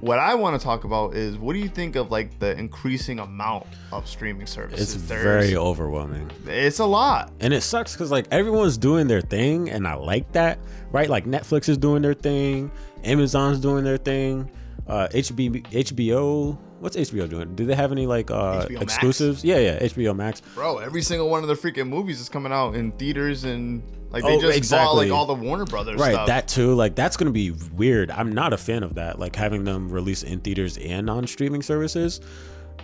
what 0.00 0.18
I 0.18 0.34
want 0.34 0.58
to 0.60 0.64
talk 0.64 0.84
about 0.84 1.14
is 1.14 1.38
what 1.38 1.54
do 1.54 1.58
you 1.58 1.68
think 1.68 1.96
of 1.96 2.10
like 2.10 2.38
the 2.38 2.56
increasing 2.58 3.18
amount 3.18 3.66
of 3.92 4.06
streaming 4.06 4.46
services? 4.46 4.94
It's 4.94 5.04
There's- 5.08 5.22
very 5.24 5.56
overwhelming. 5.56 6.30
it's 6.46 6.78
a 6.80 6.84
lot. 6.84 7.32
And 7.40 7.52
it 7.54 7.62
sucks 7.62 7.92
because 7.94 8.10
like 8.10 8.26
everyone's 8.30 8.76
doing 8.78 9.06
their 9.08 9.22
thing, 9.22 9.70
and 9.70 9.86
I 9.88 9.94
like 9.94 10.30
that, 10.32 10.58
right? 10.92 11.08
Like 11.08 11.24
Netflix 11.24 11.68
is 11.68 11.78
doing 11.78 12.02
their 12.02 12.14
thing, 12.14 12.70
Amazon's 13.04 13.58
doing 13.60 13.84
their 13.84 13.96
thing, 13.96 14.50
uh, 14.86 15.08
HB, 15.12 15.62
HBO. 15.70 16.58
What's 16.80 16.96
HBO 16.96 17.28
doing? 17.28 17.54
Do 17.54 17.64
they 17.64 17.74
have 17.74 17.90
any 17.92 18.06
like 18.06 18.30
uh, 18.30 18.64
HBO 18.66 18.70
Max? 18.72 18.82
exclusives? 18.82 19.44
Yeah, 19.44 19.58
yeah, 19.58 19.78
HBO 19.80 20.14
Max. 20.14 20.40
Bro, 20.54 20.78
every 20.78 21.02
single 21.02 21.28
one 21.30 21.42
of 21.42 21.48
the 21.48 21.54
freaking 21.54 21.88
movies 21.88 22.20
is 22.20 22.28
coming 22.28 22.52
out 22.52 22.74
in 22.74 22.92
theaters 22.92 23.44
and 23.44 23.82
like 24.10 24.22
they 24.24 24.36
Oh, 24.36 24.40
just 24.40 24.70
bought 24.70 24.94
like 24.94 25.10
all 25.10 25.26
the 25.26 25.34
Warner 25.34 25.64
Brothers 25.64 25.98
Right, 26.00 26.12
stuff. 26.12 26.26
that 26.28 26.48
too. 26.48 26.74
Like 26.74 26.94
that's 26.94 27.16
gonna 27.16 27.30
be 27.30 27.50
weird. 27.74 28.10
I'm 28.10 28.32
not 28.32 28.52
a 28.52 28.56
fan 28.58 28.82
of 28.82 28.94
that. 28.96 29.18
Like 29.18 29.34
having 29.36 29.64
them 29.64 29.88
release 29.88 30.22
in 30.22 30.40
theaters 30.40 30.76
and 30.78 31.08
on 31.08 31.26
streaming 31.26 31.62
services. 31.62 32.20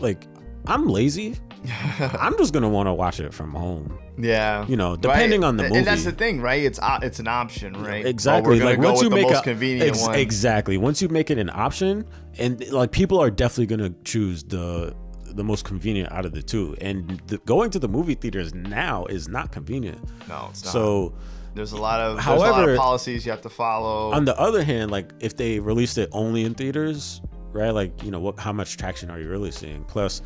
Like 0.00 0.26
I'm 0.66 0.86
lazy. 0.88 1.36
I'm 1.98 2.36
just 2.38 2.52
gonna 2.52 2.68
want 2.68 2.86
to 2.88 2.92
watch 2.92 3.20
it 3.20 3.32
from 3.32 3.52
home. 3.52 3.98
yeah. 4.18 4.66
You 4.66 4.76
know, 4.76 4.96
depending 4.96 5.44
on 5.44 5.56
the 5.56 5.64
movie. 5.64 5.76
And 5.78 5.86
that's 5.86 6.04
the 6.04 6.12
thing, 6.12 6.40
right? 6.40 6.62
It's 6.62 6.78
uh, 6.80 6.98
it's 7.02 7.18
an 7.20 7.28
option, 7.28 7.74
right? 7.82 8.04
Exactly. 8.04 8.60
like 8.60 8.78
once 8.78 9.00
you 9.02 9.10
make 9.10 9.28
most 9.28 9.40
a 9.40 9.42
convenient 9.42 9.90
ex- 9.90 10.02
one. 10.02 10.14
exactly. 10.16 10.76
Once 10.76 11.00
you 11.00 11.08
make 11.08 11.30
it 11.30 11.38
an 11.38 11.50
option, 11.50 12.04
and 12.38 12.68
like 12.70 12.90
people 12.92 13.18
are 13.20 13.30
definitely 13.30 13.66
gonna 13.66 13.94
choose 14.04 14.42
the 14.44 14.94
the 15.26 15.44
most 15.44 15.64
convenient 15.64 16.12
out 16.12 16.26
of 16.26 16.32
the 16.32 16.42
two. 16.42 16.76
And 16.80 17.20
the, 17.28 17.38
going 17.38 17.70
to 17.70 17.78
the 17.78 17.88
movie 17.88 18.14
theaters 18.14 18.52
now 18.54 19.06
is 19.06 19.28
not 19.28 19.50
convenient. 19.50 19.98
No, 20.28 20.48
it's 20.50 20.64
not. 20.64 20.72
So 20.72 21.14
there's 21.54 21.72
a 21.72 21.78
lot 21.80 22.00
of 22.00 22.12
a 22.14 22.16
lot 22.16 22.22
However- 22.54 22.72
of 22.72 22.78
policies 22.78 23.24
you 23.24 23.30
have 23.32 23.42
to 23.42 23.48
follow. 23.50 24.12
on 24.12 24.24
the 24.24 24.38
other 24.38 24.62
hand, 24.64 24.90
like 24.90 25.12
if 25.20 25.36
they 25.36 25.58
released 25.60 25.96
it 25.98 26.08
only 26.12 26.44
in 26.44 26.54
theaters, 26.54 27.22
right? 27.52 27.70
Like 27.70 28.02
you 28.02 28.10
know 28.10 28.20
what? 28.20 28.38
How 28.38 28.52
much 28.52 28.76
traction 28.76 29.10
are 29.10 29.20
you 29.20 29.28
really 29.28 29.50
seeing? 29.50 29.84
Plus, 29.84 30.22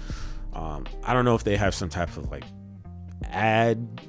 um, 0.52 0.86
I 1.04 1.12
don't 1.12 1.24
know 1.24 1.34
if 1.34 1.44
they 1.44 1.56
have 1.56 1.74
some 1.74 1.88
type 1.88 2.16
of 2.16 2.30
like 2.30 2.44
ad 3.24 4.00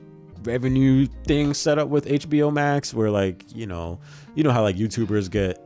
revenue 0.44 1.06
thing 1.26 1.54
set 1.54 1.78
up 1.78 1.90
with 1.90 2.06
HBO 2.06 2.52
Max, 2.54 2.94
where 2.94 3.12
like 3.12 3.44
you 3.56 3.68
know, 3.68 4.00
you 4.36 4.44
know 4.44 4.52
how 4.52 4.64
like 4.64 4.76
YouTubers 4.76 5.30
get, 5.30 5.60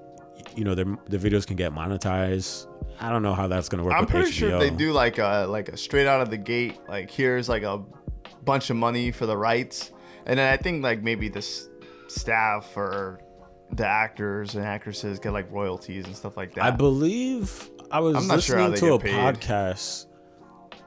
you 0.55 0.63
know, 0.63 0.75
their 0.75 0.85
their 1.07 1.19
videos 1.19 1.45
can 1.45 1.55
get 1.55 1.71
monetized. 1.73 2.67
I 2.99 3.09
don't 3.09 3.23
know 3.23 3.33
how 3.33 3.47
that's 3.47 3.69
gonna 3.69 3.83
work. 3.83 3.93
I'm 3.93 4.01
with 4.01 4.09
pretty 4.09 4.31
HBO. 4.31 4.33
sure 4.33 4.59
they 4.59 4.69
do 4.69 4.91
like 4.91 5.17
a 5.17 5.45
like 5.49 5.69
a 5.69 5.77
straight 5.77 6.07
out 6.07 6.21
of 6.21 6.29
the 6.29 6.37
gate. 6.37 6.79
Like 6.87 7.09
here's 7.09 7.49
like 7.49 7.63
a 7.63 7.83
bunch 8.43 8.69
of 8.69 8.75
money 8.75 9.11
for 9.11 9.25
the 9.25 9.37
rights, 9.37 9.91
and 10.25 10.39
then 10.39 10.51
I 10.51 10.57
think 10.57 10.83
like 10.83 11.01
maybe 11.01 11.29
this 11.29 11.69
staff 12.07 12.75
or 12.75 13.21
the 13.73 13.87
actors 13.87 14.55
and 14.55 14.65
actresses 14.65 15.19
get 15.19 15.33
like 15.33 15.51
royalties 15.51 16.05
and 16.05 16.15
stuff 16.15 16.37
like 16.37 16.53
that. 16.55 16.63
I 16.63 16.71
believe 16.71 17.69
I 17.89 17.99
was 17.99 18.27
not 18.27 18.41
sure 18.41 18.67
listening 18.69 18.89
to 18.89 18.95
a 18.95 18.99
paid. 18.99 19.13
podcast. 19.13 20.07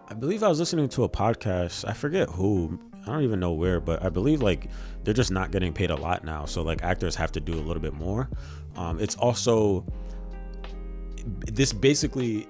I 0.08 0.14
believe 0.14 0.42
I 0.42 0.48
was 0.48 0.58
listening 0.58 0.88
to 0.90 1.04
a 1.04 1.08
podcast. 1.08 1.88
I 1.88 1.92
forget 1.92 2.28
who. 2.28 2.78
I 3.02 3.06
don't 3.06 3.22
even 3.22 3.40
know 3.40 3.52
where, 3.52 3.80
but 3.80 4.02
I 4.02 4.08
believe 4.08 4.42
like 4.42 4.68
they're 5.02 5.14
just 5.14 5.30
not 5.30 5.50
getting 5.50 5.72
paid 5.72 5.90
a 5.90 5.96
lot 5.96 6.24
now. 6.24 6.46
So 6.46 6.62
like 6.62 6.82
actors 6.82 7.14
have 7.16 7.32
to 7.32 7.40
do 7.40 7.54
a 7.54 7.60
little 7.60 7.82
bit 7.82 7.94
more. 7.94 8.28
Um, 8.76 8.98
it's 8.98 9.14
also 9.16 9.84
this 11.52 11.72
basically 11.72 12.46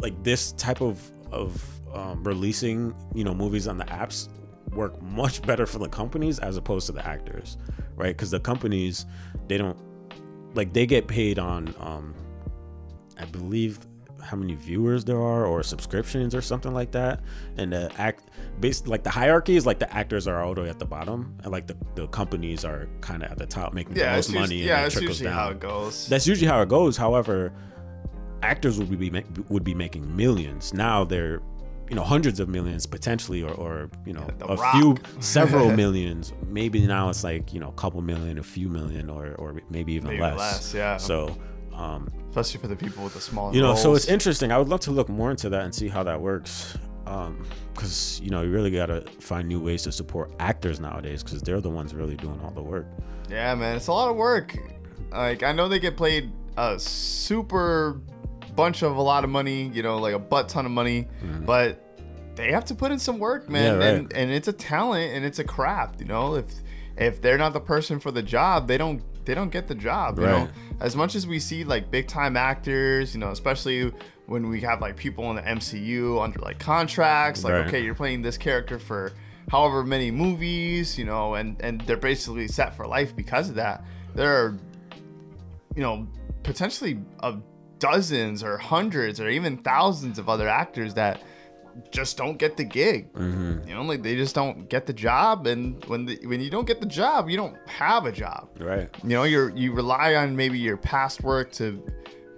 like 0.00 0.22
this 0.22 0.52
type 0.52 0.80
of 0.80 1.10
of 1.32 1.62
um, 1.94 2.22
releasing 2.24 2.94
you 3.14 3.24
know 3.24 3.34
movies 3.34 3.66
on 3.66 3.78
the 3.78 3.84
apps 3.84 4.28
work 4.72 5.00
much 5.02 5.42
better 5.42 5.66
for 5.66 5.78
the 5.78 5.88
companies 5.88 6.38
as 6.38 6.56
opposed 6.56 6.86
to 6.86 6.92
the 6.92 7.06
actors, 7.06 7.56
right? 7.96 8.16
Because 8.16 8.30
the 8.30 8.40
companies 8.40 9.06
they 9.48 9.58
don't 9.58 9.78
like 10.54 10.72
they 10.72 10.86
get 10.86 11.06
paid 11.06 11.38
on 11.38 11.74
um, 11.80 12.14
I 13.18 13.24
believe 13.26 13.78
how 14.24 14.36
many 14.36 14.54
viewers 14.54 15.04
there 15.04 15.20
are 15.20 15.44
or 15.44 15.62
subscriptions 15.62 16.34
or 16.34 16.40
something 16.40 16.72
like 16.72 16.90
that. 16.92 17.20
And 17.58 17.72
the 17.72 17.92
act 17.98 18.30
based 18.58 18.88
like 18.88 19.04
the 19.04 19.10
hierarchy 19.10 19.56
is 19.56 19.66
like 19.66 19.78
the 19.78 19.94
actors 19.94 20.26
are 20.26 20.42
all 20.42 20.54
the 20.54 20.62
way 20.62 20.68
at 20.70 20.78
the 20.78 20.86
bottom 20.86 21.36
and 21.42 21.52
like 21.52 21.66
the, 21.66 21.76
the 21.94 22.08
companies 22.08 22.64
are 22.64 22.88
kind 23.00 23.22
of 23.22 23.30
at 23.30 23.38
the 23.38 23.46
top 23.46 23.74
making 23.74 23.96
yeah, 23.96 24.10
the 24.10 24.16
most 24.16 24.28
money 24.30 24.40
usually, 24.40 24.60
and 24.60 24.68
yeah, 24.68 24.82
that's 24.82 24.94
trickles 24.94 25.20
usually 25.20 25.30
down. 25.30 25.38
how 25.38 25.50
it 25.50 25.60
goes. 25.60 26.08
That's 26.08 26.26
usually 26.26 26.48
how 26.48 26.62
it 26.62 26.68
goes. 26.68 26.96
However, 26.96 27.52
actors 28.42 28.78
would 28.78 28.98
be 28.98 29.22
would 29.48 29.64
be 29.64 29.74
making 29.74 30.16
millions. 30.16 30.72
Now 30.72 31.04
they're 31.04 31.40
you 31.88 31.94
know 31.96 32.02
hundreds 32.02 32.40
of 32.40 32.48
millions 32.48 32.86
potentially 32.86 33.42
or, 33.42 33.52
or 33.52 33.90
you 34.06 34.12
know 34.12 34.26
a 34.42 34.56
Rock. 34.56 34.74
few 34.74 34.96
several 35.20 35.70
millions 35.72 36.32
maybe 36.46 36.86
now 36.86 37.08
it's 37.10 37.22
like 37.24 37.52
you 37.52 37.60
know 37.60 37.68
a 37.68 37.72
couple 37.72 38.00
million 38.00 38.38
a 38.38 38.42
few 38.42 38.68
million 38.68 39.10
or 39.10 39.34
or 39.34 39.60
maybe 39.70 39.92
even 39.92 40.08
Maybe 40.08 40.22
less. 40.22 40.38
less, 40.38 40.74
yeah. 40.74 40.96
so 40.96 41.36
um 41.74 42.10
especially 42.30 42.60
for 42.60 42.68
the 42.68 42.76
people 42.76 43.04
with 43.04 43.14
the 43.14 43.20
smaller. 43.20 43.52
you 43.54 43.60
know 43.60 43.74
so 43.74 43.94
it's 43.94 44.06
interesting 44.06 44.50
i 44.50 44.56
would 44.58 44.68
love 44.68 44.80
to 44.80 44.90
look 44.92 45.08
more 45.08 45.30
into 45.30 45.48
that 45.50 45.62
and 45.62 45.74
see 45.74 45.88
how 45.88 46.02
that 46.02 46.20
works 46.20 46.76
um 47.06 47.44
because 47.74 48.18
you 48.22 48.30
know 48.30 48.40
you 48.42 48.50
really 48.50 48.70
got 48.70 48.86
to 48.86 49.02
find 49.20 49.46
new 49.46 49.60
ways 49.60 49.82
to 49.82 49.92
support 49.92 50.32
actors 50.38 50.80
nowadays 50.80 51.22
because 51.22 51.42
they're 51.42 51.60
the 51.60 51.68
ones 51.68 51.92
really 51.94 52.16
doing 52.16 52.40
all 52.44 52.50
the 52.52 52.62
work 52.62 52.86
Yeah, 53.28 53.54
man, 53.56 53.76
it's 53.76 53.88
a 53.88 53.92
lot 53.92 54.08
of 54.08 54.16
work. 54.16 54.56
Like 55.12 55.42
I 55.42 55.52
know 55.52 55.68
they 55.68 55.78
get 55.80 55.96
played 55.96 56.30
a 56.56 56.78
super 56.78 58.00
bunch 58.56 58.82
of 58.82 58.96
a 58.96 59.02
lot 59.02 59.24
of 59.24 59.30
money, 59.30 59.70
you 59.74 59.82
know, 59.82 59.98
like 59.98 60.14
a 60.14 60.18
butt 60.18 60.48
ton 60.48 60.66
of 60.66 60.72
money, 60.72 61.08
but 61.44 61.80
they 62.36 62.50
have 62.50 62.64
to 62.66 62.74
put 62.74 62.90
in 62.90 62.98
some 62.98 63.18
work, 63.18 63.48
man. 63.48 63.72
Mm-hmm. 63.72 63.80
Yeah, 63.80 63.86
right. 63.86 63.94
And 63.96 64.12
and 64.12 64.30
it's 64.30 64.48
a 64.48 64.52
talent 64.52 65.14
and 65.14 65.24
it's 65.24 65.38
a 65.38 65.44
craft, 65.44 66.00
you 66.00 66.06
know. 66.06 66.34
If 66.34 66.46
if 66.96 67.20
they're 67.20 67.38
not 67.38 67.52
the 67.52 67.60
person 67.60 67.98
for 68.00 68.10
the 68.10 68.22
job, 68.22 68.66
they 68.68 68.76
don't 68.78 69.02
they 69.24 69.34
don't 69.34 69.50
get 69.50 69.66
the 69.68 69.74
job. 69.74 70.18
You 70.18 70.26
know, 70.26 70.48
as 70.80 70.94
much 70.96 71.14
as 71.14 71.26
we 71.26 71.38
see 71.38 71.64
like 71.64 71.90
big 71.90 72.06
time 72.08 72.36
actors, 72.36 73.14
you 73.14 73.20
know, 73.20 73.30
especially 73.30 73.92
when 74.26 74.48
we 74.48 74.60
have 74.62 74.80
like 74.80 74.96
people 74.96 75.28
in 75.30 75.36
the 75.36 75.42
MCU 75.42 76.22
under 76.22 76.38
like 76.40 76.58
contracts, 76.58 77.44
like 77.44 77.52
Right. 77.52 77.66
okay, 77.66 77.84
you're 77.84 77.94
playing 77.94 78.22
this 78.22 78.36
character 78.38 78.78
for 78.78 79.12
however 79.50 79.84
many 79.84 80.10
movies, 80.10 80.98
you 80.98 81.04
know, 81.04 81.34
and 81.34 81.56
and 81.60 81.80
they're 81.82 81.96
basically 81.96 82.48
set 82.48 82.74
for 82.76 82.86
life 82.86 83.14
because 83.14 83.48
of 83.48 83.54
that. 83.56 83.84
There 84.14 84.32
are 84.32 84.56
you 85.76 85.82
know, 85.82 86.06
potentially 86.44 86.98
of 87.20 87.42
dozens 87.84 88.42
or 88.42 88.56
hundreds 88.56 89.20
or 89.20 89.28
even 89.28 89.58
thousands 89.58 90.18
of 90.18 90.26
other 90.30 90.48
actors 90.48 90.94
that 90.94 91.20
just 91.90 92.16
don't 92.16 92.38
get 92.38 92.56
the 92.56 92.64
gig. 92.64 93.12
Mm-hmm. 93.12 93.68
You 93.68 93.74
know, 93.74 93.82
like 93.82 94.02
they 94.02 94.16
just 94.16 94.34
don't 94.34 94.70
get 94.70 94.86
the 94.86 94.94
job, 94.94 95.46
and 95.46 95.84
when 95.84 96.06
the, 96.06 96.18
when 96.24 96.40
you 96.40 96.48
don't 96.48 96.66
get 96.66 96.80
the 96.80 96.86
job, 96.86 97.28
you 97.28 97.36
don't 97.36 97.56
have 97.68 98.06
a 98.06 98.12
job. 98.12 98.48
Right. 98.58 98.88
You 99.02 99.10
know, 99.10 99.24
you're 99.24 99.50
you 99.50 99.72
rely 99.72 100.14
on 100.14 100.34
maybe 100.34 100.58
your 100.58 100.78
past 100.78 101.22
work 101.22 101.52
to 101.52 101.84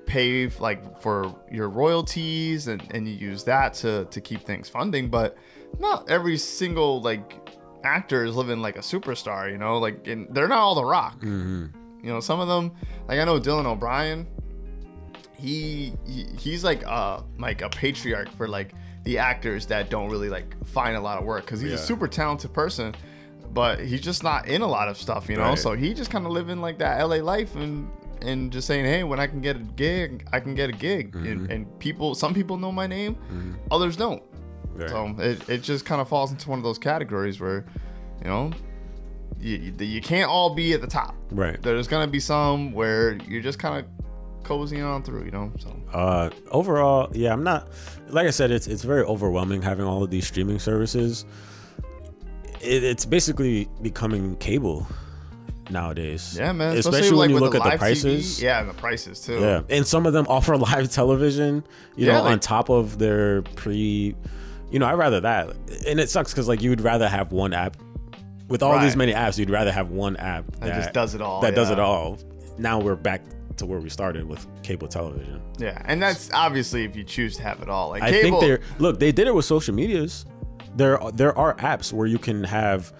pay 0.07 0.49
like 0.59 1.01
for 1.01 1.33
your 1.53 1.69
royalties, 1.69 2.67
and 2.67 2.83
and 2.93 3.07
you 3.07 3.15
use 3.15 3.45
that 3.45 3.75
to 3.75 4.07
to 4.07 4.21
keep 4.21 4.43
things 4.43 4.69
funding. 4.69 5.09
But 5.11 5.37
not 5.79 6.11
every 6.11 6.39
single 6.39 7.01
like 7.03 7.39
actor 7.85 8.25
is 8.25 8.35
living 8.35 8.63
like 8.63 8.77
a 8.77 8.81
superstar. 8.93 9.49
You 9.49 9.59
know, 9.59 9.79
like 9.79 10.09
and 10.09 10.27
they're 10.35 10.49
not 10.49 10.59
all 10.59 10.75
The 10.75 10.85
Rock. 10.85 11.21
Mm-hmm. 11.21 11.67
You 12.05 12.13
know, 12.13 12.21
some 12.21 12.41
of 12.41 12.49
them, 12.49 12.73
like 13.07 13.21
I 13.21 13.25
know 13.25 13.39
Dylan 13.39 13.67
O'Brien, 13.67 14.27
he, 15.39 15.93
he 16.07 16.26
he's 16.39 16.64
like 16.64 16.84
uh 16.87 17.20
like 17.39 17.62
a 17.62 17.68
patriarch 17.68 18.28
for 18.37 18.49
like 18.49 18.72
the 19.05 19.18
actors 19.18 19.66
that 19.66 19.91
don't 19.91 20.11
really 20.11 20.28
like 20.28 20.57
find 20.66 20.97
a 20.97 21.01
lot 21.01 21.18
of 21.18 21.24
work 21.24 21.45
because 21.45 21.61
he's 21.61 21.72
a 21.72 21.78
super 21.78 22.09
talented 22.09 22.53
person, 22.53 22.95
but 23.53 23.78
he's 23.80 24.01
just 24.01 24.22
not 24.24 24.49
in 24.49 24.62
a 24.62 24.66
lot 24.66 24.89
of 24.89 24.97
stuff, 24.97 25.28
you 25.28 25.37
know. 25.37 25.43
Right. 25.51 25.59
So 25.59 25.72
he 25.74 25.95
just 25.95 26.11
kind 26.11 26.26
of 26.26 26.32
living 26.32 26.61
like 26.61 26.78
that 26.78 27.01
LA 27.03 27.16
life 27.16 27.55
and 27.55 27.89
and 28.22 28.51
just 28.51 28.66
saying, 28.66 28.84
hey, 28.87 29.05
when 29.05 29.20
I 29.20 29.26
can 29.26 29.41
get 29.41 29.57
a 29.57 29.61
gig, 29.61 30.26
I 30.32 30.41
can 30.41 30.55
get 30.55 30.70
a 30.70 30.72
gig, 30.72 31.12
Mm-hmm. 31.12 31.26
and, 31.26 31.51
and 31.53 31.78
people, 31.78 32.14
some 32.14 32.32
people 32.32 32.57
know 32.57 32.72
my 32.72 32.87
name, 32.87 33.16
others 33.70 33.95
don't. 33.97 34.22
Right. 34.74 34.89
So 34.89 35.14
it, 35.18 35.49
it 35.51 35.62
just 35.62 35.84
kind 35.84 36.01
of 36.01 36.09
falls 36.09 36.32
into 36.32 36.49
one 36.49 36.59
of 36.59 36.62
those 36.64 36.78
categories 36.78 37.39
where, 37.41 37.66
you 38.22 38.28
know, 38.28 38.51
you, 39.39 39.57
you, 39.78 39.84
you 39.87 40.01
can't 40.01 40.28
all 40.30 40.55
be 40.55 40.72
at 40.72 40.80
the 40.80 40.87
top. 40.87 41.14
Right. 41.30 41.61
There's 41.62 41.87
gonna 41.87 42.07
be 42.09 42.18
some 42.20 42.72
where 42.72 43.16
you're 43.28 43.43
just 43.43 43.59
kind 43.59 43.84
of 43.84 44.06
cozying 44.47 44.85
on 44.87 45.03
through, 45.03 45.25
you 45.25 45.31
know. 45.31 45.51
So 45.59 45.75
Uh, 45.93 46.31
overall, 46.51 47.09
yeah, 47.13 47.33
I'm 47.33 47.43
not. 47.43 47.69
Like 48.09 48.27
I 48.27 48.31
said, 48.31 48.51
it's 48.51 48.67
it's 48.67 48.83
very 48.85 49.03
overwhelming 49.03 49.63
having 49.63 49.85
all 49.85 50.03
of 50.03 50.11
these 50.11 50.27
streaming 50.27 50.59
services. 50.59 51.25
It, 52.61 52.85
it's 52.85 53.05
basically 53.05 53.69
becoming 53.83 54.37
cable 54.37 54.87
nowadays. 55.71 56.37
yeah, 56.39 56.53
man. 56.53 56.77
Especially, 56.77 57.17
when 57.17 57.31
you 57.31 57.39
look 57.39 57.55
at 57.55 57.63
the 57.63 57.77
prices. 57.77 58.39
TV, 58.39 58.43
yeah, 58.43 58.61
and 58.61 58.71
the 58.71 58.75
prices 58.75 59.21
too. 59.21 59.41
Yeah, 59.41 59.63
and 59.69 59.87
some 59.87 60.07
of 60.07 60.13
them 60.13 60.27
offer 60.31 60.57
live 60.57 60.91
television. 60.91 61.65
You 61.97 62.07
Yeah, 62.07 62.19
know, 62.19 62.23
like- 62.25 62.33
on 62.33 62.41
top 62.41 62.69
of 62.71 62.99
their 62.99 63.43
pre. 63.43 64.15
You 64.71 64.79
know, 64.81 64.87
I'd 64.87 64.95
rather 64.95 65.21
that, 65.21 65.51
and 65.87 66.01
it 66.01 66.11
sucks 66.11 66.33
because 66.33 66.49
like 66.49 66.61
you 66.61 66.71
would 66.71 66.81
rather 66.81 67.09
have 67.09 67.31
one 67.33 67.53
app. 67.53 67.77
With 68.49 68.63
all 68.63 68.79
these 68.79 68.95
many 68.95 69.13
apps, 69.13 69.39
you'd 69.39 69.51
rather 69.51 69.73
have 69.73 69.91
one 69.91 70.17
app 70.19 70.45
That 70.61 70.77
just 70.77 70.93
does 70.93 71.17
it 71.17 71.21
all, 71.21 71.41
That 71.41 71.57
does 71.57 71.69
it 71.71 71.81
all. 71.81 72.17
Now 72.59 72.79
we're 72.79 72.95
back 72.95 73.23
to 73.57 73.67
where 73.67 73.79
we 73.81 73.89
started 73.89 74.25
with 74.27 74.47
cable 74.63 74.89
television. 74.89 75.41
yeah, 75.59 75.81
and 75.87 76.03
that's 76.03 76.31
obviously 76.33 76.85
if 76.85 76.95
you 76.97 77.05
choose 77.05 77.37
to 77.37 77.43
have 77.43 77.61
it 77.63 77.69
all. 77.69 77.91
Like 77.91 78.03
I 78.03 78.11
cable, 78.11 78.41
think 78.41 78.61
they're 78.61 78.61
look. 78.79 78.99
They 78.99 79.13
did 79.13 79.27
it 79.27 79.35
with 79.35 79.45
social 79.45 79.75
medias. 79.75 80.25
There, 80.77 80.99
there 81.15 81.37
are 81.39 81.55
apps 81.57 81.93
where 81.93 82.07
you 82.07 82.19
can 82.19 82.45
have 82.45 82.93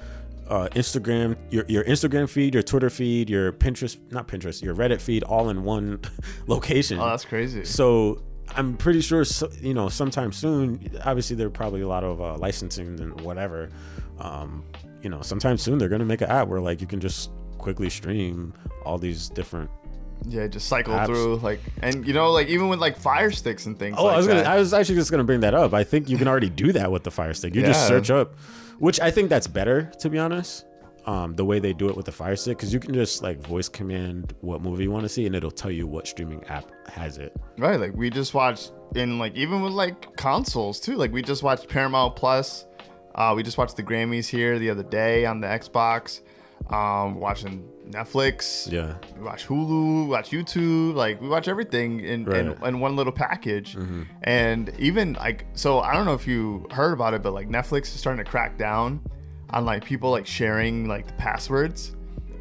uh, 0.49 0.69
Instagram, 0.73 1.37
your 1.51 1.65
your 1.69 1.85
Instagram 1.85 2.29
feed, 2.29 2.55
your 2.55 2.63
Twitter 2.63 2.89
feed, 2.89 3.29
your 3.29 3.53
Pinterest, 3.53 3.99
not 4.11 4.29
Pinterest, 4.29 4.63
your 4.63 4.75
Reddit 4.75 5.01
feed, 5.01 5.23
all 5.25 5.51
in 5.51 5.63
one 5.65 6.01
location. 6.47 6.99
Oh, 6.99 7.09
that's 7.11 7.25
crazy. 7.25 7.65
so 7.65 8.23
I'm 8.55 8.77
pretty 8.77 9.01
sure, 9.01 9.25
so, 9.25 9.51
you 9.61 9.75
know, 9.75 9.89
sometime 9.89 10.33
soon. 10.33 10.89
Obviously, 11.05 11.35
there 11.37 11.49
are 11.49 11.51
probably 11.51 11.81
a 11.83 11.89
lot 11.89 12.05
of 12.05 12.21
uh, 12.23 12.37
licensing 12.39 12.99
and 13.01 13.21
whatever. 13.21 13.69
Um, 14.21 14.65
you 15.03 15.11
know, 15.11 15.21
sometime 15.21 15.59
soon 15.59 15.79
they're 15.79 15.89
gonna 15.91 16.05
make 16.05 16.21
an 16.23 16.31
app 16.31 16.49
where 16.49 16.61
like 16.61 16.81
you 16.81 16.87
can 16.87 17.01
just 17.01 17.31
quickly 17.59 17.91
stream 17.91 18.55
all 18.85 18.99
these 18.99 19.29
different. 19.29 19.69
Yeah, 20.29 20.47
just 20.49 20.67
cycle 20.69 20.95
Apps. 20.95 21.07
through 21.07 21.37
like, 21.37 21.61
and 21.83 22.07
you 22.07 22.13
know, 22.13 22.33
like 22.33 22.49
even 22.49 22.69
with 22.69 22.81
like 22.81 22.99
fire 22.99 23.31
sticks 23.31 23.67
and 23.67 23.79
things. 23.79 23.97
Oh, 23.99 24.05
like 24.05 24.15
I 24.15 24.17
was 24.17 24.27
gonna. 24.27 24.43
I 24.43 24.59
was 24.59 24.75
actually 24.75 24.97
just 24.97 25.11
gonna 25.11 25.25
bring 25.25 25.41
that 25.41 25.55
up. 25.55 25.73
I 25.73 25.85
think 25.85 26.09
you 26.09 26.19
can 26.19 26.27
already 26.27 26.51
do 26.51 26.73
that 26.73 26.91
with 26.91 27.05
the 27.05 27.11
Fire 27.11 27.33
Stick. 27.35 27.55
You 27.55 27.63
just 27.63 27.87
search 27.87 28.11
up, 28.11 28.35
which 28.79 29.01
I 29.01 29.11
think 29.11 29.31
that's 29.31 29.47
better 29.47 29.91
to 30.01 30.11
be 30.11 30.19
honest. 30.19 30.67
Um, 31.07 31.35
the 31.37 31.45
way 31.45 31.61
they 31.61 31.73
do 31.73 31.89
it 31.89 31.97
with 31.97 32.07
the 32.07 32.13
Fire 32.13 32.35
Stick, 32.35 32.57
because 32.57 32.73
you 32.73 32.81
can 32.81 32.93
just 32.93 33.23
like 33.23 33.39
voice 33.39 33.69
command 33.69 34.35
what 34.41 34.61
movie 34.61 34.83
you 34.83 34.91
want 34.91 35.05
to 35.05 35.09
see, 35.09 35.27
and 35.27 35.37
it'll 35.37 35.53
tell 35.53 35.71
you 35.71 35.87
what 35.87 36.09
streaming 36.09 36.43
app 36.45 36.69
has 36.89 37.19
it. 37.19 37.33
Right, 37.59 37.79
like 37.79 37.95
we 37.95 38.11
just 38.11 38.35
watched 38.35 38.73
in 38.97 39.19
like 39.19 39.37
even 39.37 39.63
with 39.63 39.73
like 39.73 40.17
consoles 40.17 40.81
too. 40.81 40.97
Like 40.97 41.13
we 41.13 41.23
just 41.23 41.45
watched 41.45 41.69
Paramount 41.69 42.17
Plus. 42.17 42.67
Uh, 43.15 43.33
we 43.37 43.43
just 43.45 43.57
watched 43.57 43.77
the 43.77 43.83
Grammys 43.83 44.27
here 44.27 44.59
the 44.59 44.69
other 44.69 44.83
day 44.83 45.25
on 45.25 45.41
the 45.41 45.47
Xbox. 45.47 46.21
Um, 46.71 47.21
watching 47.21 47.69
Netflix. 47.89 48.71
Yeah. 48.71 48.97
We 49.17 49.23
watch 49.23 49.47
Hulu. 49.47 50.09
Watch 50.09 50.31
YouTube. 50.31 50.95
Like 50.95 51.21
we 51.21 51.29
watch 51.29 51.47
everything 51.49 52.01
in, 52.01 52.07
in, 52.07 52.25
Right. 52.25 52.45
Mm-hmm. 52.45 52.65
in 52.65 52.81
one 52.81 52.97
little 52.97 53.13
package. 53.13 53.77
And 54.23 54.73
even 54.79 55.13
like 55.15 55.47
so, 55.55 55.81
I 55.81 55.95
don't 55.95 56.07
know 56.07 56.15
if 56.15 56.27
you 56.27 56.67
heard 56.73 56.93
about 56.93 57.15
it, 57.15 57.23
but 57.23 57.33
like 57.33 57.49
Netflix 57.49 57.83
is 57.85 58.01
starting 58.01 58.25
to 58.25 58.29
crack 58.31 58.59
down 58.59 59.01
on 59.51 59.65
like 59.65 59.85
people 59.85 60.11
like 60.11 60.27
sharing 60.27 60.89
like 60.89 61.07
the 61.07 61.13
passwords. 61.15 61.95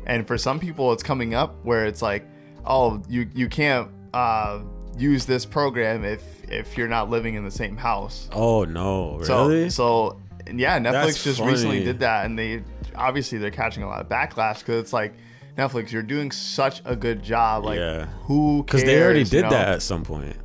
And 0.08 0.28
for 0.28 0.38
some 0.38 0.60
people, 0.60 0.92
it's 0.94 1.04
coming 1.04 1.34
up 1.34 1.56
where 1.64 1.86
it's 1.86 2.02
like, 2.02 2.26
oh, 2.66 3.02
you 3.08 3.28
you 3.34 3.48
can't 3.48 3.90
uh, 4.14 4.62
use 4.98 5.26
this 5.26 5.46
program 5.46 6.04
if 6.04 6.24
if 6.50 6.78
you're 6.78 6.88
not 6.88 7.10
living 7.10 7.36
in 7.36 7.44
the 7.44 7.52
same 7.52 7.76
house. 7.78 8.30
Oh 8.32 8.64
no! 8.66 9.18
Really? 9.18 9.70
so 9.70 9.70
so 9.70 10.22
yeah, 10.54 10.78
Netflix 10.80 10.92
That's 10.92 11.24
just 11.24 11.40
recently 11.42 11.84
did 11.84 12.00
that, 12.00 12.26
and 12.26 12.38
they 12.38 12.64
obviously 12.98 13.38
they're 13.38 13.52
catching 13.52 13.84
a 13.84 13.88
lot 13.88 14.02
of 14.02 14.10
backlash 14.10 14.60
because 14.60 14.82
it's 14.82 14.94
like 14.94 15.14
Netflix, 15.58 15.92
you're 15.92 16.04
doing 16.04 16.32
such 16.32 16.82
a 16.86 16.96
good 16.96 17.24
job. 17.24 17.66
Like 17.66 17.80
Yeah. 17.80 18.06
who? 18.24 18.64
Because 18.64 18.84
they 18.84 19.02
already 19.02 19.20
cares, 19.20 19.34
you 19.34 19.38
did 19.40 19.44
know? 19.46 19.50
that 19.52 19.70
at 19.70 19.82
some 19.82 20.04
point. 20.04 20.36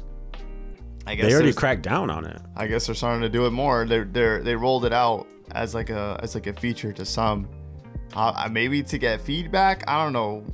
I 1.07 1.15
guess 1.17 1.27
They 1.27 1.35
already 1.35 1.53
cracked 1.53 1.83
down 1.83 2.11
on 2.11 2.25
it. 2.25 2.41
I 2.57 2.67
guess 2.67 2.87
they're 2.87 2.95
starting 2.95 3.23
to 3.23 3.29
do 3.29 3.47
it 3.47 3.51
more. 3.51 3.85
They're 3.87 4.05
they 4.05 4.39
they 4.45 4.55
rolled 4.55 4.85
it 4.85 4.93
out 4.93 5.27
as 5.53 5.75
like 5.75 5.91
a 5.91 6.19
as 6.23 6.35
like 6.35 6.47
a 6.47 6.53
feature 6.53 6.93
to 6.93 7.05
some. 7.05 7.49
Uh, 8.15 8.49
maybe 8.51 8.83
to 8.83 8.99
get 8.99 9.21
feedback. 9.21 9.83
I 9.89 10.03
don't 10.03 10.13
know 10.13 10.45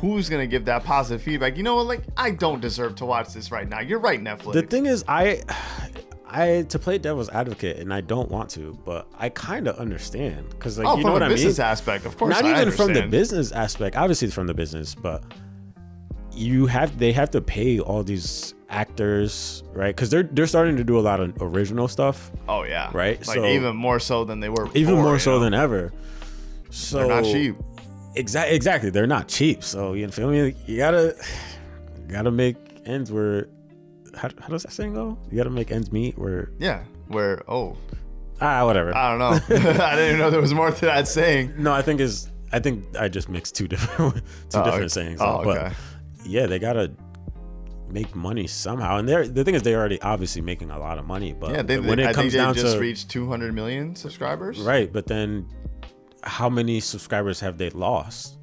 who's 0.00 0.28
gonna 0.28 0.46
give 0.46 0.64
that 0.66 0.84
positive 0.84 1.22
feedback. 1.22 1.56
You 1.56 1.62
know 1.62 1.76
what? 1.76 1.86
Like 1.86 2.02
I 2.16 2.30
don't 2.32 2.60
deserve 2.60 2.96
to 2.96 3.04
watch 3.06 3.32
this 3.32 3.50
right 3.50 3.68
now. 3.68 3.80
You're 3.80 4.00
right, 4.00 4.22
Netflix. 4.22 4.52
The 4.52 4.62
thing 4.62 4.86
is, 4.86 5.04
I, 5.08 5.42
I 6.30 6.62
to 6.68 6.78
play 6.78 6.98
devil's 6.98 7.28
advocate, 7.30 7.78
and 7.78 7.92
I 7.92 8.00
don't 8.02 8.30
want 8.30 8.50
to, 8.50 8.78
but 8.84 9.06
I 9.18 9.28
kind 9.30 9.66
of 9.66 9.76
understand 9.78 10.48
because 10.50 10.78
like 10.78 10.86
oh, 10.86 10.96
you 10.98 11.04
know 11.04 11.12
what 11.12 11.22
I 11.22 11.28
mean. 11.28 11.36
business 11.36 11.58
aspect, 11.58 12.04
of 12.06 12.16
course. 12.18 12.30
not 12.34 12.44
I 12.44 12.60
even 12.60 12.72
from 12.72 12.92
the 12.92 13.06
business 13.06 13.50
aspect 13.52 13.96
obviously 13.96 14.28
from 14.30 14.46
the 14.46 14.54
business 14.54 14.94
but 14.94 15.24
you 16.32 16.66
have 16.66 16.98
they 16.98 17.12
have 17.12 17.30
to 17.30 17.40
pay 17.40 17.80
all 17.80 18.02
these 18.04 18.54
actors 18.68 19.64
right 19.72 19.96
because 19.96 20.10
they're 20.10 20.22
they're 20.24 20.46
starting 20.46 20.76
to 20.76 20.84
do 20.84 20.98
a 20.98 21.00
lot 21.00 21.18
of 21.20 21.32
original 21.40 21.88
stuff 21.88 22.30
Oh 22.48 22.62
yeah, 22.64 22.90
Right? 22.92 23.18
Like 23.26 23.36
So- 23.36 23.46
even 23.46 23.74
more 23.76 23.98
so 23.98 24.24
than 24.24 24.40
they 24.40 24.48
were. 24.50 24.64
Before, 24.66 24.76
even 24.78 24.94
more 24.96 25.18
so 25.18 25.32
know? 25.32 25.40
than 25.40 25.54
ever 25.54 25.92
so 26.70 26.98
they're 26.98 27.08
not 27.08 27.24
cheap. 27.24 27.56
exactly 28.14 28.54
exactly 28.54 28.90
they're 28.90 29.06
not 29.06 29.26
cheap 29.26 29.64
so 29.64 29.94
you 29.94 30.06
feel 30.08 30.28
me 30.30 30.54
you 30.66 30.76
gotta 30.76 31.16
you 31.96 32.12
gotta 32.12 32.30
make 32.30 32.56
ends 32.84 33.10
where 33.10 33.48
how, 34.16 34.28
how 34.40 34.48
does 34.48 34.62
that 34.62 34.72
saying 34.72 34.94
go 34.94 35.18
you 35.30 35.36
gotta 35.36 35.50
make 35.50 35.70
ends 35.70 35.90
meet 35.92 36.16
where 36.18 36.50
Yeah. 36.58 36.84
Where 37.08 37.42
oh 37.50 37.76
ah 38.40 38.64
whatever 38.66 38.94
I 38.96 39.10
don't 39.10 39.18
know. 39.18 39.56
I 39.82 39.94
didn't 39.96 40.08
even 40.08 40.18
know 40.18 40.30
there 40.30 40.40
was 40.40 40.54
more 40.54 40.70
to 40.70 40.84
that 40.86 41.08
saying. 41.08 41.54
no 41.58 41.72
i 41.72 41.82
think 41.82 42.00
is 42.00 42.30
i 42.52 42.58
think 42.58 42.84
i 42.98 43.08
just 43.08 43.28
mixed 43.28 43.54
two 43.56 43.68
different 43.68 44.14
two 44.50 44.58
Oh, 44.58 44.64
different 44.64 44.74
okay. 44.84 44.88
sayings 44.88 45.20
Oh, 45.20 45.42
but 45.44 45.58
okay. 45.58 45.74
yeah, 46.24 46.46
they 46.46 46.58
gotta 46.58 46.92
make 47.90 48.14
money 48.14 48.46
somehow. 48.46 48.98
And 48.98 49.08
they're 49.08 49.26
the 49.26 49.42
thing 49.44 49.54
is 49.54 49.62
they're 49.62 49.78
already 49.78 50.00
obviously 50.02 50.42
making 50.42 50.70
a 50.70 50.78
lot 50.78 50.98
of 50.98 51.06
money, 51.06 51.32
but 51.32 51.50
Yeah, 51.52 51.62
they, 51.62 51.78
when 51.80 51.96
they, 51.96 52.04
it 52.04 52.08
I 52.08 52.12
comes 52.12 52.32
they 52.32 52.38
down 52.38 52.54
just 52.54 52.74
to 52.74 52.80
reached 52.80 53.08
200 53.10 53.54
million 53.54 53.94
subscribers. 53.96 54.58
right, 54.60 54.92
but 54.92 55.06
then 55.06 55.46
how 56.22 56.48
many 56.50 56.80
subscribers 56.80 57.40
have 57.40 57.56
they 57.58 57.70
lost? 57.70 58.37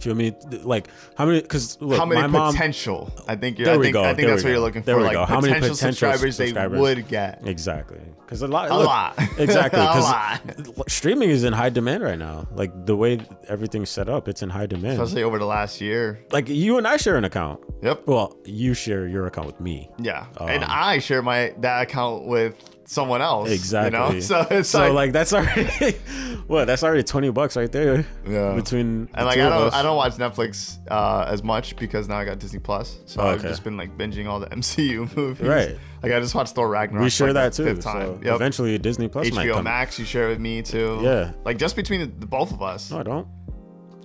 Feel 0.00 0.14
me? 0.14 0.32
Like 0.62 0.88
how 1.14 1.26
many? 1.26 1.40
Because 1.42 1.80
look, 1.80 1.98
How 1.98 2.06
many 2.06 2.20
my 2.22 2.26
mom. 2.26 2.52
potential? 2.54 3.12
I 3.28 3.36
think 3.36 3.58
you're. 3.58 3.66
There 3.66 3.74
I 3.74 3.78
we 3.78 3.84
think, 3.84 3.94
go, 3.94 4.02
I 4.02 4.06
think 4.14 4.18
there 4.18 4.30
that's 4.30 4.42
we 4.44 4.50
what 4.50 4.52
you're 4.52 4.60
go, 4.60 4.64
looking 4.64 4.82
there 4.82 4.94
for. 4.94 4.98
we 5.00 5.04
Like 5.06 5.12
go. 5.14 5.24
How 5.26 5.40
many 5.40 5.52
potential, 5.54 5.76
subscribers, 5.76 6.36
subscribers? 6.36 6.76
they 6.76 6.80
would 6.80 7.08
get. 7.08 7.40
Exactly, 7.46 8.00
because 8.20 8.40
a 8.42 8.46
lot, 8.48 8.70
A 8.70 8.76
look, 8.78 8.86
lot. 8.86 9.14
exactly, 9.38 9.80
A 9.80 9.84
'cause 9.86 10.04
lot. 10.04 10.90
streaming 10.90 11.30
is 11.30 11.44
in 11.44 11.52
high 11.52 11.68
demand 11.70 12.02
right 12.02 12.18
now. 12.18 12.48
Like 12.54 12.86
the 12.86 12.96
way 12.96 13.20
everything's 13.48 13.90
set 13.90 14.08
up, 14.08 14.26
it's 14.28 14.42
in 14.42 14.48
high 14.50 14.66
demand. 14.66 15.00
Especially 15.00 15.22
over 15.22 15.38
the 15.38 15.44
last 15.46 15.80
year. 15.80 16.20
like 16.32 16.48
you 16.48 16.78
and 16.78 16.86
I 16.86 16.96
share 16.96 17.16
an 17.16 17.24
account. 17.24 17.60
Yep. 17.82 18.06
Well, 18.06 18.36
you 18.44 18.74
share 18.74 19.06
your 19.06 19.26
account 19.26 19.46
with 19.46 19.60
me. 19.60 19.90
Yeah. 19.98 20.26
and 20.40 20.64
Um, 20.64 20.70
I 20.72 20.98
share 20.98 21.22
my 21.22 21.52
that 21.58 21.82
account 21.82 22.26
with 22.26 22.54
someone 22.90 23.22
else. 23.22 23.48
Exactly. 23.50 23.98
You 23.98 24.14
know? 24.14 24.20
So 24.30 24.46
it's 24.50 24.68
so 24.68 24.80
like, 24.80 24.92
like, 24.92 25.12
that's 25.12 25.32
already 25.32 25.92
what? 26.46 26.66
That's 26.66 26.82
already 26.82 27.02
twenty 27.02 27.30
bucks 27.30 27.56
right 27.56 27.70
there. 27.70 28.04
Yeah. 28.26 28.54
Between 28.54 29.08
and 29.14 29.26
like 29.26 29.38
I 29.38 29.48
don't. 29.48 29.72
I 29.72 29.82
don't 29.82 29.96
watch 29.96 30.14
Netflix 30.14 30.78
uh, 30.90 31.24
as 31.26 31.42
much 31.42 31.76
because 31.76 32.08
now 32.08 32.18
I 32.18 32.24
got 32.24 32.38
Disney 32.38 32.58
Plus. 32.58 32.98
So 33.06 33.20
Oh, 33.20 33.28
I've 33.28 33.42
just 33.42 33.64
been 33.64 33.76
like 33.76 33.96
binging 33.96 34.26
all 34.26 34.40
the 34.40 34.46
MCU 34.58 35.16
movies. 35.16 35.46
Right. 35.46 35.78
Like 36.02 36.12
I 36.12 36.20
just 36.20 36.34
watched 36.34 36.54
Thor 36.54 36.68
Ragnarok. 36.68 37.04
we 37.04 37.10
share 37.10 37.28
like, 37.28 37.34
that 37.34 37.52
too. 37.52 37.64
Fifth 37.64 37.82
So 37.84 37.92
time. 37.92 38.22
Yep. 38.22 38.34
eventually 38.34 38.76
Disney 38.78 39.08
Plus 39.08 39.30
might 39.32 39.46
HBO. 39.46 39.62
Max 39.62 39.98
you 39.98 40.04
share 40.04 40.28
with 40.28 40.40
me 40.40 40.62
too. 40.62 40.98
Yeah. 41.02 41.32
Like 41.44 41.58
just 41.58 41.76
between 41.76 42.00
the, 42.00 42.06
the 42.06 42.26
both 42.26 42.52
of 42.52 42.62
us. 42.62 42.90
No, 42.90 42.98
I 42.98 43.02
don't. 43.04 43.28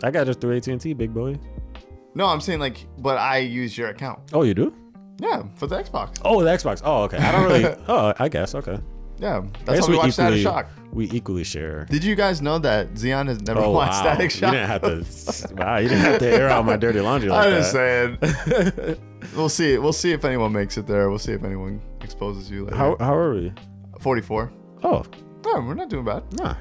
I 0.04 0.12
got 0.12 0.28
it 0.28 0.36
through 0.36 0.58
AT 0.58 0.68
and 0.68 0.80
T, 0.80 0.94
big 0.94 1.14
boy. 1.14 1.38
No, 2.14 2.28
I'm 2.28 2.42
saying 2.42 2.60
like, 2.60 2.86
but 3.00 3.18
I 3.18 3.40
use 3.40 3.78
your 3.78 3.90
account. 3.90 4.20
Oh, 4.34 4.44
you 4.44 4.54
do? 4.54 4.74
Yeah, 5.20 5.44
for 5.56 5.68
the 5.68 5.78
Xbox. 5.82 6.20
Oh, 6.24 6.44
the 6.44 6.50
Xbox. 6.50 6.82
Oh, 6.84 7.04
okay. 7.04 7.18
I 7.18 7.32
don't 7.32 7.44
really. 7.46 7.66
oh, 7.88 8.14
I 8.20 8.28
guess 8.30 8.54
okay. 8.56 8.80
Yeah, 9.18 9.46
that's 9.64 9.80
how 9.80 9.88
we 9.90 9.96
watched 9.98 10.14
Static 10.16 10.40
equally, 10.40 10.44
Shock. 10.44 10.70
We 10.92 11.10
equally 11.12 11.44
share. 11.46 11.86
Did 11.90 12.04
you 12.04 12.16
guys 12.16 12.42
know 12.42 12.60
that 12.60 12.96
Xeon 12.96 13.28
has 13.28 13.42
never 13.44 13.62
Oh 13.62 13.72
watched 13.72 13.94
wow! 13.94 14.14
Static 14.14 14.36
You 14.36 14.42
didn't 14.42 14.68
have 14.68 14.82
to. 14.82 15.56
Wow, 15.56 15.78
you 15.78 15.88
didn't 15.88 16.04
have 16.04 16.20
to 16.20 16.28
air 16.30 16.50
out 16.50 16.66
my 16.66 16.76
dirty 16.76 17.00
laundry 17.00 17.30
like 17.32 17.46
I'm 17.48 17.52
that. 17.54 17.58
just 17.60 17.72
saying. 17.72 18.98
we'll 19.38 19.48
see. 19.48 19.78
We'll 19.78 19.94
see 19.94 20.12
if 20.12 20.26
anyone 20.26 20.52
makes 20.52 20.78
it 20.78 20.86
there. 20.86 21.10
We'll 21.10 21.20
see 21.20 21.32
if 21.32 21.46
anyone 21.46 21.82
exposes 22.02 22.52
you 22.52 22.66
later. 22.66 22.76
How 22.76 22.98
how 23.00 23.16
are 23.16 23.34
we? 23.34 23.54
44. 24.02 24.52
Oh, 24.84 25.04
Yeah, 25.46 25.60
we're 25.66 25.74
not 25.76 25.90
doing 25.90 26.04
bad. 26.04 26.24
nah. 26.34 26.56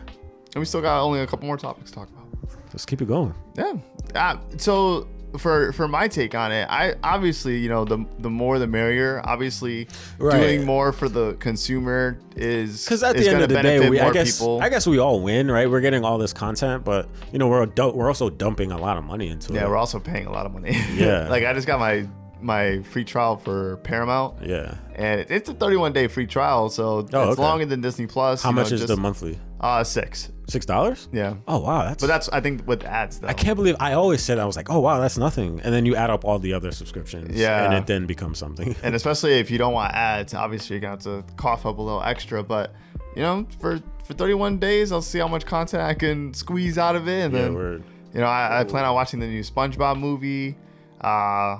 And 0.54 0.60
we 0.60 0.64
still 0.64 0.80
got 0.80 1.02
only 1.02 1.20
a 1.20 1.26
couple 1.26 1.46
more 1.48 1.56
topics 1.56 1.90
to 1.90 1.96
talk 1.96 2.08
about. 2.10 2.24
Let's 2.68 2.86
keep 2.86 3.02
it 3.02 3.08
going. 3.08 3.34
Yeah. 3.58 3.74
Uh, 4.14 4.36
so 4.58 5.08
for 5.38 5.72
for 5.72 5.88
my 5.88 6.08
take 6.08 6.34
on 6.34 6.52
it, 6.52 6.66
I 6.70 6.94
obviously 7.02 7.58
you 7.58 7.68
know 7.68 7.84
the 7.84 8.04
the 8.18 8.30
more 8.30 8.58
the 8.58 8.66
merrier. 8.66 9.20
Obviously, 9.24 9.88
Right. 10.18 10.38
doing 10.40 10.64
more 10.64 10.92
for 10.92 11.08
the 11.08 11.34
consumer 11.40 12.18
is 12.36 12.84
Because 12.84 13.02
at 13.02 13.16
is 13.16 13.24
the 13.26 13.32
end 13.32 13.42
of 13.42 13.48
the 13.48 13.62
day, 13.62 13.88
we 13.90 14.00
I 14.00 14.10
guess 14.12 14.38
people. 14.38 14.60
I 14.62 14.68
guess 14.68 14.86
we 14.86 14.98
all 14.98 15.20
win, 15.20 15.50
right? 15.50 15.70
We're 15.70 15.80
getting 15.80 16.04
all 16.04 16.18
this 16.18 16.32
content, 16.32 16.84
but 16.84 17.08
you 17.32 17.38
know 17.38 17.48
we're 17.48 17.66
we're 17.92 18.08
also 18.08 18.30
dumping 18.30 18.72
a 18.72 18.78
lot 18.78 18.96
of 18.96 19.04
money 19.04 19.28
into 19.28 19.52
yeah, 19.52 19.60
it. 19.60 19.62
Yeah, 19.62 19.68
we're 19.68 19.76
also 19.76 19.98
paying 20.00 20.26
a 20.26 20.32
lot 20.32 20.46
of 20.46 20.52
money. 20.52 20.76
Yeah. 20.94 21.28
like 21.28 21.44
I 21.44 21.52
just 21.52 21.66
got 21.66 21.80
my 21.80 22.06
my 22.40 22.82
free 22.82 23.04
trial 23.04 23.36
for 23.38 23.78
Paramount. 23.78 24.34
yeah. 24.44 24.74
and 24.94 25.24
it's 25.30 25.48
a 25.48 25.54
31 25.54 25.92
day 25.94 26.08
free 26.08 26.26
trial, 26.26 26.68
so 26.68 26.98
it's 27.00 27.14
Oh, 27.14 27.30
okay. 27.30 27.40
longer 27.42 27.64
than 27.64 27.80
Disney 27.80 28.06
Plus. 28.06 28.42
How 28.42 28.50
you 28.50 28.54
know, 28.56 28.62
much 28.62 28.72
is 28.72 28.80
just, 28.80 28.88
the 28.94 29.00
monthly? 29.00 29.38
Uh, 29.60 29.82
six. 29.82 30.30
Six 30.46 30.66
dollars? 30.66 31.08
Yeah, 31.12 31.34
Oh 31.48 31.58
wow, 31.60 31.84
that's. 31.84 32.02
but 32.02 32.06
that's 32.06 32.28
I 32.28 32.40
think 32.40 32.66
with 32.66 32.84
ads 32.84 33.20
though. 33.20 33.28
I 33.28 33.32
can't 33.32 33.56
believe 33.56 33.76
I 33.80 33.94
always 33.94 34.22
said 34.22 34.38
I 34.38 34.44
was 34.44 34.56
like, 34.56 34.68
oh 34.70 34.78
wow, 34.80 35.00
that's 35.00 35.16
nothing, 35.16 35.60
and 35.64 35.72
then 35.74 35.86
you 35.86 35.96
add 35.96 36.10
up 36.10 36.24
all 36.24 36.38
the 36.38 36.52
other 36.52 36.70
subscriptions, 36.70 37.34
Yeah. 37.38 37.64
and 37.64 37.74
it 37.74 37.86
then 37.86 38.04
becomes 38.06 38.38
something. 38.38 38.76
and 38.82 38.94
especially 38.94 39.34
if 39.34 39.50
you 39.50 39.56
don't 39.58 39.72
want 39.72 39.94
ads, 39.94 40.34
obviously 40.34 40.74
you're 40.74 40.80
gonna 40.80 40.92
have 40.92 41.02
to 41.04 41.24
cough 41.36 41.64
up 41.64 41.78
a 41.78 41.82
little 41.82 42.02
extra. 42.02 42.42
But 42.42 42.74
you 43.16 43.22
know, 43.22 43.46
for 43.60 43.80
for 44.04 44.12
31 44.12 44.58
days, 44.58 44.92
I'll 44.92 45.00
see 45.00 45.18
how 45.18 45.28
much 45.28 45.46
content 45.46 45.82
I 45.82 45.94
can 45.94 46.34
squeeze 46.34 46.76
out 46.78 46.94
of 46.94 47.08
it, 47.08 47.24
and 47.24 47.32
yeah, 47.34 47.42
then 47.42 47.84
you 48.12 48.20
know, 48.20 48.26
I, 48.26 48.60
I 48.60 48.64
plan 48.64 48.84
on 48.84 48.94
watching 48.94 49.20
the 49.20 49.26
new 49.26 49.42
SpongeBob 49.42 49.98
movie. 49.98 50.56
Uh, 51.00 51.58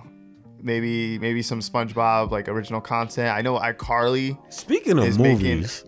maybe 0.61 1.18
maybe 1.18 1.43
some 1.43 1.61
SpongeBob 1.61 2.30
like 2.30 2.49
original 2.49 2.80
content. 2.80 3.28
I 3.35 3.41
know 3.43 3.59
iCarly. 3.59 4.37
Speaking 4.53 4.99
of 4.99 5.05
is 5.07 5.18
making- 5.18 5.57
movies, 5.57 5.85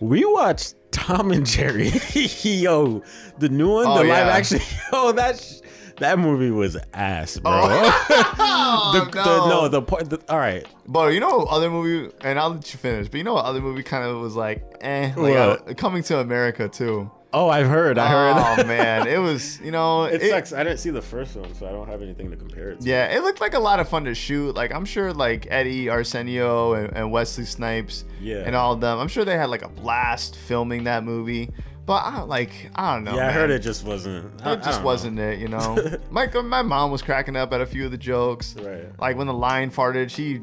we 0.00 0.24
watched 0.24 0.74
Tom 1.04 1.32
and 1.32 1.44
Jerry. 1.44 1.88
Yo, 2.42 3.02
the 3.38 3.50
new 3.50 3.70
one, 3.74 3.86
Oh, 3.86 3.94
the 3.98 4.04
live 4.04 4.26
yeah. 4.26 4.32
action. 4.32 4.60
Yo, 4.92 5.12
that 5.12 5.38
sh- 5.38 5.60
that 5.98 6.18
movie 6.18 6.50
was 6.50 6.78
ass, 6.94 7.38
bro. 7.38 7.52
Oh, 7.54 8.90
the, 9.04 9.10
the, 9.10 9.46
no, 9.48 9.68
the 9.68 9.82
part. 9.82 10.08
The, 10.08 10.18
all 10.30 10.38
right, 10.38 10.66
But 10.88 11.12
you 11.12 11.20
know 11.20 11.36
what 11.38 11.48
other 11.48 11.68
movie, 11.70 12.10
and 12.22 12.38
I'll 12.38 12.54
let 12.54 12.72
you 12.72 12.78
finish. 12.78 13.08
But 13.08 13.18
you 13.18 13.24
know 13.24 13.34
what 13.34 13.44
other 13.44 13.60
movie 13.60 13.82
kind 13.82 14.02
of 14.04 14.18
was 14.18 14.34
like, 14.34 14.64
eh, 14.80 15.12
like 15.14 15.36
uh, 15.36 15.74
Coming 15.74 16.02
to 16.04 16.20
America 16.20 16.68
too. 16.68 17.10
Oh, 17.34 17.48
I've 17.48 17.66
heard. 17.66 17.98
I 17.98 18.08
heard. 18.08 18.62
Oh 18.64 18.64
man, 18.68 19.06
it 19.08 19.18
was 19.18 19.60
you 19.60 19.70
know 19.72 20.04
it, 20.04 20.22
it- 20.22 20.30
sucks. 20.30 20.52
I 20.52 20.62
didn't 20.62 20.78
see 20.78 20.90
the 20.90 21.02
first 21.02 21.34
one, 21.36 21.52
so 21.54 21.66
I 21.66 21.72
don't 21.72 21.88
have 21.88 22.00
anything 22.00 22.30
to 22.30 22.36
compare 22.36 22.70
it 22.70 22.80
to. 22.80 22.86
Yeah, 22.88 23.06
it 23.14 23.22
looked 23.22 23.40
like 23.40 23.54
a 23.54 23.58
lot 23.58 23.80
of 23.80 23.88
fun 23.88 24.04
to 24.04 24.14
shoot. 24.14 24.54
Like 24.54 24.72
I'm 24.72 24.84
sure 24.84 25.12
like 25.12 25.46
Eddie 25.50 25.88
Arsenio 25.90 26.74
and, 26.74 26.92
and 26.96 27.10
Wesley 27.12 27.44
Snipes 27.44 28.04
Yeah. 28.20 28.44
and 28.46 28.54
all 28.54 28.72
of 28.74 28.80
them. 28.80 28.98
I'm 28.98 29.08
sure 29.08 29.24
they 29.24 29.36
had 29.36 29.50
like 29.50 29.62
a 29.62 29.68
blast 29.68 30.36
filming 30.36 30.84
that 30.84 31.02
movie. 31.04 31.50
But 31.86 32.02
I 32.04 32.16
don't 32.16 32.28
like 32.30 32.70
I 32.74 32.94
don't 32.94 33.04
know. 33.04 33.16
Yeah, 33.16 33.28
I 33.28 33.32
heard 33.32 33.50
it 33.50 33.58
just 33.58 33.84
wasn't. 33.84 34.40
I- 34.42 34.50
I 34.50 34.52
It 34.52 34.56
just 34.56 34.68
don't 34.70 34.78
know. 34.80 34.84
wasn't 34.86 35.18
it, 35.18 35.38
you 35.38 35.48
know. 35.48 35.76
my 36.10 36.26
my 36.42 36.62
mom 36.62 36.90
was 36.90 37.02
cracking 37.02 37.36
up 37.36 37.52
at 37.52 37.60
a 37.60 37.66
few 37.66 37.84
of 37.84 37.90
the 37.90 37.98
jokes. 37.98 38.54
Right. 38.56 38.86
Like 38.98 39.18
when 39.18 39.26
the 39.26 39.34
lion 39.34 39.70
farted, 39.70 40.08
she 40.08 40.40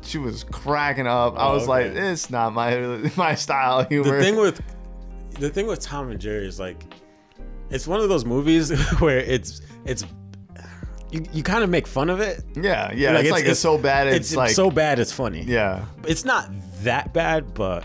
she 0.00 0.16
was 0.18 0.42
cracking 0.44 1.06
up. 1.06 1.38
I 1.38 1.48
Oh, 1.48 1.54
was 1.54 1.68
like, 1.68 1.86
it's 1.86 2.30
not 2.30 2.52
my 2.54 2.78
my 3.16 3.34
style 3.34 3.80
of 3.80 3.88
humor. 3.88 4.16
The 4.16 4.22
thing 4.24 4.36
with 4.36 4.60
the 5.34 5.50
thing 5.50 5.66
with 5.66 5.80
Tom 5.80 6.10
and 6.10 6.20
Jerry 6.20 6.46
is 6.46 6.58
like, 6.60 6.84
it's 7.70 7.86
one 7.86 8.00
of 8.00 8.08
those 8.08 8.24
movies 8.24 8.70
where 9.00 9.18
it's 9.18 9.62
it's 9.84 10.04
you, 11.10 11.24
you 11.32 11.42
kind 11.42 11.62
of 11.62 11.70
make 11.70 11.86
fun 11.86 12.08
of 12.10 12.20
it. 12.20 12.42
yeah, 12.54 12.90
yeah, 12.92 13.18
it's, 13.18 13.30
like 13.30 13.44
it's, 13.44 13.60
so 13.60 13.76
bad. 13.76 14.06
It's, 14.06 14.30
it's 14.30 14.36
like 14.36 14.50
so 14.50 14.70
bad 14.70 14.98
it's 14.98 15.12
funny. 15.12 15.42
yeah, 15.42 15.84
it's 16.06 16.24
not 16.24 16.48
that 16.82 17.12
bad, 17.12 17.54
but 17.54 17.84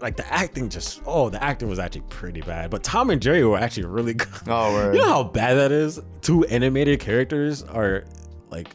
like 0.00 0.16
the 0.16 0.32
acting 0.32 0.68
just 0.68 1.02
oh 1.06 1.28
the 1.28 1.42
acting 1.42 1.68
was 1.68 1.78
actually 1.78 2.02
pretty 2.08 2.40
bad. 2.42 2.70
But 2.70 2.82
Tom 2.82 3.10
and 3.10 3.20
Jerry 3.20 3.44
were 3.44 3.58
actually 3.58 3.86
really 3.86 4.14
good. 4.14 4.28
Oh, 4.46 4.72
word. 4.74 4.94
you 4.94 5.00
know 5.00 5.08
how 5.08 5.24
bad 5.24 5.54
that 5.54 5.72
is? 5.72 6.00
Two 6.20 6.44
animated 6.46 7.00
characters 7.00 7.62
are 7.62 8.04
like 8.50 8.68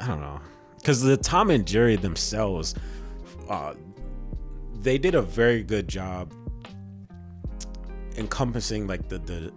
I 0.00 0.06
don't 0.06 0.20
know. 0.20 0.40
Cause 0.84 1.02
the 1.02 1.16
Tom 1.16 1.50
and 1.50 1.66
Jerry 1.66 1.96
themselves, 1.96 2.74
uh 3.48 3.74
they 4.80 4.96
did 4.96 5.14
a 5.14 5.22
very 5.22 5.62
good 5.62 5.86
job 5.88 6.32
encompassing 8.20 8.86
like 8.86 9.08
the 9.08 9.18
the 9.18 9.52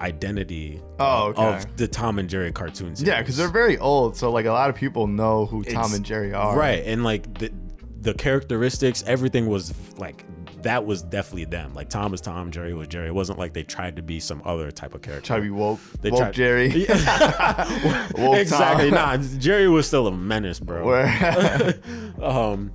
identity 0.00 0.80
Oh, 0.98 1.28
of- 1.30 1.38
okay. 1.38 1.56
of 1.58 1.76
the 1.76 1.86
Tom 1.86 2.18
and 2.18 2.28
Jerry 2.28 2.50
cartoons. 2.52 3.02
yeah, 3.02 3.20
because 3.20 3.36
they're 3.36 3.48
very 3.48 3.78
old. 3.78 4.16
So 4.16 4.30
like 4.32 4.46
a 4.46 4.50
lot 4.52 4.70
of 4.70 4.76
people 4.76 5.06
know 5.06 5.46
who 5.46 5.62
Tom 5.62 5.92
and 5.94 6.04
Jerry 6.04 6.32
are. 6.34 6.56
Right, 6.56 6.82
and 6.86 7.04
like 7.04 7.32
the 7.38 7.52
the 8.00 8.14
characteristics, 8.14 9.04
everything 9.06 9.46
was 9.46 9.74
like 9.98 10.24
that 10.62 10.84
was 10.84 11.02
definitely 11.02 11.44
them. 11.46 11.72
Like 11.74 11.88
Tom 11.90 12.10
was 12.12 12.20
Tom, 12.22 12.50
Jerry 12.50 12.72
was 12.74 12.88
Jerry. 12.88 13.08
It 13.08 13.14
wasn't 13.14 13.38
like 13.38 13.52
they 13.52 13.62
tried 13.62 13.96
to 13.96 14.02
be 14.02 14.20
some 14.20 14.40
other 14.44 14.70
type 14.70 14.94
of 14.94 15.02
character. 15.02 15.26
Try 15.26 15.36
to 15.36 15.42
be 15.42 15.50
woke. 15.50 15.80
They 16.00 16.10
woke 16.10 16.20
tried- 16.20 16.34
Jerry. 16.34 16.68
Woke 18.16 18.36
exactly. 18.38 18.90
Tom. 18.90 19.20
Nah, 19.22 19.38
Jerry 19.38 19.68
was 19.68 19.86
still 19.86 20.06
a 20.06 20.12
menace, 20.12 20.60
bro. 20.60 21.04
Um, 22.22 22.72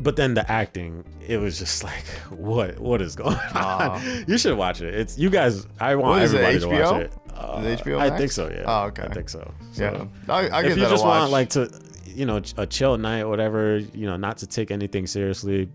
but 0.00 0.16
then 0.16 0.34
the 0.34 0.50
acting, 0.50 1.04
it 1.26 1.36
was 1.38 1.58
just 1.58 1.84
like, 1.90 2.04
what 2.30 2.78
what 2.80 3.00
is 3.02 3.14
going 3.16 3.36
on? 3.54 3.54
Aw. 3.54 4.24
you 4.26 4.38
should 4.38 4.56
watch 4.56 4.80
it. 4.80 4.94
It's 4.94 5.18
you 5.18 5.30
guys. 5.30 5.66
I 5.78 5.94
want 5.96 6.22
is 6.22 6.32
it, 6.32 6.40
everybody 6.42 6.60
to 6.78 6.82
watch 6.92 7.02
it. 7.02 7.12
Uh, 7.34 7.62
Is 7.64 7.80
it 7.80 7.84
HBO 7.84 7.98
I 8.00 8.08
Max? 8.10 8.20
think 8.20 8.32
so. 8.32 8.50
Yeah. 8.50 8.64
Oh, 8.66 8.82
okay. 8.88 9.02
I 9.04 9.08
think 9.14 9.28
so. 9.30 9.50
So, 9.72 9.82
yeah, 10.28 10.34
I, 10.34 10.48
I 10.48 10.62
if 10.64 10.76
you 10.76 10.84
just 10.84 11.04
want 11.04 11.30
like 11.30 11.48
to 11.50 11.70
you 12.06 12.26
know 12.26 12.42
a 12.58 12.66
chill 12.66 12.98
night 12.98 13.24
whatever 13.24 13.78
you 13.78 14.04
know 14.06 14.16
not 14.16 14.36
to 14.38 14.46
take 14.46 14.70
anything 14.70 15.06
seriously 15.06 15.70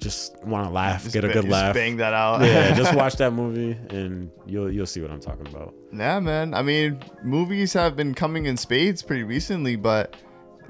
just 0.00 0.36
want 0.44 0.66
to 0.66 0.70
laugh 0.72 1.02
Just 1.04 1.14
get 1.14 1.24
a 1.24 1.28
good 1.28 1.34
just 1.42 1.48
laugh 1.48 1.74
Bang 1.74 1.96
that 1.98 2.12
out. 2.12 2.42
yeah 2.42 2.74
just 2.76 2.94
watch 2.94 3.14
that 3.16 3.32
movie 3.32 3.72
and 3.90 4.30
you'll 4.44 4.70
you'll 4.70 4.86
see 4.86 5.00
what 5.00 5.10
i'm 5.10 5.20
talking 5.20 5.46
about 5.46 5.72
Yeah, 5.92 6.18
man. 6.20 6.52
I 6.52 6.62
mean, 6.62 7.00
movies 7.22 7.72
have 7.74 7.94
been 7.96 8.12
coming 8.12 8.46
in 8.46 8.56
spades 8.56 9.02
pretty 9.02 9.22
recently, 9.22 9.76
but 9.76 10.16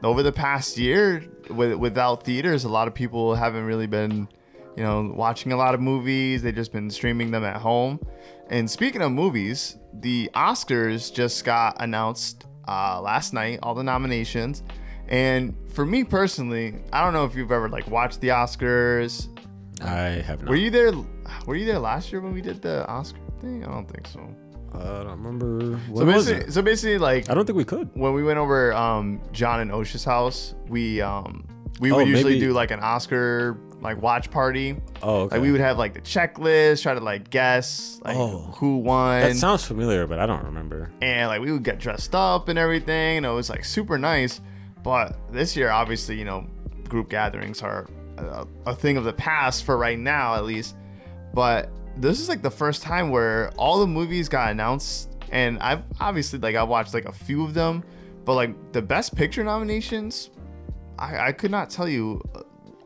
over 0.05 0.23
the 0.23 0.33
past 0.33 0.79
year, 0.79 1.25
with, 1.51 1.75
without 1.75 2.25
theaters, 2.25 2.65
a 2.65 2.69
lot 2.69 2.89
of 2.89 2.95
people 2.95 3.35
haven't 3.35 3.65
really 3.65 3.87
been, 3.87 4.29
you 4.77 4.83
know, 4.83 5.13
watching 5.15 5.53
a 5.53 5.57
lot 5.57 5.75
of 5.75 5.81
movies. 5.81 6.43
They've 6.43 6.55
just 6.55 6.73
been 6.73 6.91
streaming 6.91 7.31
them 7.31 7.45
at 7.45 7.57
home. 7.57 7.99
And 8.51 8.71
speaking 8.71 9.03
of 9.03 9.13
movies, 9.13 9.77
the 9.93 10.31
Oscars 10.35 11.13
just 11.13 11.45
got 11.45 11.77
announced 11.81 12.45
uh, 12.69 13.01
last 13.01 13.33
night, 13.33 13.61
all 13.63 13.75
the 13.75 13.83
nominations. 13.83 14.63
And 15.09 15.57
for 15.73 15.85
me 15.85 16.05
personally, 16.05 16.77
I 16.93 17.03
don't 17.03 17.13
know 17.13 17.25
if 17.25 17.35
you've 17.35 17.53
ever 17.53 17.69
like 17.69 17.89
watched 17.89 18.21
the 18.21 18.29
Oscars. 18.29 19.29
i 19.83 20.23
have 20.23 20.41
not 20.41 20.51
Were 20.51 20.57
you 20.57 20.71
there? 20.71 20.93
Were 21.47 21.57
you 21.57 21.67
there 21.67 21.79
last 21.79 22.13
year 22.13 22.21
when 22.21 22.33
we 22.33 22.41
did 22.41 22.63
the 22.63 22.87
Oscar 22.89 23.19
thing? 23.41 23.65
I 23.65 23.69
don't 23.69 23.91
think 23.91 24.07
so. 24.07 24.35
Uh, 24.75 25.01
i 25.01 25.05
don't 25.05 25.23
remember 25.23 25.79
So 25.95 26.05
basically, 26.05 26.51
so 26.51 26.63
basically, 26.63 26.99
like 26.99 27.31
i 27.31 27.35
don't 27.35 27.47
think 27.47 27.57
we 27.57 27.65
could 27.65 27.89
when 27.95 28.13
we 28.15 28.23
went 28.25 28.39
over 28.39 28.73
um, 28.75 29.21
John 29.33 29.61
and 29.61 29.71
Osha's 29.71 30.05
house, 30.05 30.55
we 30.69 31.01
um, 31.01 31.45
we 31.81 31.91
Oh, 31.93 31.97
would 31.97 32.09
usually 32.09 32.35
maybe- 32.35 32.47
do 32.47 32.53
like 32.53 32.71
an 32.71 32.81
Oscar 32.81 33.59
like 33.81 34.01
watch 34.01 34.31
party. 34.31 34.77
oh 35.03 35.23
okay 35.23 35.37
Like 35.37 35.43
we 35.43 35.53
would 35.53 35.61
have 35.61 35.77
like 35.77 35.93
the 35.93 36.01
checklist, 36.01 36.83
try 36.83 36.95
to 36.95 37.01
like 37.01 37.29
guess 37.31 38.01
like 38.05 38.17
Oh. 38.17 38.39
who 38.57 38.79
won, 38.79 39.21
that 39.21 39.37
sounds 39.37 39.65
familiar 39.65 40.07
but 40.07 40.19
i 40.19 40.25
don't 40.27 40.43
remember 40.45 40.91
and 41.03 41.29
like 41.29 41.41
we 41.43 41.53
would 41.53 41.65
get 41.65 41.79
dressed 41.81 42.15
up 42.15 42.49
and 42.49 42.59
everything, 42.59 43.19
and 43.19 43.27
it 43.27 43.31
was 43.31 43.51
like 43.51 43.65
super 43.65 43.99
nice. 43.99 44.41
But 44.83 45.17
this 45.33 45.57
year, 45.57 45.71
obviously, 45.71 46.19
you 46.19 46.27
know, 46.27 46.47
group 46.91 47.09
gatherings 47.09 47.63
are 47.63 47.87
a, 48.19 48.47
a 48.67 48.75
thing 48.75 48.99
of 48.99 49.05
the 49.05 49.15
past 49.15 49.65
for 49.65 49.79
right 49.79 49.99
now, 49.99 50.35
at 50.35 50.45
least. 50.45 50.77
But 51.33 51.71
this 51.97 52.21
is 52.21 52.29
like 52.29 52.43
the 52.43 52.51
first 52.51 52.83
time 52.83 53.11
where 53.11 53.51
all 53.57 53.81
the 53.81 53.87
movies 53.87 54.29
got 54.29 54.51
announced 54.51 55.11
and 55.31 55.59
I've 55.61 55.83
obviously 56.01 56.39
like 56.39 56.57
I 56.57 56.63
watched 56.63 56.95
like 56.95 57.07
a 57.07 57.13
few 57.13 57.45
of 57.45 57.55
them, 57.55 57.85
but 58.25 58.35
like 58.35 58.73
the 58.73 58.83
best 58.83 59.15
picture 59.15 59.45
nominations, 59.45 60.31
I 60.99 61.29
I 61.29 61.33
could 61.33 61.51
not 61.51 61.71
tell 61.71 61.89
you 61.89 62.23
uh, 62.35 62.43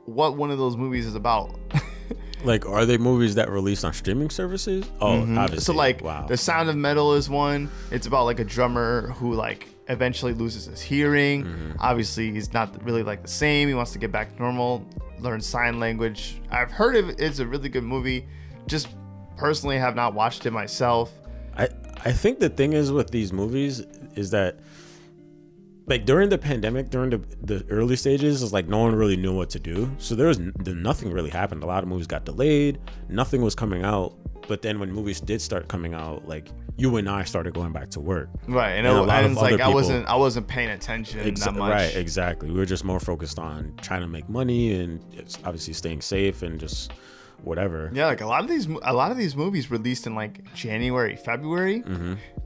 what 0.07 0.37
one 0.37 0.51
of 0.51 0.59
those 0.59 0.77
movies 0.77 1.07
is 1.07 1.15
about. 1.15 1.59
Like, 2.45 2.67
are 2.67 2.87
they 2.87 2.99
movies 2.99 3.35
that 3.35 3.51
released 3.51 3.85
on 3.85 3.93
streaming 3.93 4.31
services? 4.31 4.89
Oh, 5.01 5.23
obviously. 5.23 5.59
so 5.59 5.73
like 5.73 6.03
wow. 6.03 6.27
the 6.27 6.37
Sound 6.37 6.69
of 6.69 6.77
Metal 6.77 7.15
is 7.15 7.29
one. 7.29 7.71
It's 7.91 8.07
about 8.07 8.27
like 8.27 8.39
a 8.39 8.45
drummer 8.45 9.09
who 9.17 9.35
like 9.35 9.67
eventually 9.89 10.33
loses 10.35 10.67
his 10.67 10.81
hearing. 10.81 11.45
Mm-hmm. 11.45 11.73
Obviously, 11.81 12.31
he's 12.31 12.53
not 12.53 12.83
really 12.85 13.03
like 13.03 13.23
the 13.23 13.29
same. 13.29 13.69
He 13.69 13.75
wants 13.75 13.93
to 13.93 13.99
get 13.99 14.13
back 14.13 14.37
to 14.37 14.43
normal, 14.43 14.87
learn 15.19 15.41
sign 15.41 15.81
language. 15.81 16.41
I've 16.51 16.71
heard 16.71 16.97
of 16.97 17.09
it. 17.09 17.21
It's 17.21 17.41
a 17.41 17.47
really 17.47 17.69
good 17.69 17.85
movie. 17.85 18.29
Just 18.69 18.89
personally 19.37 19.79
have 19.79 19.97
not 19.97 20.15
watched 20.15 20.47
it 20.47 20.53
myself. 20.53 21.13
I 21.57 21.69
I 22.05 22.13
think 22.13 22.39
the 22.39 22.49
thing 22.49 22.73
is 22.73 22.93
with 22.93 23.11
these 23.11 23.33
movies 23.33 23.81
is 24.15 24.31
that 24.31 24.61
like 25.87 26.05
during 26.05 26.29
the 26.29 26.37
pandemic, 26.39 26.91
during 26.91 27.11
the, 27.11 27.19
the 27.43 27.65
early 27.71 27.97
stages, 27.97 28.43
is 28.43 28.53
like 28.53 28.69
no 28.69 28.79
one 28.79 28.95
really 28.95 29.17
knew 29.17 29.35
what 29.35 29.49
to 29.51 29.59
do. 29.59 29.91
So 29.99 30.15
there 30.15 30.29
was 30.29 30.39
n- 30.39 30.53
nothing 30.67 31.11
really 31.11 31.31
happened. 31.31 31.63
A 31.63 31.67
lot 31.67 31.83
of 31.83 31.89
movies 31.89 32.07
got 32.07 32.25
delayed. 32.27 32.79
Nothing 33.09 33.41
was 33.43 33.55
coming 33.55 33.83
out. 33.85 34.15
But 34.49 34.63
then 34.63 34.79
when 34.81 34.93
movies 34.93 35.21
did 35.21 35.41
start 35.41 35.69
coming 35.69 35.95
out, 35.95 36.29
like 36.29 36.49
you 36.77 36.97
and 36.97 37.09
I 37.09 37.25
started 37.25 37.55
going 37.55 37.73
back 37.73 37.91
to 37.91 38.01
work. 38.01 38.29
Right, 38.47 38.73
and, 38.73 38.87
And 38.87 38.97
a 38.99 39.03
it, 39.03 39.07
lot 39.07 39.17
and 39.19 39.27
of 39.27 39.33
it's 39.33 39.41
like 39.43 39.55
other 39.55 39.65
I 39.65 39.69
wasn't 39.69 40.07
I 40.07 40.17
wasn't 40.17 40.47
paying 40.47 40.71
attention 40.71 41.21
Exa- 41.21 41.45
that 41.45 41.55
much. 41.55 41.71
Right, 41.71 41.97
exactly. 41.97 42.51
We 42.51 42.59
were 42.59 42.67
just 42.67 42.85
more 42.85 43.01
focused 43.01 43.39
on 43.39 43.73
trying 43.81 44.03
to 44.03 44.09
make 44.09 44.29
money 44.29 44.75
and 44.75 45.03
obviously 45.45 45.73
staying 45.75 46.03
safe 46.03 46.43
and 46.43 46.61
just 46.61 46.93
whatever. 47.43 47.91
Yeah, 47.93 48.07
like 48.07 48.21
a 48.21 48.27
lot 48.27 48.43
of 48.43 48.49
these, 48.49 48.67
a 48.67 48.93
lot 48.93 49.11
of 49.11 49.17
these 49.17 49.37
movies 49.37 49.71
released 49.71 50.07
in 50.07 50.15
like 50.15 50.53
January, 50.55 51.17
February, 51.17 51.83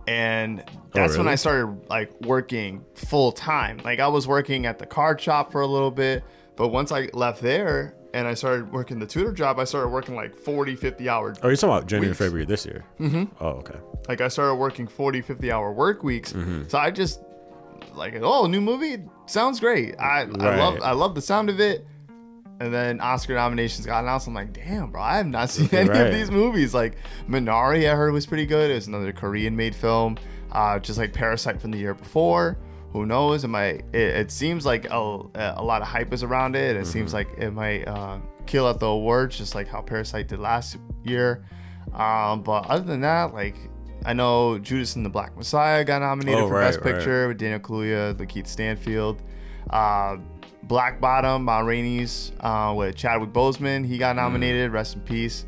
and 0.06 0.64
that's 0.92 1.12
when 1.16 1.26
really? 1.26 1.32
I 1.32 1.34
started 1.36 1.88
like 1.88 2.12
working 2.22 2.84
full 2.94 3.32
time. 3.32 3.78
Like 3.84 4.00
I 4.00 4.08
was 4.08 4.26
working 4.26 4.66
at 4.66 4.78
the 4.78 4.86
card 4.86 5.20
shop 5.20 5.52
for 5.52 5.60
a 5.60 5.66
little 5.66 5.90
bit, 5.90 6.24
but 6.56 6.68
once 6.68 6.92
I 6.92 7.08
left 7.12 7.42
there 7.42 7.94
and 8.14 8.28
I 8.28 8.34
started 8.34 8.72
working 8.72 8.98
the 8.98 9.06
tutor 9.06 9.32
job, 9.32 9.58
I 9.58 9.64
started 9.64 9.88
working 9.88 10.14
like 10.14 10.36
40, 10.36 10.76
50 10.76 11.08
hour. 11.08 11.34
Oh, 11.42 11.48
you're 11.48 11.56
talking 11.56 11.76
about 11.76 11.86
January, 11.86 12.10
Weeks. 12.10 12.18
February 12.18 12.44
this 12.44 12.66
year? 12.66 12.84
Mm-hmm. 13.00 13.24
Oh, 13.40 13.48
okay. 13.48 13.78
Like 14.08 14.20
I 14.20 14.28
started 14.28 14.56
working 14.56 14.86
40, 14.86 15.22
50 15.22 15.50
hour 15.50 15.72
work 15.72 16.02
weeks. 16.02 16.32
Mm-hmm. 16.32 16.68
So 16.68 16.78
I 16.78 16.90
just 16.90 17.20
like, 17.94 18.14
oh, 18.20 18.46
new 18.46 18.60
movie 18.60 19.02
sounds 19.26 19.60
great. 19.60 19.98
I, 19.98 20.22
I 20.22 20.24
love, 20.24 20.78
I 20.82 20.92
love 20.92 21.14
the 21.14 21.22
sound 21.22 21.48
of 21.48 21.60
it. 21.60 21.86
And 22.62 22.72
then 22.72 23.00
Oscar 23.00 23.34
nominations 23.34 23.84
got 23.86 24.04
announced. 24.04 24.28
I'm 24.28 24.34
like, 24.34 24.52
damn, 24.52 24.90
bro, 24.90 25.02
I 25.02 25.16
have 25.16 25.26
not 25.26 25.50
seen 25.50 25.68
any 25.72 25.88
Right. 25.88 26.06
of 26.06 26.12
these 26.12 26.30
movies. 26.30 26.72
Like 26.74 26.94
Minari, 27.28 27.90
I 27.90 27.96
heard 27.96 28.12
was 28.12 28.24
pretty 28.26 28.46
good. 28.46 28.70
It 28.70 28.74
was 28.74 28.86
another 28.86 29.12
Korean-made 29.12 29.74
film, 29.74 30.16
uh, 30.52 30.78
just 30.78 30.98
like 30.98 31.12
Parasite 31.12 31.60
from 31.60 31.72
the 31.72 31.78
year 31.78 31.94
before. 31.94 32.58
Who 32.92 33.04
knows? 33.06 33.42
It 33.42 33.48
might. 33.48 33.84
It, 33.92 34.14
it 34.16 34.30
seems 34.30 34.64
like 34.64 34.84
a, 34.90 34.94
a 35.56 35.62
lot 35.64 35.82
of 35.82 35.88
hype 35.88 36.12
is 36.12 36.22
around 36.22 36.54
it. 36.56 36.76
It 36.76 36.86
seems 36.86 37.12
like 37.14 37.28
it 37.38 37.50
might 37.50 37.84
uh, 37.88 38.18
kill 38.46 38.68
at 38.68 38.78
the 38.78 38.86
awards, 38.86 39.36
just 39.38 39.54
like 39.54 39.66
how 39.66 39.80
Parasite 39.80 40.28
did 40.28 40.38
last 40.38 40.76
year. 41.02 41.44
Um, 41.94 42.42
but 42.42 42.66
other 42.66 42.84
than 42.84 43.00
that, 43.00 43.32
like 43.34 43.56
I 44.04 44.12
know 44.12 44.58
Judas 44.58 44.94
and 44.96 45.04
the 45.04 45.10
Black 45.10 45.36
Messiah 45.36 45.84
got 45.84 46.00
nominated 46.02 46.42
Oh, 46.44 46.48
for 46.48 46.54
right, 46.54 46.66
Best 46.66 46.80
right. 46.84 46.94
Picture 46.94 47.28
with 47.28 47.38
Daniel 47.38 47.60
Kaluuya, 47.60 48.14
Lakeith 48.14 48.46
Stanfield. 48.46 49.22
Uh, 49.70 50.18
Black 50.62 51.00
Bottom, 51.00 51.44
Ma 51.44 51.58
Rainey's 51.60 52.32
uh, 52.40 52.72
with 52.76 52.96
Chadwick 52.96 53.32
Boseman. 53.32 53.86
He 53.86 53.96
Mm. 53.96 53.98
got 53.98 54.16
nominated. 54.16 54.72
Rest 54.72 54.94
in 54.96 55.00
peace. 55.02 55.44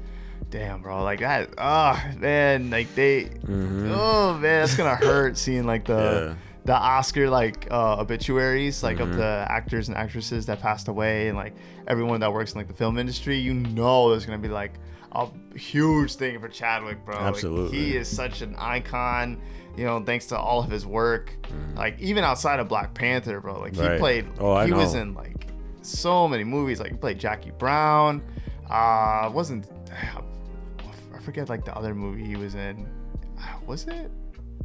Damn, 0.50 0.82
bro. 0.82 1.02
Like 1.02 1.20
that. 1.20 1.50
Oh 1.58 1.98
man. 2.18 2.70
Like 2.70 2.94
they. 2.94 3.30
Oh 3.48 4.32
man, 4.34 4.40
that's 4.42 4.76
gonna 4.76 4.94
hurt 4.96 5.36
seeing 5.44 5.64
like 5.64 5.84
the 5.86 5.92
Mm-hmm. 5.94 6.28
Yeah. 6.28 6.34
the 6.66 6.74
Oscar 6.74 7.28
like 7.30 7.68
uh, 7.70 7.96
obituaries 8.00 8.82
like 8.82 8.98
Mm-hmm. 8.98 9.12
of 9.12 9.16
the 9.18 9.46
actors 9.48 9.88
and 9.88 9.96
actresses 9.96 10.46
that 10.46 10.60
passed 10.60 10.88
away 10.88 11.28
and 11.28 11.36
like 11.36 11.54
everyone 11.86 12.20
that 12.20 12.32
works 12.32 12.52
in 12.52 12.58
like 12.58 12.68
the 12.68 12.74
film 12.74 12.98
industry. 12.98 13.36
You 13.38 13.54
know, 13.54 14.10
there's 14.10 14.26
gonna 14.26 14.38
be 14.38 14.48
like 14.48 14.72
a 15.12 15.28
huge 15.56 16.16
thing 16.16 16.40
for 16.40 16.48
Chadwick, 16.48 17.04
bro. 17.04 17.14
Like, 17.16 17.24
Absolutely. 17.26 17.78
he 17.78 17.96
is 17.96 18.08
such 18.08 18.42
an 18.42 18.54
icon. 18.58 19.40
You 19.76 19.84
know, 19.84 20.00
thanks 20.04 20.26
to 20.26 20.38
all 20.38 20.62
of 20.62 20.70
his 20.70 20.86
work. 20.86 21.34
Like 21.76 21.98
even 22.00 22.22
outside 22.24 22.60
of 22.60 22.68
Black 22.68 22.94
Panther, 22.94 23.40
bro. 23.40 23.60
Like 23.60 23.74
he 23.74 23.80
Mm. 23.80 23.98
Played. 23.98 24.26
Oh, 24.38 24.60
he 24.64 24.72
was 24.72 24.94
in 24.94 25.14
like 25.14 25.48
so 25.82 26.28
many 26.28 26.44
movies. 26.44 26.78
Like 26.80 26.92
he 26.92 26.96
played 26.96 27.18
Jackie 27.18 27.50
Brown. 27.58 28.22
Uh, 28.70 29.30
wasn't 29.32 29.66
I 31.14 31.18
forget 31.20 31.48
like 31.48 31.64
the 31.64 31.74
other 31.76 31.94
movie 31.94 32.24
he 32.24 32.36
was 32.36 32.54
in. 32.54 32.86
Was 33.66 33.86
it 33.86 34.10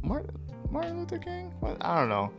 Martin 0.02 0.36
Martin 0.70 0.98
Luther 1.00 1.18
King? 1.18 1.52
What? 1.60 1.76
I 1.84 1.98
don't 1.98 2.08
know. 2.08 2.32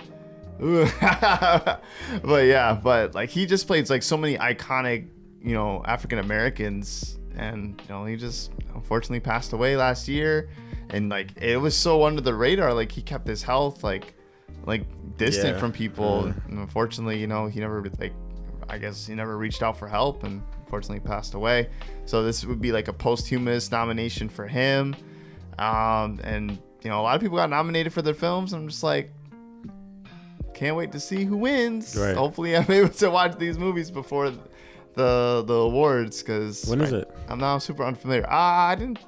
But 2.23 2.45
yeah, 2.45 2.73
but 2.81 3.15
like 3.15 3.29
he 3.29 3.45
just 3.45 3.67
plays 3.67 3.89
like 3.89 4.03
so 4.03 4.15
many 4.17 4.37
iconic, 4.37 5.07
you 5.41 5.53
know, 5.53 5.81
African 5.85 6.19
Americans, 6.19 7.17
and 7.35 7.81
you 7.81 7.89
know 7.89 8.05
he 8.05 8.15
just 8.15 8.51
unfortunately 8.75 9.19
passed 9.21 9.53
away 9.53 9.75
last 9.75 10.07
year, 10.07 10.49
and 10.91 11.09
like 11.09 11.31
it 11.41 11.57
was 11.57 11.75
so 11.75 12.03
under 12.05 12.21
the 12.21 12.33
radar. 12.33 12.73
Like 12.73 12.91
he 12.91 13.01
kept 13.01 13.27
his 13.27 13.43
health 13.43 13.83
like 13.83 14.13
like 14.65 14.85
distant 15.17 15.55
Yeah. 15.55 15.59
from 15.59 15.71
people. 15.71 16.25
Yeah. 16.27 16.33
And 16.49 16.59
unfortunately, 16.59 17.19
you 17.19 17.27
know, 17.27 17.47
he 17.47 17.59
never 17.59 17.81
like 17.99 18.13
I 18.69 18.77
guess 18.77 19.05
he 19.07 19.15
never 19.15 19.37
reached 19.37 19.63
out 19.63 19.77
for 19.77 19.87
help 19.87 20.23
and 20.23 20.41
unfortunately 20.59 20.99
passed 21.05 21.33
away. 21.33 21.69
So 22.05 22.23
this 22.23 22.45
would 22.45 22.61
be 22.61 22.71
like 22.71 22.87
a 22.87 22.93
posthumous 22.93 23.71
nomination 23.71 24.29
for 24.29 24.47
him. 24.47 24.95
Um, 25.59 26.19
and 26.23 26.51
you 26.83 26.89
know, 26.89 26.99
a 26.99 27.03
lot 27.03 27.15
of 27.15 27.21
people 27.21 27.37
got 27.37 27.49
nominated 27.49 27.91
for 27.93 28.01
their 28.01 28.13
films. 28.13 28.53
I'm 28.53 28.67
just 28.67 28.81
like, 28.83 29.11
can't 30.53 30.75
wait 30.75 30.91
to 30.93 30.99
see 30.99 31.25
who 31.25 31.37
wins. 31.37 31.95
Right. 31.95 32.15
Hopefully, 32.15 32.55
I'm 32.55 32.65
able 32.71 32.89
to 32.89 33.09
watch 33.09 33.37
these 33.37 33.57
movies 33.57 33.91
before 33.91 34.29
the 34.93 35.43
the 35.45 35.53
awards 35.53 36.21
because 36.21 36.65
When 36.65 36.81
is 36.81 36.91
it? 36.93 37.09
I'm 37.29 37.39
now 37.39 37.57
super 37.57 37.83
unfamiliar. 37.83 38.25
Ah, 38.29 38.67
I 38.69 38.75
didn't 38.75 38.99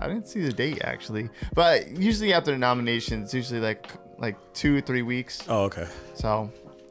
I 0.00 0.08
didn't 0.08 0.26
see 0.28 0.40
the 0.40 0.52
date 0.52 0.80
actually, 0.82 1.28
but 1.54 1.90
usually 1.96 2.32
after 2.32 2.50
the 2.52 2.58
nominations, 2.58 3.32
usually 3.34 3.60
like 3.60 3.90
like 4.18 4.36
two 4.54 4.80
three 4.80 5.02
weeks. 5.02 5.42
Oh, 5.48 5.64
okay. 5.64 5.86
So, 6.14 6.50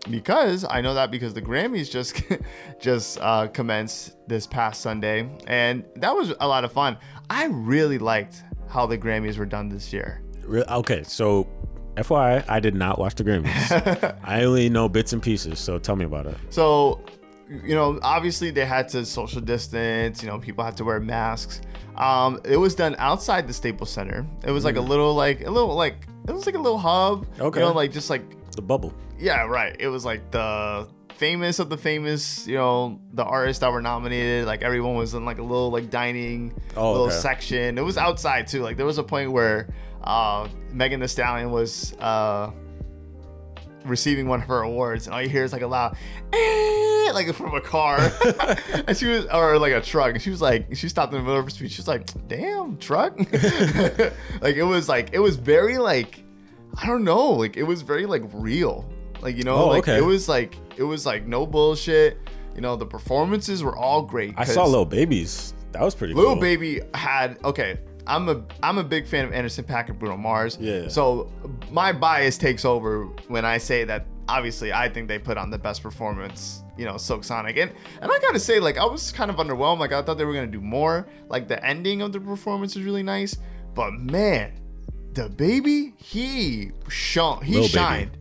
because 0.10 0.66
I 0.70 0.82
know 0.82 0.94
that 0.94 1.12
because 1.12 1.34
the 1.34 1.42
Grammys 1.42 1.90
just 1.90 2.22
just 2.80 3.20
uh, 3.22 3.48
commenced 3.48 4.16
this 4.28 4.48
past 4.48 4.82
Sunday, 4.82 5.30
and 5.48 5.84
that 5.96 6.16
was 6.16 6.34
a 6.40 6.48
lot 6.48 6.64
of 6.64 6.72
fun. 6.72 6.98
I 7.30 7.46
really 7.46 7.98
liked 7.98 8.44
how 8.70 8.86
the 8.86 8.98
Grammys 8.98 9.38
were 9.38 9.46
done 9.46 9.70
this 9.70 9.92
year. 9.94 10.22
Re- 10.44 10.64
Okay, 10.70 11.04
so 11.04 11.48
FYI, 11.96 12.44
I 12.48 12.60
did 12.60 12.74
not 12.76 13.00
watch 13.00 13.16
the 13.16 13.24
Grammys. 13.24 14.18
I 14.24 14.44
only 14.44 14.70
know 14.70 14.88
bits 14.90 15.14
and 15.14 15.22
pieces, 15.22 15.60
so 15.60 15.78
tell 15.78 15.96
me 15.96 16.06
about 16.06 16.26
it. 16.26 16.38
So, 16.50 17.02
you 17.64 17.76
know, 17.76 18.00
obviously 18.02 18.52
they 18.52 18.66
had 18.66 18.90
to 18.90 19.06
social 19.06 19.42
distance. 19.42 20.24
You 20.24 20.30
know, 20.30 20.40
people 20.40 20.64
had 20.64 20.78
to 20.78 20.84
wear 20.84 21.00
masks. 21.00 21.62
Um, 21.96 22.40
it 22.46 22.58
was 22.58 22.74
done 22.76 22.96
outside 23.00 23.48
the 23.48 23.54
Staples 23.54 23.92
Center. 23.92 24.26
It 24.46 24.52
was 24.52 24.64
like 24.64 24.78
a 24.78 24.82
little, 24.82 25.14
like 25.14 25.42
a 25.46 25.50
little, 25.52 25.76
like 25.76 26.08
it 26.28 26.32
was 26.32 26.46
like 26.46 26.56
a 26.56 26.60
little 26.60 26.78
hub. 26.78 27.26
Okay. 27.40 27.60
You 27.60 27.66
know, 27.66 27.74
like 27.74 27.92
just 27.92 28.10
like 28.10 28.24
The 28.56 28.62
bubble. 28.62 28.94
Yeah, 29.20 29.46
right. 29.46 29.76
It 29.80 29.88
was 29.90 30.06
like 30.06 30.32
the 30.32 30.88
famous 31.16 31.60
of 31.60 31.70
the 31.70 31.78
famous, 31.78 32.48
you 32.48 32.56
know, 32.58 33.00
the 33.14 33.24
artists 33.24 33.60
that 33.60 33.72
were 33.72 33.82
nominated. 33.82 34.46
Like 34.48 34.64
everyone 34.64 34.96
was 34.96 35.14
in 35.14 35.26
like 35.26 35.38
a 35.38 35.44
little 35.44 35.70
like 35.70 35.90
dining 35.92 36.54
Oh, 36.76 36.92
little 36.94 37.08
okay. 37.08 37.16
section. 37.16 37.78
It 37.78 37.84
was 37.84 37.98
outside 37.98 38.48
too. 38.48 38.62
Like 38.64 38.78
there 38.78 38.86
was 38.86 38.98
a 38.98 39.04
point 39.04 39.32
where 39.32 39.68
uh 40.04 40.48
Megan 40.72 41.00
Thee 41.00 41.08
Stallion 41.08 41.52
was 41.52 41.94
uh 42.00 42.52
receiving 43.86 44.28
one 44.28 44.42
of 44.42 44.48
her 44.48 44.62
awards 44.62 45.08
and 45.08 45.14
all 45.14 45.22
you 45.22 45.30
hear 45.30 45.44
is 45.44 45.52
like 45.54 45.62
a 45.62 45.68
loud 45.68 45.96
"Eh," 46.34 47.12
like 47.14 47.34
from 47.34 47.54
a 47.56 47.62
car 47.62 47.98
and 48.88 48.96
she 48.96 49.08
was 49.08 49.26
or 49.28 49.58
like 49.60 49.74
a 49.74 49.82
truck 49.82 50.14
and 50.14 50.22
she 50.22 50.30
was 50.30 50.42
like 50.42 50.76
she 50.76 50.88
stopped 50.88 51.12
in 51.14 51.20
the 51.20 51.24
middle 51.24 51.40
of 51.40 51.46
her 51.46 51.50
speech 51.50 51.72
she 51.72 51.80
was 51.80 51.88
like 51.88 52.08
damn 52.28 52.78
truck 52.78 53.18
like 54.42 54.56
it 54.56 54.64
was 54.68 54.88
like 54.88 55.10
it 55.14 55.20
was 55.20 55.36
very 55.36 55.78
like 55.78 56.24
i 56.82 56.86
don't 56.86 57.04
know 57.04 57.30
like 57.32 57.58
it 57.58 57.64
was 57.64 57.82
very 57.82 58.06
like 58.06 58.24
real 58.34 58.90
like 59.22 59.36
you 59.36 59.44
know 59.44 59.56
Oh, 59.56 59.68
like 59.68 59.84
okay. 59.88 59.98
it 59.98 60.04
was 60.04 60.30
like 60.30 60.58
it 60.78 60.84
was 60.84 61.06
like 61.06 61.26
no 61.26 61.46
bullshit 61.46 62.18
you 62.56 62.62
know 62.62 62.76
the 62.76 62.86
performances 62.86 63.64
were 63.64 63.76
all 63.78 64.02
great 64.02 64.34
I 64.38 64.44
saw 64.44 64.66
Little 64.66 64.86
Babies. 64.86 65.54
That 65.72 65.84
was 65.84 65.96
pretty 65.96 66.14
Lil 66.14 66.34
cool. 66.34 66.36
Baby 66.36 66.82
had 66.94 67.38
okay. 67.46 67.80
I'm 68.08 68.28
a 68.30 68.44
I'm 68.64 68.78
a 68.78 68.84
big 68.84 69.08
fan 69.08 69.26
of 69.26 69.34
Anderson 69.34 69.64
.Paak 69.66 69.90
and 69.90 69.98
Bruno 70.00 70.18
Mars. 70.18 70.58
Yeah. 70.60 70.88
So 70.88 71.32
my 71.72 71.92
bias 71.92 72.38
takes 72.38 72.66
over 72.66 73.06
when 73.28 73.46
I 73.46 73.58
say 73.58 73.84
that. 73.86 74.06
Obviously, 74.30 74.72
I 74.72 74.88
think 74.88 75.08
they 75.10 75.20
put 75.20 75.38
on 75.38 75.50
the 75.50 75.58
best 75.58 75.84
performance. 75.84 76.64
You 76.78 76.86
know, 76.86 76.98
Silk 76.98 77.24
Sonic, 77.24 77.58
and 77.58 77.72
and 78.02 78.12
I 78.12 78.20
gotta 78.20 78.40
say, 78.40 78.60
like, 78.60 78.78
I 78.78 78.86
was 78.86 79.12
kind 79.12 79.30
of 79.30 79.38
underwhelmed. 79.38 79.80
Like, 79.80 79.92
I 79.92 80.02
thought 80.02 80.18
they 80.18 80.26
were 80.26 80.34
gonna 80.34 80.48
do 80.48 80.62
more. 80.62 81.06
Like, 81.28 81.48
the 81.50 81.64
ending 81.66 82.02
of 82.02 82.14
the 82.14 82.20
performance 82.22 82.76
was 82.76 82.86
really 82.86 83.04
nice, 83.04 83.36
but 83.76 83.92
man, 83.94 84.54
DaBaby 85.14 85.94
he 86.02 86.72
shone. 86.90 87.44
He 87.44 87.56
Lil 87.56 87.68
shined. 87.68 88.18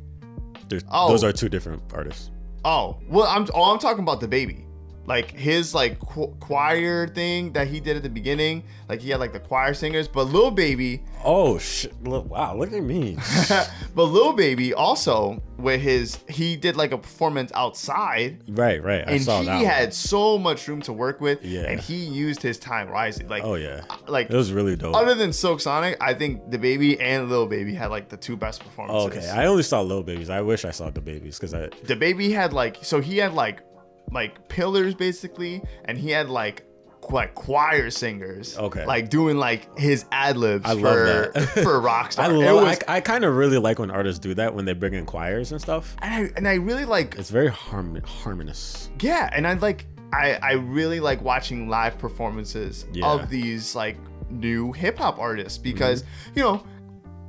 There's- 0.69 0.85
Oh. 0.91 1.09
Those 1.09 1.25
are 1.25 1.33
two 1.33 1.49
different 1.49 1.83
artists. 1.95 2.31
Oh 2.65 2.99
well, 3.09 3.27
I'm 3.27 3.47
oh 3.55 3.73
I'm 3.73 3.79
talking 3.79 4.03
about 4.03 4.21
DaBaby. 4.21 4.65
Like 5.11 5.33
his 5.33 5.75
like 5.75 5.99
qu- 5.99 6.33
choir 6.41 7.09
thing 7.09 7.53
that 7.55 7.67
he 7.67 7.81
did 7.81 7.97
at 7.97 8.03
the 8.05 8.09
beginning. 8.21 8.63
Like 8.89 9.01
he 9.01 9.11
had 9.11 9.19
like 9.21 9.33
the 9.33 9.41
choir 9.41 9.75
singers, 9.75 10.07
but 10.09 10.25
Lil 10.25 10.51
Baby, 10.51 11.03
Oh 11.25 11.59
shit! 11.59 11.93
Look, 12.05 12.31
wow, 12.31 12.57
look 12.57 12.73
at 12.73 12.83
me. 12.83 13.17
but 13.95 14.05
Lil 14.05 14.33
Baby 14.33 14.73
also 14.75 15.43
with 15.59 15.81
his 15.81 16.19
he 16.29 16.57
did 16.57 16.77
like 16.77 16.93
a 16.93 16.99
performance 16.99 17.51
outside. 17.55 18.39
right, 18.49 18.83
right. 18.83 19.05
I 19.07 19.13
and 19.13 19.23
saw 19.23 19.41
he 19.41 19.47
that. 19.47 19.57
one. 19.57 19.65
had 19.65 19.93
so 19.95 20.39
much 20.39 20.67
room 20.69 20.81
to 20.83 20.93
work 20.93 21.21
with, 21.21 21.45
Yeah. 21.45 21.63
and 21.71 21.79
he 21.81 21.97
used 21.97 22.41
his 22.43 22.59
time 22.59 22.91
wisely. 22.91 23.27
Like, 23.27 23.45
Oh 23.45 23.55
yeah, 23.57 23.83
uh, 23.91 23.97
like 24.09 24.31
it 24.31 24.37
was 24.37 24.53
really 24.53 24.77
dope. 24.77 24.95
other 24.97 25.15
than 25.15 25.33
Silk 25.33 25.61
Sonic, 25.61 25.97
I 26.01 26.15
think 26.15 26.43
DaBaby 26.51 26.99
and 27.01 27.29
Lil 27.29 27.47
Baby 27.47 27.75
had 27.75 27.91
like 27.91 28.09
the 28.09 28.17
two 28.17 28.37
best 28.37 28.63
Oh, 28.63 28.67
performances. 28.67 29.25
okay, 29.25 29.31
I 29.31 29.47
only 29.47 29.63
saw 29.65 29.81
little 29.83 30.03
babies. 30.05 30.31
I 30.31 30.41
wish 30.41 30.65
I 30.65 30.71
saw 30.71 30.91
DaBaby's 30.91 31.39
because 31.39 31.53
I. 31.55 31.69
the 31.85 31.97
baby 31.97 32.31
had 32.33 32.53
like 32.53 32.79
so 32.83 33.01
he 33.01 33.19
had 33.19 33.35
like 33.35 33.61
like 34.13 34.49
pillars 34.49 34.95
basically, 34.95 35.63
and 35.85 35.97
he 35.99 36.11
had 36.11 36.29
like 36.31 36.65
like 37.09 37.35
choir 37.35 37.91
singers. 37.91 38.57
Okay. 38.59 38.85
Like 38.85 39.09
doing 39.11 39.37
like 39.39 39.77
his 39.79 40.05
ad 40.13 40.37
libs 40.37 40.67
for 40.69 40.75
love 40.75 41.33
that. 41.35 41.49
for 41.55 41.81
Rockstar. 41.81 42.19
I 42.21 42.27
love. 42.29 42.63
was- 42.63 42.79
I, 42.87 42.97
I 42.97 43.01
kind 43.01 43.25
of 43.25 43.35
really 43.37 43.59
like 43.59 43.79
when 43.79 43.91
artists 43.91 44.19
do 44.21 44.35
that 44.35 44.55
when 44.55 44.65
they 44.65 44.75
bring 44.75 44.95
in 44.95 45.07
choirs 45.07 45.51
and 45.53 45.61
stuff. 45.61 45.97
and 46.03 46.13
I 46.15 46.31
and 46.37 46.47
I 46.47 46.55
really 46.55 46.85
like 46.85 47.17
It's 47.19 47.31
very 47.31 47.49
harmon- 47.49 48.03
harmonious. 48.05 48.91
Yeah, 49.01 49.31
and 49.33 49.47
I 49.47 49.55
like 49.55 49.87
I 50.13 50.35
I 50.43 50.53
really 50.53 51.01
like 51.01 51.23
watching 51.23 51.69
live 51.69 51.99
performances 51.99 52.87
Yeah. 52.93 53.07
of 53.13 53.31
these 53.31 53.75
like 53.75 53.97
new 54.29 54.71
hip 54.73 54.99
hop 54.99 55.19
artists 55.19 55.59
because 55.59 56.03
Mm-hmm. 56.03 56.39
you 56.39 56.45
know. 56.45 56.65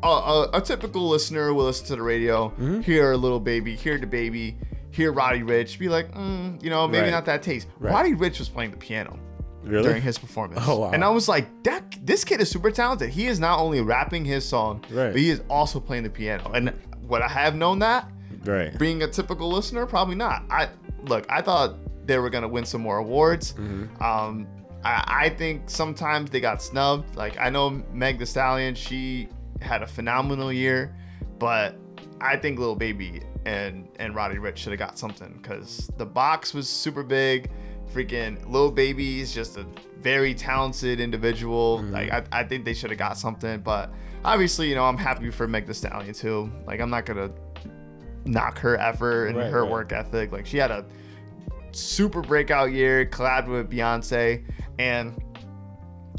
A, 0.03 0.07
a, 0.07 0.49
a 0.55 0.61
typical 0.61 1.07
listener 1.09 1.53
will 1.53 1.65
listen 1.65 1.85
to 1.85 1.95
the 1.95 2.01
radio, 2.01 2.49
Mm-hmm. 2.49 2.81
hear 2.81 3.11
a 3.11 3.17
little 3.17 3.39
baby, 3.39 3.75
hear 3.75 3.99
DaBaby, 3.99 4.55
hear 4.91 5.11
Roddy 5.11 5.41
Ricch, 5.41 5.79
be 5.79 5.89
like, 5.89 6.11
mm, 6.13 6.61
you 6.63 6.69
know, 6.69 6.87
maybe 6.87 7.03
Right. 7.05 7.11
not 7.11 7.25
that 7.25 7.41
taste. 7.43 7.67
Right. 7.79 7.91
Roddy 7.93 8.13
Ricch 8.13 8.39
was 8.39 8.49
playing 8.49 8.71
the 8.71 8.77
piano 8.77 9.17
Really? 9.63 9.83
during 9.83 10.01
his 10.01 10.17
performance. 10.17 10.61
Oh, 10.67 10.79
wow. 10.79 10.91
And 10.91 11.03
I 11.03 11.09
was 11.09 11.27
like, 11.29 11.47
that 11.63 11.95
this 12.03 12.23
kid 12.23 12.41
is 12.41 12.49
super 12.49 12.71
talented. 12.71 13.09
He 13.09 13.27
is 13.27 13.39
not 13.39 13.59
only 13.59 13.81
rapping 13.81 14.25
his 14.25 14.47
song, 14.47 14.83
Right. 14.91 15.11
but 15.11 15.19
he 15.19 15.29
is 15.29 15.41
also 15.49 15.79
playing 15.79 16.03
the 16.03 16.09
piano. 16.09 16.51
And 16.53 16.73
would 17.03 17.21
I 17.21 17.27
have 17.27 17.55
known 17.55 17.79
that? 17.79 18.09
right. 18.45 18.77
being 18.79 19.03
a 19.03 19.07
typical 19.07 19.49
listener 19.51 19.85
probably 19.85 20.15
not 20.15 20.41
i 20.49 20.67
look 21.03 21.27
i 21.29 21.41
thought 21.41 21.75
they 22.07 22.17
were 22.17 22.29
gonna 22.29 22.47
win 22.47 22.65
some 22.65 22.81
more 22.81 22.97
awards 22.97 23.53
Mm-hmm. 23.53 24.01
um 24.01 24.47
I, 24.83 25.25
I 25.25 25.29
think 25.29 25.69
sometimes 25.69 26.31
they 26.31 26.39
got 26.39 26.59
snubbed 26.59 27.15
like 27.15 27.37
i 27.39 27.51
know 27.51 27.83
meg 27.93 28.17
thee 28.17 28.25
stallion 28.25 28.73
she 28.73 29.27
had 29.61 29.83
a 29.83 29.85
phenomenal 29.87 30.51
year 30.51 30.95
but 31.37 31.75
i 32.19 32.35
think 32.35 32.57
little 32.57 32.75
baby 32.75 33.21
and 33.45 33.87
and 33.97 34.13
roddy 34.15 34.35
ricch 34.35 34.57
should 34.57 34.71
have 34.71 34.79
got 34.79 34.97
something 34.97 35.39
because 35.41 35.89
the 35.97 36.05
box 36.05 36.53
was 36.53 36.69
super 36.69 37.03
big 37.03 37.49
freaking 37.93 38.37
little 38.49 38.71
baby 38.71 39.19
is 39.19 39.33
just 39.33 39.57
a 39.57 39.65
very 39.99 40.33
talented 40.33 40.99
individual 40.99 41.79
Mm-hmm. 41.79 41.91
like 41.93 42.11
I, 42.11 42.23
I 42.31 42.43
think 42.43 42.65
they 42.65 42.73
should 42.73 42.89
have 42.91 42.99
got 42.99 43.17
something 43.17 43.59
but 43.61 43.91
obviously 44.23 44.69
you 44.69 44.75
know 44.75 44.85
i'm 44.85 44.97
happy 44.97 45.29
for 45.31 45.47
meg 45.47 45.65
thee 45.67 45.73
stallion 45.73 46.13
too 46.13 46.51
like 46.67 46.79
i'm 46.79 46.89
not 46.91 47.05
gonna 47.05 47.31
knock 48.25 48.59
her 48.59 48.77
effort 48.77 49.27
and 49.27 49.37
Right, 49.37 49.51
her 49.51 49.63
right. 49.63 49.71
work 49.71 49.91
ethic. 49.91 50.31
Like 50.31 50.45
she 50.45 50.57
had 50.57 50.69
a 50.69 50.85
super 51.71 52.21
breakout 52.21 52.71
year, 52.71 53.05
collabed 53.07 53.47
with 53.47 53.67
Beyonce, 53.71 54.45
and 54.77 55.19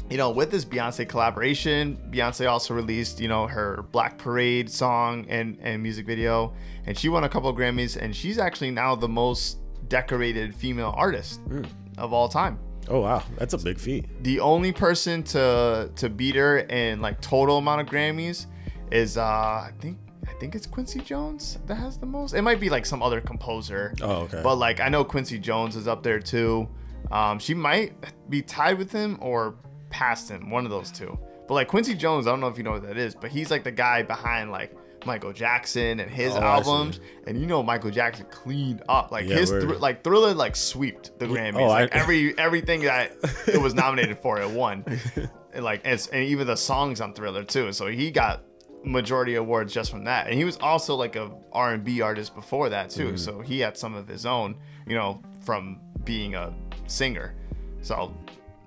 you 0.09 0.17
know, 0.17 0.29
with 0.31 0.51
this 0.51 0.65
Beyonce 0.65 1.07
collaboration, 1.07 1.97
Beyonce 2.11 2.49
also 2.49 2.73
released, 2.73 3.19
you 3.19 3.27
know, 3.27 3.47
her 3.47 3.83
Black 3.91 4.17
Parade 4.17 4.69
song 4.69 5.25
and 5.29 5.57
and 5.61 5.81
music 5.81 6.05
video, 6.05 6.53
and 6.85 6.97
she 6.97 7.09
won 7.09 7.23
a 7.23 7.29
couple 7.29 7.49
of 7.49 7.55
Grammys, 7.55 7.97
and 7.97 8.15
she's 8.15 8.37
actually 8.37 8.71
now 8.71 8.95
the 8.95 9.07
most 9.07 9.59
decorated 9.87 10.55
female 10.55 10.93
artist 10.97 11.39
Hmm. 11.41 11.63
of 11.97 12.13
all 12.13 12.27
time. 12.29 12.59
Oh 12.89 12.99
wow, 13.01 13.23
that's 13.37 13.53
a 13.53 13.57
big 13.57 13.79
feat. 13.79 14.05
The 14.23 14.39
only 14.39 14.71
person 14.73 15.23
to 15.23 15.89
to 15.95 16.09
beat 16.09 16.35
her 16.35 16.59
in 16.59 17.01
like 17.01 17.21
total 17.21 17.57
amount 17.57 17.81
of 17.81 17.87
Grammys 17.87 18.47
is 18.91 19.17
uh 19.17 19.21
I 19.23 19.71
think 19.79 19.97
I 20.27 20.33
think 20.39 20.53
it's 20.55 20.65
Quincy 20.67 20.99
Jones 20.99 21.59
that 21.67 21.75
has 21.75 21.97
the 21.97 22.05
most. 22.05 22.33
It 22.33 22.41
might 22.41 22.59
be 22.59 22.69
like 22.69 22.85
some 22.85 23.01
other 23.01 23.21
composer. 23.21 23.93
Oh, 24.01 24.23
okay. 24.23 24.41
But 24.43 24.55
like 24.57 24.79
I 24.81 24.89
know 24.89 25.03
Quincy 25.05 25.39
Jones 25.39 25.75
is 25.75 25.87
up 25.87 26.03
there 26.03 26.19
too. 26.19 26.67
Um, 27.11 27.39
she 27.39 27.53
might 27.53 27.93
be 28.29 28.41
tied 28.41 28.77
with 28.77 28.91
him 28.91 29.17
or 29.21 29.55
past 29.93 30.29
him, 30.29 30.49
one 30.49 30.65
of 30.65 30.71
those 30.71 30.91
two. 30.91 31.17
But 31.47 31.53
like 31.53 31.67
Quincy 31.67 31.93
Jones, 31.93 32.25
I 32.27 32.31
don't 32.31 32.39
know 32.39 32.47
if 32.47 32.57
you 32.57 32.63
know 32.63 32.71
what 32.71 32.83
that 32.83 32.97
is, 32.97 33.15
but 33.15 33.29
he's 33.31 33.51
like 33.51 33.63
the 33.63 33.71
guy 33.71 34.01
behind 34.01 34.51
like 34.51 34.75
Michael 35.05 35.33
Jackson 35.33 35.99
and 35.99 36.09
his 36.09 36.33
Oh, 36.33 36.39
albums. 36.39 36.99
And 37.27 37.37
you 37.39 37.45
know 37.45 37.61
Michael 37.61 37.91
Jackson 37.91 38.25
cleaned 38.31 38.81
up. 38.89 39.11
Like 39.11 39.27
Yeah, 39.27 39.35
his 39.35 39.49
thr- 39.51 39.73
like 39.75 40.03
Thriller 40.03 40.33
like 40.33 40.55
sweeped 40.55 41.19
the 41.19 41.25
Grammys. 41.27 41.55
oh, 41.59 41.65
I- 41.65 41.81
like 41.81 41.95
every 41.95 42.37
everything 42.39 42.81
that 42.83 43.11
it 43.47 43.61
was 43.61 43.73
nominated 43.73 44.17
for, 44.19 44.39
it 44.41 44.49
won. 44.49 44.83
And 45.55 45.63
like 45.63 45.81
and, 45.83 45.93
it's, 45.93 46.07
and 46.07 46.23
even 46.23 46.47
the 46.47 46.55
songs 46.55 46.99
on 46.99 47.13
Thriller 47.13 47.43
too. 47.43 47.71
So 47.73 47.85
he 47.85 48.09
got 48.09 48.41
majority 48.83 49.35
awards 49.35 49.71
just 49.71 49.91
from 49.91 50.05
that. 50.05 50.25
And 50.25 50.35
he 50.35 50.45
was 50.45 50.57
also 50.57 50.95
like 50.95 51.15
a 51.15 51.29
R&B 51.51 52.01
artist 52.01 52.33
before 52.33 52.69
that 52.69 52.89
too. 52.89 53.09
Mm-hmm. 53.09 53.15
So 53.17 53.39
he 53.41 53.59
had 53.59 53.77
some 53.77 53.93
of 53.93 54.07
his 54.07 54.25
own, 54.25 54.55
you 54.87 54.95
know, 54.95 55.21
from 55.41 55.79
being 56.05 56.33
a 56.33 56.51
singer. 56.87 57.35
So, 57.83 58.15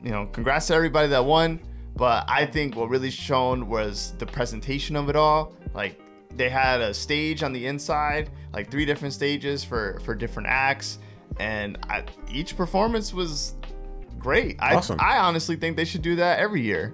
you 0.02 0.10
know, 0.10 0.26
congrats 0.26 0.68
to 0.68 0.74
everybody 0.74 1.08
that 1.08 1.24
won. 1.24 1.60
But 1.96 2.24
I 2.28 2.44
think 2.44 2.76
what 2.76 2.90
really 2.90 3.10
shone 3.10 3.68
was 3.68 4.12
the 4.18 4.26
presentation 4.26 4.96
of 4.96 5.08
it 5.08 5.16
all. 5.16 5.54
Like 5.74 6.00
they 6.34 6.50
had 6.50 6.80
a 6.80 6.92
stage 6.92 7.42
on 7.42 7.52
the 7.52 7.66
inside, 7.66 8.30
like 8.52 8.70
three 8.70 8.84
different 8.84 9.14
stages 9.14 9.64
for 9.64 9.98
for 10.04 10.14
different 10.14 10.48
acts, 10.48 10.98
and 11.38 11.78
I, 11.88 12.04
each 12.30 12.56
performance 12.56 13.14
was 13.14 13.54
great. 14.18 14.56
I 14.60 14.74
Awesome. 14.74 14.98
I 15.00 15.18
honestly 15.18 15.56
think 15.56 15.76
they 15.76 15.84
should 15.84 16.02
do 16.02 16.16
that 16.16 16.38
every 16.38 16.60
year. 16.60 16.92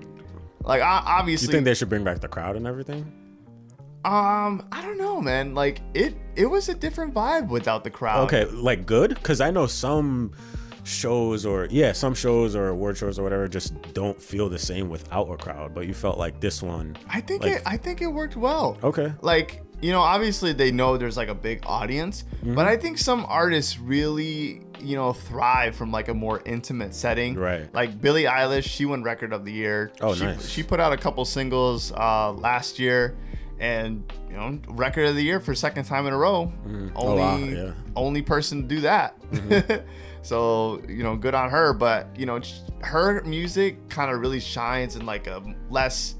Like 0.65 0.83
I, 0.83 0.99
You 0.99 1.03
obviously, 1.07 1.53
think 1.53 1.65
they 1.65 1.75
should 1.75 1.89
bring 1.89 2.05
back 2.05 2.21
the 2.21 2.29
crowd 2.29 2.57
and 2.57 2.67
everything? 2.67 3.13
um, 4.05 4.67
I 4.73 4.83
don't 4.83 4.99
know, 4.99 5.21
man. 5.21 5.55
Like 5.55 5.81
it, 5.95 6.15
it 6.35 6.47
was 6.47 6.69
a 6.69 6.75
different 6.75 7.15
vibe 7.15 7.49
without 7.49 7.85
the 7.85 7.91
crowd. 7.91 8.25
Okay, 8.25 8.45
like 8.47 8.87
good? 8.87 9.15
Because 9.15 9.41
I 9.41 9.51
know 9.51 9.67
some 9.67 10.33
shows 10.85 11.47
or 11.47 11.69
yeah, 11.71 11.93
some 11.93 12.15
shows 12.15 12.57
or 12.57 12.69
award 12.69 12.97
shows 12.97 13.19
or 13.19 13.23
whatever 13.23 13.47
just 13.49 13.81
don't 13.95 14.21
feel 14.21 14.49
the 14.49 14.59
same 14.59 14.89
without 14.89 15.31
a 15.31 15.37
crowd. 15.37 15.75
But 15.75 15.87
you 15.87 15.95
felt 15.95 16.19
like 16.19 16.41
this 16.41 16.63
one. 16.63 16.97
I 17.09 17.21
think 17.21 17.43
Like- 17.45 17.53
it, 17.57 17.63
I 17.67 17.77
think 17.77 18.03
it 18.03 18.07
worked 18.09 18.37
well. 18.37 18.79
Okay. 18.83 19.13
Like 19.21 19.63
you 19.81 19.91
know, 19.91 20.01
obviously 20.01 20.53
they 20.53 20.71
know 20.71 20.97
there's 20.97 21.17
like 21.17 21.29
a 21.29 21.35
big 21.35 21.61
audience, 21.67 22.23
Mm-hmm. 22.37 22.55
but 22.55 22.67
I 22.67 22.77
think 22.77 22.99
some 22.99 23.25
artists 23.29 23.79
really, 23.81 24.63
you 24.81 24.95
know, 24.97 25.13
thrive 25.13 25.75
from 25.75 25.91
like 25.91 26.07
a 26.09 26.15
more 26.15 26.41
intimate 26.47 26.95
setting. 26.95 27.35
Right. 27.35 27.73
Like 27.75 28.01
Billie 28.01 28.25
Eilish, 28.25 28.63
she 28.65 28.85
won 28.85 29.03
Record 29.03 29.33
of 29.33 29.45
the 29.45 29.53
Year. 29.53 29.91
Oh, 30.01 30.15
she, 30.15 30.25
nice. 30.25 30.49
She 30.49 30.63
put 30.63 30.79
out 30.79 30.93
a 30.93 30.97
couple 30.97 31.25
singles 31.25 31.91
uh, 31.93 32.31
last 32.33 32.79
year, 32.79 33.17
and 33.59 34.05
you 34.31 34.37
know, 34.37 34.57
Record 34.69 35.07
of 35.07 35.17
the 35.17 35.23
Year 35.23 35.41
for 35.41 35.53
second 35.53 35.85
time 35.85 36.07
in 36.07 36.13
a 36.13 36.17
row. 36.19 36.53
Oh, 36.65 36.91
Only, 36.95 37.17
wow, 37.21 37.37
yeah. 37.39 37.55
Mm-hmm. 37.55 37.93
only 37.97 38.23
person 38.23 38.63
to 38.63 38.69
do 38.69 38.81
that. 38.83 39.17
so 40.23 40.81
you 40.89 41.03
know, 41.03 41.17
good 41.17 41.35
on 41.35 41.51
her. 41.51 41.73
But 41.73 42.09
you 42.17 42.27
know, 42.27 42.41
her 42.81 43.23
music 43.25 43.89
kind 43.89 44.11
of 44.11 44.21
really 44.21 44.41
shines 44.41 44.97
in 44.97 45.05
like 45.07 45.27
a 45.27 45.43
less, 45.71 46.15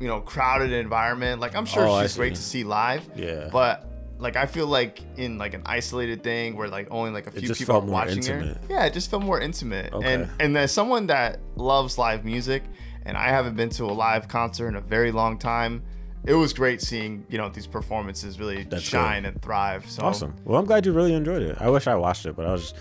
you 0.00 0.08
know, 0.08 0.20
crowded 0.20 0.72
environment. 0.72 1.40
Like 1.40 1.54
I'm 1.54 1.66
sure 1.66 1.86
Oh, 1.86 2.02
she's 2.02 2.16
great 2.16 2.34
to 2.34 2.42
see 2.42 2.64
live. 2.64 3.08
Yeah. 3.14 3.48
But 3.52 3.88
like 4.18 4.36
I 4.36 4.46
feel 4.46 4.66
like 4.66 5.02
in 5.16 5.36
like 5.38 5.54
an 5.54 5.62
isolated 5.66 6.22
thing 6.22 6.56
where 6.56 6.68
like 6.68 6.88
only 6.90 7.10
like 7.10 7.26
a 7.26 7.30
few 7.30 7.52
people 7.54 7.76
are 7.76 7.80
watching 7.80 8.18
intimate. 8.18 8.56
her. 8.56 8.60
Yeah, 8.68 8.84
it 8.84 8.92
just 8.92 9.10
felt 9.10 9.22
more 9.22 9.40
intimate. 9.40 9.92
Okay. 9.92 10.14
And 10.14 10.30
and 10.40 10.56
as 10.56 10.72
someone 10.72 11.06
that 11.08 11.40
loves 11.56 11.98
live 11.98 12.24
music, 12.24 12.62
and 13.04 13.16
I 13.16 13.28
haven't 13.28 13.56
been 13.56 13.70
to 13.70 13.84
a 13.84 13.92
live 13.92 14.28
concert 14.28 14.68
in 14.68 14.76
a 14.76 14.80
very 14.80 15.10
long 15.10 15.38
time, 15.38 15.82
it 16.24 16.34
was 16.34 16.52
great 16.52 16.80
seeing 16.80 17.26
you 17.28 17.36
know 17.38 17.48
these 17.48 17.66
performances 17.66 18.38
really 18.38 18.62
That's 18.62 18.82
shine 18.84 19.24
and 19.24 19.42
thrive. 19.42 19.90
So 19.90 20.04
Awesome. 20.04 20.36
Well, 20.44 20.58
I'm 20.60 20.66
glad 20.66 20.86
you 20.86 20.92
really 20.92 21.14
enjoyed 21.14 21.42
it. 21.42 21.56
I 21.60 21.68
wish 21.68 21.88
I 21.88 21.96
watched 21.96 22.24
it, 22.26 22.36
but 22.36 22.46
I 22.46 22.52
was 22.52 22.74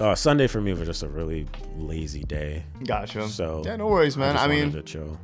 uh, 0.00 0.14
Sunday 0.14 0.46
for 0.46 0.60
me 0.60 0.72
was 0.72 0.86
just 0.86 1.02
a 1.02 1.08
really 1.08 1.46
lazy 1.76 2.24
day. 2.24 2.64
Gotcha. 2.84 3.28
So 3.28 3.62
yeah, 3.64 3.76
no 3.76 3.86
worries, 3.86 4.16
man. 4.16 4.34
just 4.34 4.44
I, 4.44 4.48
mean. 4.48 5.16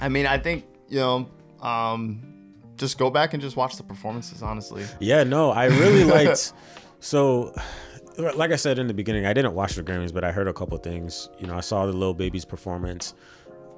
I 0.00 0.08
mean, 0.08 0.26
I 0.26 0.38
think 0.38 0.64
you 0.88 0.98
know, 0.98 1.28
um, 1.60 2.22
just 2.76 2.98
go 2.98 3.10
back 3.10 3.34
and 3.34 3.42
just 3.42 3.56
watch 3.56 3.76
the 3.76 3.82
performances. 3.82 4.42
Honestly, 4.42 4.84
Yeah, 5.00 5.24
no, 5.24 5.50
I 5.50 5.66
really 5.66 6.04
liked. 6.16 6.52
So, 7.00 7.54
like 8.16 8.50
I 8.50 8.56
said 8.56 8.78
in 8.78 8.86
the 8.86 8.94
beginning, 8.94 9.26
I 9.26 9.32
didn't 9.32 9.54
watch 9.54 9.74
the 9.74 9.82
Grammys, 9.82 10.12
but 10.12 10.24
I 10.24 10.32
heard 10.32 10.48
a 10.48 10.52
couple 10.52 10.76
things. 10.78 11.28
You 11.38 11.46
know, 11.46 11.56
I 11.56 11.60
saw 11.60 11.86
the 11.86 11.92
Lil 11.92 12.14
Baby's 12.14 12.44
performance. 12.44 13.14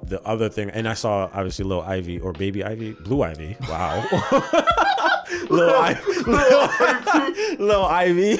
The 0.03 0.19
other 0.23 0.49
thing, 0.49 0.71
and 0.71 0.87
I 0.87 0.95
saw 0.95 1.29
obviously 1.31 1.63
Lil 1.65 1.81
Ivy 1.81 2.19
or 2.19 2.33
Baby 2.33 2.63
Ivy, 2.63 2.93
Blue 2.93 3.21
Ivy. 3.21 3.55
Wow, 3.69 4.03
Lil 5.49 5.69
Ivy, 5.69 7.55
Lil 7.57 7.85
Ivy. 7.85 8.37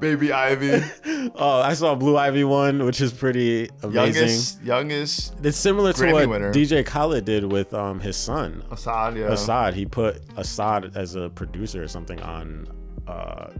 Baby 0.00 0.32
Ivy, 0.32 0.82
Oh, 1.34 1.60
I 1.60 1.74
saw 1.74 1.94
Blue 1.94 2.16
Ivy 2.16 2.44
one, 2.44 2.84
which 2.84 3.00
is 3.00 3.12
pretty 3.12 3.68
amazing. 3.82 3.92
youngest, 4.22 4.62
youngest 4.62 5.34
It's 5.44 5.56
similar 5.58 5.92
to 5.92 6.02
Grammy 6.02 6.12
what 6.12 6.28
winner. 6.30 6.52
DJ 6.52 6.84
Khaled 6.84 7.24
did 7.24 7.44
with 7.50 7.72
um 7.74 8.00
his 8.00 8.16
son 8.16 8.64
Asahd. 8.70 9.16
Yeah. 9.18 9.28
Asahd. 9.28 9.74
He 9.74 9.84
put 9.86 10.26
Asahd 10.36 10.96
as 10.96 11.14
a 11.14 11.28
producer 11.30 11.82
or 11.82 11.88
something 11.88 12.20
on 12.22 12.66
uh 13.06 13.50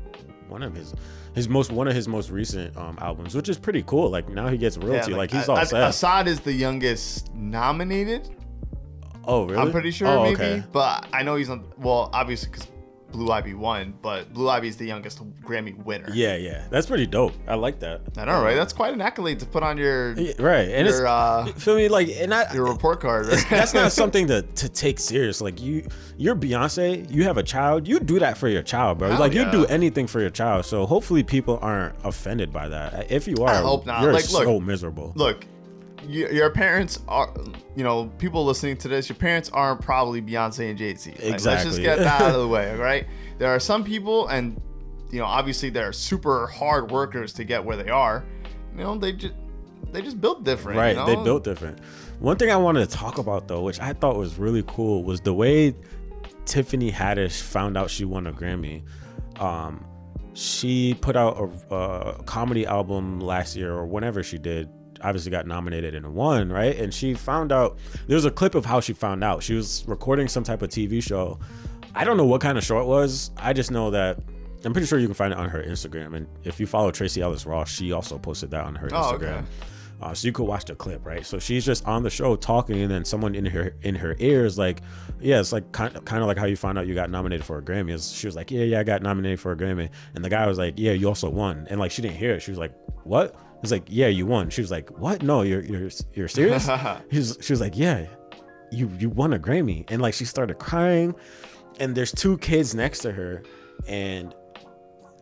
one 0.48 0.62
of 0.62 0.74
his 0.74 0.94
his 1.34 1.48
most 1.48 1.70
one 1.70 1.86
of 1.86 1.94
his 1.94 2.08
most 2.08 2.30
recent 2.30 2.76
um 2.76 2.98
albums, 3.00 3.34
which 3.34 3.48
is 3.48 3.58
pretty 3.58 3.82
cool. 3.82 4.10
Like 4.10 4.28
now 4.28 4.48
he 4.48 4.56
gets 4.58 4.76
royalty. 4.78 5.14
like, 5.14 5.30
he's 5.30 5.48
all 5.48 5.58
A- 5.58 5.66
set. 5.66 5.90
Asahd 5.90 6.26
is 6.26 6.40
the 6.40 6.52
youngest 6.52 7.32
nominated. 7.34 8.28
oh 9.26 9.44
really? 9.44 9.58
I'm 9.58 9.70
pretty 9.70 9.90
sure, 9.90 10.08
Oh, 10.08 10.22
maybe. 10.24 10.34
okay. 10.36 10.62
But 10.72 11.06
I 11.12 11.22
know 11.22 11.36
he's 11.36 11.50
on. 11.50 11.64
Well, 11.78 12.10
obviously, 12.12 12.50
because 12.50 12.66
Blue 13.12 13.30
Ivy 13.30 13.54
won, 13.54 13.94
but 14.02 14.32
Blue 14.32 14.48
Ivy 14.48 14.68
is 14.68 14.76
the 14.76 14.86
youngest 14.86 15.20
Grammy 15.42 15.76
winner. 15.84 16.08
Yeah, 16.12 16.36
yeah. 16.36 16.66
That's 16.70 16.86
pretty 16.86 17.06
dope. 17.06 17.32
I 17.48 17.54
like 17.54 17.80
that. 17.80 18.02
I 18.16 18.24
know, 18.24 18.42
right? 18.42 18.54
That's 18.56 18.72
quite 18.72 18.92
an 18.92 19.00
accolade 19.00 19.40
to 19.40 19.46
put 19.46 19.62
on 19.62 19.78
your 19.78 20.12
Yeah, 20.14 20.32
right. 20.38 20.68
And 20.68 20.86
your 20.86 21.06
uh, 21.06 21.46
feel 21.56 21.76
me 21.76 21.88
like 21.88 22.08
and 22.08 22.32
I 22.32 22.52
your 22.52 22.66
report 22.66 23.00
card. 23.00 23.26
right? 23.26 23.46
that's 23.50 23.74
not 23.74 23.92
something 24.00 24.26
to, 24.28 24.42
to 24.42 24.68
take 24.68 24.98
serious. 24.98 25.40
Like 25.40 25.60
you, 25.60 25.86
you're 26.16 26.36
Beyonce. 26.36 27.10
You 27.10 27.24
have 27.24 27.36
a 27.36 27.42
child. 27.42 27.86
You 27.88 28.00
do 28.00 28.18
that 28.18 28.38
for 28.38 28.48
your 28.48 28.62
child, 28.62 28.98
bro. 28.98 29.10
Hell 29.10 29.20
like 29.20 29.32
you 29.32 29.50
do 29.50 29.66
anything 29.66 30.06
for 30.06 30.20
your 30.20 30.30
child. 30.30 30.64
So 30.64 30.86
hopefully 30.86 31.22
people 31.22 31.58
aren't 31.62 31.94
offended 32.04 32.52
by 32.52 32.68
that. 32.68 33.10
If 33.10 33.26
you 33.26 33.36
are, 33.38 33.50
I 33.50 33.56
hope 33.56 33.86
not. 33.86 34.02
You're 34.02 34.12
Like, 34.12 34.30
look, 34.30 34.44
so 34.44 34.60
miserable. 34.60 35.12
Look, 35.16 35.46
your 36.08 36.50
parents 36.50 37.00
are, 37.08 37.32
you 37.76 37.84
know, 37.84 38.06
people 38.18 38.44
listening 38.44 38.76
to 38.78 38.88
this, 38.88 39.08
your 39.08 39.16
parents 39.16 39.50
aren't 39.50 39.80
probably 39.80 40.22
Beyonce 40.22 40.70
and 40.70 40.78
Jay 40.78 40.94
Z. 40.94 41.10
Exactly. 41.10 41.50
Let's 41.50 41.64
just 41.64 41.80
get 41.80 41.98
that 41.98 42.22
out 42.22 42.34
of 42.34 42.40
the 42.40 42.48
way, 42.56 42.74
right? 42.76 43.06
There 43.38 43.48
are 43.48 43.60
some 43.60 43.84
people, 43.84 44.28
and 44.28 44.60
you 45.10 45.18
know, 45.18 45.26
obviously 45.26 45.70
they're 45.70 45.92
super 45.92 46.46
hard 46.46 46.90
workers 46.90 47.32
to 47.34 47.44
get 47.44 47.64
where 47.64 47.76
they 47.76 47.90
are. 47.90 48.24
You 48.76 48.84
know, 48.84 48.96
they 48.96 49.12
just 49.12 49.34
they 49.92 50.02
just 50.02 50.20
built 50.20 50.44
different. 50.44 50.78
right. 50.78 50.90
you 50.90 50.96
know? 50.96 51.06
They 51.06 51.16
built 51.16 51.44
different. 51.44 51.80
One 52.20 52.36
thing 52.36 52.50
I 52.50 52.56
wanted 52.56 52.88
to 52.88 52.96
talk 52.96 53.18
about 53.18 53.48
though, 53.48 53.62
which 53.62 53.80
I 53.80 53.92
thought 53.92 54.16
was 54.16 54.38
really 54.38 54.62
cool, 54.66 55.04
was 55.04 55.20
the 55.20 55.34
way 55.34 55.74
Tiffany 56.44 56.90
Haddish 56.90 57.40
found 57.40 57.76
out 57.76 57.90
she 57.90 58.04
won 58.04 58.26
a 58.26 58.32
Grammy. 58.32 58.82
Um, 59.40 59.84
she 60.34 60.94
put 60.94 61.16
out 61.16 61.50
a, 61.70 61.74
a 61.74 62.22
comedy 62.24 62.66
album 62.66 63.20
last 63.20 63.56
year 63.56 63.72
or 63.72 63.86
whenever 63.86 64.22
she 64.22 64.38
did. 64.38 64.68
Obviously 65.02 65.30
got 65.30 65.46
nominated 65.46 65.94
and 65.94 66.14
won, 66.14 66.50
right? 66.52 66.76
And 66.78 66.92
she 66.92 67.14
found 67.14 67.52
out 67.52 67.78
there 68.06 68.14
was 68.16 68.24
a 68.24 68.30
clip 68.30 68.54
of 68.54 68.64
how 68.64 68.80
she 68.80 68.92
found 68.92 69.24
out. 69.24 69.42
She 69.42 69.54
was 69.54 69.84
recording 69.86 70.28
some 70.28 70.44
type 70.44 70.62
of 70.62 70.68
TV 70.68 71.02
show. 71.02 71.38
I 71.94 72.04
don't 72.04 72.16
know 72.16 72.26
what 72.26 72.40
kind 72.40 72.56
of 72.58 72.64
show 72.64 72.80
it 72.80 72.86
was. 72.86 73.30
I 73.36 73.52
just 73.52 73.70
know 73.70 73.90
that 73.90 74.18
I'm 74.64 74.72
pretty 74.72 74.86
sure 74.86 74.98
you 74.98 75.06
can 75.06 75.14
find 75.14 75.32
it 75.32 75.38
on 75.38 75.48
her 75.48 75.62
Instagram. 75.62 76.14
And 76.16 76.26
if 76.44 76.60
you 76.60 76.66
follow 76.66 76.90
Tracee 76.90 77.22
Ellis 77.22 77.46
Ross, 77.46 77.70
she 77.70 77.92
also 77.92 78.18
posted 78.18 78.50
that 78.52 78.64
on 78.64 78.74
her 78.76 78.88
Oh, 78.92 78.96
Instagram. 79.12 79.38
okay. 79.38 79.42
Uh, 80.02 80.14
so 80.14 80.26
you 80.26 80.32
could 80.32 80.44
watch 80.46 80.64
the 80.64 80.74
clip, 80.74 81.04
right? 81.04 81.26
So 81.26 81.38
she's 81.38 81.62
just 81.64 81.84
on 81.86 82.02
the 82.02 82.08
show 82.08 82.34
talking, 82.34 82.80
and 82.80 82.90
then 82.90 83.04
someone 83.04 83.34
in 83.34 83.44
her 83.44 83.74
in 83.82 83.94
her 83.96 84.16
ears 84.18 84.56
like, 84.56 84.80
yeah, 85.20 85.40
it's 85.40 85.52
like 85.52 85.70
kind 85.72 85.94
of, 85.94 86.06
kind 86.06 86.22
of 86.22 86.26
like 86.26 86.38
how 86.38 86.46
you 86.46 86.56
found 86.56 86.78
out 86.78 86.86
you 86.86 86.94
got 86.94 87.10
nominated 87.10 87.44
for 87.44 87.58
a 87.58 87.62
Grammy. 87.62 87.88
It's- 87.90 88.10
She 88.10 88.26
was 88.26 88.34
like, 88.34 88.50
yeah, 88.50 88.62
yeah, 88.64 88.80
I 88.80 88.82
got 88.82 89.02
nominated 89.02 89.40
for 89.40 89.52
a 89.52 89.56
Grammy, 89.56 89.90
and 90.14 90.24
the 90.24 90.30
guy 90.30 90.46
was 90.46 90.56
like, 90.56 90.74
yeah, 90.78 90.92
you 90.92 91.06
also 91.06 91.28
won, 91.28 91.66
and 91.68 91.78
like 91.78 91.90
she 91.90 92.00
didn't 92.00 92.16
hear 92.16 92.32
it. 92.32 92.40
She 92.40 92.50
was 92.50 92.56
like, 92.58 92.72
what? 93.04 93.34
He's 93.60 93.72
like, 93.72 93.84
yeah, 93.88 94.08
you 94.08 94.26
won. 94.26 94.50
She 94.50 94.60
was 94.60 94.70
like, 94.70 94.90
what? 94.98 95.22
No, 95.22 95.42
you're 95.42 95.62
you're 95.62 95.90
you're 96.14 96.28
serious? 96.28 96.68
He's 97.10 97.36
she 97.40 97.52
was 97.52 97.60
like, 97.60 97.76
yeah, 97.76 98.06
you 98.70 98.90
you 98.98 99.10
won 99.10 99.32
a 99.32 99.38
Grammy, 99.38 99.84
and 99.90 100.00
like 100.00 100.14
she 100.14 100.24
started 100.24 100.58
crying, 100.58 101.14
and 101.78 101.94
there's 101.94 102.12
two 102.12 102.38
kids 102.38 102.74
next 102.74 103.00
to 103.00 103.12
her, 103.12 103.42
and 103.86 104.34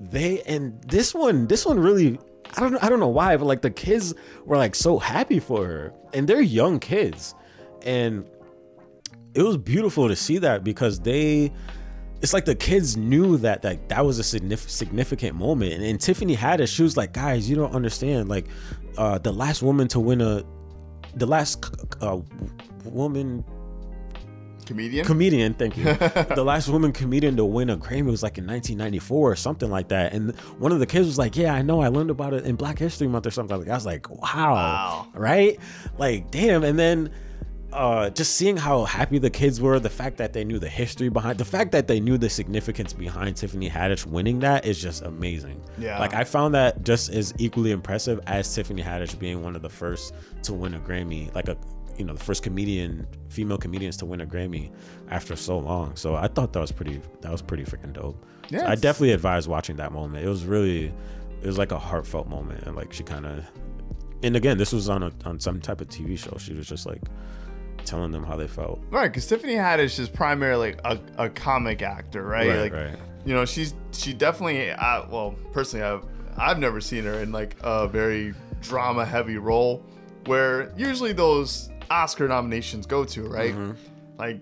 they 0.01 0.43
and 0.43 0.81
this 0.83 1.15
one 1.15 1.47
this 1.47 1.67
one 1.67 1.79
really 1.79 2.19
I 2.57 2.61
don't 2.61 2.83
I 2.83 2.89
don't 2.89 3.01
know 3.01 3.09
why 3.09 3.37
but 3.37 3.47
like 3.47 3.63
the 3.63 3.71
kids 3.71 4.15
were 4.45 4.57
like 4.57 4.75
so 4.75 4.99
happy 4.99 5.41
for 5.41 5.67
her 5.67 5.93
and 6.13 6.29
they're 6.29 6.41
young 6.41 6.79
kids 6.79 7.35
and 7.83 8.29
it 9.35 9.43
was 9.43 9.57
beautiful 9.57 10.09
to 10.09 10.17
see 10.17 10.39
that 10.39 10.65
because 10.65 11.01
they 11.01 11.53
it's 12.21 12.33
like 12.33 12.45
the 12.45 12.55
kids 12.55 12.97
knew 12.97 13.37
that 13.39 13.63
that 13.63 13.89
that 13.89 14.05
was 14.05 14.19
a 14.19 14.23
signif- 14.23 14.69
significant 14.69 15.37
moment 15.37 15.73
and, 15.73 15.85
and 15.85 16.01
Tiffany 16.01 16.37
Haddish 16.37 16.75
she 16.75 16.83
was 16.83 16.97
like 16.97 17.13
guys 17.13 17.49
you 17.49 17.55
don't 17.57 17.73
understand 17.75 18.29
like 18.29 18.47
uh 18.97 19.19
the 19.19 19.33
last 19.33 19.63
woman 19.63 19.87
to 19.89 20.01
win 20.01 20.21
a 20.21 20.43
the 21.15 21.27
last 21.27 21.65
uh, 22.03 22.19
woman 22.85 23.45
comedian. 24.67 25.05
comedian, 25.07 25.55
thank 25.55 25.77
you. 25.77 25.85
the 26.35 26.45
last 26.45 26.69
woman 26.69 26.93
comedian 26.93 27.37
to 27.37 27.45
win 27.45 27.71
a 27.71 27.77
Grammy 27.79 28.11
was 28.11 28.23
like 28.23 28.37
in 28.39 28.47
1994 28.47 29.33
or 29.33 29.35
something 29.37 29.71
like 29.71 29.89
that. 29.89 30.13
And 30.13 30.37
one 30.59 30.71
of 30.73 30.79
the 30.79 30.87
kids 30.87 31.07
was 31.07 31.17
like, 31.19 31.37
"Yeah, 31.37 31.55
I 31.55 31.63
know. 31.63 31.81
I 31.81 31.89
learned 31.89 32.11
about 32.11 32.35
it 32.35 32.45
in 32.45 32.57
Black 32.57 32.79
History 32.79 33.09
Month 33.09 33.27
or 33.27 33.31
something 33.31 33.57
like 33.57 33.67
that." 33.67 33.73
I 33.73 33.77
was 33.77 33.87
like, 33.87 34.11
"Wow, 34.11 34.53
Wow. 34.55 35.07
right? 35.15 35.59
Like, 35.97 36.31
damn!" 36.31 36.63
And 36.65 36.79
then 36.79 37.11
uh, 37.73 38.09
just 38.11 38.35
seeing 38.35 38.57
how 38.57 38.85
happy 38.85 39.19
the 39.19 39.31
kids 39.31 39.61
were, 39.61 39.79
the 39.79 39.91
fact 39.91 40.17
that 40.17 40.33
they 40.33 40.43
knew 40.45 40.59
the 40.59 40.69
history 40.69 41.09
behind, 41.09 41.39
the 41.39 41.45
fact 41.45 41.73
that 41.73 41.87
they 41.87 42.01
knew 42.01 42.17
the 42.17 42.31
significance 42.31 42.93
behind 42.93 43.37
Tiffany 43.37 43.69
Haddish 43.69 44.07
winning 44.07 44.41
that 44.41 44.65
is 44.65 44.81
just 44.81 45.03
amazing. 45.03 45.63
Yeah. 45.79 45.99
like 45.99 46.15
I 46.15 46.25
found 46.25 46.55
that 46.55 46.83
just 46.83 47.11
as 47.11 47.35
equally 47.39 47.73
impressive 47.73 48.21
as 48.27 48.53
Tiffany 48.55 48.83
Haddish 48.83 49.19
being 49.19 49.43
one 49.43 49.55
of 49.55 49.63
the 49.63 49.69
first 49.69 50.15
to 50.45 50.55
win 50.55 50.75
a 50.75 50.81
Grammy, 50.81 51.35
like 51.35 51.49
a 51.49 51.59
you 51.99 52.05
know 52.05 52.15
the 52.15 52.25
first 52.25 52.43
comedian, 52.43 53.07
female 53.29 53.59
comedians 53.59 53.97
to 53.99 54.07
win 54.07 54.21
a 54.21 54.27
Grammy 54.27 54.71
after 55.11 55.37
so 55.37 55.59
long. 55.59 55.95
So 55.97 56.15
I 56.15 56.29
thought 56.29 56.53
that 56.53 56.61
was 56.61 56.73
pretty, 56.73 57.03
that 57.21 57.33
was 57.33 57.43
pretty 57.43 57.65
freaking 57.65 57.93
dope. 57.93 58.25
Yeah, 58.51 58.61
So 58.61 58.67
I 58.67 58.75
definitely 58.77 59.13
advise 59.13 59.49
watching 59.49 59.77
that 59.77 59.93
moment. 59.93 60.25
It 60.25 60.29
was 60.29 60.45
really, 60.45 60.87
it 61.43 61.47
was 61.47 61.59
like 61.59 61.73
a 61.73 61.79
heartfelt 61.79 62.29
moment, 62.29 62.63
and 62.65 62.77
like 62.77 62.93
she 62.93 63.03
kind 63.03 63.27
of, 63.27 63.45
and 64.23 64.37
again, 64.37 64.57
this 64.59 64.73
was 64.73 64.89
on 64.89 65.03
a 65.03 65.13
on 65.25 65.39
some 65.39 65.61
type 65.61 65.81
of 65.81 65.89
TV 65.89 66.17
show. 66.17 66.37
She 66.39 66.55
was 66.55 66.67
just 66.67 66.87
like 66.87 67.03
telling 67.89 68.13
them 68.13 68.25
how 68.25 68.37
they 68.37 68.47
felt. 68.47 68.81
Right, 68.91 69.09
because 69.09 69.27
Tiffany 69.27 69.55
Haddish 69.55 69.99
is 69.99 70.09
primarily 70.09 70.75
a, 70.85 70.99
a 71.17 71.31
comic 71.31 71.83
actor, 71.83 72.23
right? 72.23 72.49
Right, 72.49 72.59
like, 72.59 72.73
right. 72.73 72.97
You 73.25 73.35
know, 73.35 73.45
she's 73.45 73.75
she 73.93 74.13
definitely. 74.13 74.71
Uh, 74.71 75.07
well, 75.11 75.35
personally, 75.53 75.85
I've 75.85 76.05
I've 76.37 76.59
never 76.59 76.81
seen 76.81 77.05
her 77.05 77.15
in 77.15 77.33
like 77.33 77.57
a 77.63 77.89
very 77.89 78.35
drama 78.61 79.05
heavy 79.05 79.39
role, 79.39 79.83
where 80.27 80.73
usually 80.77 81.13
those 81.13 81.71
Oscar 81.91 82.29
nominations 82.29 82.87
go 82.87 83.05
to, 83.05 83.23
right? 83.25 83.55
Mm-hmm. 83.55 83.73
Like, 84.19 84.41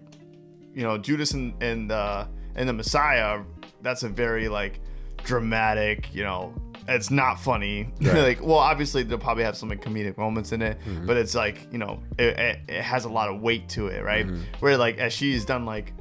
you 0.74 0.82
know, 0.82 0.98
Judas 0.98 1.32
and 1.32 1.60
and 1.62 1.90
uh, 1.90 2.26
and 2.54 2.68
the 2.68 2.72
Messiah. 2.72 3.42
That's 3.82 4.02
a 4.02 4.08
very 4.08 4.48
like 4.48 4.80
dramatic, 5.24 6.14
you 6.14 6.24
know. 6.24 6.54
It's 6.88 7.10
not 7.10 7.40
funny. 7.40 7.88
like, 8.00 8.40
well, 8.42 8.58
obviously 8.58 9.02
they'll 9.02 9.18
probably 9.18 9.44
have 9.44 9.56
some 9.56 9.68
like, 9.68 9.82
comedic 9.82 10.16
moments 10.16 10.52
in 10.52 10.62
it, 10.62 10.78
Mm-hmm. 10.80 11.06
but 11.06 11.16
it's 11.16 11.34
like 11.34 11.66
you 11.72 11.78
know, 11.78 12.00
it, 12.18 12.38
it, 12.38 12.58
it 12.68 12.82
has 12.82 13.04
a 13.04 13.08
lot 13.08 13.28
of 13.28 13.40
weight 13.40 13.68
to 13.70 13.88
it, 13.88 14.02
right? 14.04 14.26
Mm-hmm. 14.26 14.42
Where 14.60 14.76
like 14.76 14.98
as 14.98 15.12
she's 15.12 15.44
done 15.44 15.64
like 15.66 15.92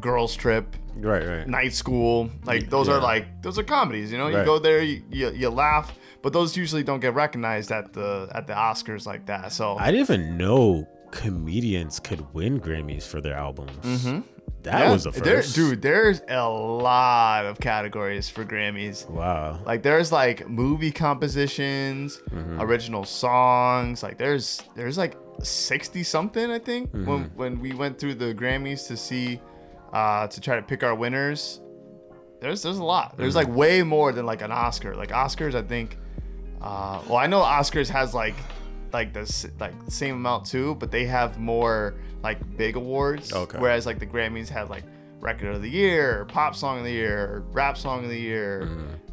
Girls 0.00 0.34
Trip, 0.34 0.76
Right, 0.96 1.24
right. 1.26 1.48
Night 1.48 1.72
School, 1.72 2.28
like 2.44 2.68
those 2.68 2.88
Yeah. 2.88 2.94
are 2.96 3.00
like 3.00 3.42
those 3.42 3.58
are 3.58 3.62
comedies. 3.62 4.12
You 4.12 4.18
know, 4.18 4.28
you 4.28 4.44
go 4.44 4.58
there, 4.58 4.82
you, 4.82 5.02
you 5.10 5.30
you 5.30 5.48
laugh, 5.48 5.96
but 6.22 6.32
those 6.34 6.54
usually 6.56 6.82
don't 6.82 7.00
get 7.00 7.14
recognized 7.14 7.72
at 7.72 7.92
the 7.94 8.28
at 8.34 8.46
the 8.46 8.52
Oscars 8.52 9.06
like 9.06 9.24
that. 9.26 9.52
So 9.52 9.76
I 9.78 9.90
didn't 9.90 10.10
even 10.10 10.36
know 10.36 10.86
comedians 11.12 12.00
could 12.00 12.20
win 12.34 12.60
Grammys 12.60 13.04
for 13.04 13.20
their 13.20 13.34
albums. 13.34 13.70
Mm-hmm. 13.82 14.20
That 14.62 14.78
yeah, 14.80 14.92
was 14.92 15.04
the 15.04 15.10
there- 15.10 15.36
first. 15.42 15.54
dude. 15.56 15.82
There's 15.82 16.20
a 16.28 16.48
lot 16.48 17.46
of 17.46 17.58
categories 17.58 18.28
for 18.28 18.44
Grammys. 18.44 19.08
Wow. 19.10 19.58
Like 19.64 19.82
there's 19.82 20.12
like 20.12 20.48
movie 20.48 20.92
compositions, 20.92 22.20
Mm-hmm. 22.30 22.60
original 22.60 23.04
songs. 23.04 24.02
Like 24.02 24.18
there's 24.18 24.62
there's 24.76 24.96
like 24.98 25.16
sixty 25.42 26.02
something 26.04 26.50
I 26.50 26.58
think 26.58 26.92
when 26.92 27.04
Mm-hmm. 27.04 27.36
when 27.38 27.60
we 27.60 27.72
went 27.74 27.98
through 27.98 28.14
the 28.14 28.34
Grammys 28.34 28.86
to 28.88 28.96
see 28.96 29.40
uh 29.92 30.26
to 30.28 30.40
try 30.40 30.56
to 30.56 30.62
pick 30.62 30.82
our 30.84 30.94
winners. 30.94 31.60
There's 32.40 32.62
there's 32.62 32.78
a 32.78 32.84
lot. 32.84 33.16
There's 33.16 33.34
Mm-hmm. 33.34 33.50
like 33.50 33.56
way 33.56 33.82
more 33.82 34.12
than 34.12 34.26
like 34.26 34.42
an 34.42 34.52
Oscar. 34.52 34.94
Like 34.94 35.10
Oscars, 35.10 35.54
I 35.54 35.62
think. 35.62 35.98
Uh, 36.60 37.02
well, 37.08 37.16
I 37.16 37.26
know 37.26 37.40
Oscars 37.40 37.88
has 37.88 38.14
like 38.14 38.36
like 38.92 39.12
the 39.12 39.50
like 39.58 39.72
same 39.88 40.16
amount 40.16 40.46
too, 40.46 40.74
but 40.76 40.90
they 40.90 41.04
have 41.06 41.38
more 41.38 41.94
like 42.22 42.56
big 42.56 42.76
awards. 42.76 43.32
Okay. 43.32 43.58
Whereas 43.58 43.86
like 43.86 43.98
the 43.98 44.06
Grammys 44.06 44.48
had 44.48 44.70
like 44.70 44.84
record 45.20 45.54
of 45.54 45.62
the 45.62 45.70
year, 45.70 46.24
pop 46.26 46.54
song 46.54 46.78
of 46.78 46.84
the 46.84 46.92
year, 46.92 47.44
rap 47.52 47.78
song 47.78 48.04
of 48.04 48.10
the 48.10 48.18
year, 48.18 48.62